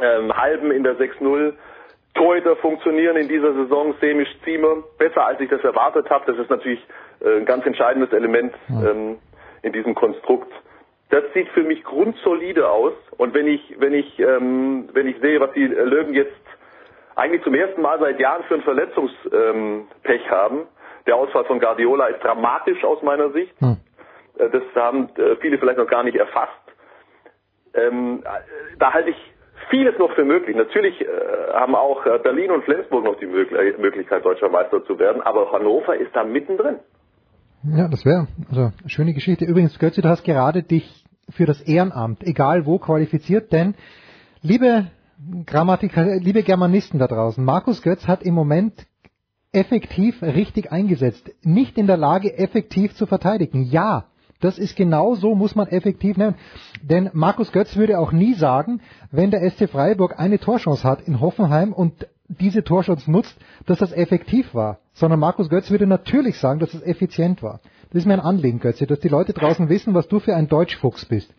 [0.00, 1.52] ähm, Halben in der 6-0.
[2.14, 6.24] Torhüter funktionieren in dieser Saison, Semisch Ziemer, besser als ich das erwartet habe.
[6.26, 6.84] Das ist natürlich
[7.20, 9.18] äh, ein ganz entscheidendes Element ähm,
[9.62, 10.52] in diesem Konstrukt.
[11.10, 12.92] Das sieht für mich grundsolide aus.
[13.16, 16.32] Und wenn ich, wenn ich, ähm, wenn ich sehe, was die Löwen jetzt
[17.16, 20.66] eigentlich zum ersten Mal seit Jahren für ein Verletzungspech ähm, haben,
[21.06, 23.52] der Ausfall von Guardiola ist dramatisch aus meiner Sicht.
[23.60, 23.76] Hm.
[24.38, 26.52] Äh, Das haben äh, viele vielleicht noch gar nicht erfasst.
[27.74, 29.31] Ähm, äh, da halte ich
[29.70, 30.56] vieles noch für möglich.
[30.56, 31.06] Natürlich äh,
[31.52, 35.50] haben auch äh, Berlin und Flensburg noch die Möglich Möglichkeit, deutscher Meister zu werden, aber
[35.52, 36.76] Hannover ist da mittendrin.
[37.64, 39.44] Ja, das wäre also eine schöne Geschichte.
[39.44, 43.74] Übrigens, Götze, du hast gerade dich für das Ehrenamt, egal wo, qualifiziert, denn
[44.42, 44.86] liebe
[45.46, 48.86] Grammatiker, liebe Germanisten da draußen, Markus Götz hat im Moment
[49.52, 53.62] effektiv richtig eingesetzt, nicht in der Lage, effektiv zu verteidigen.
[53.62, 54.06] Ja,
[54.42, 56.36] das ist genau so, muss man effektiv nennen.
[56.82, 58.80] Denn Markus Götz würde auch nie sagen,
[59.10, 63.92] wenn der SC Freiburg eine Torchance hat in Hoffenheim und diese Torchance nutzt, dass das
[63.92, 64.78] effektiv war.
[64.94, 67.60] Sondern Markus Götz würde natürlich sagen, dass es effizient war.
[67.90, 70.48] Das ist mir ein Anliegen, Götze, dass die Leute draußen wissen, was du für ein
[70.48, 71.32] Deutschfuchs bist.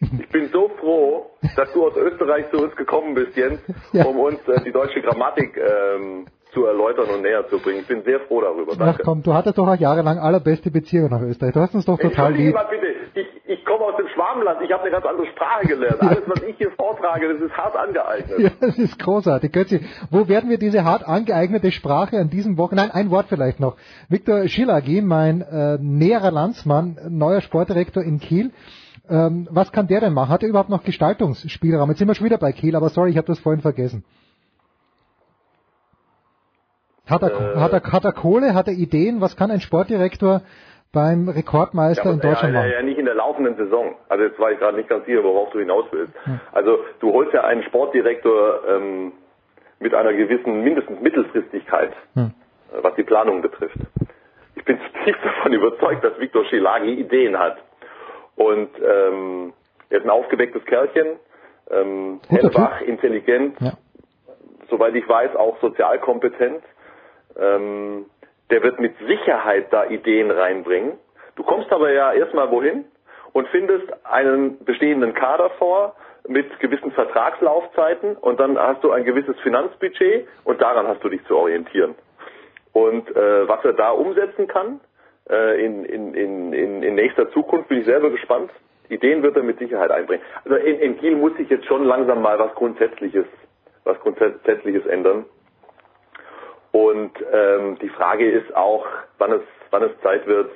[0.00, 1.26] Ich bin so froh,
[1.56, 3.60] dass du aus Österreich zu uns gekommen bist, Jens,
[3.92, 4.04] Ja.
[4.04, 7.80] um uns äh, die deutsche Grammatik ähm, zu erläutern und näher zu bringen.
[7.80, 8.72] Ich bin sehr froh darüber.
[8.72, 9.02] Ach Danke.
[9.02, 11.52] komm, du hattest doch auch jahrelang allerbeste Beziehung nach Österreich.
[11.52, 12.54] Du hast uns doch total lieb.
[12.54, 16.00] mal bitte, ich, ich komme aus dem Schwabenland, ich habe eine ganz andere Sprache gelernt.
[16.00, 18.38] Alles, was ich hier vortrage, das ist hart angeeignet.
[18.38, 19.52] Ja, das ist großartig.
[19.52, 22.74] Götzi, wo werden wir diese hart angeeignete Sprache an diesem Wochenende?
[22.74, 23.76] Nein, ein Wort vielleicht noch.
[24.08, 28.50] Viktor Schilagi, mein äh, näherer Landsmann, neuer Sportdirektor in Kiel.
[29.08, 30.30] Ähm, was kann der denn machen?
[30.30, 31.90] Hat er überhaupt noch Gestaltungsspielraum?
[31.90, 34.04] Jetzt sind wir schon wieder bei Kiel, aber sorry, ich habe das vorhin vergessen.
[37.08, 37.56] Hat er, Äh.
[37.60, 38.54] hat, er, hat er Kohle?
[38.54, 39.20] Hat er Ideen?
[39.20, 40.42] Was kann ein Sportdirektor
[40.92, 42.70] beim Rekordmeister in aber Deutschland ja, machen?
[42.70, 43.96] ja, ja, nicht in der laufenden Saison.
[44.08, 46.12] Also jetzt war ich gerade nicht ganz sicher, worauf du hinaus willst.
[46.52, 49.12] Also du holst ja einen Sportdirektor ähm,
[49.80, 52.30] mit einer gewissen mindestens Mittelfristigkeit, Hm.
[52.80, 53.76] was die Planung betrifft.
[54.54, 57.58] Ich bin zutiefst davon überzeugt, dass Viktor Schilagi Ideen hat.
[58.36, 59.52] Und ähm,
[59.90, 61.16] er ist ein aufgewecktes Kerlchen,
[61.70, 63.72] ähm, hellwach, intelligent, Ja.
[64.70, 66.62] soweit ich weiß, auch sozial kompetent.
[67.38, 68.06] Ähm,
[68.50, 70.92] der wird mit Sicherheit da Ideen reinbringen.
[71.36, 72.84] Du kommst aber ja erstmal wohin
[73.32, 75.96] und findest einen bestehenden Kader vor
[76.26, 81.24] mit gewissen Vertragslaufzeiten und dann hast du ein gewisses Finanzbudget und daran hast du dich
[81.26, 81.94] zu orientieren.
[82.72, 84.80] Und äh, was er da umsetzen kann
[85.28, 88.50] äh, in, in, in, in, nächster Zukunft, bin ich selber gespannt.
[88.88, 90.22] Ideen wird er mit Sicherheit einbringen.
[90.44, 93.26] Also in, in Kiel muss sich jetzt schon langsam mal was Grundsätzliches,
[93.84, 95.26] was Grundsätzliches ändern.
[96.74, 98.84] Und ähm, die Frage ist auch,
[99.18, 100.50] wann es, wann es Zeit wird,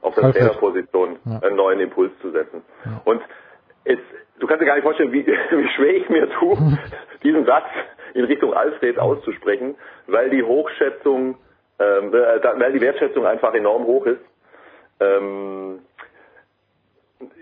[0.00, 0.32] auf der.
[0.32, 1.40] Trainerposition Ja.
[1.46, 2.62] einen neuen Impuls zu setzen.
[3.04, 3.20] Und
[3.84, 3.98] es,
[4.38, 6.56] du kannst dir gar nicht vorstellen, wie, wie schwer ich mir tue,
[7.22, 7.66] diesen Satz
[8.14, 9.74] in Richtung Alfred auszusprechen,
[10.06, 11.36] weil die Hochschätzung,
[11.78, 14.22] ähm, äh, weil die Wertschätzung einfach enorm hoch ist.
[15.00, 15.80] Ähm,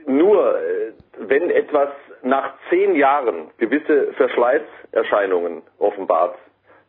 [0.04, 1.90] nur äh, wenn etwas
[2.22, 6.36] nach zehn Jahren gewisse Verschleißerscheinungen offenbart,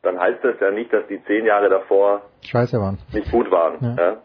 [0.07, 2.97] dann heißt das ja nicht, dass die zehn Jahre davor Scheiße waren.
[3.13, 3.77] nicht gut waren.
[3.81, 4.03] Ja.
[4.03, 4.17] Ja.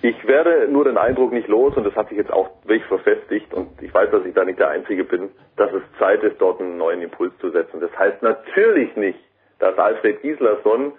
[0.00, 3.52] Ich werde nur den Eindruck nicht los, und das hat sich jetzt auch wirklich verfestigt,
[3.52, 6.60] und ich weiß, dass ich da nicht der Einzige bin, dass es Zeit ist, dort
[6.60, 7.80] einen neuen Impuls zu setzen.
[7.80, 9.18] Das heißt natürlich nicht,
[9.58, 10.92] dass Alfred Gislason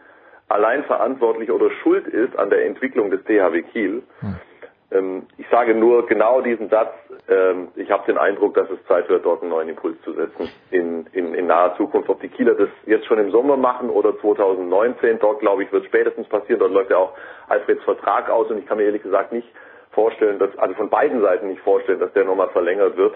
[0.50, 4.04] allein verantwortlich oder schuld ist an der Entwicklung des THW Kiel.
[4.92, 6.94] Ähm, ich sage nur genau diesen Satz,
[7.28, 10.50] ähm, ich habe den Eindruck, dass es Zeit wird, dort einen neuen Impuls zu setzen
[10.72, 12.10] in, in, in naher Zukunft.
[12.10, 15.86] Ob die Kieler das jetzt schon im Sommer machen oder 2019, dort glaube ich, wird
[15.86, 16.60] spätestens passieren.
[16.60, 17.14] Dort läuft ja auch
[17.48, 19.48] Alfreds Vertrag aus und ich kann mir ehrlich gesagt nicht
[19.92, 23.16] vorstellen, dass, also von beiden Seiten nicht vorstellen, dass der nochmal verlängert wird.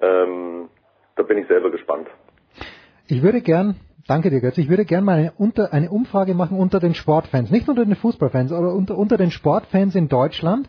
[0.00, 0.68] Ähm,
[1.16, 2.08] da bin ich selber gespannt.
[3.08, 3.76] Ich würde gern,
[4.08, 7.50] danke dir Götz, ich würde gern mal eine, unter, eine Umfrage machen unter den Sportfans,
[7.50, 10.68] nicht unter den Fußballfans, aber unter, unter den Sportfans in Deutschland.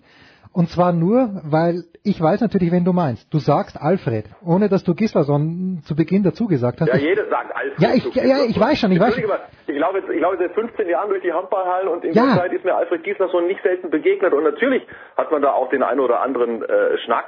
[0.53, 3.32] Und zwar nur, weil ich weiß natürlich, wen du meinst.
[3.34, 6.88] Du sagst Alfred, ohne dass du Gislason zu Beginn dazu gesagt hast.
[6.88, 7.80] Ja, jeder sagt Alfred.
[7.80, 9.24] Ja, ich, ja, ich weiß schon, ich weiß schon.
[9.24, 9.30] Ich
[9.76, 12.26] jetzt, ich laufe seit 15 Jahren durch die Handballhallen und in Ja.
[12.26, 14.84] der Zeit ist mir Alfred Gislason nicht selten begegnet und natürlich
[15.17, 17.26] hat man da auch den einen oder anderen äh, Schnack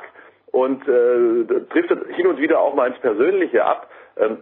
[0.52, 3.88] und äh, driftet hin und wieder auch mal ins Persönliche ab.
[4.18, 4.38] Ähm,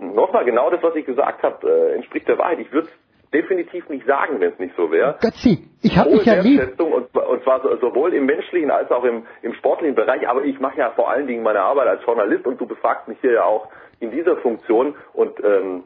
[0.00, 2.58] Nochmal genau das, was ich gesagt habe, äh, entspricht der Wahrheit.
[2.58, 2.88] Ich würde
[3.32, 5.16] definitiv nicht sagen, wenn es nicht so wäre.
[5.20, 6.60] Götzi, ich hab Hohe dich ja lieb.
[6.80, 10.28] Und, und zwar so- sowohl im menschlichen als auch im, im sportlichen Bereich.
[10.28, 13.18] Aber ich mache ja vor allen Dingen meine Arbeit als Journalist und du befragst mich
[13.20, 13.68] hier ja auch
[14.00, 15.84] in dieser Funktion und ähm,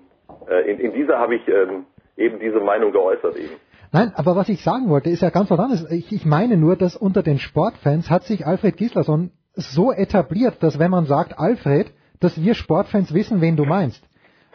[0.49, 3.55] äh, in, in dieser habe ich ähm, eben diese Meinung geäußert eben.
[3.93, 5.91] Nein, aber was ich sagen wollte, ist ja ganz was anderes.
[5.91, 10.79] Ich, ich meine nur, dass unter den Sportfans hat sich Alfred Gislason so etabliert, dass
[10.79, 14.03] wenn man sagt Alfred, dass wir Sportfans wissen, wen du meinst.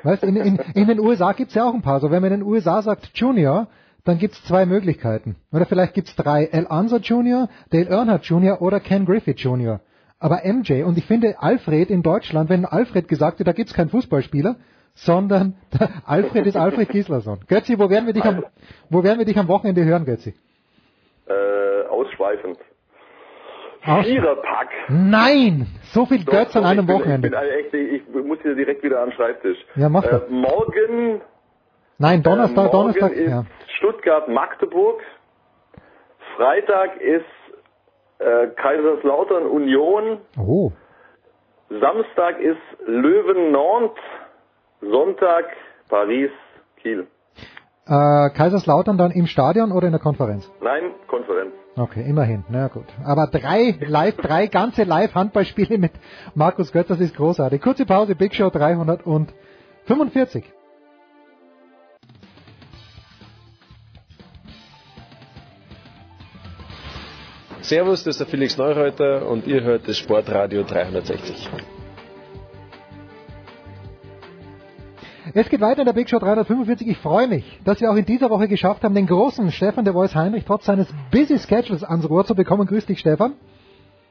[0.03, 1.99] Weißt, in, in, in den USA gibt's ja auch ein paar.
[1.99, 3.67] So, wenn man in den USA sagt Junior,
[4.03, 5.35] dann gibt's zwei Möglichkeiten.
[5.51, 6.45] Oder vielleicht gibt's drei.
[6.45, 9.79] El Anza Junior, Dale Earnhardt Junior oder Ken Griffith Junior.
[10.19, 13.89] Aber MJ, und ich finde Alfred in Deutschland, wenn Alfred gesagt wird, da gibt's keinen
[13.89, 14.55] Fußballspieler,
[14.93, 15.55] sondern
[16.05, 17.39] Alfred ist Alfred Gislason.
[17.47, 18.43] Götzi, wo werden wir dich am,
[18.89, 20.33] wo werden wir dich am Wochenende hören, Götzi?
[21.27, 22.57] Äh, ausschweifend.
[23.81, 24.69] Viererpack.
[24.89, 25.67] Nein!
[25.93, 27.27] So viel Doch, Götz an einem ich bin, Wochenende.
[27.27, 29.57] Ich, bin echte, ich muss hier direkt wieder an den Schreibtisch.
[29.75, 30.29] Ja, mach äh, das.
[30.29, 31.21] Morgen,
[31.97, 33.45] Nein, Donnerstag, äh, morgen Donnerstag, ist ja.
[33.77, 35.01] Stuttgart-Magdeburg.
[36.35, 37.25] Freitag ist
[38.19, 40.19] äh, Kaiserslautern Union.
[40.37, 40.71] Oh.
[41.69, 44.01] Samstag ist Löwen-Nantes.
[44.81, 45.45] Sonntag
[45.89, 47.07] Paris-Kiel.
[47.85, 50.49] Äh, Kaiserslautern dann im Stadion oder in der Konferenz?
[50.61, 51.53] Nein, Konferenz.
[51.81, 52.43] Okay, immerhin.
[52.49, 52.85] Na gut.
[53.03, 55.93] Aber drei live, drei ganze Live-Handballspiele mit
[56.35, 57.59] Markus Götz, das ist großartig.
[57.59, 60.43] Kurze Pause, Big Show 345.
[67.61, 71.49] Servus, das ist der Felix Neureuter und ihr hört das Sportradio 360.
[75.33, 76.87] Es geht weiter in der Big Show 345.
[76.87, 79.93] Ich freue mich, dass wir auch in dieser Woche geschafft haben, den großen Stefan de
[79.93, 82.67] Voice Heinrich trotz seines busy Schedules ans Rohr zu bekommen.
[82.67, 83.33] Grüß dich, Stefan.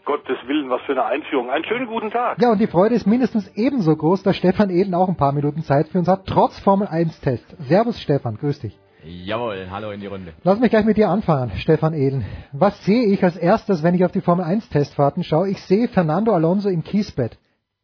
[0.07, 1.51] Gottes Willen, was für eine Einführung.
[1.51, 2.41] Einen schönen guten Tag.
[2.41, 5.63] Ja, und die Freude ist mindestens ebenso groß, dass Stefan Eden auch ein paar Minuten
[5.63, 7.45] Zeit für uns hat, trotz Formel 1 Test.
[7.69, 8.37] Servus, Stefan.
[8.37, 8.79] Grüß dich.
[9.05, 10.33] Jawohl, hallo in die Runde.
[10.43, 12.25] Lass mich gleich mit dir anfangen, Stefan Eden.
[12.53, 15.49] Was sehe ich als erstes, wenn ich auf die Formel 1 Testfahrten schaue?
[15.51, 17.39] Ich sehe Fernando Alonso im Kiesbett.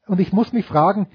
[0.06, 1.06] Und ich muss mich fragen,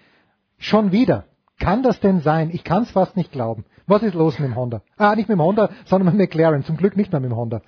[0.57, 1.25] schon wieder,
[1.61, 2.49] kann das denn sein?
[2.51, 3.63] Ich kann es fast nicht glauben.
[3.87, 4.81] Was ist los mit dem Honda?
[4.97, 6.63] Ah, nicht mit dem Honda, sondern mit dem McLaren.
[6.63, 7.61] Zum Glück nicht mehr mit dem Honda.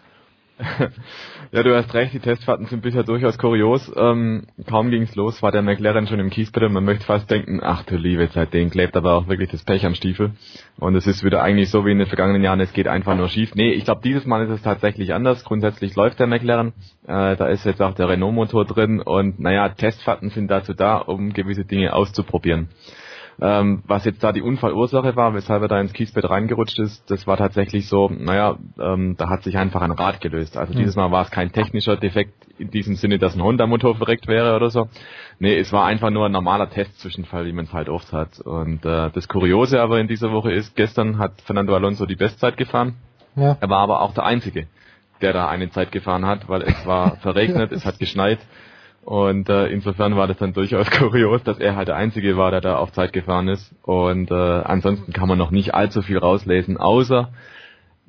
[1.52, 3.92] Ja, du hast recht, die Testfahrten sind bisher durchaus kurios.
[3.96, 7.60] Ähm, kaum ging's los, war der McLaren schon im Kiesbett und man möchte fast denken,
[7.62, 10.32] ach du liebe Zeit, den klebt aber auch wirklich das Pech am Stiefel.
[10.80, 13.30] Und es ist wieder eigentlich so wie in den vergangenen Jahren, es geht einfach nur
[13.30, 13.54] schief.
[13.54, 15.44] Nee, ich glaube, dieses Mal ist es tatsächlich anders.
[15.44, 16.74] Grundsätzlich läuft der McLaren.
[17.06, 21.34] Äh, da ist jetzt auch der Renault-Motor drin und naja, Testfahrten sind dazu da, um
[21.34, 22.70] gewisse Dinge auszuprobieren.
[23.46, 27.28] Ähm, was jetzt da die Unfallursache war, weshalb er da ins Kiesbett reingerutscht ist, das
[27.28, 30.56] war tatsächlich so, naja, ähm, da hat sich einfach ein Rad gelöst.
[30.56, 30.80] Also Hm.
[30.80, 34.56] dieses Mal war es kein technischer Defekt in diesem Sinne, dass ein Honda-Motor verreckt wäre
[34.56, 34.88] oder so.
[35.40, 38.40] Nee, es war einfach nur ein normaler Testzwischenfall, wie man es halt oft hat.
[38.40, 42.56] Und äh, das Kuriose aber in dieser Woche ist, gestern hat Fernando Alonso die Bestzeit
[42.56, 42.96] gefahren.
[43.36, 43.58] Ja.
[43.60, 44.68] Er war aber auch der Einzige,
[45.22, 48.40] der da eine Zeit gefahren hat, weil es war verregnet, es hat geschneit.
[49.06, 52.62] Und äh, insofern war das dann durchaus kurios, dass er halt der Einzige war, der
[52.62, 53.74] da auf Zeit gefahren ist.
[53.84, 57.30] Und äh, ansonsten kann man noch nicht allzu viel rauslesen, außer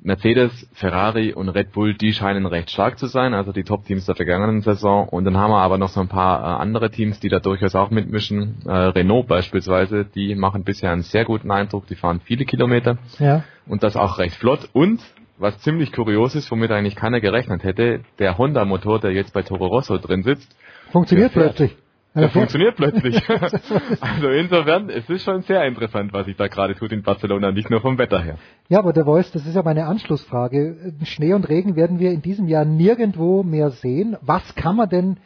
[0.01, 4.15] Mercedes, Ferrari und Red Bull, die scheinen recht stark zu sein, also die Top-Teams der
[4.15, 5.09] vergangenen Saison.
[5.09, 7.73] Und dann haben wir aber noch so ein paar äh, andere Teams, die da durchaus
[7.75, 8.57] auch mitmischen.
[8.65, 13.43] Äh, Renault beispielsweise, die machen bisher einen sehr guten Eindruck, die fahren viele Kilometer Ja.
[13.65, 14.69] und das auch recht flott.
[14.73, 15.01] Und
[15.39, 19.65] was ziemlich kurios ist, womit eigentlich keiner gerechnet hätte, der Honda-Motor, der jetzt bei Toro
[19.65, 20.55] Rosso drin sitzt,
[20.95, 21.75] Funktioniert plötzlich.
[22.15, 23.21] Der funktioniert plötzlich.
[23.29, 27.69] also insofern, es ist schon sehr interessant, was sich da gerade tut in Barcelona, nicht
[27.69, 28.37] nur vom Wetter her.
[28.69, 30.93] Ja, aber der Voice, das ist ja meine Anschlussfrage.
[31.03, 34.15] Schnee und Regen werden wir in diesem Jahr nirgendwo mehr sehen.
[34.21, 35.17] Was kann man denn,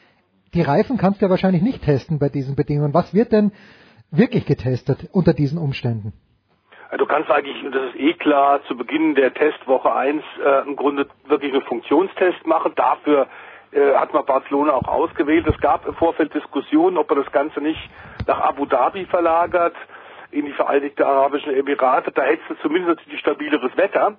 [0.56, 2.96] die Reifen kannst du ja wahrscheinlich nicht testen bei diesen Bedingungen.
[2.96, 3.52] Was wird denn
[4.10, 6.14] wirklich getestet unter diesen Umständen?
[6.98, 10.76] Du kannst eigentlich, und das ist eh klar, zu Beginn der Testwoche 1 äh, im
[10.76, 12.72] Grunde wirklich einen Funktionstest machen.
[12.76, 13.28] Dafür
[13.72, 15.48] äh, hat man Barcelona auch ausgewählt.
[15.48, 17.80] Es gab im Vorfeld Diskussionen, ob man das Ganze nicht
[18.28, 19.76] nach Abu Dhabi verlagert,
[20.32, 22.12] in die Vereinigten Arabischen Emirate.
[22.12, 24.18] Da hättest du zumindest natürlich stabileres Wetter.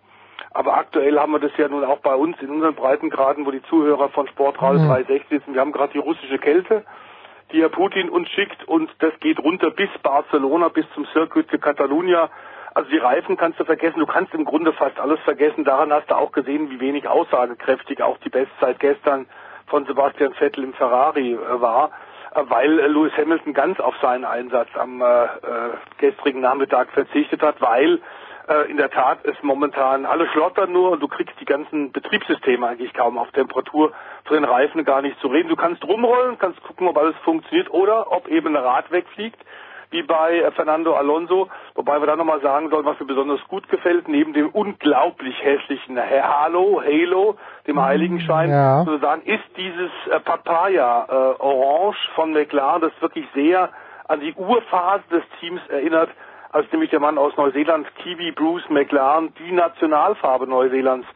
[0.53, 3.63] Aber aktuell haben wir das ja nun auch bei uns in unseren Breitengraden, wo die
[3.65, 4.89] Zuhörer von Sportradio mhm.
[4.89, 5.55] 360 sitzen.
[5.55, 6.85] Wir haben gerade die russische Kälte
[7.53, 11.59] die Herr Putin uns schickt und das geht runter bis Barcelona, bis zum Circuit de
[11.59, 12.31] Catalunya.
[12.75, 15.65] Also die Reifen kannst du vergessen, du kannst im Grunde fast alles vergessen.
[15.65, 19.27] Daran hast du auch gesehen, wie wenig aussagekräftig auch die Bestzeit gestern
[19.67, 21.91] von Sebastian Vettel im Ferrari äh, war,
[22.35, 25.27] äh, weil äh, Lewis Hamilton ganz auf seinen Einsatz am äh,
[25.99, 28.01] gestrigen Nachmittag verzichtet hat, weil
[28.49, 32.67] äh, in der Tat es momentan alle schlottern nur und du kriegst die ganzen Betriebssysteme
[32.67, 33.93] eigentlich kaum auf Temperatur
[34.25, 35.49] für den Reifen gar nicht zu reden.
[35.49, 39.41] Du kannst rumrollen, kannst gucken, ob alles funktioniert oder ob eben ein Rad wegfliegt
[39.91, 43.69] wie bei äh, Fernando Alonso, wobei wir da nochmal sagen sollen, was mir besonders gut
[43.69, 47.37] gefällt, neben dem unglaublich hässlichen Halo, Halo,
[47.67, 48.85] dem mm, Heiligenschein, ja.
[48.85, 53.71] sozusagen, ist dieses äh, Papaya äh, Orange von McLaren, das wirklich sehr
[54.09, 56.11] an die Urphase des Teams erinnert,
[56.53, 61.07] als nämlich der Mann aus Neuseeland, Kiwi Bruce McLaren, die Nationalfarbe Neuseelands,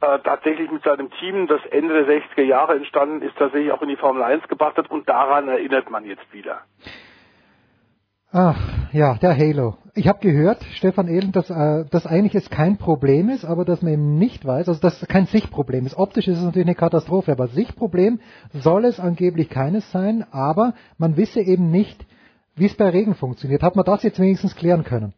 [0.00, 3.88] äh, tatsächlich mit seinem Team, das Ende der 60er Jahre entstanden ist, tatsächlich auch in
[3.88, 6.62] die Formel 1 gebracht hat und daran erinnert man jetzt wieder.
[8.30, 9.78] Ach, ja, der Halo.
[9.94, 13.80] Ich habe gehört, Stefan Ehlen, dass äh, das eigentlich es kein Problem ist, aber dass
[13.80, 15.96] man eben nicht weiß, also dass kein Sichtproblem ist.
[15.96, 18.20] Optisch ist es natürlich eine Katastrophe, aber Sichtproblem
[18.52, 22.04] soll es angeblich keines sein, aber man wisse eben nicht,
[22.54, 23.62] wie es bei Regen funktioniert.
[23.62, 25.14] Hat man das jetzt wenigstens klären können?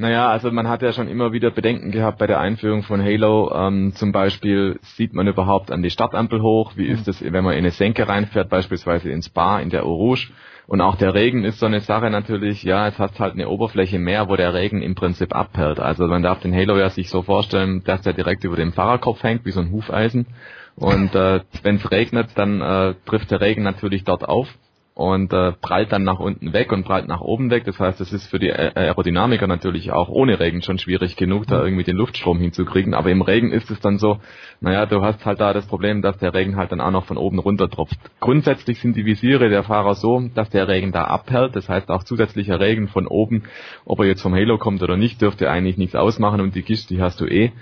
[0.00, 3.52] Naja, also man hat ja schon immer wieder Bedenken gehabt bei der Einführung von Halo.
[3.54, 6.72] Ähm, zum Beispiel sieht man überhaupt an die Stadtampel hoch?
[6.74, 9.92] Wie ist es, wenn man in eine Senke reinfährt, beispielsweise ins Bar, in der Eau
[9.92, 10.30] Rouge?
[10.66, 13.98] Und auch der Regen ist so eine Sache natürlich, ja, es hat halt eine Oberfläche
[13.98, 15.80] mehr, wo der Regen im Prinzip abperlt.
[15.80, 19.22] Also man darf den Halo ja sich so vorstellen, dass der direkt über dem Fahrerkopf
[19.22, 20.28] hängt, wie so ein Hufeisen.
[20.76, 24.48] Und äh, wenn es regnet, dann äh, trifft der Regen natürlich dort auf
[24.94, 27.64] und äh, prallt dann nach unten weg und prallt nach oben weg.
[27.64, 31.62] Das heißt, es ist für die Aerodynamiker natürlich auch ohne Regen schon schwierig genug, da
[31.62, 32.92] irgendwie den Luftstrom hinzukriegen.
[32.92, 34.18] Aber im Regen ist es dann so,
[34.60, 37.16] naja, du hast halt da das Problem, dass der Regen halt dann auch noch von
[37.16, 37.98] oben runter tropft.
[38.20, 41.56] Grundsätzlich sind die Visiere der Fahrer so, dass der Regen da abperlt.
[41.56, 43.44] Das heißt, auch zusätzlicher Regen von oben,
[43.84, 46.90] ob er jetzt vom Halo kommt oder nicht, dürfte eigentlich nichts ausmachen und die Gischt,
[46.90, 47.52] die hast du eh.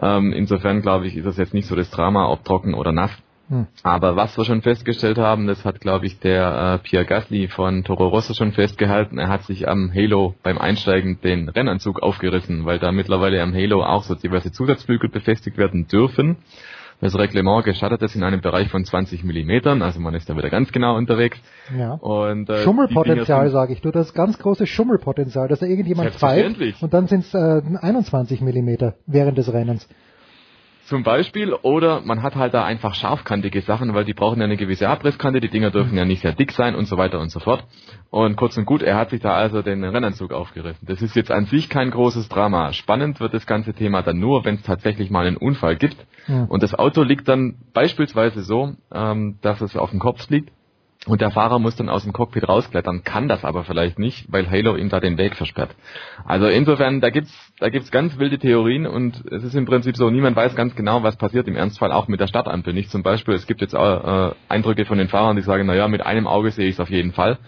[0.00, 3.10] Ähm, insofern glaube ich, ist das jetzt nicht so das Drama, ob trocken oder nass.
[3.48, 3.66] Hm.
[3.82, 7.84] Aber was wir schon festgestellt haben, das hat, glaube ich, der äh, Pierre Gasly von
[7.84, 9.18] Toro Rosso schon festgehalten.
[9.18, 13.84] Er hat sich am Halo beim Einsteigen den Rennanzug aufgerissen, weil da mittlerweile am Halo
[13.84, 16.38] auch so diverse Zusatzflügel befestigt werden dürfen.
[17.00, 20.48] Das Reglement gestattet es in einem Bereich von 20 Millimetern, also man ist da wieder
[20.48, 21.38] ganz genau unterwegs.
[21.76, 21.92] Ja.
[21.92, 23.82] Und, äh, Schummelpotenzial, sage ich.
[23.82, 28.40] Du, das ganz große Schummelpotenzial, dass da irgendjemand pfeift und dann sind es äh, 21
[28.40, 29.86] Millimeter während des Rennens.
[30.86, 34.56] Zum Beispiel, oder man hat halt da einfach scharfkantige Sachen, weil die brauchen ja eine
[34.56, 37.40] gewisse Abrisskante, die Dinger dürfen ja nicht sehr dick sein und so weiter und so
[37.40, 37.64] fort.
[38.10, 40.86] Und kurz und gut, er hat sich da also den Rennanzug aufgerissen.
[40.86, 42.72] Das ist jetzt an sich kein großes Drama.
[42.72, 45.96] Spannend wird das ganze Thema dann nur, wenn es tatsächlich mal einen Unfall gibt.
[46.28, 46.44] Ja.
[46.44, 50.52] Und das Auto liegt dann beispielsweise so, ähm, dass es auf dem Kopf liegt
[51.06, 54.50] und der Fahrer muss dann aus dem Cockpit rausklettern, kann das aber vielleicht nicht, weil
[54.50, 55.70] Halo ihm da den Weg versperrt.
[56.24, 60.10] Also insofern, da gibt's, da gibt's ganz wilde Theorien und es ist im Prinzip so,
[60.10, 62.90] niemand weiß ganz genau, was passiert im Ernstfall auch mit der Stadtampel nicht.
[62.90, 66.04] Zum Beispiel, es gibt jetzt auch, äh, Eindrücke von den Fahrern, die sagen, naja, mit
[66.04, 67.38] einem Auge sehe ich es auf jeden Fall.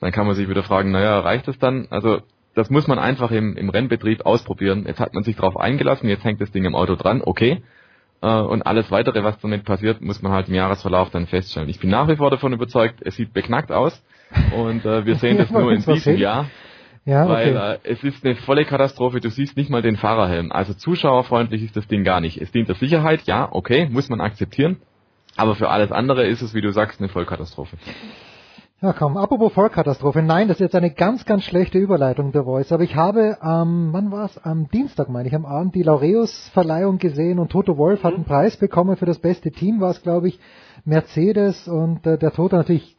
[0.00, 1.86] Dann kann man sich wieder fragen, naja, reicht es dann?
[1.90, 2.22] Also
[2.54, 4.84] das muss man einfach im, im Rennbetrieb ausprobieren.
[4.86, 7.62] Jetzt hat man sich darauf eingelassen, jetzt hängt das Ding im Auto dran, okay.
[8.22, 11.68] Äh, und alles weitere, was damit passiert, muss man halt im Jahresverlauf dann feststellen.
[11.68, 14.02] Ich bin nach wie vor davon überzeugt, es sieht beknackt aus
[14.56, 16.46] und äh, wir sehen das nur in diesem Jahr.
[17.04, 17.78] Ja, weil okay.
[17.84, 20.52] äh, es ist eine volle Katastrophe, du siehst nicht mal den Fahrerhelm.
[20.52, 22.40] Also zuschauerfreundlich ist das Ding gar nicht.
[22.40, 24.76] Es dient der Sicherheit, ja, okay, muss man akzeptieren.
[25.34, 27.76] Aber für alles andere ist es, wie du sagst, eine Vollkatastrophe.
[28.82, 30.22] Ja komm, apropos Vollkatastrophe.
[30.22, 32.72] Nein, das ist jetzt eine ganz, ganz schlechte Überleitung der Voice.
[32.72, 34.36] Aber ich habe am, ähm, wann war es?
[34.38, 38.56] Am Dienstag, meine ich, am Abend die Laureus-Verleihung gesehen und Toto Wolf hat einen Preis
[38.56, 40.40] bekommen für das beste Team, war es, glaube ich,
[40.84, 42.96] Mercedes und äh, der Toto natürlich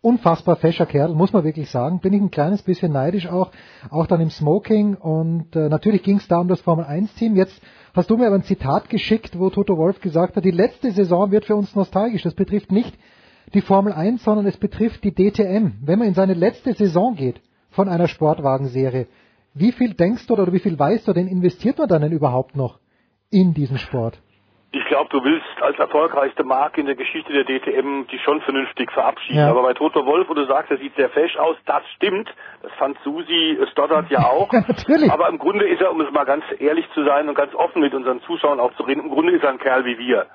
[0.00, 2.00] unfassbar fescher Kerl, muss man wirklich sagen.
[2.00, 3.52] Bin ich ein kleines bisschen neidisch auch,
[3.88, 7.36] auch dann im Smoking und äh, natürlich ging es da um das Formel 1 Team.
[7.36, 7.54] Jetzt
[7.94, 11.30] hast du mir aber ein Zitat geschickt, wo Toto Wolf gesagt hat, die letzte Saison
[11.30, 12.24] wird für uns nostalgisch.
[12.24, 12.98] Das betrifft nicht
[13.54, 15.72] die Formel 1, sondern es betrifft die DTM.
[15.84, 19.06] Wenn man in seine letzte Saison geht von einer Sportwagenserie,
[19.54, 22.56] wie viel denkst du oder wie viel weißt du denn, investiert man dann denn überhaupt
[22.56, 22.78] noch
[23.30, 24.20] in diesen Sport?
[24.72, 28.92] Ich glaube, du willst als erfolgreichste Marke in der Geschichte der DTM die schon vernünftig
[28.92, 29.38] verabschieden.
[29.38, 29.50] Ja.
[29.50, 32.32] Aber bei Toto Wolf, wo du sagst, er sieht sehr fesch aus, das stimmt.
[32.62, 34.52] Das fand Susi Stoddard ja auch.
[34.52, 35.10] Ja, natürlich.
[35.10, 37.82] Aber im Grunde ist er, um es mal ganz ehrlich zu sein und ganz offen
[37.82, 40.26] mit unseren Zuschauern auch zu reden, im Grunde ist er ein Kerl wie wir.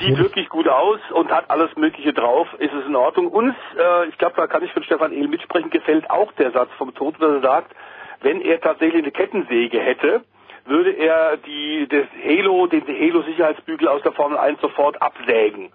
[0.00, 2.46] Sieht wirklich gut aus und hat alles Mögliche drauf.
[2.58, 3.28] Ist es in Ordnung?
[3.28, 6.70] Uns, äh, ich glaube, da kann ich von Stefan Ehl mitsprechen, gefällt auch der Satz
[6.78, 7.74] vom Toto, dass er sagt,
[8.22, 10.22] wenn er tatsächlich eine Kettensäge hätte,
[10.66, 15.72] würde er die, das Halo, den Halo-Sicherheitsbügel aus der Formel 1 sofort absägen.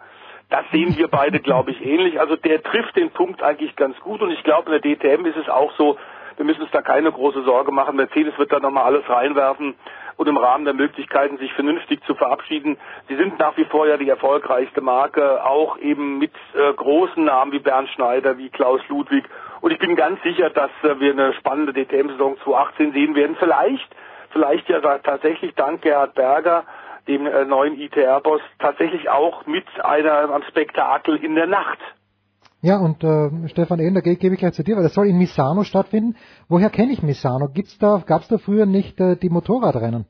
[0.50, 2.20] Das sehen wir beide, glaube ich, ähnlich.
[2.20, 5.38] Also der trifft den Punkt eigentlich ganz gut und ich glaube, in der DTM ist
[5.38, 5.98] es auch so,
[6.38, 7.96] wir müssen uns da keine große Sorge machen.
[7.96, 9.76] Mercedes wird da nochmal alles reinwerfen
[10.18, 12.78] und im Rahmen der Möglichkeiten, sich vernünftig zu verabschieden.
[13.08, 17.52] Sie sind nach wie vor ja die erfolgreichste Marke, auch eben mit äh, großen Namen
[17.52, 19.26] wie Bernd Schneider, wie Klaus Ludwig.
[19.62, 23.36] Und ich bin ganz sicher, dass äh, wir eine spannende DTM-Saison 2018 sehen werden.
[23.40, 23.88] Vielleicht,
[24.32, 26.64] vielleicht ja tatsächlich dank Gerhard Berger,
[27.08, 31.80] dem äh, neuen ITR-Boss, tatsächlich auch mit einer, einem Spektakel in der Nacht.
[32.66, 35.08] Ja, und äh, Stefan Ehlen, da ge- gebe ich gleich zu dir, weil das soll
[35.08, 36.16] in Misano stattfinden.
[36.50, 37.48] Woher kenne ich Misano?
[37.48, 40.06] Gibt's da, gab's da früher nicht äh, die Motorradrennen?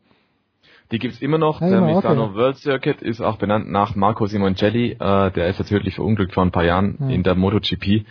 [0.92, 1.60] Die gibt's immer noch.
[1.62, 2.08] Ja, der immer, okay.
[2.10, 4.92] Misano World Circuit ist auch benannt nach Marco Simoncelli.
[4.94, 7.10] Äh, der ist jetzt tödlich verunglückt vor ein paar Jahren Hm.
[7.10, 8.06] in der MotoGP.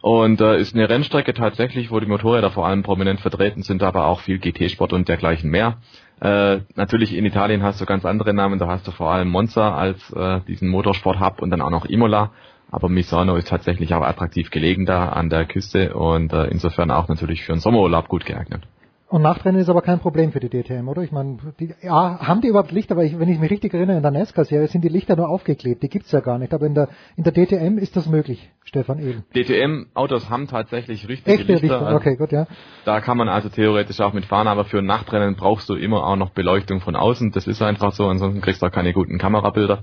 [0.00, 4.06] Und äh, ist eine Rennstrecke tatsächlich, wo die Motorräder vor allem prominent vertreten sind, aber
[4.06, 5.76] auch viel GT-Sport und dergleichen mehr.
[6.22, 8.58] Äh, natürlich in Italien hast du ganz andere Namen.
[8.58, 12.30] Da hast du vor allem Monza als äh, diesen Motorsport-Hub und dann auch noch Imola.
[12.70, 17.08] Aber Misano ist tatsächlich auch attraktiv gelegen da an der Küste und äh, insofern auch
[17.08, 18.62] natürlich für einen Sommerurlaub gut geeignet.
[19.10, 21.02] Und Nachtrennen ist aber kein Problem für die DTM, oder?
[21.02, 22.92] Ich meine, die, ja, haben die überhaupt Licht?
[22.92, 25.82] Aber ich, wenn ich mich richtig erinnere, in der NASCAR-Serie sind die Lichter nur aufgeklebt.
[25.82, 26.54] Die gibt's ja gar nicht.
[26.54, 29.24] Aber in der, in der DTM ist das möglich, Stefan Ehlen.
[29.34, 31.80] DTM-Autos haben tatsächlich richtige Echte Lichter.
[31.80, 32.46] Lichter, okay, gut, ja.
[32.84, 36.14] Da kann man also theoretisch auch mitfahren, aber für ein Nachtrennen brauchst du immer auch
[36.14, 37.32] noch Beleuchtung von außen.
[37.32, 39.82] Das ist einfach so, ansonsten kriegst du auch keine guten Kamerabilder.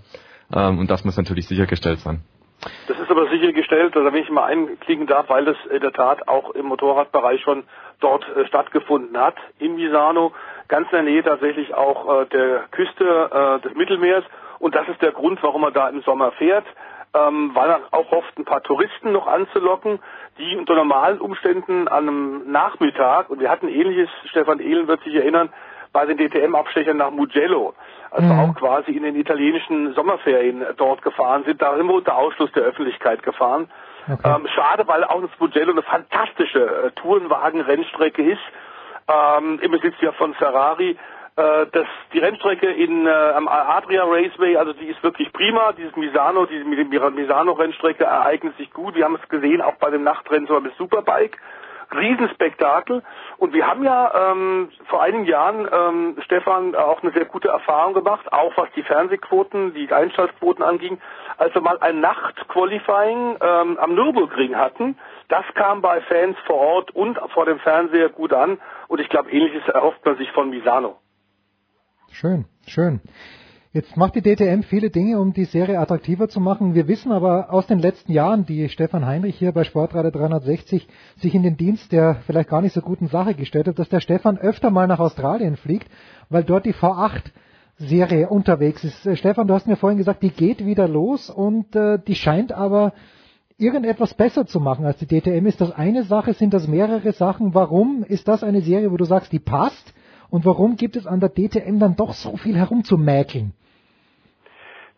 [0.56, 2.22] Ähm, und das muss natürlich sichergestellt sein.
[2.88, 6.28] Das ist aber sichergestellt, also wenn ich mal einklicken darf, weil das in der Tat
[6.28, 7.64] auch im Motorradbereich schon
[8.00, 10.34] dort äh, stattgefunden hat, in Misano,
[10.68, 14.24] ganz in der Nähe tatsächlich auch äh, der Küste äh, des Mittelmeers.
[14.60, 16.66] Und das ist der Grund, warum man da im Sommer fährt,
[17.14, 20.00] ähm, weil er auch hofft, ein paar Touristen noch anzulocken,
[20.38, 25.16] die unter normalen Umständen an einem Nachmittag, und wir hatten ähnliches, Stefan Ehlen wird sich
[25.16, 25.50] erinnern,
[25.98, 27.74] bei den DTM-Abstechern nach Mugello,
[28.12, 32.16] als wir auch quasi in den italienischen Sommerferien dort gefahren sind, da sind wir unter
[32.16, 33.68] Ausschluss der Öffentlichkeit gefahren.
[34.08, 38.42] Ähm, schade, weil auch das Mugello eine fantastische äh, Tourenwagen-Rennstrecke ist,
[39.08, 40.92] ähm, im Besitz ja von Ferrari.
[41.36, 45.72] Äh, das, die Rennstrecke in, äh, am Adria Raceway, also die ist wirklich prima.
[45.72, 48.94] Dieses Misano, diese Misano-Rennstrecke ereignet sich gut.
[48.94, 51.40] Wir haben es gesehen, auch bei dem Nachtrennen sogar mit Superbike.
[51.96, 53.04] Riesenspektakel.
[53.38, 57.94] Und wir haben ja ähm, vor einigen Jahren, ähm, Stefan, auch eine sehr gute Erfahrung
[57.94, 61.00] gemacht, auch was die Fernsehquoten, die Einschaltquoten anging,
[61.38, 64.98] als wir mal ein Nacht-Qualifying ähm, am Nürburgring hatten.
[65.30, 68.60] Das kam bei Fans vor Ort und vor dem Fernseher gut an.
[68.88, 70.98] Und ich glaube, ähnliches erhofft man sich von Misano.
[72.12, 73.02] Schön, schön.
[73.78, 76.74] Jetzt macht die DTM viele Dinge, um die Serie attraktiver zu machen.
[76.74, 81.36] Wir wissen aber aus den letzten Jahren, die Stefan Heinrich hier bei Sportradio 360 sich
[81.36, 84.40] in den Dienst der vielleicht gar nicht so guten Sache gestellt hat, dass der Stefan
[84.40, 85.92] öfter mal nach Australien fliegt,
[86.28, 87.26] weil dort die V8
[87.78, 89.06] Serie unterwegs ist.
[89.06, 92.52] Äh, Stefan, du hast mir vorhin gesagt, die geht wieder los und äh, die scheint
[92.52, 92.94] aber
[93.60, 95.46] irgendetwas besser zu machen als die DTM.
[95.46, 96.34] Ist das eine Sache?
[96.34, 97.54] Sind das mehrere Sachen?
[97.54, 99.94] Warum ist das eine Serie, wo du sagst, die passt?
[100.32, 103.54] Und warum gibt es an der DTM dann doch so viel herumzumäkeln?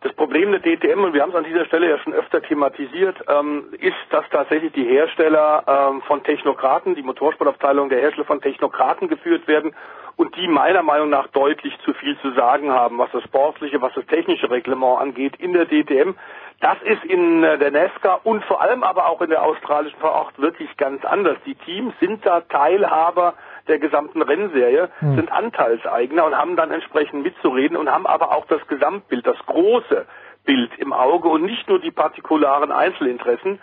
[0.02, 3.22] Das Problem der DTM, und wir haben es an dieser Stelle ja schon öfter thematisiert,
[3.28, 9.08] ähm, ist, dass tatsächlich die Hersteller ähm, von Technokraten, die Motorsportabteilung der Hersteller von Technokraten
[9.08, 9.74] geführt werden
[10.16, 13.92] und die meiner Meinung nach deutlich zu viel zu sagen haben, was das sportliche, was
[13.92, 16.14] das technische Reglement angeht in der DTM.
[16.60, 20.38] Das ist in äh, der NASCAR und vor allem aber auch in der australischen V8
[20.38, 21.36] wirklich ganz anders.
[21.44, 23.34] Die Teams sind da Teilhaber
[23.68, 25.16] der gesamten Rennserie, Hm.
[25.16, 30.06] sind Anteilseigner und haben dann entsprechend mitzureden und haben aber auch das Gesamtbild, das große
[30.44, 33.60] Bild im Auge und nicht nur die partikularen Einzelinteressen.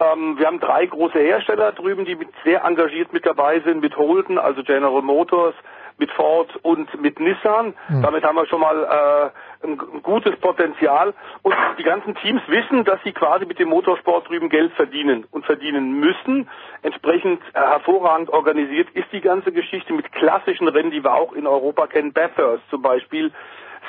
[0.00, 3.96] Ähm, wir haben drei große Hersteller drüben, die mit sehr engagiert mit dabei sind, mit
[3.96, 5.54] Holden, also General Motors,
[6.00, 7.74] mit Ford und mit Nissan.
[7.86, 8.02] Hm.
[8.02, 11.14] Damit haben wir schon mal äh, ein, ein gutes Potenzial.
[11.42, 15.46] Und die ganzen Teams wissen, dass sie quasi mit dem Motorsport drüben Geld verdienen und
[15.46, 16.48] verdienen müssen.
[16.82, 21.46] Entsprechend äh, hervorragend organisiert ist die ganze Geschichte mit klassischen Rennen, die wir auch in
[21.46, 22.12] Europa kennen.
[22.12, 23.30] Bathurst zum Beispiel,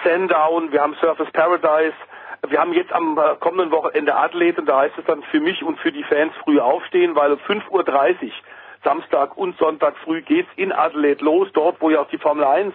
[0.03, 1.95] Sandown, wir haben Surface Paradise,
[2.49, 5.63] Wir haben jetzt am äh, kommenden Wochenende Adelaide und da heißt es dann für mich
[5.63, 8.31] und für die Fans früh aufstehen, weil um 5.30 Uhr
[8.83, 12.73] Samstag und Sonntag früh geht's in Adelaide los, dort wo ja auch die Formel 1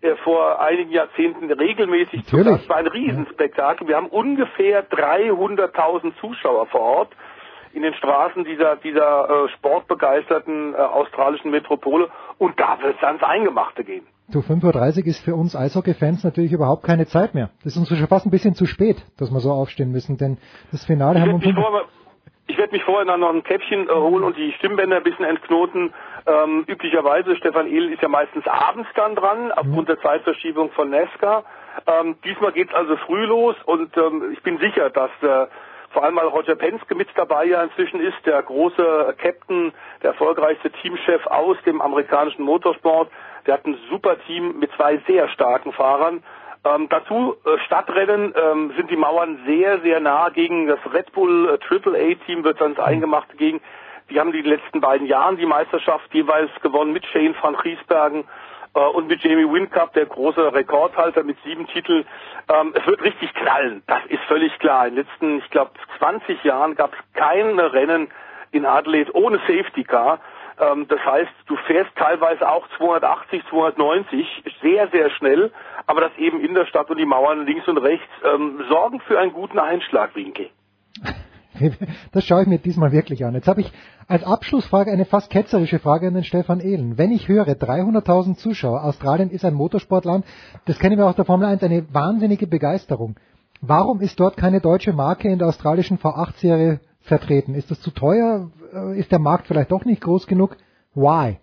[0.00, 2.76] äh, vor einigen Jahrzehnten regelmäßig zu Gast war.
[2.76, 3.88] Ein Riesenspektakel.
[3.88, 7.12] Wir haben ungefähr 300.000 Zuschauer vor Ort
[7.72, 12.08] in den Straßen dieser, dieser äh, sportbegeisterten äh, australischen Metropole
[12.38, 14.06] und da wird es ans Eingemachte gehen.
[14.28, 17.50] Du, 5.30 Uhr ist für uns Eishockey-Fans natürlich überhaupt keine Zeit mehr.
[17.62, 20.38] Das ist uns schon fast ein bisschen zu spät, dass wir so aufstehen müssen, denn
[20.70, 21.84] das Finale ich haben wir um
[22.54, 25.24] ich werde mich vorher dann noch ein Käppchen äh, holen und die Stimmbänder ein bisschen
[25.24, 25.92] entknoten.
[26.24, 31.42] Ähm, üblicherweise, Stefan Ehl ist ja meistens abends dann dran, aufgrund der Zeitverschiebung von Nesca.
[31.84, 35.48] Ähm, diesmal geht's also früh los und ähm, ich bin sicher, dass äh,
[35.90, 39.72] vor allem weil Roger Penske mit dabei ja inzwischen ist, der große Captain,
[40.04, 43.10] der erfolgreichste Teamchef aus dem amerikanischen Motorsport.
[43.48, 46.22] Der hat ein super Team mit zwei sehr starken Fahrern.
[46.64, 51.50] Ähm, dazu äh, Stadtrennen ähm, sind die Mauern sehr, sehr nah gegen das Red Bull
[51.50, 53.60] äh, Triple A Team wird dann eingemacht gegen.
[54.10, 58.24] Die haben die letzten beiden Jahren die Meisterschaft jeweils gewonnen mit Shane van Griesbergen
[58.74, 62.06] äh, und mit Jamie Wincup, der große Rekordhalter mit sieben Titeln.
[62.52, 64.86] Ähm, es wird richtig knallen, das ist völlig klar.
[64.86, 68.08] In den letzten, ich glaube, 20 Jahren gab es keine Rennen
[68.52, 70.20] in Adelaide ohne Safety Car.
[70.60, 74.26] Ähm, das heißt, du fährst teilweise auch 280, 290,
[74.62, 75.52] sehr, sehr schnell,
[75.86, 79.18] aber das eben in der Stadt und die Mauern links und rechts ähm, sorgen für
[79.18, 80.50] einen guten Einschlagwinkel.
[82.12, 83.34] Das schaue ich mir diesmal wirklich an.
[83.34, 83.72] Jetzt habe ich
[84.08, 86.98] als Abschlussfrage eine fast ketzerische Frage an den Stefan Ehlen.
[86.98, 90.24] Wenn ich höre, 300.000 Zuschauer, Australien ist ein Motorsportland,
[90.66, 93.14] das kennen wir auch der Formel 1, eine wahnsinnige Begeisterung.
[93.60, 97.54] Warum ist dort keine deutsche Marke in der australischen V8-Serie vertreten?
[97.54, 98.50] Ist das zu teuer?
[98.72, 100.56] Äh, ist der Markt vielleicht doch nicht groß genug?
[100.94, 101.38] Why?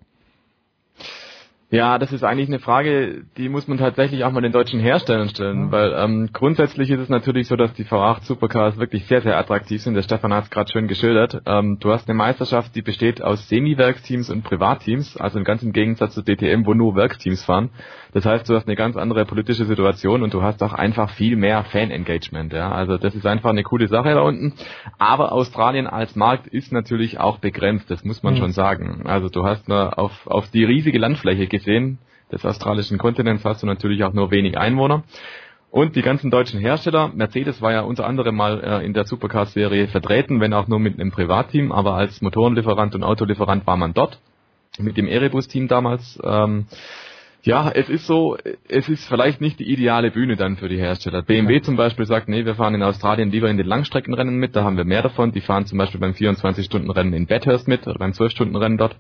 [1.70, 5.30] Ja, das ist eigentlich eine Frage, die muss man tatsächlich auch mal den deutschen Herstellern
[5.30, 5.72] stellen, mhm.
[5.72, 9.82] weil ähm, grundsätzlich ist es natürlich so, dass die V8 Supercars wirklich sehr, sehr attraktiv
[9.82, 9.94] sind.
[9.94, 11.42] Der Stefan hat es gerade schön geschildert.
[11.46, 16.14] Ähm, du hast eine Meisterschaft, die besteht aus Semi-Werksteams und Privatteams, also ganz im Gegensatz
[16.14, 17.70] zu DTM, wo nur Werksteams fahren.
[18.14, 21.36] Das heißt, du hast eine ganz andere politische Situation und du hast auch einfach viel
[21.36, 22.54] mehr Fan-Engagement.
[22.54, 22.72] Ja?
[22.72, 24.54] Also das ist einfach eine coole Sache da unten.
[24.98, 28.40] Aber Australien als Markt ist natürlich auch begrenzt, das muss man mhm.
[28.40, 29.04] schon sagen.
[29.06, 32.00] Also du hast nur auf, auf die riesige Landfläche gesehen
[32.32, 35.04] des australischen Kontinents hast du natürlich auch nur wenig Einwohner.
[35.70, 39.88] Und die ganzen deutschen Hersteller, Mercedes war ja unter anderem mal äh, in der Supercar-Serie
[39.88, 44.20] vertreten, wenn auch nur mit einem Privatteam, aber als Motorenlieferant und Autolieferant war man dort,
[44.80, 46.20] mit dem Erebus-Team damals.
[46.24, 46.66] Ähm,
[47.44, 48.38] ja, es ist so,
[48.68, 51.24] es ist vielleicht nicht die ideale Bühne dann für die Hersteller.
[51.24, 51.62] BMW ja.
[51.62, 54.78] zum Beispiel sagt, nee, wir fahren in Australien lieber in den Langstreckenrennen mit, da haben
[54.78, 55.32] wir mehr davon.
[55.32, 58.96] Die fahren zum Beispiel beim 24-Stunden-Rennen in Bathurst mit oder beim 12-Stunden-Rennen dort.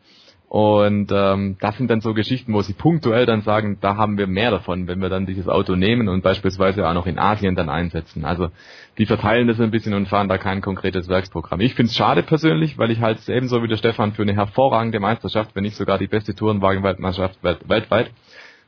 [0.52, 4.28] Und ähm, das sind dann so Geschichten, wo sie punktuell dann sagen, da haben wir
[4.28, 7.70] mehr davon, wenn wir dann dieses Auto nehmen und beispielsweise auch noch in Asien dann
[7.70, 8.26] einsetzen.
[8.26, 8.50] Also
[8.98, 11.62] die verteilen das ein bisschen und fahren da kein konkretes Werksprogramm.
[11.62, 15.00] Ich finde es schade persönlich, weil ich halt ebenso wie der Stefan für eine hervorragende
[15.00, 18.12] Meisterschaft, wenn nicht sogar die beste Tourenwagen-Weltmeisterschaft weltweit,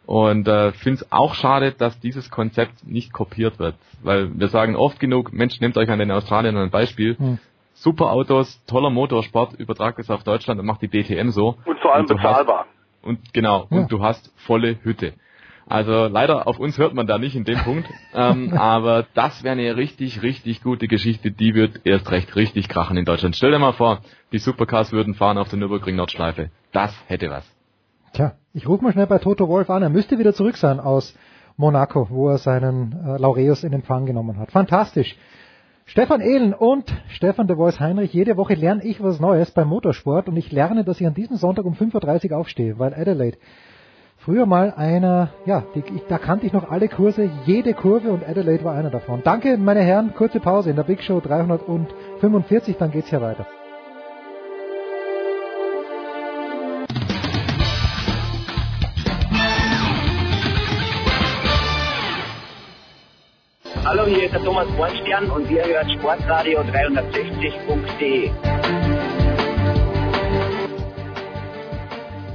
[0.05, 3.75] und äh, finde es auch schade, dass dieses Konzept nicht kopiert wird.
[4.01, 7.17] Weil wir sagen oft genug, Mensch, nehmt euch an den Australiern ein Beispiel.
[7.17, 7.39] Hm
[7.73, 11.57] super Autos, toller Motorsport, übertragt es auf Deutschland und macht die DTM so.
[11.65, 12.59] Und vor allem und bezahlbar.
[12.59, 13.77] Hast, und genau, ja.
[13.77, 15.13] und du hast volle Hütte.
[15.65, 19.53] Also leider auf uns hört man da nicht in dem Punkt, ähm, aber das wäre
[19.53, 23.35] eine richtig, richtig gute Geschichte, die wird erst recht richtig krachen in Deutschland.
[23.35, 24.01] Stell dir mal vor,
[24.31, 26.49] die Supercars würden fahren auf der Nürburgring Nordschleife.
[26.71, 27.49] Das hätte was.
[28.13, 29.81] Tja, ich rufe mal schnell bei Toto Wolf an.
[29.81, 31.15] Er müsste wieder zurück sein aus
[31.57, 34.51] Monaco, wo er seinen äh, Laureus in Empfang genommen hat.
[34.51, 35.17] Fantastisch.
[35.85, 40.29] Stefan Ehlen und Stefan de Voice Heinrich, jede Woche lerne ich was Neues beim Motorsport
[40.29, 43.39] und ich lerne, dass ich an diesem Sonntag um 5.30 Uhr aufstehe, weil Adelaide
[44.17, 48.23] früher mal einer, ja, die, ich, da kannte ich noch alle Kurse, jede Kurve und
[48.25, 49.21] Adelaide war einer davon.
[49.23, 53.47] Danke, meine Herren, kurze Pause in der Big Show 345, dann geht's hier weiter.
[63.95, 68.31] Hallo, hier ist der Thomas Bornstern und ihr hört Sportradio 360.de.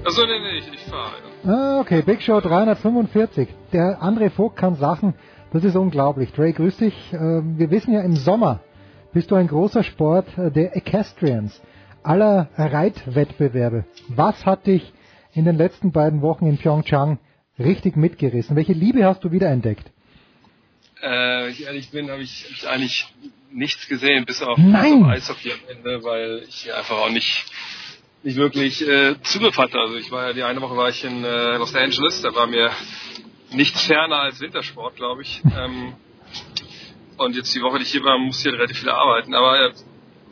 [0.05, 1.17] Achso, nee, nee, ich, ich fahre.
[1.45, 3.49] Ah, okay, Big Show 345.
[3.73, 5.15] Der André Vogt kann Sachen,
[5.53, 6.33] das ist unglaublich.
[6.33, 6.95] Dre, grüß dich.
[7.12, 8.61] Ähm, wir wissen ja, im Sommer
[9.12, 11.61] bist du ein großer Sport äh, der Equestrians,
[12.05, 13.85] aller Reitwettbewerbe.
[14.07, 14.93] Was hat dich
[15.33, 17.19] in den letzten beiden Wochen in Pyeongchang
[17.59, 18.55] richtig mitgerissen?
[18.55, 19.91] Welche Liebe hast du wiederentdeckt?
[21.01, 23.07] Äh, wenn ich ehrlich bin, habe ich, hab ich eigentlich
[23.51, 25.05] nichts gesehen, bis auf, Nein.
[25.05, 27.44] Eishockey am Ende, weil ich einfach auch nicht
[28.25, 29.78] nicht wirklich äh, Zugriff hatte.
[29.78, 32.49] Also ich war ja die eine Woche war ich in äh, Los Angeles, da war
[32.49, 32.73] mir
[33.52, 35.41] nichts ferner als Wintersport, glaube ich.
[35.57, 35.94] Ähm,
[37.17, 39.35] Und jetzt die Woche, die ich hier war, musste ich halt relativ viel arbeiten.
[39.35, 39.73] Aber äh,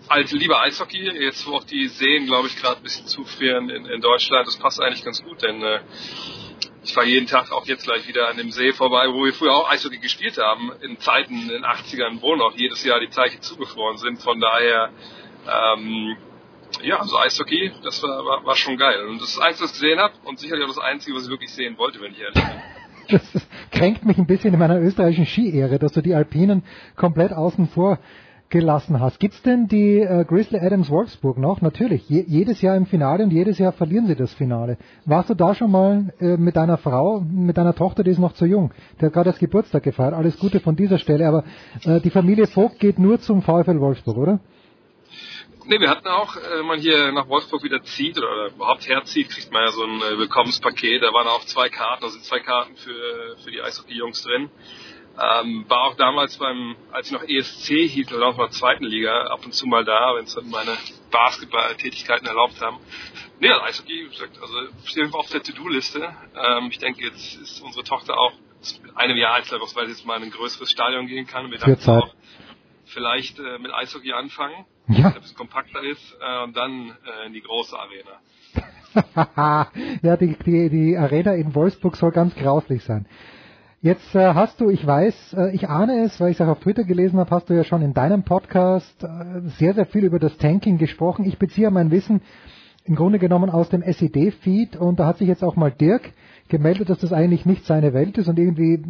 [0.08, 3.86] alte Liebe Eishockey, jetzt wo auch die Seen, glaube ich, gerade ein bisschen zufrieren in,
[3.86, 5.80] in Deutschland, das passt eigentlich ganz gut, denn äh,
[6.86, 9.52] ich fahre jeden Tag auch jetzt gleich wieder an dem See vorbei, wo wir früher
[9.52, 13.42] auch Eishockey gespielt haben, in Zeiten in den 80ern, wo noch jedes Jahr die Zeichen
[13.42, 14.22] zugefroren sind.
[14.22, 14.90] Von daher,
[15.46, 16.16] ähm,
[16.82, 19.04] ja, also Eishockey, das war, war, war schon geil.
[19.06, 21.30] Und das ist eins, was ich gesehen habe und sicherlich auch das Einzige, was ich
[21.30, 22.62] wirklich sehen wollte, wenn ich ehrlich bin.
[23.08, 27.68] Das kränkt mich ein bisschen in meiner österreichischen Ski-Ehre, dass du die Alpinen komplett außen
[27.68, 27.98] vor
[28.48, 29.18] gelassen hast.
[29.18, 31.60] Gibt's denn die äh, Grizzly Adams Wolfsburg noch?
[31.60, 32.08] Natürlich.
[32.08, 34.78] Je, jedes Jahr im Finale und jedes Jahr verlieren sie das Finale.
[35.04, 38.34] Warst du da schon mal äh, mit deiner Frau, mit deiner Tochter, die ist noch
[38.34, 38.72] zu jung?
[39.00, 40.14] Der hat gerade das Geburtstag gefeiert.
[40.14, 41.26] Alles Gute von dieser Stelle.
[41.26, 41.44] Aber
[41.84, 44.40] äh, die Familie Vogt geht nur zum VfL Wolfsburg, oder?
[45.68, 49.28] Nee, wir hatten auch, äh, wenn man hier nach Wolfsburg wieder zieht oder, überhaupt herzieht,
[49.30, 51.02] kriegt man ja so ein äh, Willkommenspaket.
[51.02, 54.48] Da waren auch zwei Karten, da sind zwei Karten für, für die Eishockey-Jungs drin.
[55.18, 59.28] Ähm, war auch damals beim, als ich noch ESC hielt, oder auch mal zweiten Liga,
[59.28, 60.76] ab und zu mal da, wenn es dann meine
[61.10, 62.78] Basketball-Tätigkeiten erlaubt haben.
[63.40, 64.54] Nee, also Eishockey, wie gesagt, also
[64.84, 66.00] steht auf der To-Do-Liste.
[66.00, 68.32] Ähm, ich denke, jetzt ist unsere Tochter auch
[68.82, 71.50] mit einem Jahr alt, weil sie jetzt mal in ein größeres Stadion gehen kann.
[71.50, 72.14] Wir dachten auch,
[72.84, 75.08] vielleicht äh, mit Eishockey anfangen, ja.
[75.08, 78.20] ein bisschen kompakter ist, äh, und dann äh, in die große Arena.
[80.02, 83.06] ja, die, die, die Arena in Wolfsburg soll ganz grauslich sein.
[83.82, 86.60] Jetzt äh, hast du, ich weiß, äh, ich ahne es, weil ich es auch auf
[86.60, 90.18] Twitter gelesen habe, hast du ja schon in deinem Podcast äh, sehr, sehr viel über
[90.18, 91.26] das Tanking gesprochen.
[91.26, 92.22] Ich beziehe mein Wissen
[92.84, 96.12] im Grunde genommen aus dem SED-Feed und da hat sich jetzt auch mal Dirk
[96.48, 98.82] gemeldet, dass das eigentlich nicht seine Welt ist und irgendwie,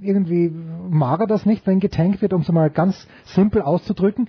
[0.00, 0.50] irgendwie
[0.88, 4.28] mag er das nicht, wenn getankt wird, um es mal ganz simpel auszudrücken.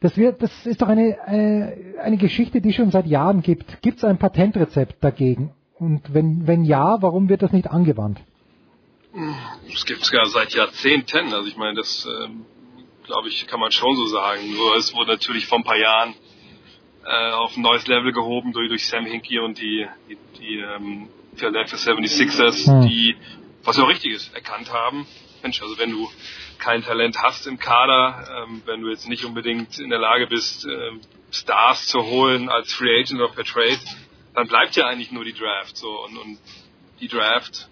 [0.00, 3.80] Das, wird, das ist doch eine, eine, eine Geschichte, die schon seit Jahren gibt.
[3.80, 5.50] Gibt es ein Patentrezept dagegen?
[5.78, 8.20] Und wenn, wenn ja, warum wird das nicht angewandt?
[9.70, 11.32] Das gibt es ja seit Jahrzehnten.
[11.32, 12.46] Also ich meine, das ähm,
[13.04, 14.52] glaube ich, kann man schon so sagen.
[14.54, 16.14] Nur es wurde natürlich vor ein paar Jahren
[17.04, 21.08] äh, auf ein neues Level gehoben durch, durch Sam Hinkie und die, die, die ähm,
[21.36, 22.88] Philadelphia 76ers, Hm.
[22.88, 23.16] die,
[23.64, 25.06] was ja auch richtig ist, erkannt haben.
[25.42, 26.10] Mensch, also wenn du
[26.58, 30.66] kein Talent hast im Kader, ähm, wenn du jetzt nicht unbedingt in der Lage bist,
[30.66, 33.78] ähm, Stars zu holen als Free Agent oder per Trade,
[34.34, 36.38] dann bleibt ja eigentlich nur die Draft so und, und
[37.00, 37.68] die Draft,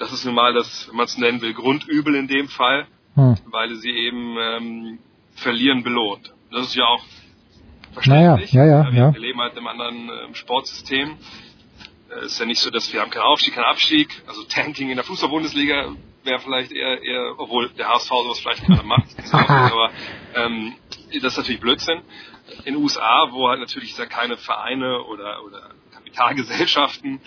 [0.00, 3.36] das ist nun mal das, wenn man es nennen will, Grundübel in dem Fall, Hm.
[3.46, 4.98] weil sie eben ähm,
[5.34, 6.32] verlieren belohnt.
[6.52, 7.02] Das ist ja auch
[8.06, 8.52] Naja, verständlich.
[8.52, 9.12] ja, ja, wir, ja.
[9.14, 11.16] wir leben halt einem anderen ähm, Sportsystem.
[12.10, 14.22] Äh, ist ja nicht so, dass wir haben keinen Aufstieg, keinen Abstieg.
[14.26, 15.92] Also Tanking in der Fußball-Bundesliga
[16.24, 19.90] wäre vielleicht eher, eher, obwohl der HSV sowas vielleicht gerade macht, aber
[20.34, 20.74] ähm,
[21.14, 22.00] das ist natürlich Blödsinn.
[22.64, 27.20] In den USA, wo halt natürlich keine Vereine oder, oder Kapitalgesellschaften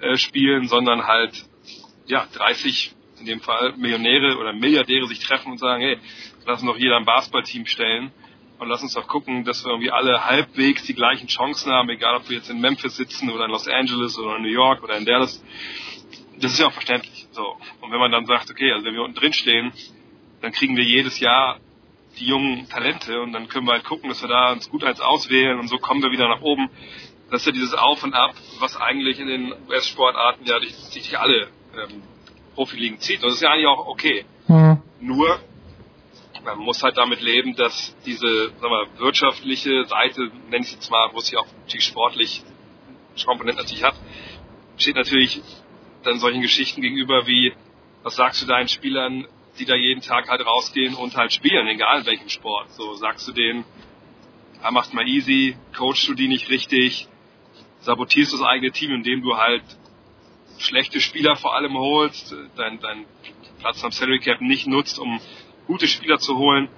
[0.00, 1.44] äh, spielen, sondern halt
[2.10, 5.98] ja 30 in dem Fall Millionäre oder Milliardäre sich treffen und sagen, hey,
[6.46, 8.12] lass uns doch jeder ein Basketballteam stellen
[8.58, 12.16] und lass uns doch gucken, dass wir irgendwie alle halbwegs die gleichen Chancen haben, egal
[12.16, 14.96] ob wir jetzt in Memphis sitzen oder in Los Angeles oder in New York oder
[14.96, 15.42] in Dallas.
[16.38, 17.26] Das ist ja auch verständlich.
[17.32, 17.56] So.
[17.80, 19.72] Und wenn man dann sagt, okay, also wenn wir unten drin stehen,
[20.40, 21.58] dann kriegen wir jedes Jahr
[22.18, 25.00] die jungen Talente und dann können wir halt gucken, dass wir da uns gut eins
[25.00, 26.68] auswählen und so kommen wir wieder nach oben.
[27.30, 31.48] Das ist ja dieses Auf und Ab, was eigentlich in den US-Sportarten ja durch alle
[31.74, 32.02] ähm,
[32.54, 33.22] Profiligen zieht.
[33.22, 34.24] Und das ist ja eigentlich auch okay.
[34.46, 34.82] Hm.
[35.00, 35.40] Nur,
[36.44, 40.90] man muss halt damit leben, dass diese sagen wir, wirtschaftliche Seite, nenne ich es jetzt
[40.90, 42.42] mal, wo es ja auch die sportlich
[43.24, 43.94] Komponenten natürlich hat,
[44.76, 45.42] steht natürlich
[46.02, 47.52] dann solchen Geschichten gegenüber wie,
[48.02, 49.26] was sagst du deinen Spielern,
[49.58, 52.72] die da jeden Tag halt rausgehen und halt spielen, egal in welchem Sport.
[52.72, 53.64] So sagst du denen,
[54.62, 57.08] ah, mach's mal easy, coachst du die nicht richtig,
[57.80, 59.64] sabotierst das eigene Team, indem du halt
[60.60, 63.06] schlechte Spieler vor allem holst, dein, dein
[63.58, 65.20] Platz am Salary Cap nicht nutzt, um
[65.66, 66.68] gute Spieler zu holen.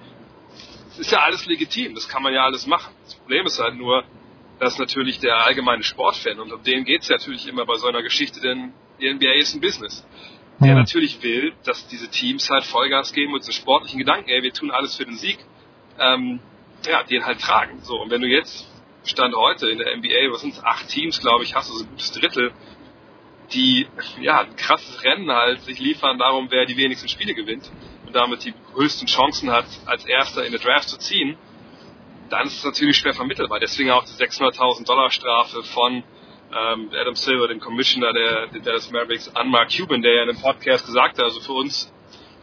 [0.89, 2.93] Das ist ja alles legitim, das kann man ja alles machen.
[3.03, 4.03] Das Problem ist halt nur,
[4.59, 8.03] dass natürlich der allgemeine Sportfan, und um den geht's ja natürlich immer bei so einer
[8.03, 10.05] Geschichte, denn die NBA ist ein Business.
[10.59, 10.75] Der Ja.
[10.75, 14.69] natürlich will, dass diese Teams halt Vollgas geben und so sportlichen Gedanken, ey, wir tun
[14.71, 15.39] alles für den Sieg,
[15.99, 16.39] ähm,
[16.87, 17.79] ja, den halt tragen.
[17.81, 18.69] So, und wenn du jetzt,
[19.05, 21.89] Stand heute in der NBA, was sind acht Teams, glaube ich, hast du so ein
[21.89, 22.53] gutes Drittel,
[23.53, 23.87] die
[24.19, 27.71] ja ein krasses Rennen halt sich liefern darum, wer die wenigsten Spiele gewinnt
[28.05, 31.37] und damit die höchsten Chancen hat, als Erster in der Draft zu ziehen,
[32.29, 33.59] dann ist es natürlich schwer vermittelbar.
[33.59, 36.03] Deswegen auch die 600.000 Dollar Strafe von
[36.55, 40.29] ähm, Adam Silver, dem Commissioner der, der Dallas Mavericks, an Mark Cuban, der ja in
[40.29, 41.91] einem Podcast gesagt hat, also für uns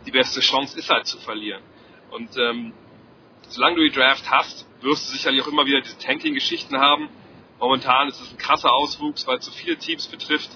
[0.07, 1.63] die beste Chance ist halt zu verlieren.
[2.11, 2.73] Und ähm,
[3.49, 7.09] solange du die Draft hast, wirst du sicherlich auch immer wieder diese Tanking-Geschichten haben.
[7.59, 10.51] Momentan ist es ein krasser Auswuchs, weil es so viele Teams betrifft.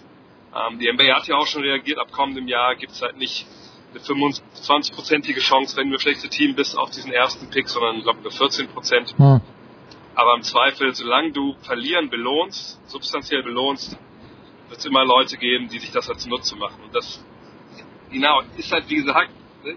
[0.55, 3.47] Ähm, die NBA hat ja auch schon reagiert, ab kommendem Jahr gibt es halt nicht
[3.91, 8.21] eine 25-prozentige Chance, wenn du schlechte Team bist, auf diesen ersten Pick, sondern ich glaube
[8.23, 9.15] nur 14 Prozent.
[9.17, 9.41] Hm.
[10.15, 13.99] Aber im Zweifel, solange du verlieren belohnst, substanziell belohnst,
[14.69, 16.83] wird es immer Leute geben, die sich das als Nutze machen.
[16.85, 17.25] Und das,
[18.11, 19.31] genau, ist halt, wie gesagt,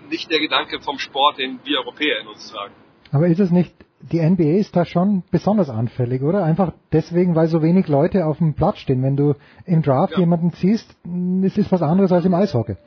[0.09, 2.73] nicht der Gedanke vom Sport, den wir Europäer in uns tragen.
[3.11, 6.43] Aber ist es nicht, die NBA ist da schon besonders anfällig, oder?
[6.43, 9.01] Einfach deswegen, weil so wenig Leute auf dem Platz stehen.
[9.03, 9.33] Wenn du
[9.65, 10.19] im Draft Ja.
[10.19, 10.95] jemanden ziehst,
[11.43, 12.77] es ist was anderes als im Eishockey.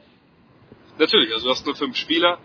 [0.98, 2.38] Natürlich, also du hast nur fünf Spieler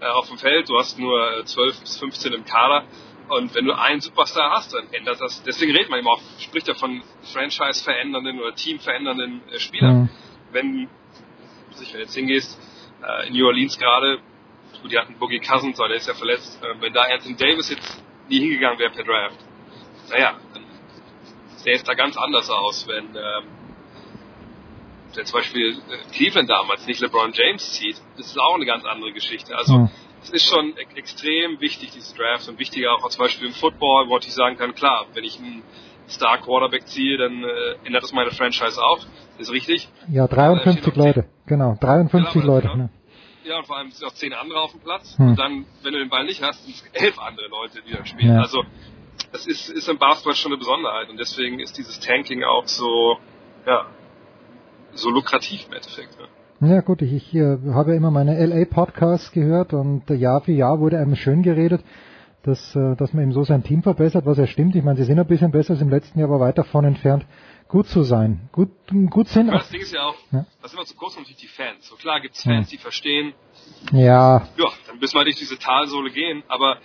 [0.00, 2.84] äh, auf dem Feld, du hast nur äh, 12 bis 15 im Kader.
[3.28, 5.42] Und wenn du einen Superstar hast, dann ändert das.
[5.42, 7.02] Deswegen redet man immer auch, spricht ja von
[7.32, 10.02] Franchise verändernden oder Team verändernden äh, Spielern.
[10.02, 10.08] Mhm.
[10.52, 10.88] Wenn,
[11.80, 12.60] ich, wenn du jetzt hingehst,
[13.02, 14.18] äh, in New Orleans gerade,
[14.90, 16.62] die hatten Boogie Cousins, aber der ist ja verletzt.
[16.62, 19.38] Äh, wenn da Anthony Davis jetzt nie hingegangen wäre per Draft,
[20.10, 20.62] naja, dann
[21.56, 23.44] sähe es da ganz anders aus, wenn, ähm,
[25.14, 28.00] wenn zum Beispiel äh, Cleveland damals nicht LeBron James zieht.
[28.16, 29.54] Das ist auch eine ganz andere Geschichte.
[29.56, 29.88] Also
[30.22, 34.08] es ist schon e- extrem wichtig, diese Drafts und wichtiger auch zum Beispiel im Football,
[34.08, 35.62] wo ich sagen kann, klar, wenn ich einen
[36.08, 39.00] Star Quarterback ziehe, dann äh, ändert das meine Franchise auch.
[39.38, 39.88] Ist richtig.
[40.08, 42.68] Ja, 53 Leute, genau, 53 Genau, Leute.
[42.68, 42.76] genau.
[42.84, 42.90] Ne?
[43.44, 45.16] Ja, und vor allem sind auch zehn andere auf dem Platz.
[45.18, 45.28] Hm.
[45.30, 48.06] Und dann, wenn du den Ball nicht hast, sind es elf andere Leute, die dann
[48.06, 48.34] spielen.
[48.34, 48.40] Ja.
[48.40, 48.64] Also
[49.32, 51.08] das ist, ist im Basketball schon eine Besonderheit.
[51.10, 53.18] Und deswegen ist dieses Tanking auch so,
[53.66, 53.86] ja,
[54.94, 56.16] so lukrativ im Endeffekt.
[56.60, 56.74] Ne?
[56.74, 60.52] Ja gut, ich, ich äh, habe ja immer meine LA-Podcasts gehört und äh, Jahr für
[60.52, 61.82] Jahr wurde einem schön geredet,
[62.44, 64.76] dass, äh, dass man eben so sein Team verbessert, was ja stimmt.
[64.76, 67.26] Ich meine, sie sind ein bisschen besser als im letzten Jahr, aber weit davon entfernt,
[67.72, 68.48] gut zu sein.
[68.52, 68.68] Gut,
[69.08, 70.44] gut sind Aber das Ding ist ja auch, Ja.
[70.60, 71.88] was immer zu kurz natürlich die Fans.
[71.88, 73.32] So klar gibt's Fans, die verstehen,
[73.92, 76.76] Ja, ja, dann müssen wir durch diese Talsohle gehen, aber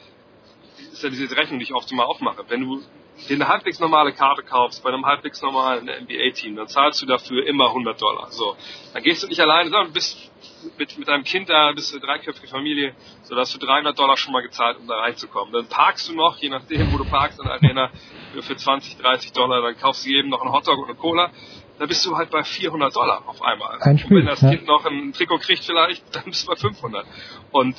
[0.94, 2.46] ist ja diese Rechnung, die ich oft mal aufmache.
[2.48, 2.82] Wenn du
[3.28, 7.46] dir eine halbwegs normale Karte kaufst bei einem halbwegs normalen NBA-Team, dann zahlst du dafür
[7.46, 8.32] immer 100 Dollar.
[8.32, 8.56] So,
[8.94, 10.32] dann gehst du nicht alleine, sondern bist
[10.78, 14.32] mit, mit deinem Kind da, bist du dreiköpfige Familie, so dass du 300 Dollar schon
[14.32, 15.52] mal gezahlt, um da reinzukommen.
[15.54, 17.92] Dann parkst du noch, je nachdem, wo du parkst, in der Arena
[18.38, 21.32] für, für 20, 30 Dollar, dann kaufst du jedem noch einen Hotdog und eine Cola.
[21.80, 23.80] Da bist du halt bei 400 Dollar auf einmal.
[23.82, 24.50] Ein Spiel, und wenn das ja.
[24.50, 27.06] Kind noch ein Trikot kriegt vielleicht, dann bist du bei 500.
[27.52, 27.76] Und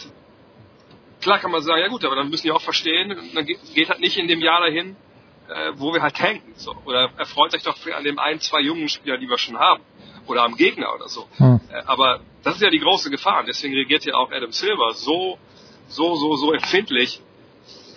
[1.20, 3.88] klar kann man sagen, ja gut, aber dann müssen die auch verstehen, dann geht, geht
[3.88, 4.96] halt nicht in dem Jahr dahin,
[5.48, 6.52] äh, wo wir halt tanken.
[6.56, 6.74] So.
[6.84, 9.82] Oder erfreut euch doch an dem ein, zwei jungen Spieler, die wir schon haben.
[10.26, 11.26] Oder am Gegner oder so.
[11.38, 11.60] Hm.
[11.70, 13.40] Äh, aber das ist ja die große Gefahr.
[13.40, 15.38] Und deswegen reagiert ja auch Adam Silver so,
[15.88, 17.20] so, so, so empfindlich.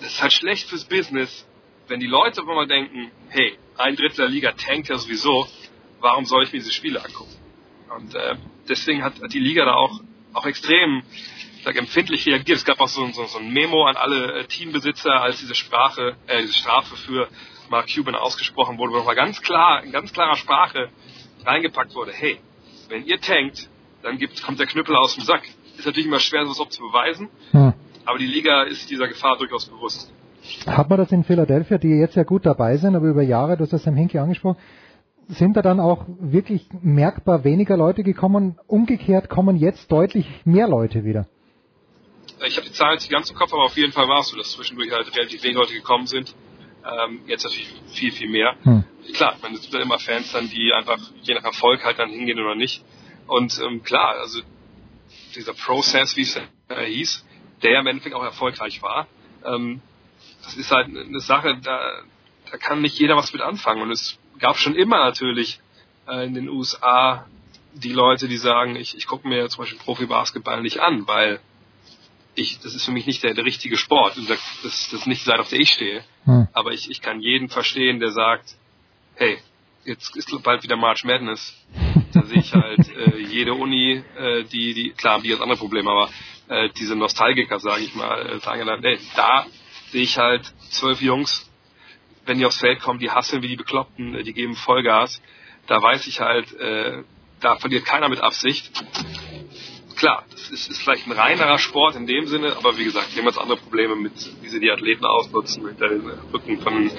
[0.01, 1.45] Das ist halt schlecht fürs Business,
[1.91, 5.45] wenn die Leute mal denken, hey, ein Drittel der Liga tankt ja sowieso,
[5.99, 7.35] warum soll ich mir diese Spiele angucken?
[7.95, 8.35] Und äh,
[8.69, 9.99] deswegen hat, hat die Liga da auch,
[10.33, 11.03] auch extrem
[11.65, 12.57] sag, empfindlich reagiert.
[12.57, 16.15] Es gab auch so, so, so ein Memo an alle äh, Teambesitzer, als diese Sprache,
[16.27, 17.27] äh, diese Strafe für
[17.69, 20.89] Mark Cuban ausgesprochen wurde, wo nochmal ganz klar, in ganz klarer Sprache
[21.45, 22.39] reingepackt wurde, hey,
[22.87, 23.69] wenn ihr tankt,
[24.01, 25.43] dann gibt's, kommt der Knüppel aus dem Sack.
[25.77, 27.73] Ist natürlich immer schwer, sowas zu beweisen, Hm.
[28.05, 30.11] aber die Liga ist dieser Gefahr durchaus bewusst.
[30.65, 33.63] Hat man das in Philadelphia, die jetzt ja gut dabei sind, aber über Jahre, du
[33.63, 34.57] hast das Sam Hinke angesprochen,
[35.27, 38.59] sind da dann auch wirklich merkbar weniger Leute gekommen?
[38.67, 41.27] Umgekehrt kommen jetzt deutlich mehr Leute wieder.
[42.45, 44.29] Ich habe die Zahlen jetzt nicht ganz im Kopf, aber auf jeden Fall war es
[44.29, 46.35] so, dass zwischendurch halt relativ wenig Leute gekommen sind.
[46.83, 48.55] Ähm, jetzt natürlich viel, viel mehr.
[48.63, 48.83] Hm.
[49.13, 52.39] Klar, man gibt dann immer Fans dann, die einfach je nach Erfolg halt dann hingehen
[52.39, 52.83] oder nicht.
[53.27, 54.41] Und ähm, klar, also
[55.35, 57.25] dieser Prozess, wie es äh, hieß,
[57.61, 59.07] der im Endeffekt auch erfolgreich war,
[59.45, 59.81] ähm,
[60.43, 62.01] das ist halt eine Sache, da,
[62.49, 63.81] da kann nicht jeder was mit anfangen.
[63.81, 65.59] Und es gab schon immer natürlich
[66.07, 67.25] äh, in den USA
[67.73, 71.39] die Leute, die sagen, ich, ich gucke mir zum Beispiel Profi-Basketball nicht an, weil
[72.35, 74.17] ich, das ist für mich nicht der, der richtige Sport.
[74.17, 76.03] Und das, das ist nicht die Seite, auf der ich stehe.
[76.25, 76.47] Hm.
[76.53, 78.55] Aber ich, ich kann jeden verstehen, der sagt,
[79.15, 79.37] hey,
[79.85, 81.55] jetzt ist bald wieder March Madness.
[82.13, 85.57] Da sehe ich halt äh, jede Uni, äh, die, die, klar haben die jetzt andere
[85.57, 86.09] Probleme, aber
[86.47, 89.45] äh, diese Nostalgiker, sage ich mal, äh, sagen dann, hey, da
[89.91, 91.49] sehe ich halt zwölf Jungs,
[92.25, 95.21] wenn die aufs Feld kommen, die hasseln wie die Bekloppten, äh, die geben Vollgas.
[95.67, 97.03] Da weiß ich halt, äh,
[97.41, 98.71] da verliert keiner mit Absicht.
[99.97, 103.37] Klar, das ist, ist vielleicht ein reinerer Sport in dem Sinne, aber wie gesagt, jetzt
[103.37, 106.91] andere Probleme mit, wie sie die Athleten ausnutzen, mit den Rücken von,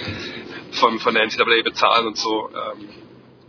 [0.73, 2.51] von, von der NCAA bezahlen und so.
[2.51, 2.89] Ähm,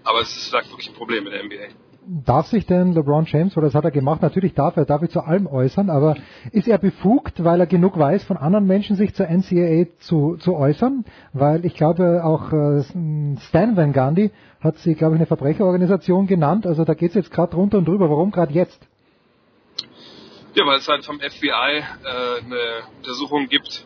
[0.04, 1.83] aber es ist wirklich ein Problem in der NBA.
[2.06, 5.10] Darf sich denn LeBron James, oder das hat er gemacht, natürlich darf er, darf er
[5.10, 6.16] zu allem äußern, aber
[6.52, 10.56] ist er befugt, weil er genug weiß von anderen Menschen, sich zur NCAA zu, zu
[10.56, 11.06] äußern?
[11.32, 16.66] Weil ich glaube auch äh, Stan Van Gundy hat sie, glaube ich, eine Verbrecherorganisation genannt,
[16.68, 18.10] also da geht es jetzt gerade drunter und drüber.
[18.10, 18.88] Warum gerade jetzt?
[20.56, 23.86] Ja, weil es halt vom FBI äh, eine Untersuchung gibt.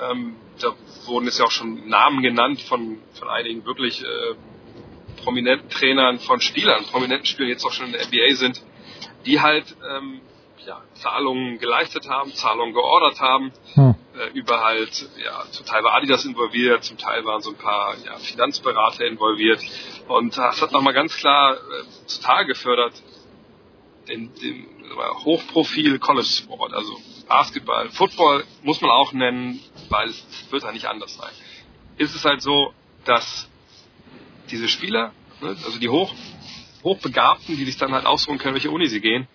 [0.00, 0.68] Ähm, da
[1.06, 4.34] wurden jetzt ja auch schon Namen genannt von, von einigen wirklich äh,
[5.16, 8.62] prominenten Trainern von Spielern, prominenten Spielern, die jetzt auch schon in der NBA sind,
[9.26, 10.20] die halt ähm,
[10.66, 13.94] ja, Zahlungen geleistet haben, Zahlungen geordert haben, Hm.
[14.16, 17.96] äh, über halt, ja, zum Teil war Adidas involviert, zum Teil waren so ein paar
[18.04, 19.60] ja, Finanzberater involviert
[20.08, 21.58] und das hat nochmal ganz klar äh,
[22.06, 22.94] zutage gefördert,
[24.08, 24.66] den, den
[25.24, 26.96] Hochprofil College Sport, also
[27.28, 31.30] Basketball, Football muss man auch nennen, weil es wird ja nicht anders sein.
[31.96, 32.74] Ist es halt so,
[33.04, 33.48] dass
[34.50, 36.14] diese Spieler, ne, also die Hoch,
[36.82, 39.28] Hochbegabten, die sich dann halt aussuchen können, welche Uni sie gehen,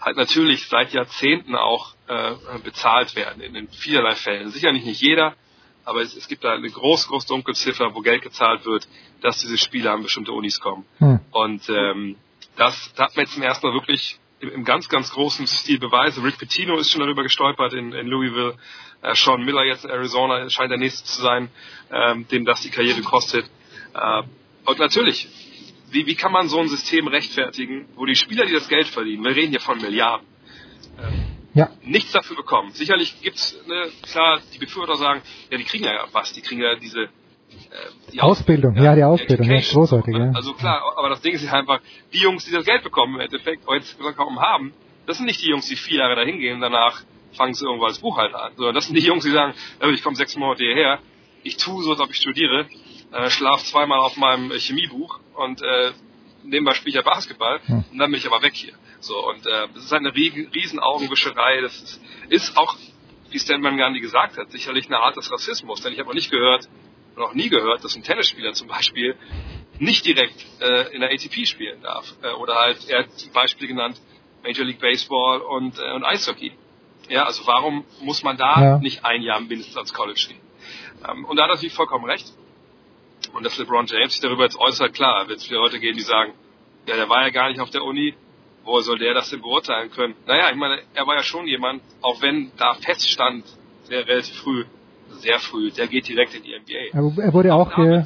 [0.00, 4.50] halt natürlich seit Jahrzehnten auch äh, bezahlt werden, in, in vielerlei Fällen.
[4.50, 5.34] Sicherlich nicht jeder,
[5.84, 8.88] aber es, es gibt da eine groß, groß Dunkelziffer, wo Geld gezahlt wird,
[9.20, 10.84] dass diese Spieler an bestimmte Unis kommen.
[10.98, 11.20] Hm.
[11.30, 12.16] Und ähm,
[12.56, 15.78] das, da hat man jetzt zum ersten Mal wirklich im, im ganz, ganz großen Stil
[15.78, 16.22] Beweise.
[16.22, 18.56] Rick Pitino ist schon darüber gestolpert in, in Louisville.
[19.02, 21.50] Äh, Sean Miller jetzt in Arizona scheint der nächste zu sein,
[21.90, 23.48] ähm, dem das die Karriere kostet.
[23.94, 24.22] Äh,
[24.66, 25.28] und natürlich,
[25.90, 29.22] wie, wie kann man so ein System rechtfertigen, wo die Spieler, die das Geld verdienen,
[29.24, 30.26] wir reden hier von Milliarden,
[31.54, 31.70] Ja.
[31.82, 32.72] nichts dafür bekommen.
[32.72, 36.74] Sicherlich gibt's ne, klar, die Befürworter sagen, ja, die kriegen ja was, die kriegen ja
[36.76, 37.08] diese äh,
[38.12, 40.32] die Ausbildung, ja, die Ausbildung, ja, großartig, ja.
[40.34, 41.80] also klar, aber das Ding ist einfach,
[42.12, 44.72] die Jungs, die das Geld bekommen, im Endeffekt heute bekommen haben,
[45.06, 47.02] das sind nicht die Jungs, die vier Jahre dahin gehen und danach
[47.34, 50.02] fangen sie irgendwo als Buchhalter an, sondern das sind die Jungs, die sagen, äh, ich
[50.02, 50.98] komme sechs Monate hierher,
[51.44, 52.66] ich tue so, als ob ich studiere,
[53.14, 55.92] äh, schlaf zweimal auf meinem äh, Chemiebuch und äh,
[56.42, 57.84] nebenbei spiele ich ja Basketball Hm.
[57.92, 58.74] und dann bin ich aber weg hier.
[59.00, 61.60] So und äh, das ist halt eine riesen, riesen Augenwischerei.
[61.60, 62.76] Das ist, ist auch,
[63.30, 65.80] wie Stan Van Gundy gesagt hat, sicherlich eine Art des Rassismus.
[65.82, 66.68] Denn ich habe noch nicht gehört,
[67.16, 69.16] noch nie gehört, dass ein Tennisspieler zum Beispiel
[69.78, 72.14] nicht direkt äh, in der ATP spielen darf.
[72.22, 74.00] Äh, oder halt, er hat die Beispiele genannt,
[74.42, 76.52] Major League Baseball und, äh, und Eishockey.
[77.08, 78.78] Ja, also warum muss man da Ja.
[78.78, 80.40] nicht ein Jahr mindestens ans College gehen?
[81.08, 82.26] Ähm, und da hat er natürlich vollkommen recht.
[83.34, 86.04] Und dass LeBron James sich darüber jetzt äußert, klar, wird es viele Leute geben, die
[86.04, 86.32] sagen,
[86.86, 88.14] ja, der war ja gar nicht auf der Uni,
[88.64, 90.14] woher soll der das denn beurteilen können?
[90.26, 93.44] Naja, ich meine, er war ja schon jemand, auch wenn da feststand,
[93.84, 94.64] sehr relativ früh,
[95.18, 96.98] sehr früh, der geht direkt in die NBA.
[96.98, 98.04] Aber er wurde auch, äh,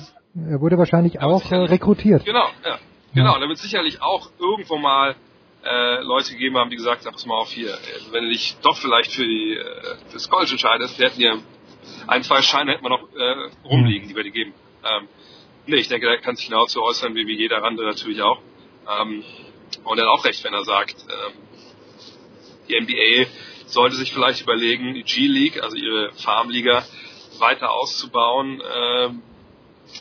[0.50, 2.24] er wurde wahrscheinlich auch äh, rekrutiert.
[2.24, 2.78] Genau, ja.
[3.14, 5.16] Genau, da wird sicherlich auch irgendwo mal
[5.64, 8.56] äh, Leute gegeben haben, die gesagt haben, pass mal auf hier, also wenn du dich
[8.62, 11.38] doch vielleicht für die äh, fürs College entscheidest, wir hätten hier
[12.06, 14.52] ein, zwei Scheine hätten wir noch äh, rumliegen, die wir dir geben.
[14.84, 15.08] Ähm,
[15.66, 18.40] nee, ich denke, der kann sich genauso äußern wie, wie jeder andere natürlich auch.
[19.00, 19.24] Ähm,
[19.84, 21.32] und er hat auch recht, wenn er sagt, ähm,
[22.68, 23.30] die NBA
[23.66, 26.84] sollte sich vielleicht überlegen, die G-League, also ihre Farmliga,
[27.38, 28.62] weiter auszubauen.
[28.74, 29.22] Ähm,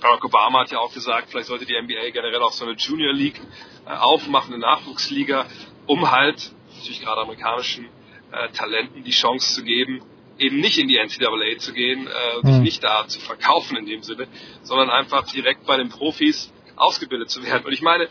[0.02, 3.14] Barack Obama hat ja auch gesagt, vielleicht sollte die NBA generell auch so eine Junior
[3.14, 3.40] League
[3.86, 5.48] äh, aufmachen, eine Nachwuchsliga,
[5.86, 7.86] um halt natürlich gerade amerikanischen
[8.32, 10.02] äh, Talenten die Chance zu geben,
[10.40, 12.64] eben nicht in die NCAA zu gehen, äh, sich Hm.
[12.64, 14.28] nicht da zu verkaufen in dem Sinne,
[14.64, 17.66] sondern einfach direkt bei den Profis ausgebildet zu werden.
[17.66, 18.08] Und ich meine,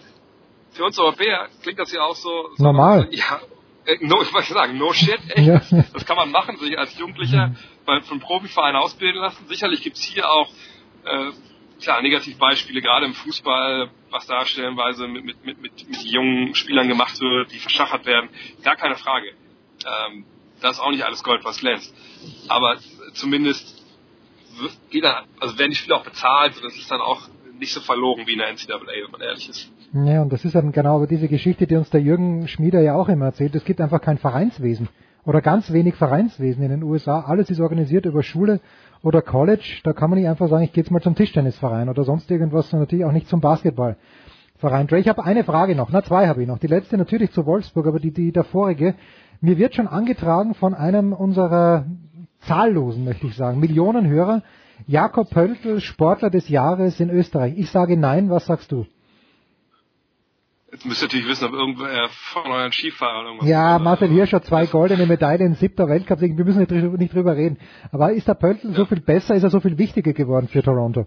[0.72, 3.08] für uns Europäer klingt das ja auch so, so Normal.
[3.10, 3.40] ja,
[3.86, 5.46] äh, no, ich wollte sagen, no shit, echt.
[5.46, 5.84] Ja.
[5.92, 9.46] Das, kann man machen, sich als Jugendlicher bei, von Profiverein ausbilden lassen.
[9.48, 10.50] Sicherlich gibt's hier auch
[11.05, 11.30] äh,
[11.80, 16.88] klar Negativbeispiele, gerade im Fußball, was da stellenweise mit, mit, mit, mit, mit jungen Spielern
[16.88, 18.30] gemacht wird, die verschachert werden.
[18.62, 19.28] Gar keine Frage.
[19.84, 20.24] Ähm,
[20.60, 21.94] das ist auch nicht alles Gold, was glänzt.
[22.49, 22.76] Aber
[23.15, 23.83] zumindest
[24.60, 27.23] wird- dann, also werden die Spieler auch bezahlt und das ist dann auch
[27.59, 29.70] nicht so verlogen wie in der NCAA, wenn man ehrlich ist.
[29.93, 33.09] Ja, und das ist eben genau diese Geschichte, die uns der Jürgen Schmieder ja auch
[33.09, 33.55] immer erzählt.
[33.55, 34.89] Es gibt einfach kein Vereinswesen
[35.25, 37.20] oder ganz wenig Vereinswesen in den USA.
[37.20, 38.60] Alles ist organisiert über Schule
[39.02, 39.81] oder College.
[39.85, 42.73] Da kann man nicht einfach sagen, ich gehe jetzt mal zum Tischtennisverein oder sonst irgendwas,
[42.73, 43.41] und natürlich auch nicht zum
[44.57, 44.86] Basketballverein.
[44.86, 46.59] Dre, ich habe eine Frage noch, na zwei habe ich noch.
[46.59, 48.94] Die letzte natürlich zu Wolfsburg, aber die, die der vorige.
[49.41, 51.86] Mir wird schon angetragen von einem unserer
[52.41, 54.43] zahllosen, möchte ich sagen, Millionen Hörer,
[54.86, 57.55] Jakob Pöltl, Sportler des Jahres in Österreich.
[57.57, 58.86] Ich sage nein, was sagst du?
[60.73, 64.44] Jetzt müsst ihr natürlich wissen, ob irgendwer von euren Skifahrern irgendwas Ja, Marcel Hirsch hat
[64.44, 67.59] zwei goldene Medaillen, siebter Weltcup, wir müssen nicht drüber, nicht drüber reden.
[67.93, 71.07] Aber ist der Pöltl so viel besser, ist er so viel wichtiger geworden für Toronto?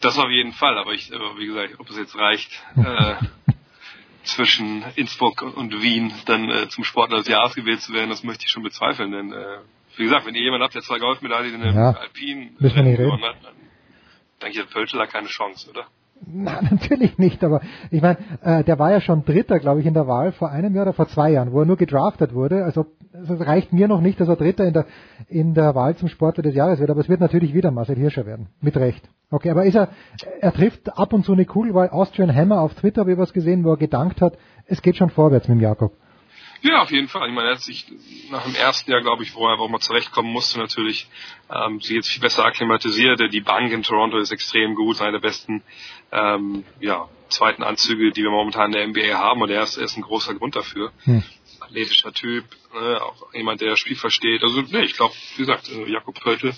[0.00, 3.14] Das auf jeden Fall, aber ich, aber wie gesagt, ob es jetzt reicht, äh,
[4.24, 8.44] zwischen Innsbruck und Wien dann äh, zum Sportler des Jahres gewählt zu werden, das möchte
[8.44, 9.58] ich schon bezweifeln, denn äh,
[9.96, 12.96] wie gesagt, wenn ihr jemanden habt, der zwei Goldmedaillen in einem Ja, Alpin reden.
[12.96, 13.54] gewonnen hat, dann
[14.42, 15.86] denke ich, hat da keine Chance, oder?
[16.26, 19.94] Nein, natürlich nicht, aber ich meine, äh, der war ja schon Dritter, glaube ich, in
[19.94, 22.64] der Wahl vor einem Jahr oder vor zwei Jahren, wo er nur gedraftet wurde.
[22.64, 24.86] Also es reicht mir noch nicht, dass er Dritter in der
[25.28, 28.26] in der Wahl zum Sportler des Jahres wird, aber es wird natürlich wieder Marcel Hirscher
[28.26, 28.48] werden.
[28.60, 29.08] Mit Recht.
[29.30, 29.88] Okay, aber ist er,
[30.40, 33.32] er trifft ab und zu eine Kugel, weil Austrian Hammer auf Twitter habe ich was
[33.32, 35.92] gesehen, wo er gedankt hat, es geht schon vorwärts mit dem Jakob.
[36.62, 37.28] Ja, auf jeden Fall.
[37.28, 37.86] Ich meine, er hat sich
[38.30, 41.08] nach dem ersten Jahr, glaube ich, wo er einfach mal zurechtkommen musste, natürlich
[41.50, 43.20] ähm, sich jetzt viel besser akklimatisiert.
[43.32, 45.62] Die Bank in Toronto ist extrem gut, eine der besten
[46.12, 49.84] ähm, ja, zweiten Anzüge, die wir momentan in der NBA haben und er ist, er
[49.84, 50.92] ist ein großer Grund dafür.
[51.04, 51.22] Hm.
[51.60, 54.42] athletischer Typ, ne, auch jemand, der das Spiel versteht.
[54.42, 56.52] Also nee, ich glaube, wie gesagt, äh, Jakob Pöltl,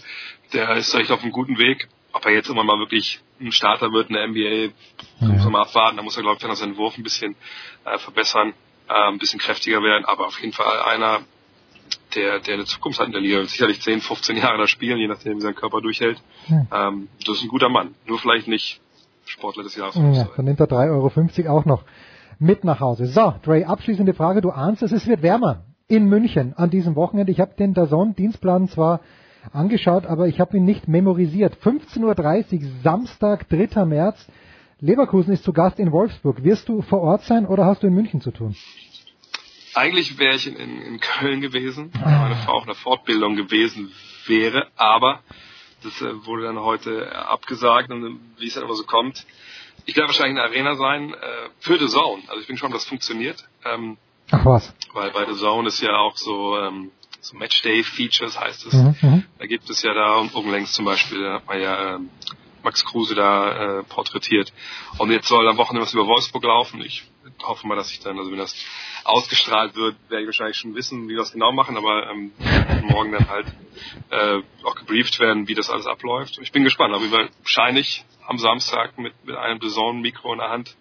[0.52, 1.88] der ist echt auf einem guten Weg.
[2.12, 4.74] Ob er jetzt immer mal wirklich ein Starter wird in der NBA,
[5.20, 5.96] muss man mal abwarten.
[5.96, 7.36] Da muss er, glaube ich, dann seinen Wurf ein bisschen
[7.84, 8.52] äh, verbessern,
[8.88, 10.04] äh, ein bisschen kräftiger werden.
[10.04, 11.20] Aber auf jeden Fall einer,
[12.14, 13.44] der, der eine Zukunft hat in der Liga.
[13.44, 16.22] Sicherlich 10, 15 Jahre da spielen, je nachdem, wie sein Körper durchhält.
[16.48, 16.88] Ja.
[16.88, 17.94] Ähm, das ist ein guter Mann.
[18.06, 18.80] Nur vielleicht nicht
[19.24, 19.94] Sportler des Jahres.
[19.96, 21.84] Ja, dann nimmt er 3,50 Euro auch noch
[22.38, 23.06] mit nach Hause.
[23.06, 24.40] So, Dre, abschließende Frage.
[24.40, 27.32] Du ahnst es, es wird wärmer in München an diesem Wochenende.
[27.32, 29.00] Ich habe den Dazon-Dienstplan zwar
[29.52, 31.56] angeschaut, aber ich habe ihn nicht memorisiert.
[31.62, 33.84] 15.30 Uhr, Samstag, 3.
[33.84, 34.26] März.
[34.82, 36.42] Leverkusen ist zu Gast in Wolfsburg.
[36.42, 38.56] Wirst du vor Ort sein oder hast du in München zu tun?
[39.74, 43.92] Eigentlich wäre ich in, in, Köln gewesen, weil meine Frau auf einer Fortbildung gewesen
[44.26, 45.20] wäre, aber
[45.84, 49.24] das äh, wurde dann heute abgesagt und wie es dann immer so kommt.
[49.86, 51.16] Ich werde wahrscheinlich in der Arena sein äh,
[51.60, 52.22] für The Zone.
[52.26, 53.48] Also ich bin schon, dass das funktioniert.
[53.64, 53.96] Ähm,
[54.32, 54.74] Ach was.
[54.92, 58.72] Weil bei The Zone ist ja auch so ähm, so Matchday-Features heißt es.
[58.74, 61.94] Mhm, mhm, da gibt es ja da, oben längs zum Beispiel, da hat man ja
[61.94, 62.10] ähm,
[62.62, 64.52] Max Kruse da äh, porträtiert.
[64.98, 66.80] Und jetzt soll am Wochenende was über Wolfsburg laufen.
[66.82, 67.04] Ich
[67.42, 68.54] hoffe mal, dass ich dann, also wenn das
[69.04, 72.32] ausgestrahlt wird, werde ich wahrscheinlich schon wissen, wie wir das genau machen, aber ähm,
[72.82, 73.46] morgen dann halt
[74.10, 76.38] äh, auch gebrieft werden, wie das alles abläuft.
[76.40, 77.10] Ich bin gespannt, aber
[77.40, 80.76] wahrscheinlich am Samstag mit, mit einem Saison-Mikro in der Hand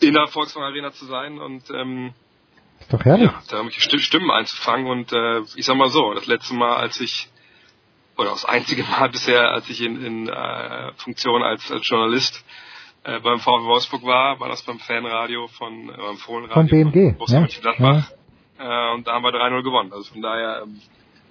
[0.00, 2.12] in der Volkswagen Arena zu sein und ähm,
[2.80, 3.30] ist doch herrlich.
[3.30, 7.00] Ja, da irgendwelche Stimmen einzufangen und äh, ich sag mal so, das letzte Mal, als
[7.00, 7.28] ich
[8.16, 12.44] oder das einzige Mal bisher, als ich in, in äh, Funktion als, als Journalist
[13.04, 17.16] äh, beim VW Wolfsburg war, war das beim Fanradio von äh, beim Fohlenradio von BMG.
[17.18, 17.46] Von ja.
[17.60, 18.10] Gladbach.
[18.58, 18.90] Ja.
[18.90, 19.92] Äh, und da haben wir 3-0 gewonnen.
[19.92, 20.80] Also von daher ähm,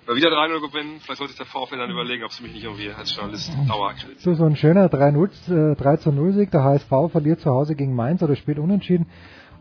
[0.07, 2.63] wir wieder 3-0 gewinnen, vielleicht sollte sich der VfL dann überlegen, ob sie mich nicht
[2.63, 7.39] irgendwie als Journalist Dauer So, so ein schöner 3-0, äh, 3 Sieg, der HSV verliert
[7.39, 9.07] zu Hause gegen Mainz oder spielt unentschieden.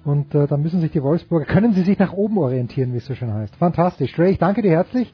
[0.03, 3.07] Und äh, dann müssen sich die Wolfsburger, können sie sich nach oben orientieren, wie es
[3.07, 3.55] so schön heißt.
[3.57, 4.19] Fantastisch.
[4.19, 5.13] Ray, ich danke dir herzlich.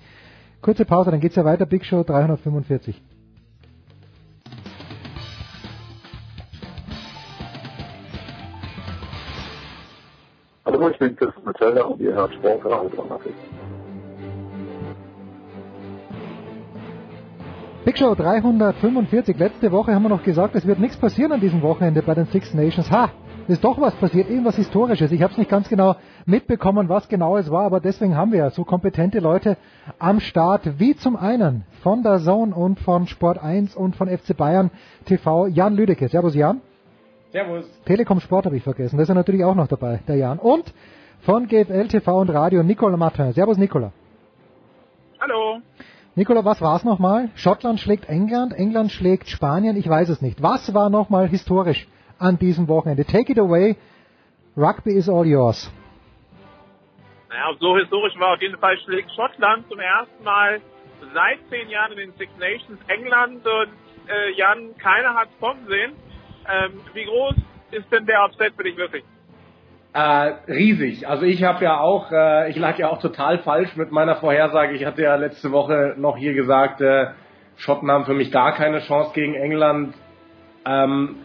[0.61, 1.67] Kurze Pause, dann geht's ja weiter.
[1.67, 3.01] Big Show 345.
[10.65, 13.33] Hallo, ich bin Christian Metzeler und ihr hört Sportradio 360.
[17.85, 19.39] Big Show 345.
[19.39, 22.27] Letzte Woche haben wir noch gesagt, es wird nichts passieren an diesem Wochenende bei den
[22.27, 22.91] Six Nations.
[22.91, 23.11] Ha,
[23.49, 25.13] ist doch was passiert, irgendwas Historisches.
[25.13, 28.39] Ich habe es nicht ganz genau mitbekommen, was genau es war, aber deswegen haben wir
[28.41, 29.57] ja so kompetente Leute
[29.99, 34.37] am Start, wie zum einen von der Zone und von Sport 1 und von FC
[34.37, 34.71] Bayern
[35.05, 36.09] TV, Jan Lüdecke.
[36.09, 36.61] Servus Jan.
[37.33, 37.67] Servus.
[37.85, 40.39] Telekom Sport habe ich vergessen, da ist er natürlich auch noch dabei, der Jan.
[40.39, 40.73] Und
[41.21, 43.33] von GFL TV und Radio, Nicola Martin.
[43.33, 43.93] Servus Nicola.
[45.21, 45.59] Hallo.
[46.15, 47.29] Nicola, was war es nochmal?
[47.35, 50.43] Schottland schlägt England, England schlägt Spanien, ich weiß es nicht.
[50.43, 51.87] Was war nochmal historisch
[52.19, 53.05] an diesem Wochenende.
[53.05, 53.77] Take it away.
[54.57, 55.71] Rugby is all yours.
[57.29, 60.61] Naja, so historisch war auf jeden Fall schlägt Schottland zum ersten Mal
[61.13, 63.73] seit zehn Jahren in den Six Nations England und
[64.09, 65.93] äh, Jan, keiner hat es kommen sehen.
[66.49, 67.35] Ähm, wie groß
[67.73, 69.05] ist denn der Upset für dich wirklich?
[69.93, 71.09] Äh, riesig.
[71.09, 74.75] Also ich habe ja auch, äh, ich lag ja auch total falsch mit meiner Vorhersage.
[74.75, 77.09] Ich hatte ja letzte Woche noch hier gesagt, äh,
[77.57, 79.95] Schotten haben für mich gar keine Chance gegen England.
[80.65, 81.25] Ähm,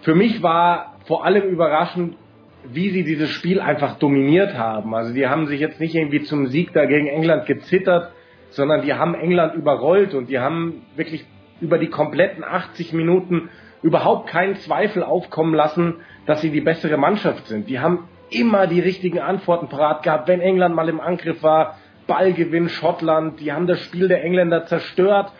[0.00, 2.16] für mich war vor allem überraschend,
[2.64, 4.94] wie sie dieses Spiel einfach dominiert haben.
[4.94, 8.12] Also die haben sich jetzt nicht irgendwie zum Sieg da gegen England gezittert,
[8.50, 11.24] sondern die haben England überrollt und die haben wirklich
[11.60, 13.48] über die kompletten 80 Minuten
[13.82, 15.96] überhaupt keinen Zweifel aufkommen lassen,
[16.26, 17.68] dass sie die bessere Mannschaft sind.
[17.68, 21.78] Die haben immer die richtigen Antworten parat gehabt, wenn England mal im Angriff war.
[22.06, 25.32] Ballgewinn Schottland, die haben das Spiel der Engländer zerstört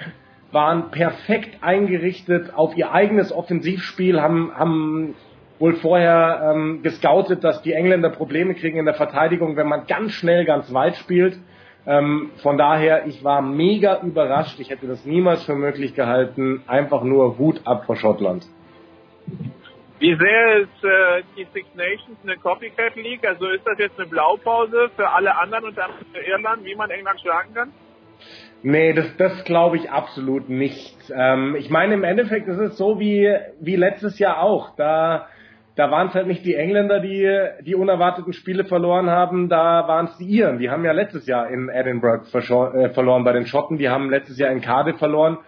[0.53, 5.15] waren perfekt eingerichtet auf ihr eigenes Offensivspiel, haben, haben
[5.59, 10.13] wohl vorher ähm, gescoutet, dass die Engländer Probleme kriegen in der Verteidigung, wenn man ganz
[10.13, 11.39] schnell, ganz weit spielt.
[11.87, 14.61] Ähm, von daher, ich war mega überrascht.
[14.61, 16.63] Ich hätte das niemals für möglich gehalten.
[16.67, 18.47] Einfach nur Hut ab vor Schottland.
[19.99, 23.27] Wie sehr ist äh, die Six Nations eine Copycat League?
[23.27, 26.91] Also ist das jetzt eine Blaupause für alle anderen und dann für Irland, wie man
[26.91, 27.73] England schlagen kann?
[28.63, 30.97] Nee, das, das glaube ich absolut nicht.
[31.15, 34.75] Ähm, ich meine, im Endeffekt ist es so wie, wie letztes Jahr auch.
[34.75, 35.29] Da,
[35.77, 37.31] da waren es halt nicht die Engländer, die
[37.65, 40.59] die unerwarteten Spiele verloren haben, da waren es die Iren.
[40.59, 44.39] Die haben ja letztes Jahr in Edinburgh äh, verloren bei den Schotten, die haben letztes
[44.39, 45.39] Jahr in Cardiff verloren.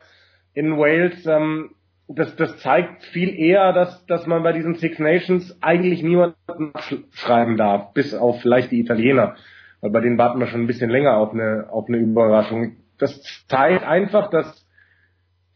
[0.54, 1.70] In Wales, ähm,
[2.06, 6.72] das, das zeigt viel eher, dass, dass man bei diesen Six Nations eigentlich niemanden
[7.10, 9.34] schreiben darf, bis auf vielleicht die Italiener.
[9.80, 13.46] Weil bei denen warten wir schon ein bisschen länger auf eine, auf eine Überraschung das
[13.48, 14.66] zeigt einfach, dass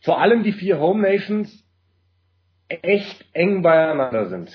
[0.03, 1.65] vor allem die vier Home Nations
[2.69, 4.51] echt eng beieinander sind.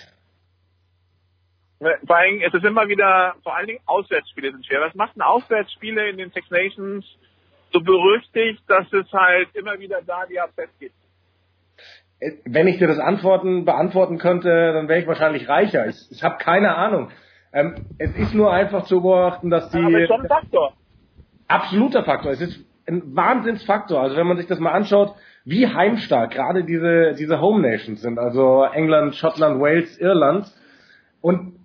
[1.79, 4.81] Vor allem, es ist immer wieder, vor allen Dingen Auswärtsspiele sind schwer.
[4.81, 7.05] Was macht ein Auswärtsspiele in den Six Nations
[7.71, 10.95] so berüchtigt, dass es halt immer wieder da die Upsets gibt?
[12.43, 15.87] Wenn ich dir das Antworten beantworten könnte, dann wäre ich wahrscheinlich reicher.
[15.87, 17.11] Ich, ich habe keine Ahnung.
[17.53, 19.77] Ähm, es ist nur einfach zu beobachten, dass die.
[19.77, 20.73] Aber schon ein Faktor.
[21.47, 22.33] Absoluter Faktor.
[22.33, 24.01] Es ist ein Wahnsinnsfaktor.
[24.01, 28.19] Also wenn man sich das mal anschaut, wie heimstark gerade diese, diese Home Nations sind,
[28.19, 30.51] also England, Schottland, Wales, Irland.
[31.21, 31.59] Und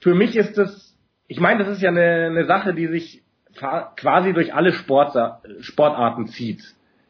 [0.00, 3.22] für mich ist das, ich meine, das ist ja eine, eine Sache, die sich
[3.96, 5.16] quasi durch alle Sport,
[5.60, 6.62] Sportarten zieht.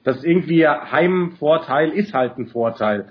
[0.04, 3.08] Das irgendwie Heimvorteil ist halt ein Vorteil.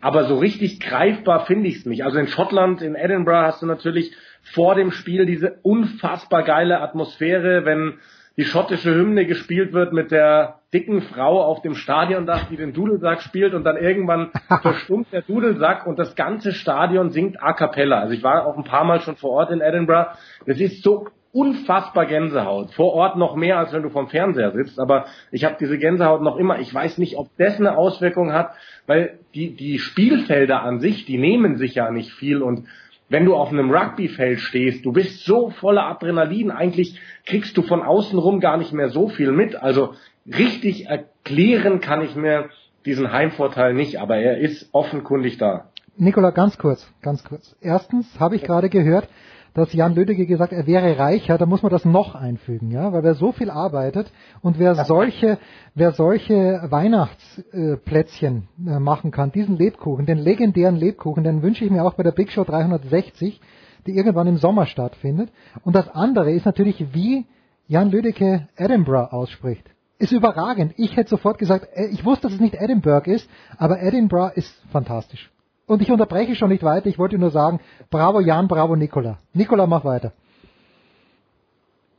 [0.00, 2.04] Aber so richtig greifbar finde ich es nicht.
[2.04, 7.64] Also in Schottland, in Edinburgh hast du natürlich vor dem Spiel diese unfassbar geile Atmosphäre,
[7.64, 7.94] wenn
[8.36, 13.22] die schottische Hymne gespielt wird mit der dicken Frau auf dem Stadiondach, die den Dudelsack
[13.22, 14.30] spielt und dann irgendwann
[14.62, 18.00] verstummt der Dudelsack und das ganze Stadion singt a cappella.
[18.00, 20.10] Also ich war auch ein paar Mal schon vor Ort in Edinburgh.
[20.44, 22.72] Das ist so unfassbar Gänsehaut.
[22.72, 24.78] Vor Ort noch mehr, als wenn du vom Fernseher sitzt.
[24.78, 26.58] Aber ich habe diese Gänsehaut noch immer.
[26.60, 28.52] Ich weiß nicht, ob das eine Auswirkung hat,
[28.86, 32.66] weil die, die Spielfelder an sich, die nehmen sich ja nicht viel und
[33.08, 37.82] wenn du auf einem Rugbyfeld stehst, du bist so voller Adrenalin, eigentlich kriegst du von
[37.82, 39.54] außen rum gar nicht mehr so viel mit.
[39.54, 39.94] Also
[40.26, 42.50] richtig erklären kann ich mir
[42.84, 45.70] diesen Heimvorteil nicht, aber er ist offenkundig da.
[45.96, 47.56] Nikola, ganz kurz, ganz kurz.
[47.60, 49.08] Erstens habe ich gerade gehört,
[49.56, 53.02] dass Jan Lödege gesagt, er wäre reicher, da muss man das noch einfügen, ja, weil
[53.02, 54.12] wer so viel arbeitet
[54.42, 55.38] und wer solche,
[55.74, 61.86] wer solche Weihnachtsplätzchen äh, machen kann, diesen Lebkuchen, den legendären Lebkuchen, den wünsche ich mir
[61.86, 63.40] auch bei der Big Show 360,
[63.86, 65.30] die irgendwann im Sommer stattfindet.
[65.64, 67.24] Und das andere ist natürlich, wie
[67.66, 69.64] Jan Lödeke Edinburgh ausspricht.
[69.98, 70.74] Ist überragend.
[70.76, 73.26] Ich hätte sofort gesagt, äh, ich wusste, dass es nicht Edinburgh ist,
[73.56, 75.30] aber Edinburgh ist fantastisch.
[75.66, 79.18] Und ich unterbreche schon nicht weiter, ich wollte nur sagen, bravo Jan, bravo Nikola.
[79.32, 80.12] Nikola, mach weiter.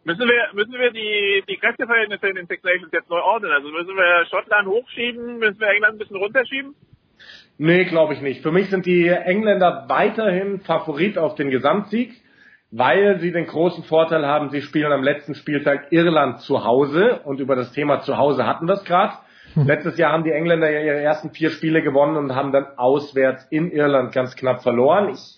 [0.06, 3.52] Müssen wir, müssen wir die, die Kräfteverhältnisse in den Six Nations jetzt neu ordnen?
[3.52, 6.76] Also müssen wir Schottland hochschieben, müssen wir England ein bisschen runterschieben?
[7.58, 8.42] Nee, glaube ich nicht.
[8.42, 12.14] Für mich sind die Engländer weiterhin Favorit auf den Gesamtsieg,
[12.72, 17.42] weil sie den großen Vorteil haben, sie spielen am letzten Spieltag Irland zu Hause und
[17.42, 19.14] über das Thema zu Hause hatten wir es gerade.
[19.66, 23.48] Letztes Jahr haben die Engländer ja ihre ersten vier Spiele gewonnen und haben dann auswärts
[23.50, 25.10] in Irland ganz knapp verloren.
[25.10, 25.36] Ich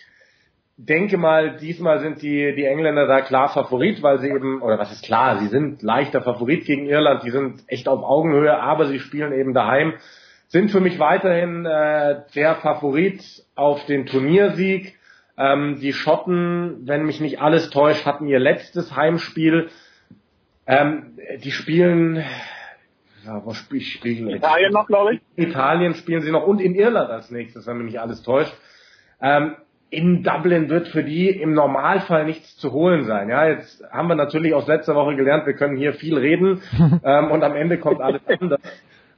[0.76, 4.92] denke mal, diesmal sind die, die Engländer da klar Favorit, weil sie eben, oder was
[4.92, 9.00] ist klar, sie sind leichter Favorit gegen Irland, die sind echt auf Augenhöhe, aber sie
[9.00, 9.94] spielen eben daheim,
[10.48, 13.24] sind für mich weiterhin äh, der Favorit
[13.56, 14.96] auf den Turniersieg.
[15.38, 19.70] Ähm, die Schotten, wenn mich nicht alles täuscht, hatten ihr letztes Heimspiel.
[20.68, 22.24] Ähm, die spielen
[23.26, 25.22] ja, spiel, spielen Italien noch, glaube ich.
[25.36, 28.54] Italien spielen sie noch und in Irland als nächstes, wenn mich nicht alles täuscht.
[29.22, 29.56] Ähm,
[29.92, 33.30] in Dublin wird für die im Normalfall nichts zu holen sein.
[33.30, 36.62] Ja, jetzt haben wir natürlich aus letzter Woche gelernt, wir können hier viel reden
[37.04, 38.62] ähm, und am Ende kommt alles anders.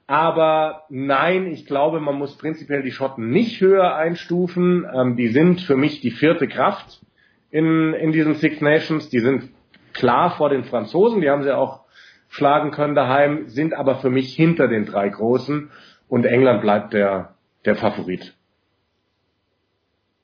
[0.08, 4.86] Aber nein, ich glaube, man muss prinzipiell die Schotten nicht höher einstufen.
[4.94, 7.02] Ähm, die sind für mich die vierte Kraft
[7.50, 9.10] in, in diesen Six Nations.
[9.10, 9.50] Die sind
[9.94, 11.22] klar vor den Franzosen.
[11.22, 11.82] Die haben sie auch
[12.32, 15.70] schlagen können daheim, sind aber für mich hinter den drei Großen
[16.08, 17.36] und England bleibt der,
[17.66, 18.34] der Favorit.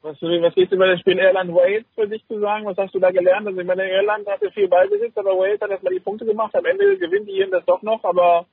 [0.02, 2.66] Was, was geht über das Spiel Irland-Wales für dich zu sagen?
[2.66, 3.46] Was hast du da gelernt?
[3.46, 6.56] Also ich meine, Irland hatte viel Ballbesitz, aber Wales hat erstmal die Punkte gemacht.
[6.56, 8.46] Am Ende gewinnt die Iren das doch noch, aber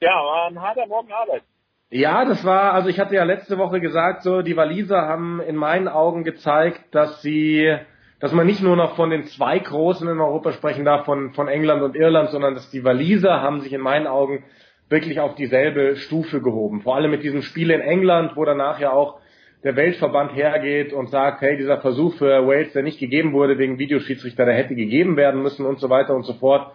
[0.00, 1.42] ja, war ein harter Morgen Arbeit.
[1.90, 5.56] Ja, das war, also ich hatte ja letzte Woche gesagt, so die Waliser haben in
[5.56, 7.76] meinen Augen gezeigt, dass sie
[8.20, 11.48] dass man nicht nur noch von den zwei Großen in Europa sprechen darf, von, von
[11.48, 14.44] England und Irland, sondern dass die Waliser haben sich in meinen Augen
[14.88, 16.82] wirklich auf dieselbe Stufe gehoben.
[16.82, 19.20] Vor allem mit diesem Spiel in England, wo danach ja auch
[19.62, 23.78] der Weltverband hergeht und sagt, hey, dieser Versuch für Wales, der nicht gegeben wurde wegen
[23.78, 26.72] Videoschiedsrichter, der hätte gegeben werden müssen und so weiter und so fort.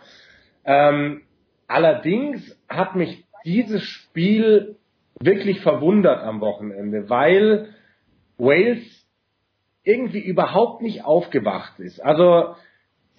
[0.65, 1.21] Ähm,
[1.67, 4.75] allerdings hat mich dieses Spiel
[5.19, 7.69] wirklich verwundert am Wochenende, weil
[8.37, 9.02] Wales
[9.83, 12.03] irgendwie überhaupt nicht aufgewacht ist.
[12.03, 12.55] Also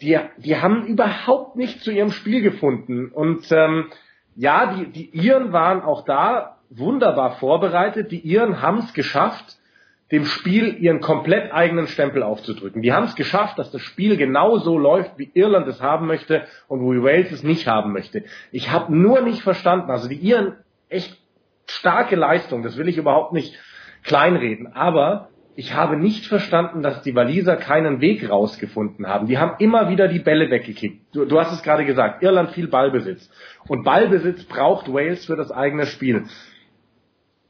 [0.00, 3.10] die, die haben überhaupt nicht zu ihrem Spiel gefunden.
[3.10, 3.86] Und ähm,
[4.34, 8.10] ja, die, die Iren waren auch da wunderbar vorbereitet.
[8.10, 9.58] Die Iren haben es geschafft,
[10.10, 12.82] dem Spiel ihren komplett eigenen Stempel aufzudrücken.
[12.82, 16.46] Die haben es geschafft, dass das Spiel genau so läuft, wie Irland es haben möchte
[16.68, 18.24] und wie Wales es nicht haben möchte.
[18.52, 20.56] Ich habe nur nicht verstanden, also die Iren
[20.88, 21.18] echt
[21.66, 23.58] starke Leistung, das will ich überhaupt nicht
[24.02, 29.26] kleinreden, aber ich habe nicht verstanden, dass die Waliser keinen Weg rausgefunden haben.
[29.26, 31.14] Die haben immer wieder die Bälle weggekickt.
[31.14, 33.30] Du, du, hast es gerade gesagt, Irland viel Ballbesitz.
[33.68, 36.24] Und Ballbesitz braucht Wales für das eigene Spiel.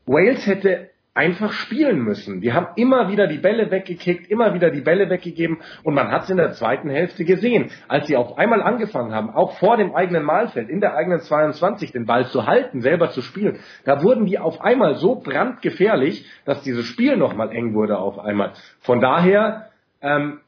[0.07, 2.41] Wales hätte einfach spielen müssen.
[2.41, 6.25] Die haben immer wieder die Bälle weggekickt, immer wieder die Bälle weggegeben und man hat
[6.25, 9.94] es in der zweiten Hälfte gesehen, als sie auf einmal angefangen haben, auch vor dem
[9.94, 13.60] eigenen Mahlfeld, in der eigenen 22 den Ball zu halten, selber zu spielen.
[13.84, 18.52] Da wurden die auf einmal so brandgefährlich, dass dieses Spiel nochmal eng wurde auf einmal.
[18.81, 19.70] Von daher
[20.02, 20.41] ähm,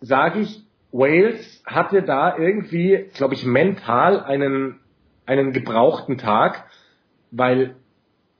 [0.00, 4.78] sage ich, Wales hatte da irgendwie, glaube ich, mental einen,
[5.26, 6.64] einen gebrauchten Tag,
[7.30, 7.74] weil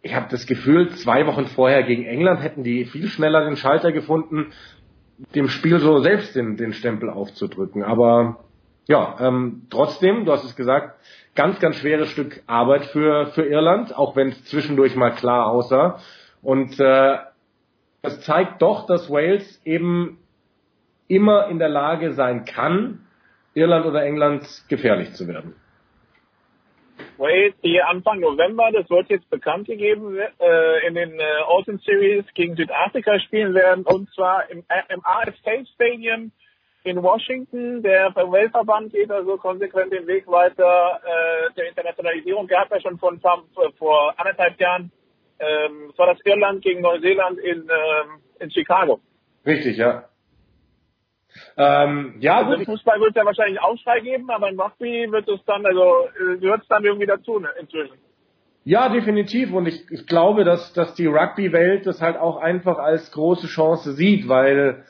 [0.02, 3.93] ich habe das Gefühl, zwei Wochen vorher gegen England hätten die viel schneller den Schalter
[3.93, 4.52] gefunden,
[5.35, 7.83] dem Spiel so selbst den, den Stempel aufzudrücken.
[7.83, 8.44] Aber
[8.86, 10.99] ja, ähm, trotzdem, du hast es gesagt,
[11.35, 15.99] ganz, ganz schweres Stück Arbeit für, für Irland, auch wenn es zwischendurch mal klar aussah.
[16.43, 17.18] Und äh,
[18.02, 20.18] das zeigt doch, dass Wales eben
[21.09, 23.01] immer in der Lage sein kann,
[23.55, 25.55] Irland oder England gefährlich zu werden.
[27.17, 32.25] Wales, die Anfang November, das wird jetzt bekannt gegeben, äh, in den äh, Autumn Series
[32.35, 36.33] gegen Südafrika spielen werden, und zwar im, äh, im AFK Stadium
[36.85, 37.83] in Washington.
[37.83, 42.47] Der Weltverband geht also konsequent den Weg weiter äh, der Internationalisierung.
[42.47, 44.91] Gab ja schon von, vor anderthalb Jahren.
[45.41, 49.01] Ähm, war das Irland gegen Neuseeland in, ähm, in Chicago.
[49.47, 50.05] Richtig, ja.
[51.57, 55.28] Ähm, ja, also im Fußball wird es ja wahrscheinlich Aufschrei geben, aber im Rugby wird
[55.28, 57.97] es dann, also äh, gehört es dann irgendwie dazu ne, inzwischen.
[58.65, 59.52] Ja, definitiv.
[59.52, 63.92] Und ich, ich glaube, dass, dass die Rugby-Welt das halt auch einfach als große Chance
[63.92, 64.84] sieht, weil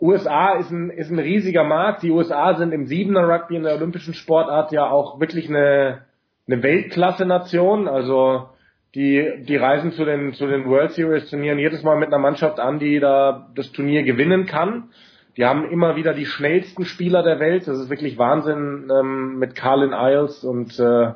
[0.00, 2.02] USA ist ein, ist ein riesiger Markt.
[2.02, 6.06] Die USA sind im Siebener Rugby in der olympischen Sportart ja auch wirklich eine,
[6.48, 7.86] eine Weltklasse-Nation.
[7.86, 8.48] Also
[8.96, 12.58] die, die reisen zu den, zu den World Series Turnieren jedes Mal mit einer Mannschaft
[12.58, 14.90] an, die da das Turnier gewinnen kann.
[15.36, 17.66] Die haben immer wieder die schnellsten Spieler der Welt.
[17.66, 21.12] Das ist wirklich Wahnsinn ähm, mit Carlin Isles und äh,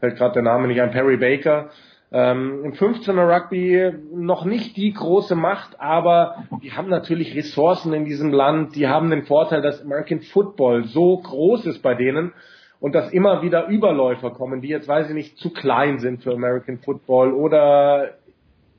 [0.00, 1.70] fällt gerade der Name nicht ein, Perry Baker.
[2.10, 8.04] Ähm, Im 15er Rugby noch nicht die große Macht, aber die haben natürlich Ressourcen in
[8.04, 8.76] diesem Land.
[8.76, 12.32] Die haben den Vorteil, dass American Football so groß ist bei denen
[12.80, 16.32] und dass immer wieder Überläufer kommen, die jetzt, weiß ich nicht, zu klein sind für
[16.32, 18.12] American Football oder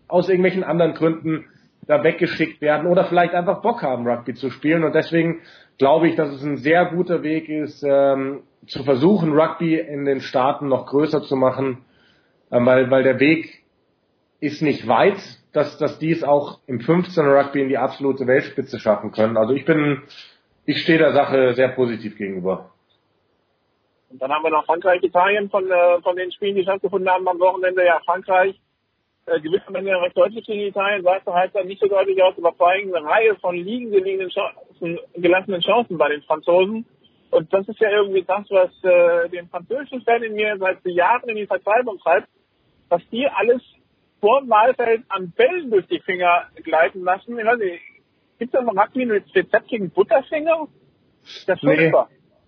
[0.07, 1.45] aus irgendwelchen anderen Gründen
[1.87, 4.83] da weggeschickt werden oder vielleicht einfach Bock haben, Rugby zu spielen.
[4.83, 5.41] Und deswegen
[5.77, 10.21] glaube ich, dass es ein sehr guter Weg ist, ähm, zu versuchen, Rugby in den
[10.21, 11.85] Staaten noch größer zu machen,
[12.51, 13.63] ähm, weil, weil der Weg
[14.39, 15.17] ist nicht weit,
[15.53, 19.37] dass, dass die es auch im 15er Rugby in die absolute Weltspitze schaffen können.
[19.37, 20.01] Also ich bin,
[20.65, 22.71] ich stehe der Sache sehr positiv gegenüber.
[24.09, 27.27] Und dann haben wir noch Frankreich, Italien von, äh, von den Spielen, die stattgefunden haben
[27.27, 27.85] am Wochenende.
[27.85, 28.59] Ja, Frankreich
[29.25, 32.21] äh, gewinnt am Ende recht deutlich gegen Italien, sah es halt dann nicht so deutlich
[32.21, 36.85] aus, aber vor allem eine Reihe von liegen gelegenen Chancen, gelassenen Chancen bei den Franzosen.
[37.31, 41.27] Und das ist ja irgendwie das, was äh, den französischen Fan in mir seit Jahren
[41.29, 42.27] in die Verzweiflung treibt,
[42.89, 43.61] was die alles
[44.21, 47.37] vor dem Wahlfeld an Bällen durch die Finger gleiten lassen.
[47.37, 47.81] Ich weiß nicht,
[48.39, 50.67] gibt es da noch mit Rezept gegen Butterfinger?
[51.47, 51.91] Das ist nee,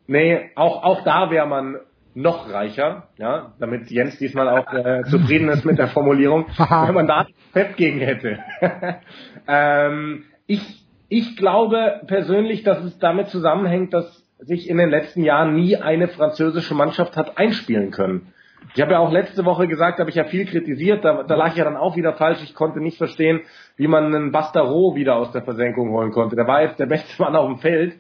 [0.06, 1.80] nee, auch, auch da wäre man
[2.18, 7.06] noch reicher, ja, damit Jens diesmal auch äh, zufrieden ist mit der Formulierung, wenn man
[7.06, 8.40] da Pep gegen hätte.
[9.48, 15.54] ähm, ich, ich glaube persönlich, dass es damit zusammenhängt, dass sich in den letzten Jahren
[15.54, 18.34] nie eine französische Mannschaft hat einspielen können.
[18.74, 21.52] Ich habe ja auch letzte Woche gesagt, habe ich ja viel kritisiert, da, da lag
[21.52, 22.40] ich ja dann auch wieder falsch.
[22.44, 23.42] Ich konnte nicht verstehen,
[23.76, 26.36] wie man einen Bastaro wieder aus der Versenkung holen konnte.
[26.36, 27.94] Der war jetzt der beste Mann auf dem Feld,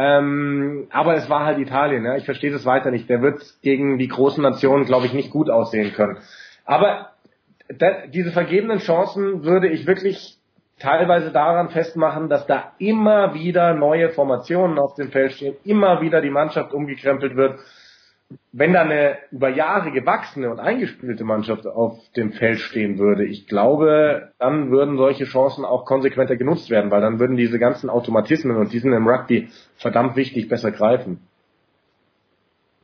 [0.00, 2.04] ähm, aber es war halt Italien.
[2.04, 2.14] Ja?
[2.14, 3.10] Ich verstehe das weiter nicht.
[3.10, 6.18] Der wird gegen die großen Nationen, glaube ich, nicht gut aussehen können.
[6.64, 7.10] Aber
[7.68, 10.38] da, diese vergebenen Chancen würde ich wirklich
[10.78, 16.20] teilweise daran festmachen, dass da immer wieder neue Formationen auf dem Feld stehen, immer wieder
[16.20, 17.58] die Mannschaft umgekrempelt wird
[18.52, 23.46] wenn da eine über Jahre gewachsene und eingespielte Mannschaft auf dem Feld stehen würde, ich
[23.46, 28.56] glaube, dann würden solche Chancen auch konsequenter genutzt werden, weil dann würden diese ganzen Automatismen
[28.56, 31.26] und die sind im Rugby verdammt wichtig besser greifen.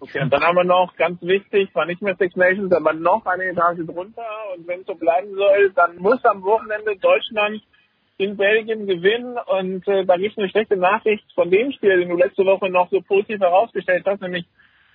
[0.00, 3.24] Okay, und dann haben wir noch, ganz wichtig, zwar nicht mehr Six Nations, aber noch
[3.24, 4.26] eine Etage drunter.
[4.54, 7.62] Und wenn es so bleiben soll, dann muss am Wochenende Deutschland
[8.18, 9.38] in Belgien gewinnen.
[9.46, 12.68] Und äh, da gibt es eine schlechte Nachricht von dem Spiel, den du letzte Woche
[12.68, 14.44] noch so positiv herausgestellt hast, nämlich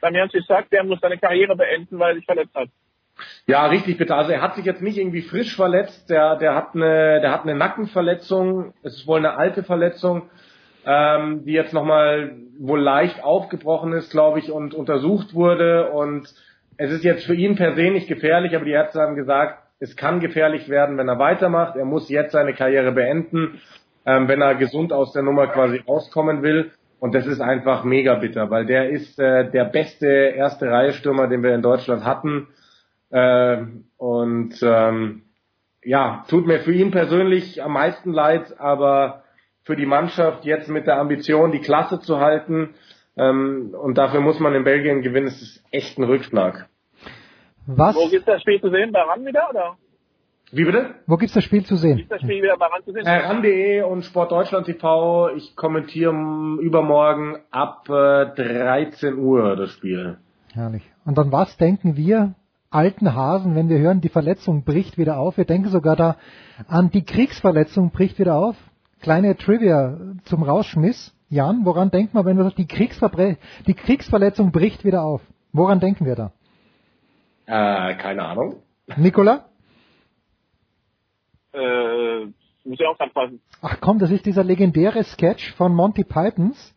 [0.01, 2.69] Damian sagt, der muss seine Karriere beenden, weil er sich verletzt hat.
[3.45, 4.15] Ja, richtig, bitte.
[4.15, 7.43] Also er hat sich jetzt nicht irgendwie frisch verletzt, der, der hat eine, der hat
[7.43, 10.29] eine Nackenverletzung, es ist wohl eine alte Verletzung,
[10.85, 15.91] ähm, die jetzt nochmal wohl leicht aufgebrochen ist, glaube ich, und untersucht wurde.
[15.91, 16.33] Und
[16.77, 19.95] es ist jetzt für ihn per se nicht gefährlich, aber die Ärzte haben gesagt, es
[19.95, 21.75] kann gefährlich werden, wenn er weitermacht.
[21.75, 23.61] Er muss jetzt seine Karriere beenden,
[24.05, 26.71] ähm, wenn er gesund aus der Nummer quasi rauskommen will.
[26.99, 31.27] Und das ist einfach mega bitter, weil der ist äh, der beste erste Reihe Stürmer,
[31.27, 32.47] den wir in Deutschland hatten.
[33.09, 33.63] Äh,
[33.97, 35.23] und ähm,
[35.83, 39.23] ja, tut mir für ihn persönlich am meisten leid, aber
[39.63, 42.75] für die Mannschaft jetzt mit der Ambition, die Klasse zu halten,
[43.19, 46.69] ähm, und dafür muss man in Belgien gewinnen, es ist echt ein Rückschlag.
[47.67, 47.95] Was?
[47.95, 48.91] Wo gibt's das Spiel zu sehen?
[48.91, 49.77] Bei RAN wieder, oder?
[50.51, 50.95] Wie bitte?
[51.05, 51.97] Wo gibt's das Spiel zu sehen?
[51.97, 53.05] Gibt's das Spiel wieder bei RAN zu sehen?
[53.05, 55.29] Äh, RAN.de und Sportdeutschland TV.
[55.35, 56.11] Ich kommentiere
[56.61, 60.17] übermorgen ab äh, 13 Uhr das Spiel.
[60.53, 60.83] Herrlich.
[61.05, 62.33] Und an was denken wir
[62.71, 65.37] alten Hasen, wenn wir hören, die Verletzung bricht wieder auf?
[65.37, 66.15] Wir denken sogar da
[66.67, 68.55] an die Kriegsverletzung bricht wieder auf.
[69.01, 71.15] Kleine Trivia zum Rausschmiss.
[71.29, 73.37] Jan, woran denkt man, wenn man sagt, die, Kriegsverbre
[73.67, 75.21] die Kriegsverletzung bricht wieder auf?
[75.53, 76.31] Woran denken wir da?
[77.45, 78.55] Äh, keine Ahnung.
[78.97, 79.48] Nicola?
[81.53, 82.25] Äh,
[82.63, 83.41] muss ich auch dran passen.
[83.61, 86.73] Ach komm, das ist dieser legendäre Sketch von Monty Pythons,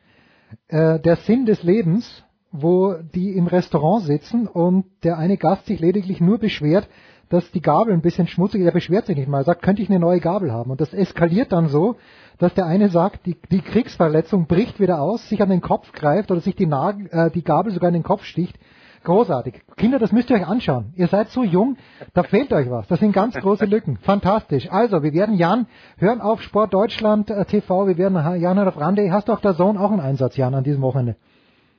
[0.68, 5.80] äh, der Sinn des Lebens, wo die im Restaurant sitzen und der eine Gast sich
[5.80, 6.88] lediglich nur beschwert,
[7.28, 8.66] dass die Gabel ein bisschen schmutzig ist.
[8.66, 10.70] Er beschwert sich nicht mal, er sagt, könnte ich eine neue Gabel haben?
[10.70, 11.96] Und das eskaliert dann so,
[12.38, 16.30] dass der eine sagt, die, die Kriegsverletzung bricht wieder aus, sich an den Kopf greift
[16.30, 18.58] oder sich die, Nagel, äh, die Gabel sogar in den Kopf sticht.
[19.04, 19.62] Großartig.
[19.76, 20.92] Kinder, das müsst ihr euch anschauen.
[20.96, 21.76] Ihr seid so jung,
[22.14, 22.86] da fehlt euch was.
[22.88, 23.98] Das sind ganz große Lücken.
[23.98, 24.70] Fantastisch.
[24.70, 25.66] Also, wir werden Jan
[25.98, 29.10] hören auf Sport Deutschland äh, TV, wir werden Jan auf Rande.
[29.10, 31.16] Hast du auf der Zone auch einen Einsatz, Jan, an diesem Wochenende?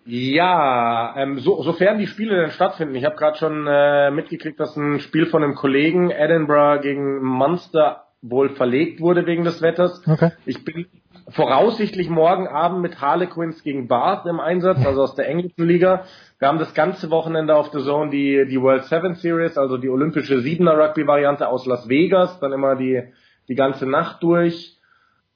[0.06, 2.96] Ja, ähm, so, sofern die Spiele denn stattfinden.
[2.96, 8.04] Ich habe gerade schon äh, mitgekriegt, dass ein Spiel von einem Kollegen Edinburgh gegen Munster
[8.22, 10.02] wohl verlegt wurde wegen des Wetters.
[10.08, 10.32] Okay.
[10.46, 10.88] Ich bin
[11.34, 16.04] voraussichtlich morgen Abend mit Harlequins gegen Bath im Einsatz, also aus der englischen Liga.
[16.40, 19.90] Wir haben das ganze Wochenende auf der Zone die, die World Seven Series, also die
[19.90, 23.04] olympische Siebener Rugby Variante aus Las Vegas, dann immer die,
[23.48, 24.78] die ganze Nacht durch.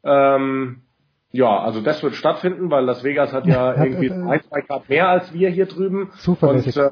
[0.03, 0.83] Ähm,
[1.31, 4.61] ja, also das wird stattfinden, weil Las Vegas hat ja Hat, irgendwie äh, ein, zwei
[4.61, 6.11] Grad mehr als wir hier drüben.
[6.19, 6.77] Zuverlässig.
[6.77, 6.91] Und äh,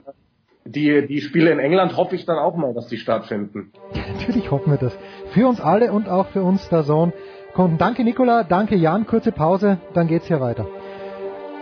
[0.65, 3.71] die, die Spiele in England hoffe ich dann auch mal, dass die stattfinden.
[4.17, 4.97] Natürlich hoffen wir das.
[5.31, 7.13] Für uns alle und auch für uns der Sohn.
[7.55, 7.77] Kunden.
[7.77, 10.67] Danke Nicola, danke Jan, kurze Pause, dann geht's hier weiter.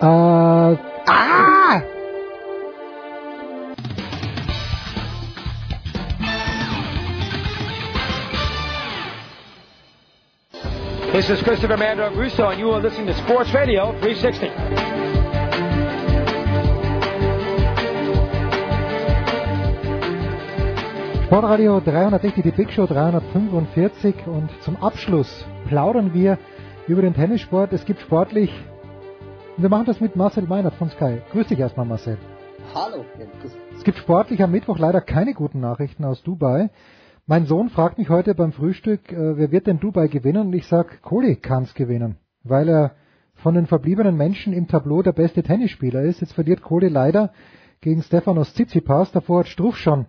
[0.01, 1.81] Äh, ah!
[11.11, 14.49] This is Christopher Mando Russo, and you are listening to Sports Radio 360.
[21.27, 26.38] Sportradio 360, die Big Show 345 und zum Abschluss plaudern wir
[26.88, 27.74] über den Tennissport.
[27.74, 28.52] Es gibt sportlich,
[29.58, 31.18] wir machen das mit Marcel Meinert von Sky.
[31.32, 32.19] Grüß dich erstmal Marcel.
[32.76, 33.03] Hallo.
[33.76, 36.69] Es gibt sportlich am Mittwoch leider keine guten Nachrichten aus Dubai.
[37.26, 40.45] Mein Sohn fragt mich heute beim Frühstück, äh, wer wird denn Dubai gewinnen?
[40.45, 42.92] Und ich sag, Kohli kann's gewinnen, weil er
[43.34, 46.22] von den verbliebenen Menschen im Tableau der beste Tennisspieler ist.
[46.22, 47.32] Jetzt verliert Kohli leider
[47.82, 49.11] gegen Stefanos Tsitsipas.
[49.11, 50.06] Davor hat Struff schon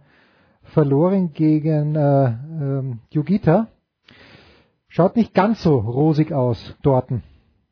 [0.62, 3.68] verloren gegen äh, ähm, Yugita.
[4.96, 7.24] Schaut nicht ganz so rosig aus, dorten,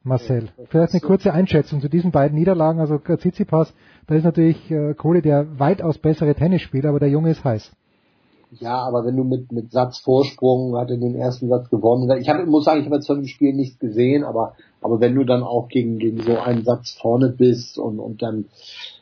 [0.03, 0.49] Marcel.
[0.71, 2.81] Vielleicht eine kurze Einschätzung zu diesen beiden Niederlagen.
[2.81, 3.73] Also Tsitsipas,
[4.09, 7.71] da ist natürlich äh, Kohli der weitaus bessere Tennisspieler, aber der Junge ist heiß.
[8.59, 12.11] Ja, aber wenn du mit, mit Satzvorsprung hat er den ersten Satz gewonnen.
[12.19, 15.15] Ich hab, muss sagen, ich habe jetzt von dem Spiel nichts gesehen, aber, aber wenn
[15.15, 18.47] du dann auch gegen, gegen so einen Satz vorne bist und, und dann,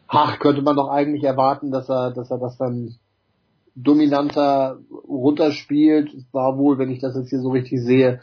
[0.09, 2.97] ach, könnte man doch eigentlich erwarten, dass er, dass er das dann
[3.75, 6.11] dominanter runterspielt.
[6.33, 8.21] War wohl, wenn ich das jetzt hier so richtig sehe,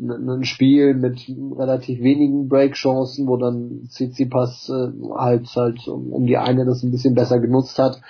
[0.00, 6.36] ein Spiel mit relativ wenigen Breakchancen, wo dann Tsitsipas äh, halt halt um, um die
[6.36, 8.00] eine das ein bisschen besser genutzt hat.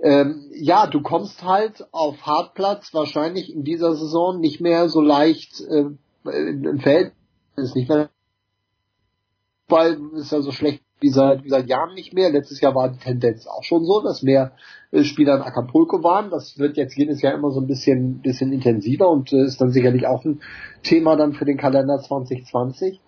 [0.00, 5.60] Ähm, ja, du kommst halt auf Hartplatz wahrscheinlich in dieser Saison nicht mehr so leicht
[5.62, 5.86] äh,
[6.24, 7.12] in Feld
[7.56, 8.10] ist nicht mehr
[9.68, 12.30] weil ist ja so schlecht wie seit, wie seit Jahren nicht mehr.
[12.30, 14.52] Letztes Jahr war die Tendenz auch schon so, dass mehr
[14.92, 16.30] äh, Spieler in Acapulco waren.
[16.30, 19.70] Das wird jetzt jedes Jahr immer so ein bisschen, bisschen intensiver und äh, ist dann
[19.70, 20.40] sicherlich auch ein
[20.82, 23.00] Thema dann für den Kalender 2020.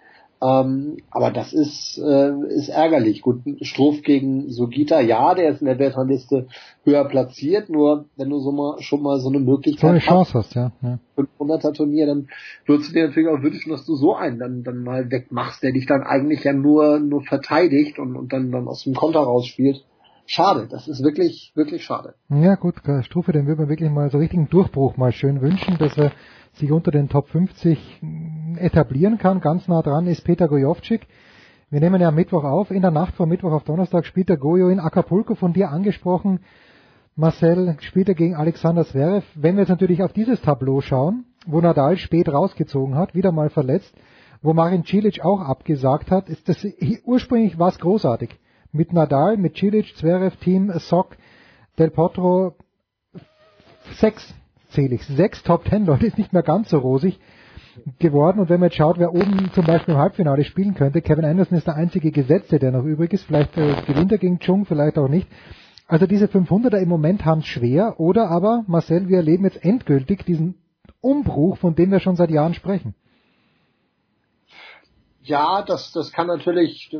[0.44, 3.22] Ähm, aber das ist, äh, ist ärgerlich.
[3.22, 6.48] Gut, Struff gegen Sugita, ja, der ist in der Weltrangliste
[6.84, 10.34] höher platziert, nur wenn du so mal, schon mal so eine Möglichkeit So eine Chance
[10.34, 10.72] hast, ja.
[10.82, 10.98] ja.
[11.16, 12.28] 500er Turnier, dann
[12.66, 15.72] würdest du dir natürlich auch wünschen, dass du so einen dann, dann mal wegmachst, der
[15.72, 19.82] dich dann eigentlich ja nur, nur verteidigt und, und dann, dann aus dem Konter rausspielt.
[20.26, 22.14] Schade, das ist wirklich, wirklich schade.
[22.28, 25.96] Ja gut, Strufe, den würde man wirklich mal so richtigen Durchbruch mal schön wünschen, dass
[25.96, 26.12] er
[26.54, 27.78] sich unter den Top 50
[28.58, 29.40] etablieren kann.
[29.40, 31.06] Ganz nah dran ist Peter Gojovcik.
[31.70, 32.70] Wir nehmen ja am Mittwoch auf.
[32.70, 36.40] In der Nacht von Mittwoch auf Donnerstag spielt der Gojo in Acapulco, von dir angesprochen.
[37.16, 39.24] Marcel spielt er gegen Alexander Zverev.
[39.34, 43.50] Wenn wir jetzt natürlich auf dieses Tableau schauen, wo Nadal spät rausgezogen hat, wieder mal
[43.50, 43.94] verletzt,
[44.42, 46.66] wo Marin Cilic auch abgesagt hat, ist das
[47.04, 48.38] ursprünglich was großartig.
[48.72, 51.16] Mit Nadal, mit Cilic, Zverev, Team, Sock,
[51.78, 52.54] Del Potro,
[53.94, 54.34] sechs
[54.74, 55.04] sechszählig.
[55.04, 57.18] Sechs Top Ten Leute ist nicht mehr ganz so rosig
[57.98, 58.40] geworden.
[58.40, 61.58] Und wenn man jetzt schaut, wer oben zum Beispiel im Halbfinale spielen könnte, Kevin Anderson
[61.58, 63.24] ist der einzige Gesetzte, der noch übrig ist.
[63.24, 65.28] Vielleicht äh, gewinnt er gegen Chung, vielleicht auch nicht.
[65.86, 68.00] Also diese 500er im Moment haben es schwer.
[68.00, 70.54] Oder aber, Marcel, wir erleben jetzt endgültig diesen
[71.00, 72.94] Umbruch, von dem wir schon seit Jahren sprechen.
[75.22, 76.90] Ja, das, das kann natürlich,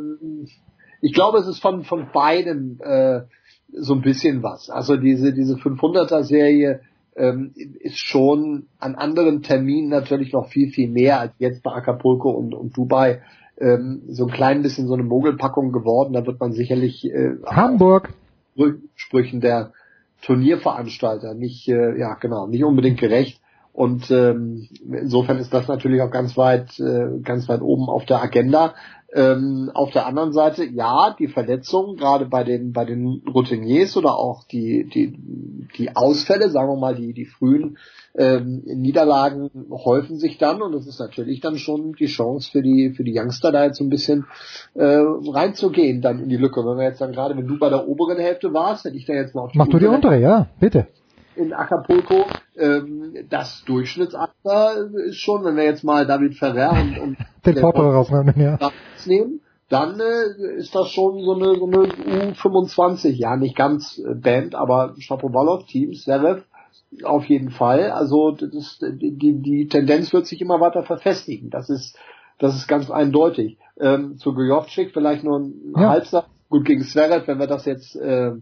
[1.01, 3.23] ich glaube, es ist von, von beiden äh,
[3.73, 4.71] so ein bisschen was.
[4.71, 6.81] Also diese, diese 500er Serie
[7.17, 12.31] ähm, ist schon an anderen Terminen natürlich noch viel, viel mehr als jetzt bei Acapulco
[12.31, 13.23] und, und Dubai
[13.59, 16.13] ähm, so ein klein bisschen so eine Mogelpackung geworden.
[16.13, 18.11] Da wird man sicherlich äh, Hamburg
[18.95, 19.73] Sprüchen der
[20.23, 23.41] Turnierveranstalter nicht, äh, ja genau, nicht unbedingt gerecht.
[23.73, 28.23] Und ähm, insofern ist das natürlich auch ganz weit, äh, ganz weit oben auf der
[28.23, 28.75] Agenda.
[29.15, 34.19] Ähm, auf der anderen Seite, ja, die Verletzungen, gerade bei den, bei den Routiniers oder
[34.19, 35.17] auch die, die,
[35.79, 37.79] die Ausfälle, sagen wir mal, die, die frühen
[38.17, 42.91] ähm, Niederlagen häufen sich dann und das ist natürlich dann schon die Chance für die,
[42.91, 44.27] für die Youngster da jetzt so ein bisschen
[44.75, 46.65] äh, reinzugehen dann in die Lücke.
[46.65, 49.13] Wenn wir jetzt dann gerade, wenn du bei der oberen Hälfte warst, hätte ich da
[49.13, 50.89] jetzt mal auf die Mach du die untere, ja, bitte
[51.37, 52.27] in Acapulco.
[52.57, 57.87] Ähm, das Durchschnittsalter ist schon, wenn wir jetzt mal David Ferrer und, und den Vorteil
[57.87, 58.59] rausnehmen, ja.
[59.07, 64.15] nehmen, dann äh, ist das schon so eine, so eine U25, ja nicht ganz äh,
[64.15, 66.43] Band, aber Shapovalov, Team, Zverev,
[67.03, 67.91] auf jeden Fall.
[67.91, 71.51] Also das, die, die Tendenz wird sich immer weiter verfestigen.
[71.51, 71.97] Das ist,
[72.39, 73.59] das ist ganz eindeutig.
[73.81, 75.89] Ähm, zu Gojovcik vielleicht nur ein ja.
[75.89, 76.27] Halbsatz.
[76.49, 78.33] Gut, gegen Zverev, wenn wir das jetzt äh,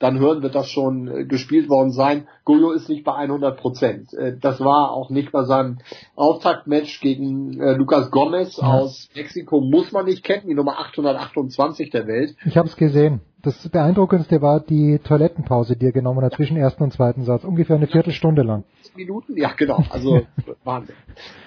[0.00, 2.26] dann hören, wird das schon äh, gespielt worden sein.
[2.44, 4.12] Goyo ist nicht bei 100 Prozent.
[4.14, 5.78] Äh, das war auch nicht bei seinem
[6.16, 8.66] Auftaktmatch gegen äh, Lucas Gomez ja.
[8.66, 12.34] aus Mexiko, muss man nicht kennen, die Nummer 828 der Welt.
[12.44, 13.20] Ich habe es gesehen.
[13.42, 17.44] Das Beeindruckendste war die Toilettenpause, die er genommen hat zwischen ersten und zweiten Satz.
[17.44, 18.64] Ungefähr eine Viertelstunde lang.
[18.94, 19.36] Minuten?
[19.36, 19.82] Ja, genau.
[19.90, 20.22] Also
[20.64, 20.96] Wahnsinn.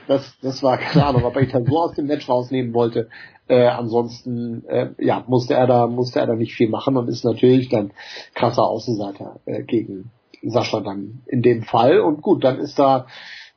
[0.07, 3.09] Das, das war keine Ahnung, ob er ihn dann so aus dem Match rausnehmen wollte.
[3.47, 7.25] Äh, ansonsten äh, ja, musste er da musste er da nicht viel machen und ist
[7.25, 7.91] natürlich dann
[8.35, 11.99] krasser Außenseiter äh, gegen Sascha dann in dem Fall.
[11.99, 13.05] Und gut, dann ist da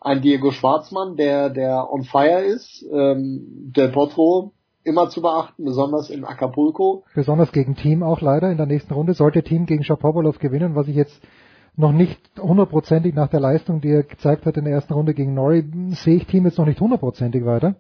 [0.01, 6.11] ein Diego Schwarzmann, der der on fire ist, ähm, der Potro immer zu beachten, besonders
[6.11, 7.05] in Acapulco.
[7.15, 9.15] Besonders gegen Team auch leider in der nächsten Runde.
[9.15, 11.21] Sollte Team gegen Shapovalov gewinnen, was ich jetzt
[11.77, 15.35] noch nicht hundertprozentig nach der Leistung, die er gezeigt hat in der ersten Runde gegen
[15.35, 17.75] Norrie, sehe ich Team jetzt noch nicht hundertprozentig weiter.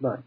[0.00, 0.22] Nein.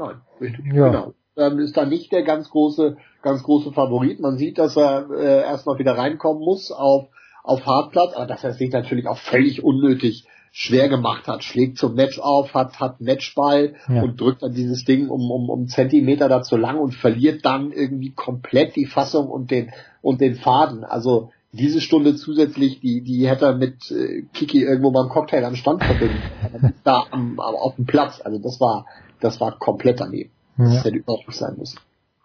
[0.00, 0.66] Nein, richtig.
[0.72, 0.88] Ja.
[0.88, 1.14] Genau.
[1.36, 4.20] Ähm, ist da nicht der ganz große, ganz große Favorit.
[4.20, 7.08] Man sieht, dass er äh, erstmal wieder reinkommen muss auf,
[7.44, 11.94] auf Hartplatz, aber dass er sich natürlich auch völlig unnötig schwer gemacht hat, schlägt zum
[11.94, 14.02] Match auf, hat, hat Matchball ja.
[14.02, 18.10] und drückt dann dieses Ding um, um, um Zentimeter dazu lang und verliert dann irgendwie
[18.10, 19.70] komplett die Fassung und den,
[20.02, 20.82] und den Faden.
[20.82, 25.54] Also diese Stunde zusätzlich, die, die hätte er mit äh, Kiki irgendwo beim Cocktail am
[25.54, 26.20] Stand verbinden.
[26.84, 28.20] da am, auf dem Platz.
[28.20, 28.86] Also das war,
[29.20, 30.30] das war komplett daneben.
[30.56, 30.84] Das ja.
[30.84, 31.78] hätte überhaupt nicht sein müssen.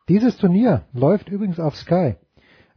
[0.10, 2.16] Dieses Turnier läuft übrigens auf Sky.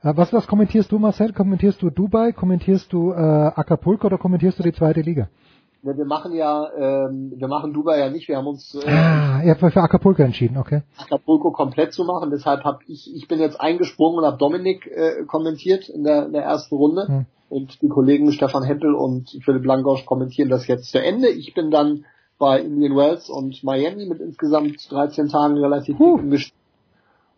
[0.02, 1.32] Äh, was, was kommentierst du, Marcel?
[1.32, 2.32] Kommentierst du Dubai?
[2.32, 5.28] Kommentierst du äh, Acapulco oder kommentierst du die zweite Liga?
[5.82, 8.28] Ja, wir machen ja, ähm, wir machen Dubai ja nicht.
[8.28, 10.82] Wir haben uns äh, ah, ihr habt für Acapulco entschieden, okay.
[10.96, 12.30] Acapulco komplett zu machen.
[12.30, 16.32] Deshalb habe ich, ich bin jetzt eingesprungen und habe Dominik äh, kommentiert in der, in
[16.32, 17.06] der ersten Runde.
[17.06, 17.26] Hm.
[17.48, 21.28] Und die Kollegen Stefan Hempel und Philipp Langosch kommentieren das jetzt zu Ende.
[21.28, 22.04] Ich bin dann
[22.38, 26.20] bei Indian Wells und Miami mit insgesamt 13 Tagen relativ huh.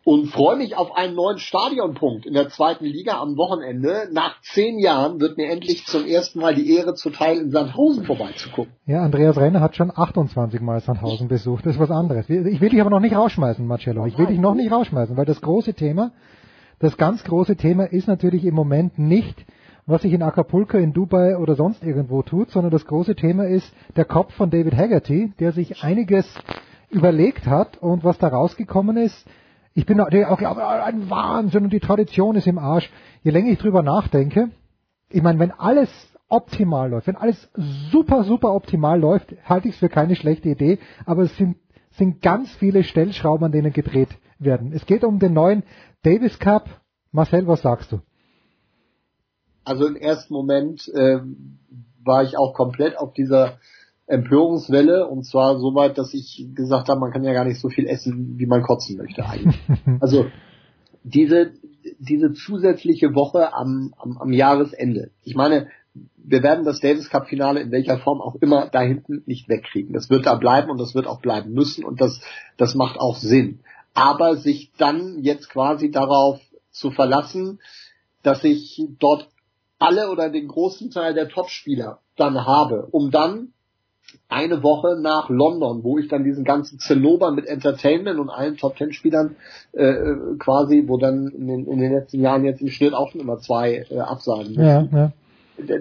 [0.04, 4.08] und freue mich auf einen neuen Stadionpunkt in der zweiten Liga am Wochenende.
[4.12, 8.72] Nach zehn Jahren wird mir endlich zum ersten Mal die Ehre zuteil, in Sandhausen vorbeizugucken.
[8.86, 11.64] Ja, Andreas Renner hat schon 28 Mal Sandhausen besucht.
[11.66, 12.28] Das ist was anderes.
[12.28, 14.06] Ich will dich aber noch nicht rausschmeißen, Marcello.
[14.06, 16.12] Ich will dich noch nicht rausschmeißen, weil das große Thema,
[16.78, 19.44] das ganz große Thema ist natürlich im Moment nicht,
[19.90, 23.72] was sich in Acapulco, in Dubai oder sonst irgendwo tut, sondern das große Thema ist
[23.96, 26.26] der Kopf von David Haggerty, der sich einiges
[26.90, 29.26] überlegt hat und was da rausgekommen ist,
[29.74, 32.90] ich bin auch ein Wahnsinn und die Tradition ist im Arsch.
[33.22, 34.50] Je länger ich drüber nachdenke,
[35.10, 35.88] ich meine, wenn alles
[36.28, 37.50] optimal läuft, wenn alles
[37.90, 41.56] super, super optimal läuft, halte ich es für keine schlechte Idee, aber es sind,
[41.92, 44.72] sind ganz viele Stellschrauben, an denen gedreht werden.
[44.72, 45.62] Es geht um den neuen
[46.02, 46.68] Davis Cup.
[47.12, 48.00] Marcel, was sagst du?
[49.70, 51.20] Also im ersten Moment äh,
[52.02, 53.58] war ich auch komplett auf dieser
[54.08, 57.68] Empörungswelle und zwar so weit, dass ich gesagt habe, man kann ja gar nicht so
[57.68, 59.60] viel essen, wie man kotzen möchte eigentlich.
[60.00, 60.26] also
[61.04, 61.52] diese
[62.00, 65.12] diese zusätzliche Woche am, am, am Jahresende.
[65.22, 65.68] Ich meine,
[66.16, 69.92] wir werden das Davis Cup Finale in welcher Form auch immer da hinten nicht wegkriegen.
[69.92, 72.20] Das wird da bleiben und das wird auch bleiben müssen und das,
[72.56, 73.60] das macht auch Sinn.
[73.94, 76.40] Aber sich dann jetzt quasi darauf
[76.72, 77.60] zu verlassen,
[78.22, 79.29] dass sich dort
[79.80, 83.52] alle oder den großen Teil der Topspieler dann habe, um dann
[84.28, 88.76] eine Woche nach London, wo ich dann diesen ganzen Zinnober mit Entertainment und allen Top
[88.76, 89.36] Ten Spielern
[89.72, 93.20] äh, quasi, wo dann in den, in den letzten Jahren jetzt im Schnitt auch schon
[93.20, 94.62] immer zwei äh, absagen müssen.
[94.62, 95.12] Ja, ja.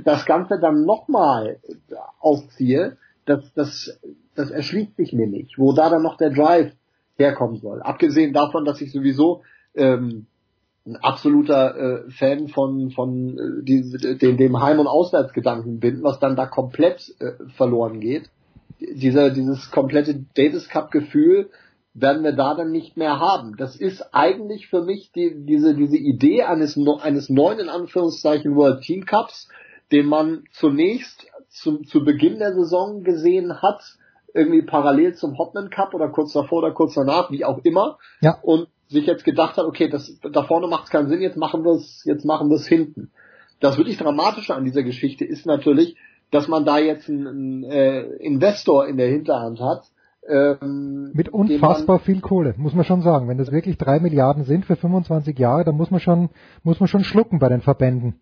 [0.03, 1.57] Das Ganze dann nochmal
[2.19, 3.99] aufziehe, das, das,
[4.35, 6.73] das erschließt sich mir nicht, wo da dann noch der Drive
[7.17, 7.81] herkommen soll.
[7.81, 9.41] Abgesehen davon, dass ich sowieso
[9.75, 10.25] ähm,
[10.85, 16.19] ein absoluter äh, Fan von von äh, die, dem, dem Heim- und Auswärtsgedanken bin, was
[16.19, 18.29] dann da komplett äh, verloren geht.
[18.79, 21.49] Dieser dieses komplette Davis Cup Gefühl
[21.93, 23.55] werden wir da dann nicht mehr haben.
[23.57, 28.81] Das ist eigentlich für mich die, diese diese Idee eines eines neuen in Anführungszeichen World
[28.81, 29.49] Team Cups,
[29.91, 33.81] den man zunächst zum, zu Beginn der Saison gesehen hat,
[34.33, 37.97] irgendwie parallel zum Hotman Cup oder kurz davor oder kurz danach, wie auch immer.
[38.21, 38.37] Ja.
[38.41, 41.63] Und sich jetzt gedacht hat, okay, das, da vorne macht es keinen Sinn, jetzt machen
[41.63, 43.11] wir es, jetzt machen wir es hinten.
[43.59, 45.95] Das wirklich Dramatische an dieser Geschichte ist natürlich,
[46.31, 49.83] dass man da jetzt einen, einen äh, Investor in der Hinterhand hat.
[50.27, 53.27] Ähm, Mit unfassbar viel Kohle, muss man schon sagen.
[53.27, 56.29] Wenn das wirklich drei Milliarden sind für 25 Jahre, dann muss man schon,
[56.63, 58.15] muss man schon schlucken bei den Verbänden,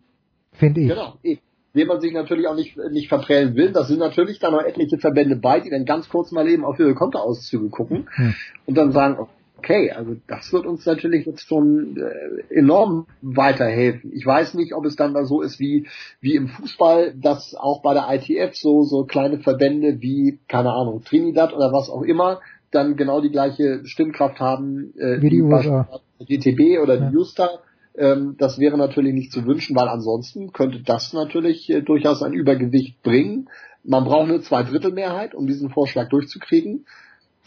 [0.52, 0.90] finde ich.
[0.90, 1.42] Genau, eben.
[1.76, 3.72] Dem man sich natürlich auch nicht, nicht verprellen will.
[3.72, 6.80] Das sind natürlich dann noch etliche Verbände bei, die dann ganz kurz mal eben auf
[6.80, 8.34] ihre Kontoauszüge gucken Hm.
[8.66, 14.12] und dann sagen, okay, also das wird uns natürlich jetzt schon äh, enorm weiterhelfen.
[14.14, 15.88] Ich weiß nicht, ob es dann da so ist wie,
[16.22, 21.04] wie im Fußball, dass auch bei der ITF so, so kleine Verbände wie, keine Ahnung,
[21.04, 22.40] Trinidad oder was auch immer,
[22.72, 25.88] dann genau die gleiche Stimmkraft haben äh, Wie die USA.
[26.20, 27.10] DTB oder Ja.
[27.10, 27.50] die Justa.
[27.96, 32.34] Ähm, das wäre natürlich nicht zu wünschen, weil ansonsten könnte das natürlich äh, durchaus ein
[32.34, 33.50] Übergewicht bringen.
[33.84, 36.86] Man braucht eine Zweidrittelmehrheit, um diesen Vorschlag durchzukriegen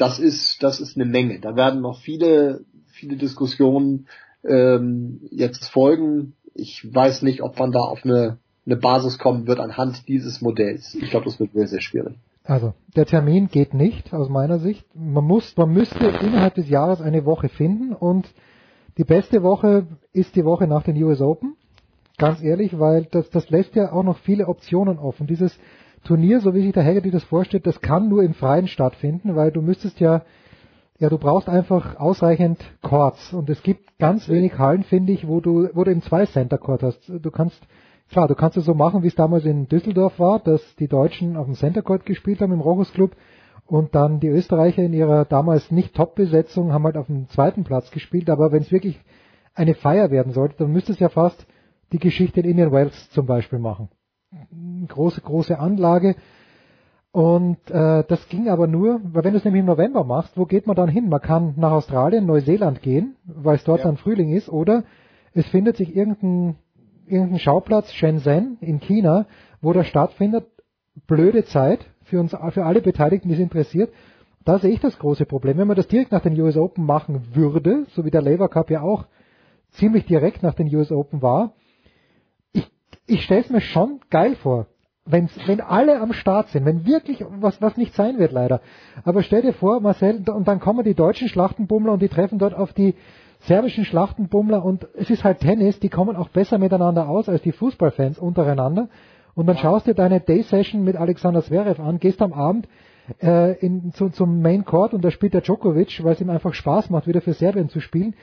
[0.01, 1.41] das ist, das ist eine Menge.
[1.41, 4.07] Da werden noch viele, viele Diskussionen
[4.45, 6.35] ähm, jetzt folgen.
[6.55, 10.95] Ich weiß nicht, ob man da auf eine, eine Basis kommen wird anhand dieses Modells.
[10.95, 12.15] Ich glaube, das wird sehr, sehr schwierig.
[12.45, 14.87] Also, der Termin geht nicht, aus meiner Sicht.
[14.95, 18.27] Man muss, man müsste innerhalb des Jahres eine Woche finden und
[18.97, 21.57] die beste Woche ist die Woche nach den US Open.
[22.17, 25.27] Ganz ehrlich, weil das, das lässt ja auch noch viele Optionen offen.
[25.27, 25.59] Dieses
[26.05, 29.53] Turnier, so wie sich der Haggerty das vorstellt, das kann nur im Freien stattfinden, weil
[29.53, 30.23] du müsstest ja,
[30.99, 33.33] ja, du brauchst einfach ausreichend Courts.
[33.33, 36.59] Und es gibt ganz wenig Hallen, finde ich, wo du, wo du eben zwei Center
[36.59, 37.09] Court hast.
[37.09, 37.61] Du kannst,
[38.11, 41.37] klar, du kannst es so machen, wie es damals in Düsseldorf war, dass die Deutschen
[41.37, 43.15] auf dem Center Court gespielt haben im Rochus Club
[43.67, 47.91] und dann die Österreicher in ihrer damals nicht Top-Besetzung haben halt auf dem zweiten Platz
[47.91, 49.01] gespielt, aber wenn es wirklich
[49.55, 51.47] eine Feier werden sollte, dann müsste es ja fast
[51.93, 53.91] die Geschichte in Indian Wells zum Beispiel machen
[54.89, 56.17] große, große Anlage.
[57.13, 60.47] Und äh, das ging aber nur, weil wenn du es nämlich im November machst, wo
[60.47, 61.09] geht man dann hin?
[61.09, 63.87] Man kann nach Australien, Neuseeland gehen, weil es dort Ja.
[63.87, 64.85] dann Frühling ist, oder
[65.35, 66.57] es findet sich irgendein,
[67.07, 69.27] irgendein Schauplatz, Shenzhen in China,
[69.61, 70.47] wo das stattfindet.
[71.07, 73.93] Blöde Zeit für uns, für alle Beteiligten, die es interessiert.
[74.45, 75.59] Da sehe ich das große Problem.
[75.59, 78.71] Wenn man das direkt nach den US Open machen würde, so wie der Labour Cup
[78.71, 79.07] ja auch
[79.71, 81.53] ziemlich direkt nach den US Open war,
[83.11, 84.67] ich stelle es mir schon geil vor,
[85.05, 88.61] wenn's, wenn alle am Start sind, wenn wirklich was was nicht sein wird leider.
[89.05, 92.55] Aber stell dir vor, Marcel, und dann kommen die deutschen Schlachtenbummler und die treffen dort
[92.55, 92.95] auf die
[93.41, 97.53] serbischen Schlachtenbummler und es ist halt Tennis, die kommen auch besser miteinander aus als die
[97.53, 98.89] Fußballfans untereinander.
[99.35, 102.69] Und dann schaust dir deine Day Session mit Alexander Zverev an, gehst am Abend
[103.23, 106.53] äh, in, zu, zum Main Court und da spielt der Djokovic, weil es ihm einfach
[106.53, 108.15] Spaß macht, wieder für Serbien zu spielen.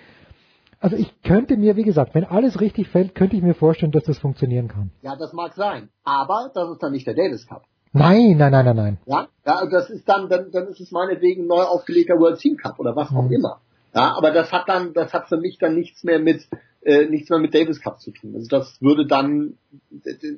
[0.79, 4.03] Also ich könnte mir, wie gesagt, wenn alles richtig fällt, könnte ich mir vorstellen, dass
[4.03, 4.91] das funktionieren kann.
[5.01, 5.89] Ja, das mag sein.
[6.03, 7.63] Aber das ist dann nicht der Davis Cup.
[7.93, 8.97] Nein, nein, nein, nein, nein.
[9.05, 12.57] Ja, ja das ist dann, dann, dann ist es meinetwegen ein neu aufgelegter World Team
[12.57, 13.31] Cup oder was auch Mhm.
[13.31, 13.61] immer.
[13.95, 16.47] Ja, aber das hat dann, das hat für mich dann nichts mehr mit,
[16.81, 18.33] äh, nichts mehr mit Davis Cup zu tun.
[18.35, 19.57] Also das würde dann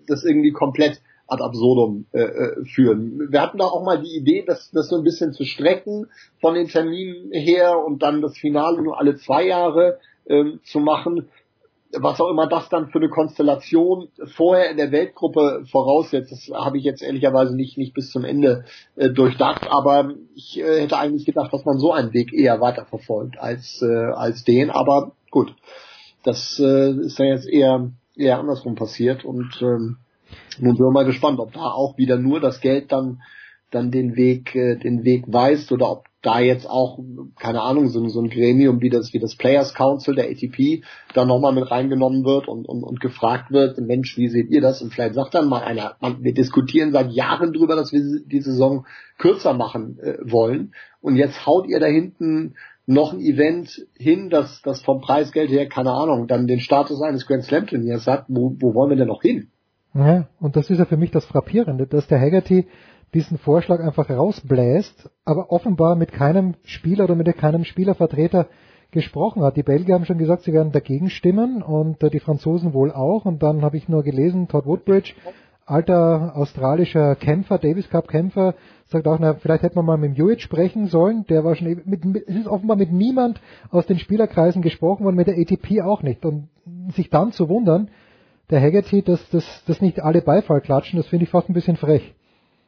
[0.08, 3.28] das irgendwie komplett ad absurdum äh, äh, führen.
[3.32, 6.08] Wir hatten doch auch mal die Idee, das, das so ein bisschen zu strecken
[6.40, 11.30] von den Terminen her und dann das Finale nur alle zwei Jahre ähm, zu machen.
[11.92, 16.78] Was auch immer das dann für eine Konstellation vorher in der Weltgruppe voraussetzt, das habe
[16.78, 21.26] ich jetzt ehrlicherweise nicht, nicht bis zum Ende äh, durchdacht, aber ich äh, hätte eigentlich
[21.26, 25.56] gedacht, dass man so einen Weg eher weiterverfolgt als, äh, als den, aber gut.
[26.24, 29.98] Das äh, ist ja jetzt eher, eher andersrum passiert und ähm,
[30.60, 33.20] nun sind wir mal gespannt, ob da auch wieder nur das Geld dann
[33.72, 37.00] dann den Weg äh, den Weg weist oder ob da jetzt auch
[37.40, 40.84] keine Ahnung so, ein- so ein Gremium wie das wie das Players Council der ATP
[41.14, 44.82] da nochmal mit reingenommen wird und, und und gefragt wird Mensch wie seht ihr das?
[44.82, 48.42] Und vielleicht sagt dann mal einer man, wir diskutieren seit Jahren drüber dass wir die
[48.42, 48.86] Saison
[49.18, 50.74] kürzer machen äh, wollen.
[51.02, 55.68] Und jetzt haut ihr da hinten noch ein Event hin, das, das vom Preisgeld her,
[55.70, 59.08] keine Ahnung, dann den Status eines Grand Slam Turniers hat, wo, wo wollen wir denn
[59.08, 59.52] noch hin?
[59.94, 62.68] Ja, und das ist ja für mich das Frappierende, dass der Haggerty
[63.14, 68.48] diesen Vorschlag einfach rausbläst, aber offenbar mit keinem Spieler oder mit keinem Spielervertreter
[68.92, 69.56] gesprochen hat.
[69.56, 73.26] Die Belgier haben schon gesagt, sie werden dagegen stimmen und äh, die Franzosen wohl auch.
[73.26, 75.14] Und dann habe ich nur gelesen, Todd Woodbridge,
[75.66, 78.56] alter australischer Kämpfer, Davis Cup Kämpfer,
[78.86, 81.26] sagt auch, na, vielleicht hätte man mal mit Hewitt sprechen sollen.
[81.30, 83.40] Der war schon, e- mit, mit, es ist offenbar mit niemand
[83.70, 86.26] aus den Spielerkreisen gesprochen worden, mit der ATP auch nicht.
[86.26, 86.50] Und
[86.94, 87.90] sich dann zu wundern,
[88.50, 91.78] der Haggerty, dass, dass, dass nicht alle Beifall klatschen, das finde ich fast ein bisschen
[91.78, 92.16] frech.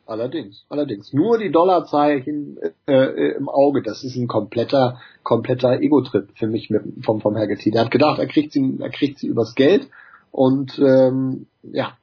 [0.06, 1.14] Allerdings, allerdings.
[1.14, 6.70] Nur die Dollarzeichen äh, äh, im Auge, das ist ein kompletter, kompletter Ego-Trip für mich
[6.70, 7.72] mit, vom, vom Haggerty.
[7.72, 9.88] Der hat gedacht, er kriegt sie, er kriegt sie übers Geld
[10.32, 11.94] und ähm, ja,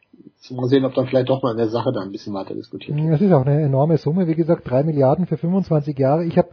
[0.50, 2.96] mal sehen, ob dann vielleicht doch mal in der Sache da ein bisschen weiter diskutiert
[2.96, 3.12] wird.
[3.12, 6.24] Das ist auch eine enorme Summe, wie gesagt, drei Milliarden für 25 Jahre.
[6.24, 6.48] Ich habe,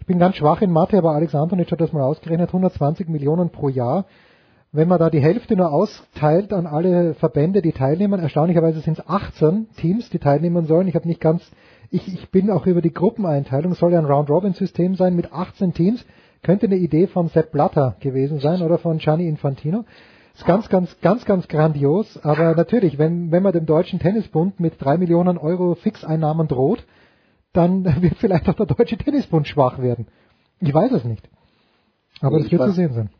[0.00, 3.50] ich bin ganz schwach in Mathe, aber Alex Antonitsch hat das mal ausgerechnet, 120 Millionen
[3.50, 4.06] pro Jahr.
[4.74, 9.08] Wenn man da die Hälfte nur austeilt an alle Verbände, die teilnehmen, erstaunlicherweise sind es
[9.08, 10.88] 18 Teams, die teilnehmen sollen.
[10.88, 11.48] Ich habe nicht ganz,
[11.90, 16.04] ich, ich bin auch über die Gruppeneinteilung, soll ja ein Round-Robin-System sein mit 18 Teams.
[16.42, 19.84] Könnte eine Idee von Sepp Blatter gewesen sein oder von Gianni Infantino.
[20.34, 22.18] Ist ganz, ganz, ganz, ganz grandios.
[22.24, 26.84] Aber natürlich, wenn, wenn man dem Deutschen Tennisbund mit drei Millionen Euro Fixeinnahmen droht,
[27.52, 30.08] dann wird vielleicht auch der Deutsche Tennisbund schwach werden.
[30.58, 31.28] Ich weiß es nicht.
[32.20, 33.10] Aber das wird zu sehen sein.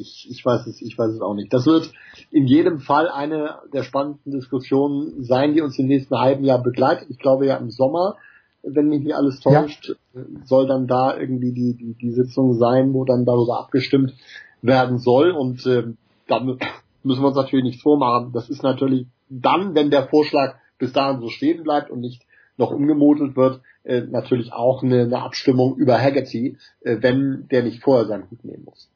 [0.00, 1.52] Ich, ich weiß es, ich weiß es auch nicht.
[1.52, 1.92] Das wird
[2.30, 7.08] in jedem Fall eine der spannendsten Diskussionen sein, die uns im nächsten halben Jahr begleitet.
[7.10, 8.16] Ich glaube ja im Sommer,
[8.62, 9.96] wenn mich nicht alles täuscht,
[10.44, 14.14] soll dann da irgendwie die, die, die Sitzung sein, wo dann darüber abgestimmt
[14.62, 15.32] werden soll.
[15.32, 15.96] Und ähm,
[16.28, 16.60] da mü-
[17.02, 18.32] müssen wir uns natürlich nichts vormachen.
[18.32, 22.22] Das ist natürlich dann, wenn der Vorschlag bis dahin so stehen bleibt und nicht
[22.56, 27.82] noch umgemodelt wird, äh, natürlich auch eine, eine Abstimmung über Haggerty, äh, wenn der nicht
[27.82, 28.88] vorher seinen Hut nehmen muss.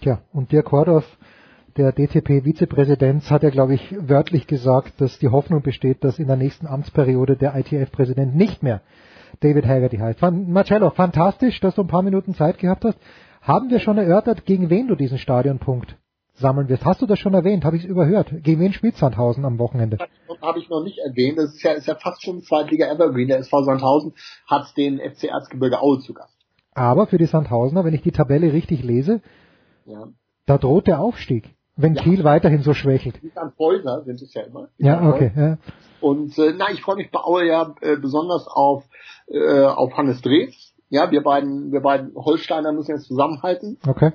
[0.00, 1.04] Tja, und Dirk Hordorf,
[1.76, 6.36] der DTP-Vizepräsident, hat ja, glaube ich, wörtlich gesagt, dass die Hoffnung besteht, dass in der
[6.36, 8.80] nächsten Amtsperiode der ITF-Präsident nicht mehr
[9.40, 10.20] David Haggerty heißt.
[10.20, 12.98] Fan Marcello, fantastisch, dass du ein paar Minuten Zeit gehabt hast.
[13.42, 15.96] Haben wir schon erörtert, gegen wen du diesen Stadionpunkt
[16.34, 16.84] sammeln wirst?
[16.84, 17.64] Hast du das schon erwähnt?
[17.64, 18.32] Habe ich es überhört?
[18.42, 19.98] Gegen wen spielt Sandhausen am Wochenende?
[20.40, 23.28] Habe ich noch nicht erwähnt, das ist ja, ist ja fast schon Zweitliga Evergreen.
[23.28, 24.14] Der SV Sandhausen
[24.46, 26.36] hat den FC Erzgebirge Aue zu Gast.
[26.74, 29.20] Aber für die Sandhausener, wenn ich die Tabelle richtig lese,
[29.88, 30.08] Ja.
[30.46, 32.02] da droht der Aufstieg, wenn Ja.
[32.02, 33.20] Kiel weiterhin so schwächelt.
[33.22, 34.68] Die Sandhäuser sind es ja immer.
[34.78, 35.32] Ja, okay.
[35.36, 35.58] Ja.
[36.00, 38.84] Und äh, na, ich freue mich bei Aue ja äh, besonders auf,
[39.28, 40.74] äh, auf Hannes Drews.
[40.90, 43.78] Ja, wir beiden, wir beiden Holsteiner müssen jetzt zusammenhalten.
[43.86, 44.12] Okay.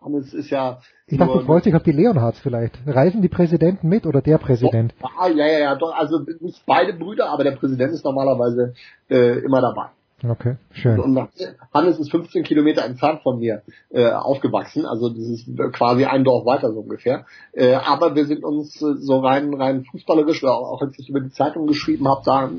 [0.00, 2.78] Hannes ist ja Ich dachte, du freust dich auf die Leonhards vielleicht.
[2.86, 4.94] Reisen die Präsidenten mit oder der Präsident?
[5.02, 8.74] Ah, ja, ja, ja, doch, also nicht beide Brüder, aber der Präsident ist normalerweise
[9.10, 9.86] äh, immer dabei.
[10.26, 10.98] Okay, schön.
[10.98, 11.28] Und
[11.72, 16.44] Hannes ist 15 Kilometer entfernt von mir äh, aufgewachsen, also das ist quasi ein Dorf
[16.44, 17.24] weiter so ungefähr.
[17.52, 21.20] Äh, aber wir sind uns äh, so rein rein fußballerisch, oder auch als ich über
[21.20, 22.50] die Zeitung geschrieben habe, da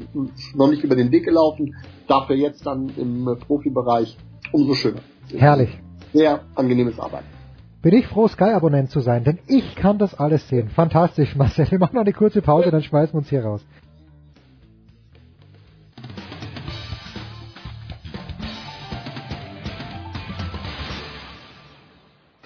[0.56, 1.76] noch nicht über den Weg gelaufen.
[2.08, 4.18] Dafür jetzt dann im äh, Profibereich
[4.54, 5.02] umso schöner.
[5.36, 5.78] Herrlich.
[6.14, 7.26] Sehr angenehmes Arbeiten.
[7.82, 10.70] Bin ich froh, Sky-Abonnent zu sein, denn ich kann das alles sehen.
[10.70, 11.70] Fantastisch, Marcel.
[11.72, 13.66] Wir machen noch eine kurze Pause, dann schmeißen wir uns hier raus.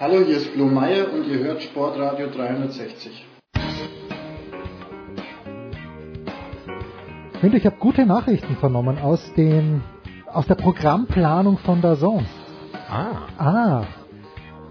[0.05, 3.25] Hallo, hier ist Flo Meyer und ihr hört Sportradio 360.
[7.41, 9.81] Und ich habe gute Nachrichten vernommen aus dem
[10.27, 12.25] aus der Programmplanung von der Zone.
[12.89, 13.15] Ah.
[13.37, 13.83] Ah.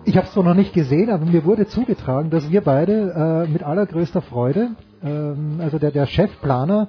[0.05, 3.51] Ich habe es zwar noch nicht gesehen, aber mir wurde zugetragen, dass wir beide äh,
[3.51, 6.89] mit allergrößter Freude, ähm, also der, der Chefplaner,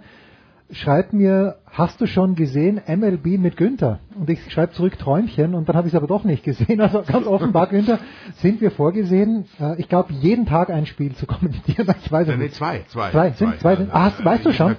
[0.74, 4.00] schreibt mir, hast du schon gesehen MLB mit Günther?
[4.20, 6.82] Und ich schreibe zurück Träumchen und dann habe ich es aber doch nicht gesehen.
[6.82, 8.00] Also ganz offenbar, Günther,
[8.36, 11.88] sind wir vorgesehen, äh, ich glaube, jeden Tag ein Spiel zu kommentieren.
[12.04, 12.56] Ich weiß es Nee, nicht.
[12.56, 13.12] zwei, zwei.
[13.12, 13.76] Zwei, sind zwei.
[13.76, 14.76] sind- Ah, hast, weißt du schon?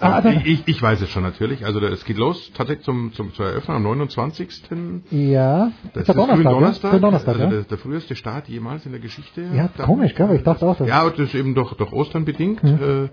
[0.00, 1.64] Ah, dann- ich, ich, weiß es schon natürlich.
[1.64, 4.48] Also es geht los tatsächlich zum, zum zur Eröffnung am 29.
[5.10, 6.98] Ja, Das ist der Donnerstag, Donnerstag, ja?
[6.98, 7.50] Donnerstag, also ja?
[7.50, 9.42] der, der früheste Start jemals in der Geschichte.
[9.54, 10.26] Ja, Da- komisch, gell?
[10.26, 12.62] aber Ich dachte auch, dass Ja, das ist eben durch, durch Ostern bedingt.
[12.62, 13.04] Mhm.
[13.06, 13.08] Äh,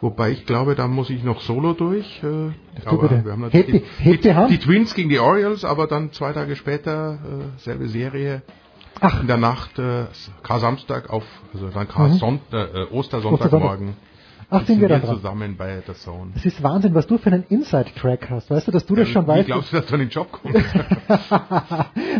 [0.00, 2.22] wobei ich glaube, da muss ich noch solo durch.
[2.22, 2.26] Äh,
[2.86, 3.24] aber bitte.
[3.24, 6.32] wir haben natürlich Heb die- heb die die Twins gegen die Orioles, aber dann zwei
[6.32, 8.42] Tage später äh, selbe Serie.
[9.00, 9.20] Ach.
[9.20, 10.06] In der Nacht, äh,
[10.42, 11.22] Kar-Samstag auf,
[11.54, 12.12] also dann Kar Mhm.
[12.14, 13.94] Son äh, Ostersonntagmorgen.
[14.50, 15.16] Ach, sind wir da dran.
[15.16, 16.32] zusammen bei der Zone.
[16.34, 18.50] Es ist Wahnsinn, was du für einen Inside-Track hast.
[18.50, 19.46] Weißt du, dass du das schon Wie weißt?
[19.46, 20.58] glaubst du, dass du an den Job kommst?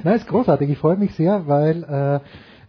[0.05, 0.69] Nein, ist großartig.
[0.69, 2.21] Ich freue mich sehr, weil äh,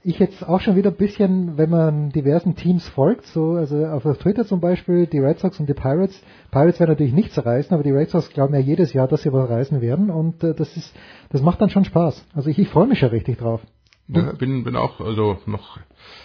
[0.01, 4.03] ich jetzt auch schon wieder ein bisschen, wenn man diversen Teams folgt, so also auf
[4.19, 6.21] Twitter zum Beispiel, die Red Sox und die Pirates.
[6.51, 9.33] Pirates werden natürlich nichts reißen, aber die Red Sox glauben ja jedes Jahr, dass sie
[9.33, 10.95] was reißen werden und äh, das ist,
[11.31, 12.25] das macht dann schon Spaß.
[12.33, 13.61] Also ich, ich freue mich schon richtig drauf.
[14.07, 15.77] Ja, bin, bin auch also noch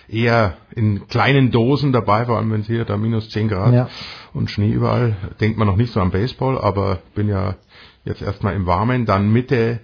[0.09, 3.89] eher in kleinen Dosen dabei, vor allem wenn es hier da minus 10 Grad Ja.
[4.33, 5.17] und Schnee überall.
[5.41, 7.57] Denkt man noch nicht so am Baseball, aber bin ja
[8.05, 9.07] jetzt erstmal im Warmen.
[9.07, 9.81] Dann Mitte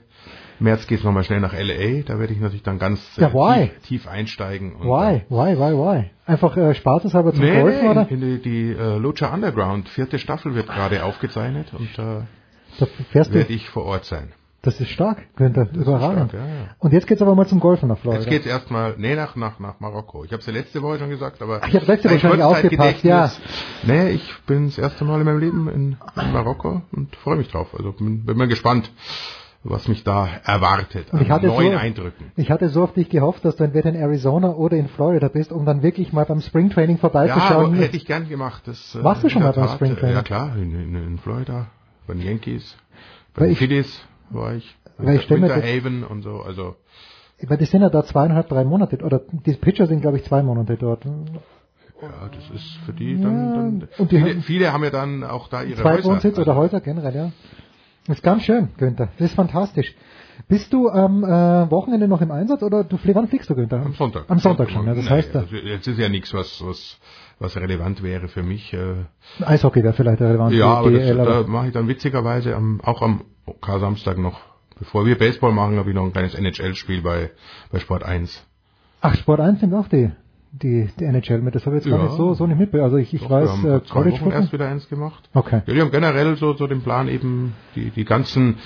[0.63, 2.03] März geht's nochmal schnell nach LA.
[2.05, 4.75] Da werde ich natürlich dann ganz äh, Ja, tief, tief einsteigen.
[4.75, 5.23] Und, Why?
[5.31, 5.57] Why?
[5.59, 5.73] Why?
[5.75, 6.11] Why?
[6.27, 8.11] Einfach äh, spaßeshalber zum Nee, Golfen, nee, oder?
[8.11, 12.23] in die, die äh, Lucha Underground, vierte Staffel wird gerade aufgezeichnet und äh,
[12.79, 12.87] Da
[13.33, 14.33] werde ich vor Ort sein.
[14.63, 15.69] Das ist stark, Günther.
[15.73, 16.31] Überragend.
[16.33, 16.69] stark, ja, ja.
[16.79, 18.21] Und jetzt geht's aber mal zum Golfen nach Florida.
[18.23, 20.25] Jetzt geht's erstmal, nee, nach, nach, nach Marokko.
[20.25, 21.61] Ich habe es ja letzte Woche schon gesagt, aber...
[21.63, 23.39] Ach, ich hab's letzte Woche schon nicht aufgepasst, Kurzzeitgedächtnis-
[23.85, 27.49] Nee, ich bin das erste Mal in meinem Leben in, in Marokko und freue mich
[27.49, 27.69] drauf.
[27.77, 28.93] Also bin, bin mal gespannt,
[29.65, 32.33] was mich da erwartet Und ich an hatte, neuen so, Eindrücken.
[32.37, 35.53] ich hatte so auf dich gehofft, dass du entweder in Arizona oder in Florida bist,
[35.53, 37.77] um dann wirklich mal beim Springtraining vorbeizuschauen.
[37.77, 38.63] Ja, hätte ich gern gemacht.
[38.67, 40.17] Das, äh, Warst du schon mal beim Tat, Springtraining?
[40.17, 41.69] Ja klar, in, in, in Florida,
[42.07, 42.77] bei den Yankees,
[43.35, 44.01] bei Weil den Phillies
[44.31, 46.77] war ich, Weil ich stell mir das- Winterhaven und so, also...
[47.43, 50.43] Weil die sind ja da zweieinhalb, drei Monate, oder die Pitcher sind, glaube ich, zwei
[50.43, 51.05] Monate dort.
[51.07, 55.25] Ja, das ist für die dann, dann und die viele, haben- viele haben ja dann
[55.25, 56.11] auch da ihre Zwei Häuser.
[56.11, 57.33] Wohnsitz oder Häuser generell, ja.
[58.07, 59.09] Das ist ganz schön, Günther.
[59.19, 59.95] Das ist fantastisch.
[60.49, 63.83] Bist du am äh, Wochenende noch im Einsatz oder du wann fliegst du, Günther?
[63.85, 64.25] Am Sonntag.
[64.29, 64.95] Am Sonntag schon, ja.
[64.95, 66.99] Das Nee, heißt, äh, also jetzt ist ja nichts, was, was,
[67.39, 68.73] was relevant wäre für mich.
[68.73, 69.05] Äh,
[69.45, 70.55] Eishockey wäre vielleicht relevant.
[70.55, 73.23] ja, aber das, DL, da mache ich dann witzigerweise am, auch am
[73.61, 74.41] K-Samstag noch,
[74.79, 77.31] bevor wir Baseball machen, habe ich noch ein kleines NHL-Spiel bei,
[77.73, 78.45] bei Sport 1.
[79.01, 80.11] Ach, Sport 1 nimmt auch die,
[80.53, 81.55] die, die NHL mit.
[81.55, 82.07] Das habe ich jetzt gar Ja.
[82.07, 82.85] nicht so, so nicht mitbekommen.
[82.85, 85.29] Also ich, ich Doch, weiß, wir haben äh, College Wochen erst wieder eins gemacht.
[85.35, 85.63] Okay.
[85.67, 88.59] Ja, die haben generell so, so den Plan eben, die, die ganzen,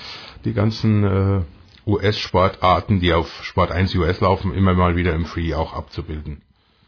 [0.43, 1.41] die ganzen äh,
[1.87, 6.41] US-Sportarten, die auf Sport 1 US laufen, immer mal wieder im Free auch abzubilden.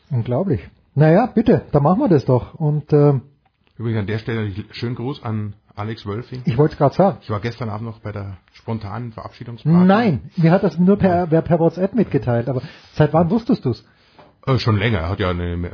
[0.09, 0.61] Unglaublich.
[0.95, 2.53] Naja, bitte, dann machen wir das doch.
[2.55, 3.21] Und ähm,
[3.77, 6.41] Übrigens an der Stelle schönen Gruß an Alex Wölfing.
[6.45, 7.17] ich wollte es gerade sagen.
[7.21, 9.77] Ich war gestern Abend noch bei der spontanen Verabschiedungsparty.
[9.85, 12.49] Nein, mir hat das nur per, per, per WhatsApp mitgeteilt.
[12.49, 12.61] Aber
[12.93, 13.85] seit wann wusstest du's?
[14.45, 14.99] Äh, schon länger.
[14.99, 15.69] Er hat ja eine, äh,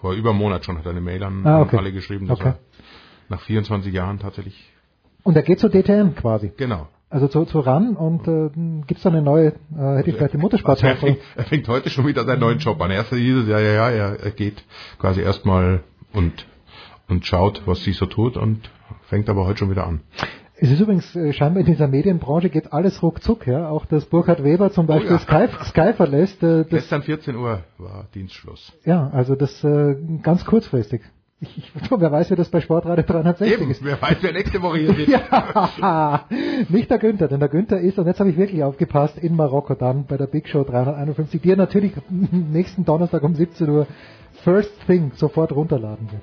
[0.00, 1.76] vor über einem Monat schon hat er eine Mail an, Ah, okay.
[1.76, 2.48] an alle geschrieben, dass Okay.
[2.50, 2.58] er
[3.28, 4.72] nach 24 Jahren tatsächlich.
[5.22, 6.52] Und er geht zur DTM quasi.
[6.56, 6.88] Genau.
[7.08, 8.50] Also zu, zu RAN und äh,
[8.86, 9.52] gibt's da eine neue, äh,
[9.98, 12.58] hätte ich vielleicht die Mutterspart Also er, fängt, er fängt heute schon wieder seinen neuen
[12.58, 12.90] Job an.
[12.90, 14.64] Erst hieß es ja, ja, ja, er, er geht
[14.98, 15.82] quasi erstmal
[16.12, 16.46] und,
[17.08, 18.70] und schaut, was sie so tut und
[19.02, 20.00] fängt aber heute schon wieder an.
[20.58, 23.68] Es ist übrigens äh, scheinbar in dieser Medienbranche geht alles ruckzuck, ja.
[23.68, 25.18] Auch dass Burkhard Weber zum Beispiel ja.
[25.18, 26.42] Sky, Sky verlässt.
[26.42, 28.72] Äh, das, Gestern 14 Uhr war Dienstschluss.
[28.84, 31.02] ja, also das äh, ganz kurzfristig.
[31.40, 33.84] Ich, ich, wer weiß, wie das bei Sportradio 360 Eben, ist.
[33.84, 35.08] wer weiß, wer nächste Woche hier sitzt.
[35.78, 36.24] ja,
[36.70, 39.74] nicht der Günther, denn der Günther ist, und jetzt habe ich wirklich aufgepasst, in Marokko
[39.74, 43.86] dann bei der Big Show 351, die er natürlich nächsten Donnerstag um 17 Uhr
[44.42, 46.22] First Thing sofort runterladen wird.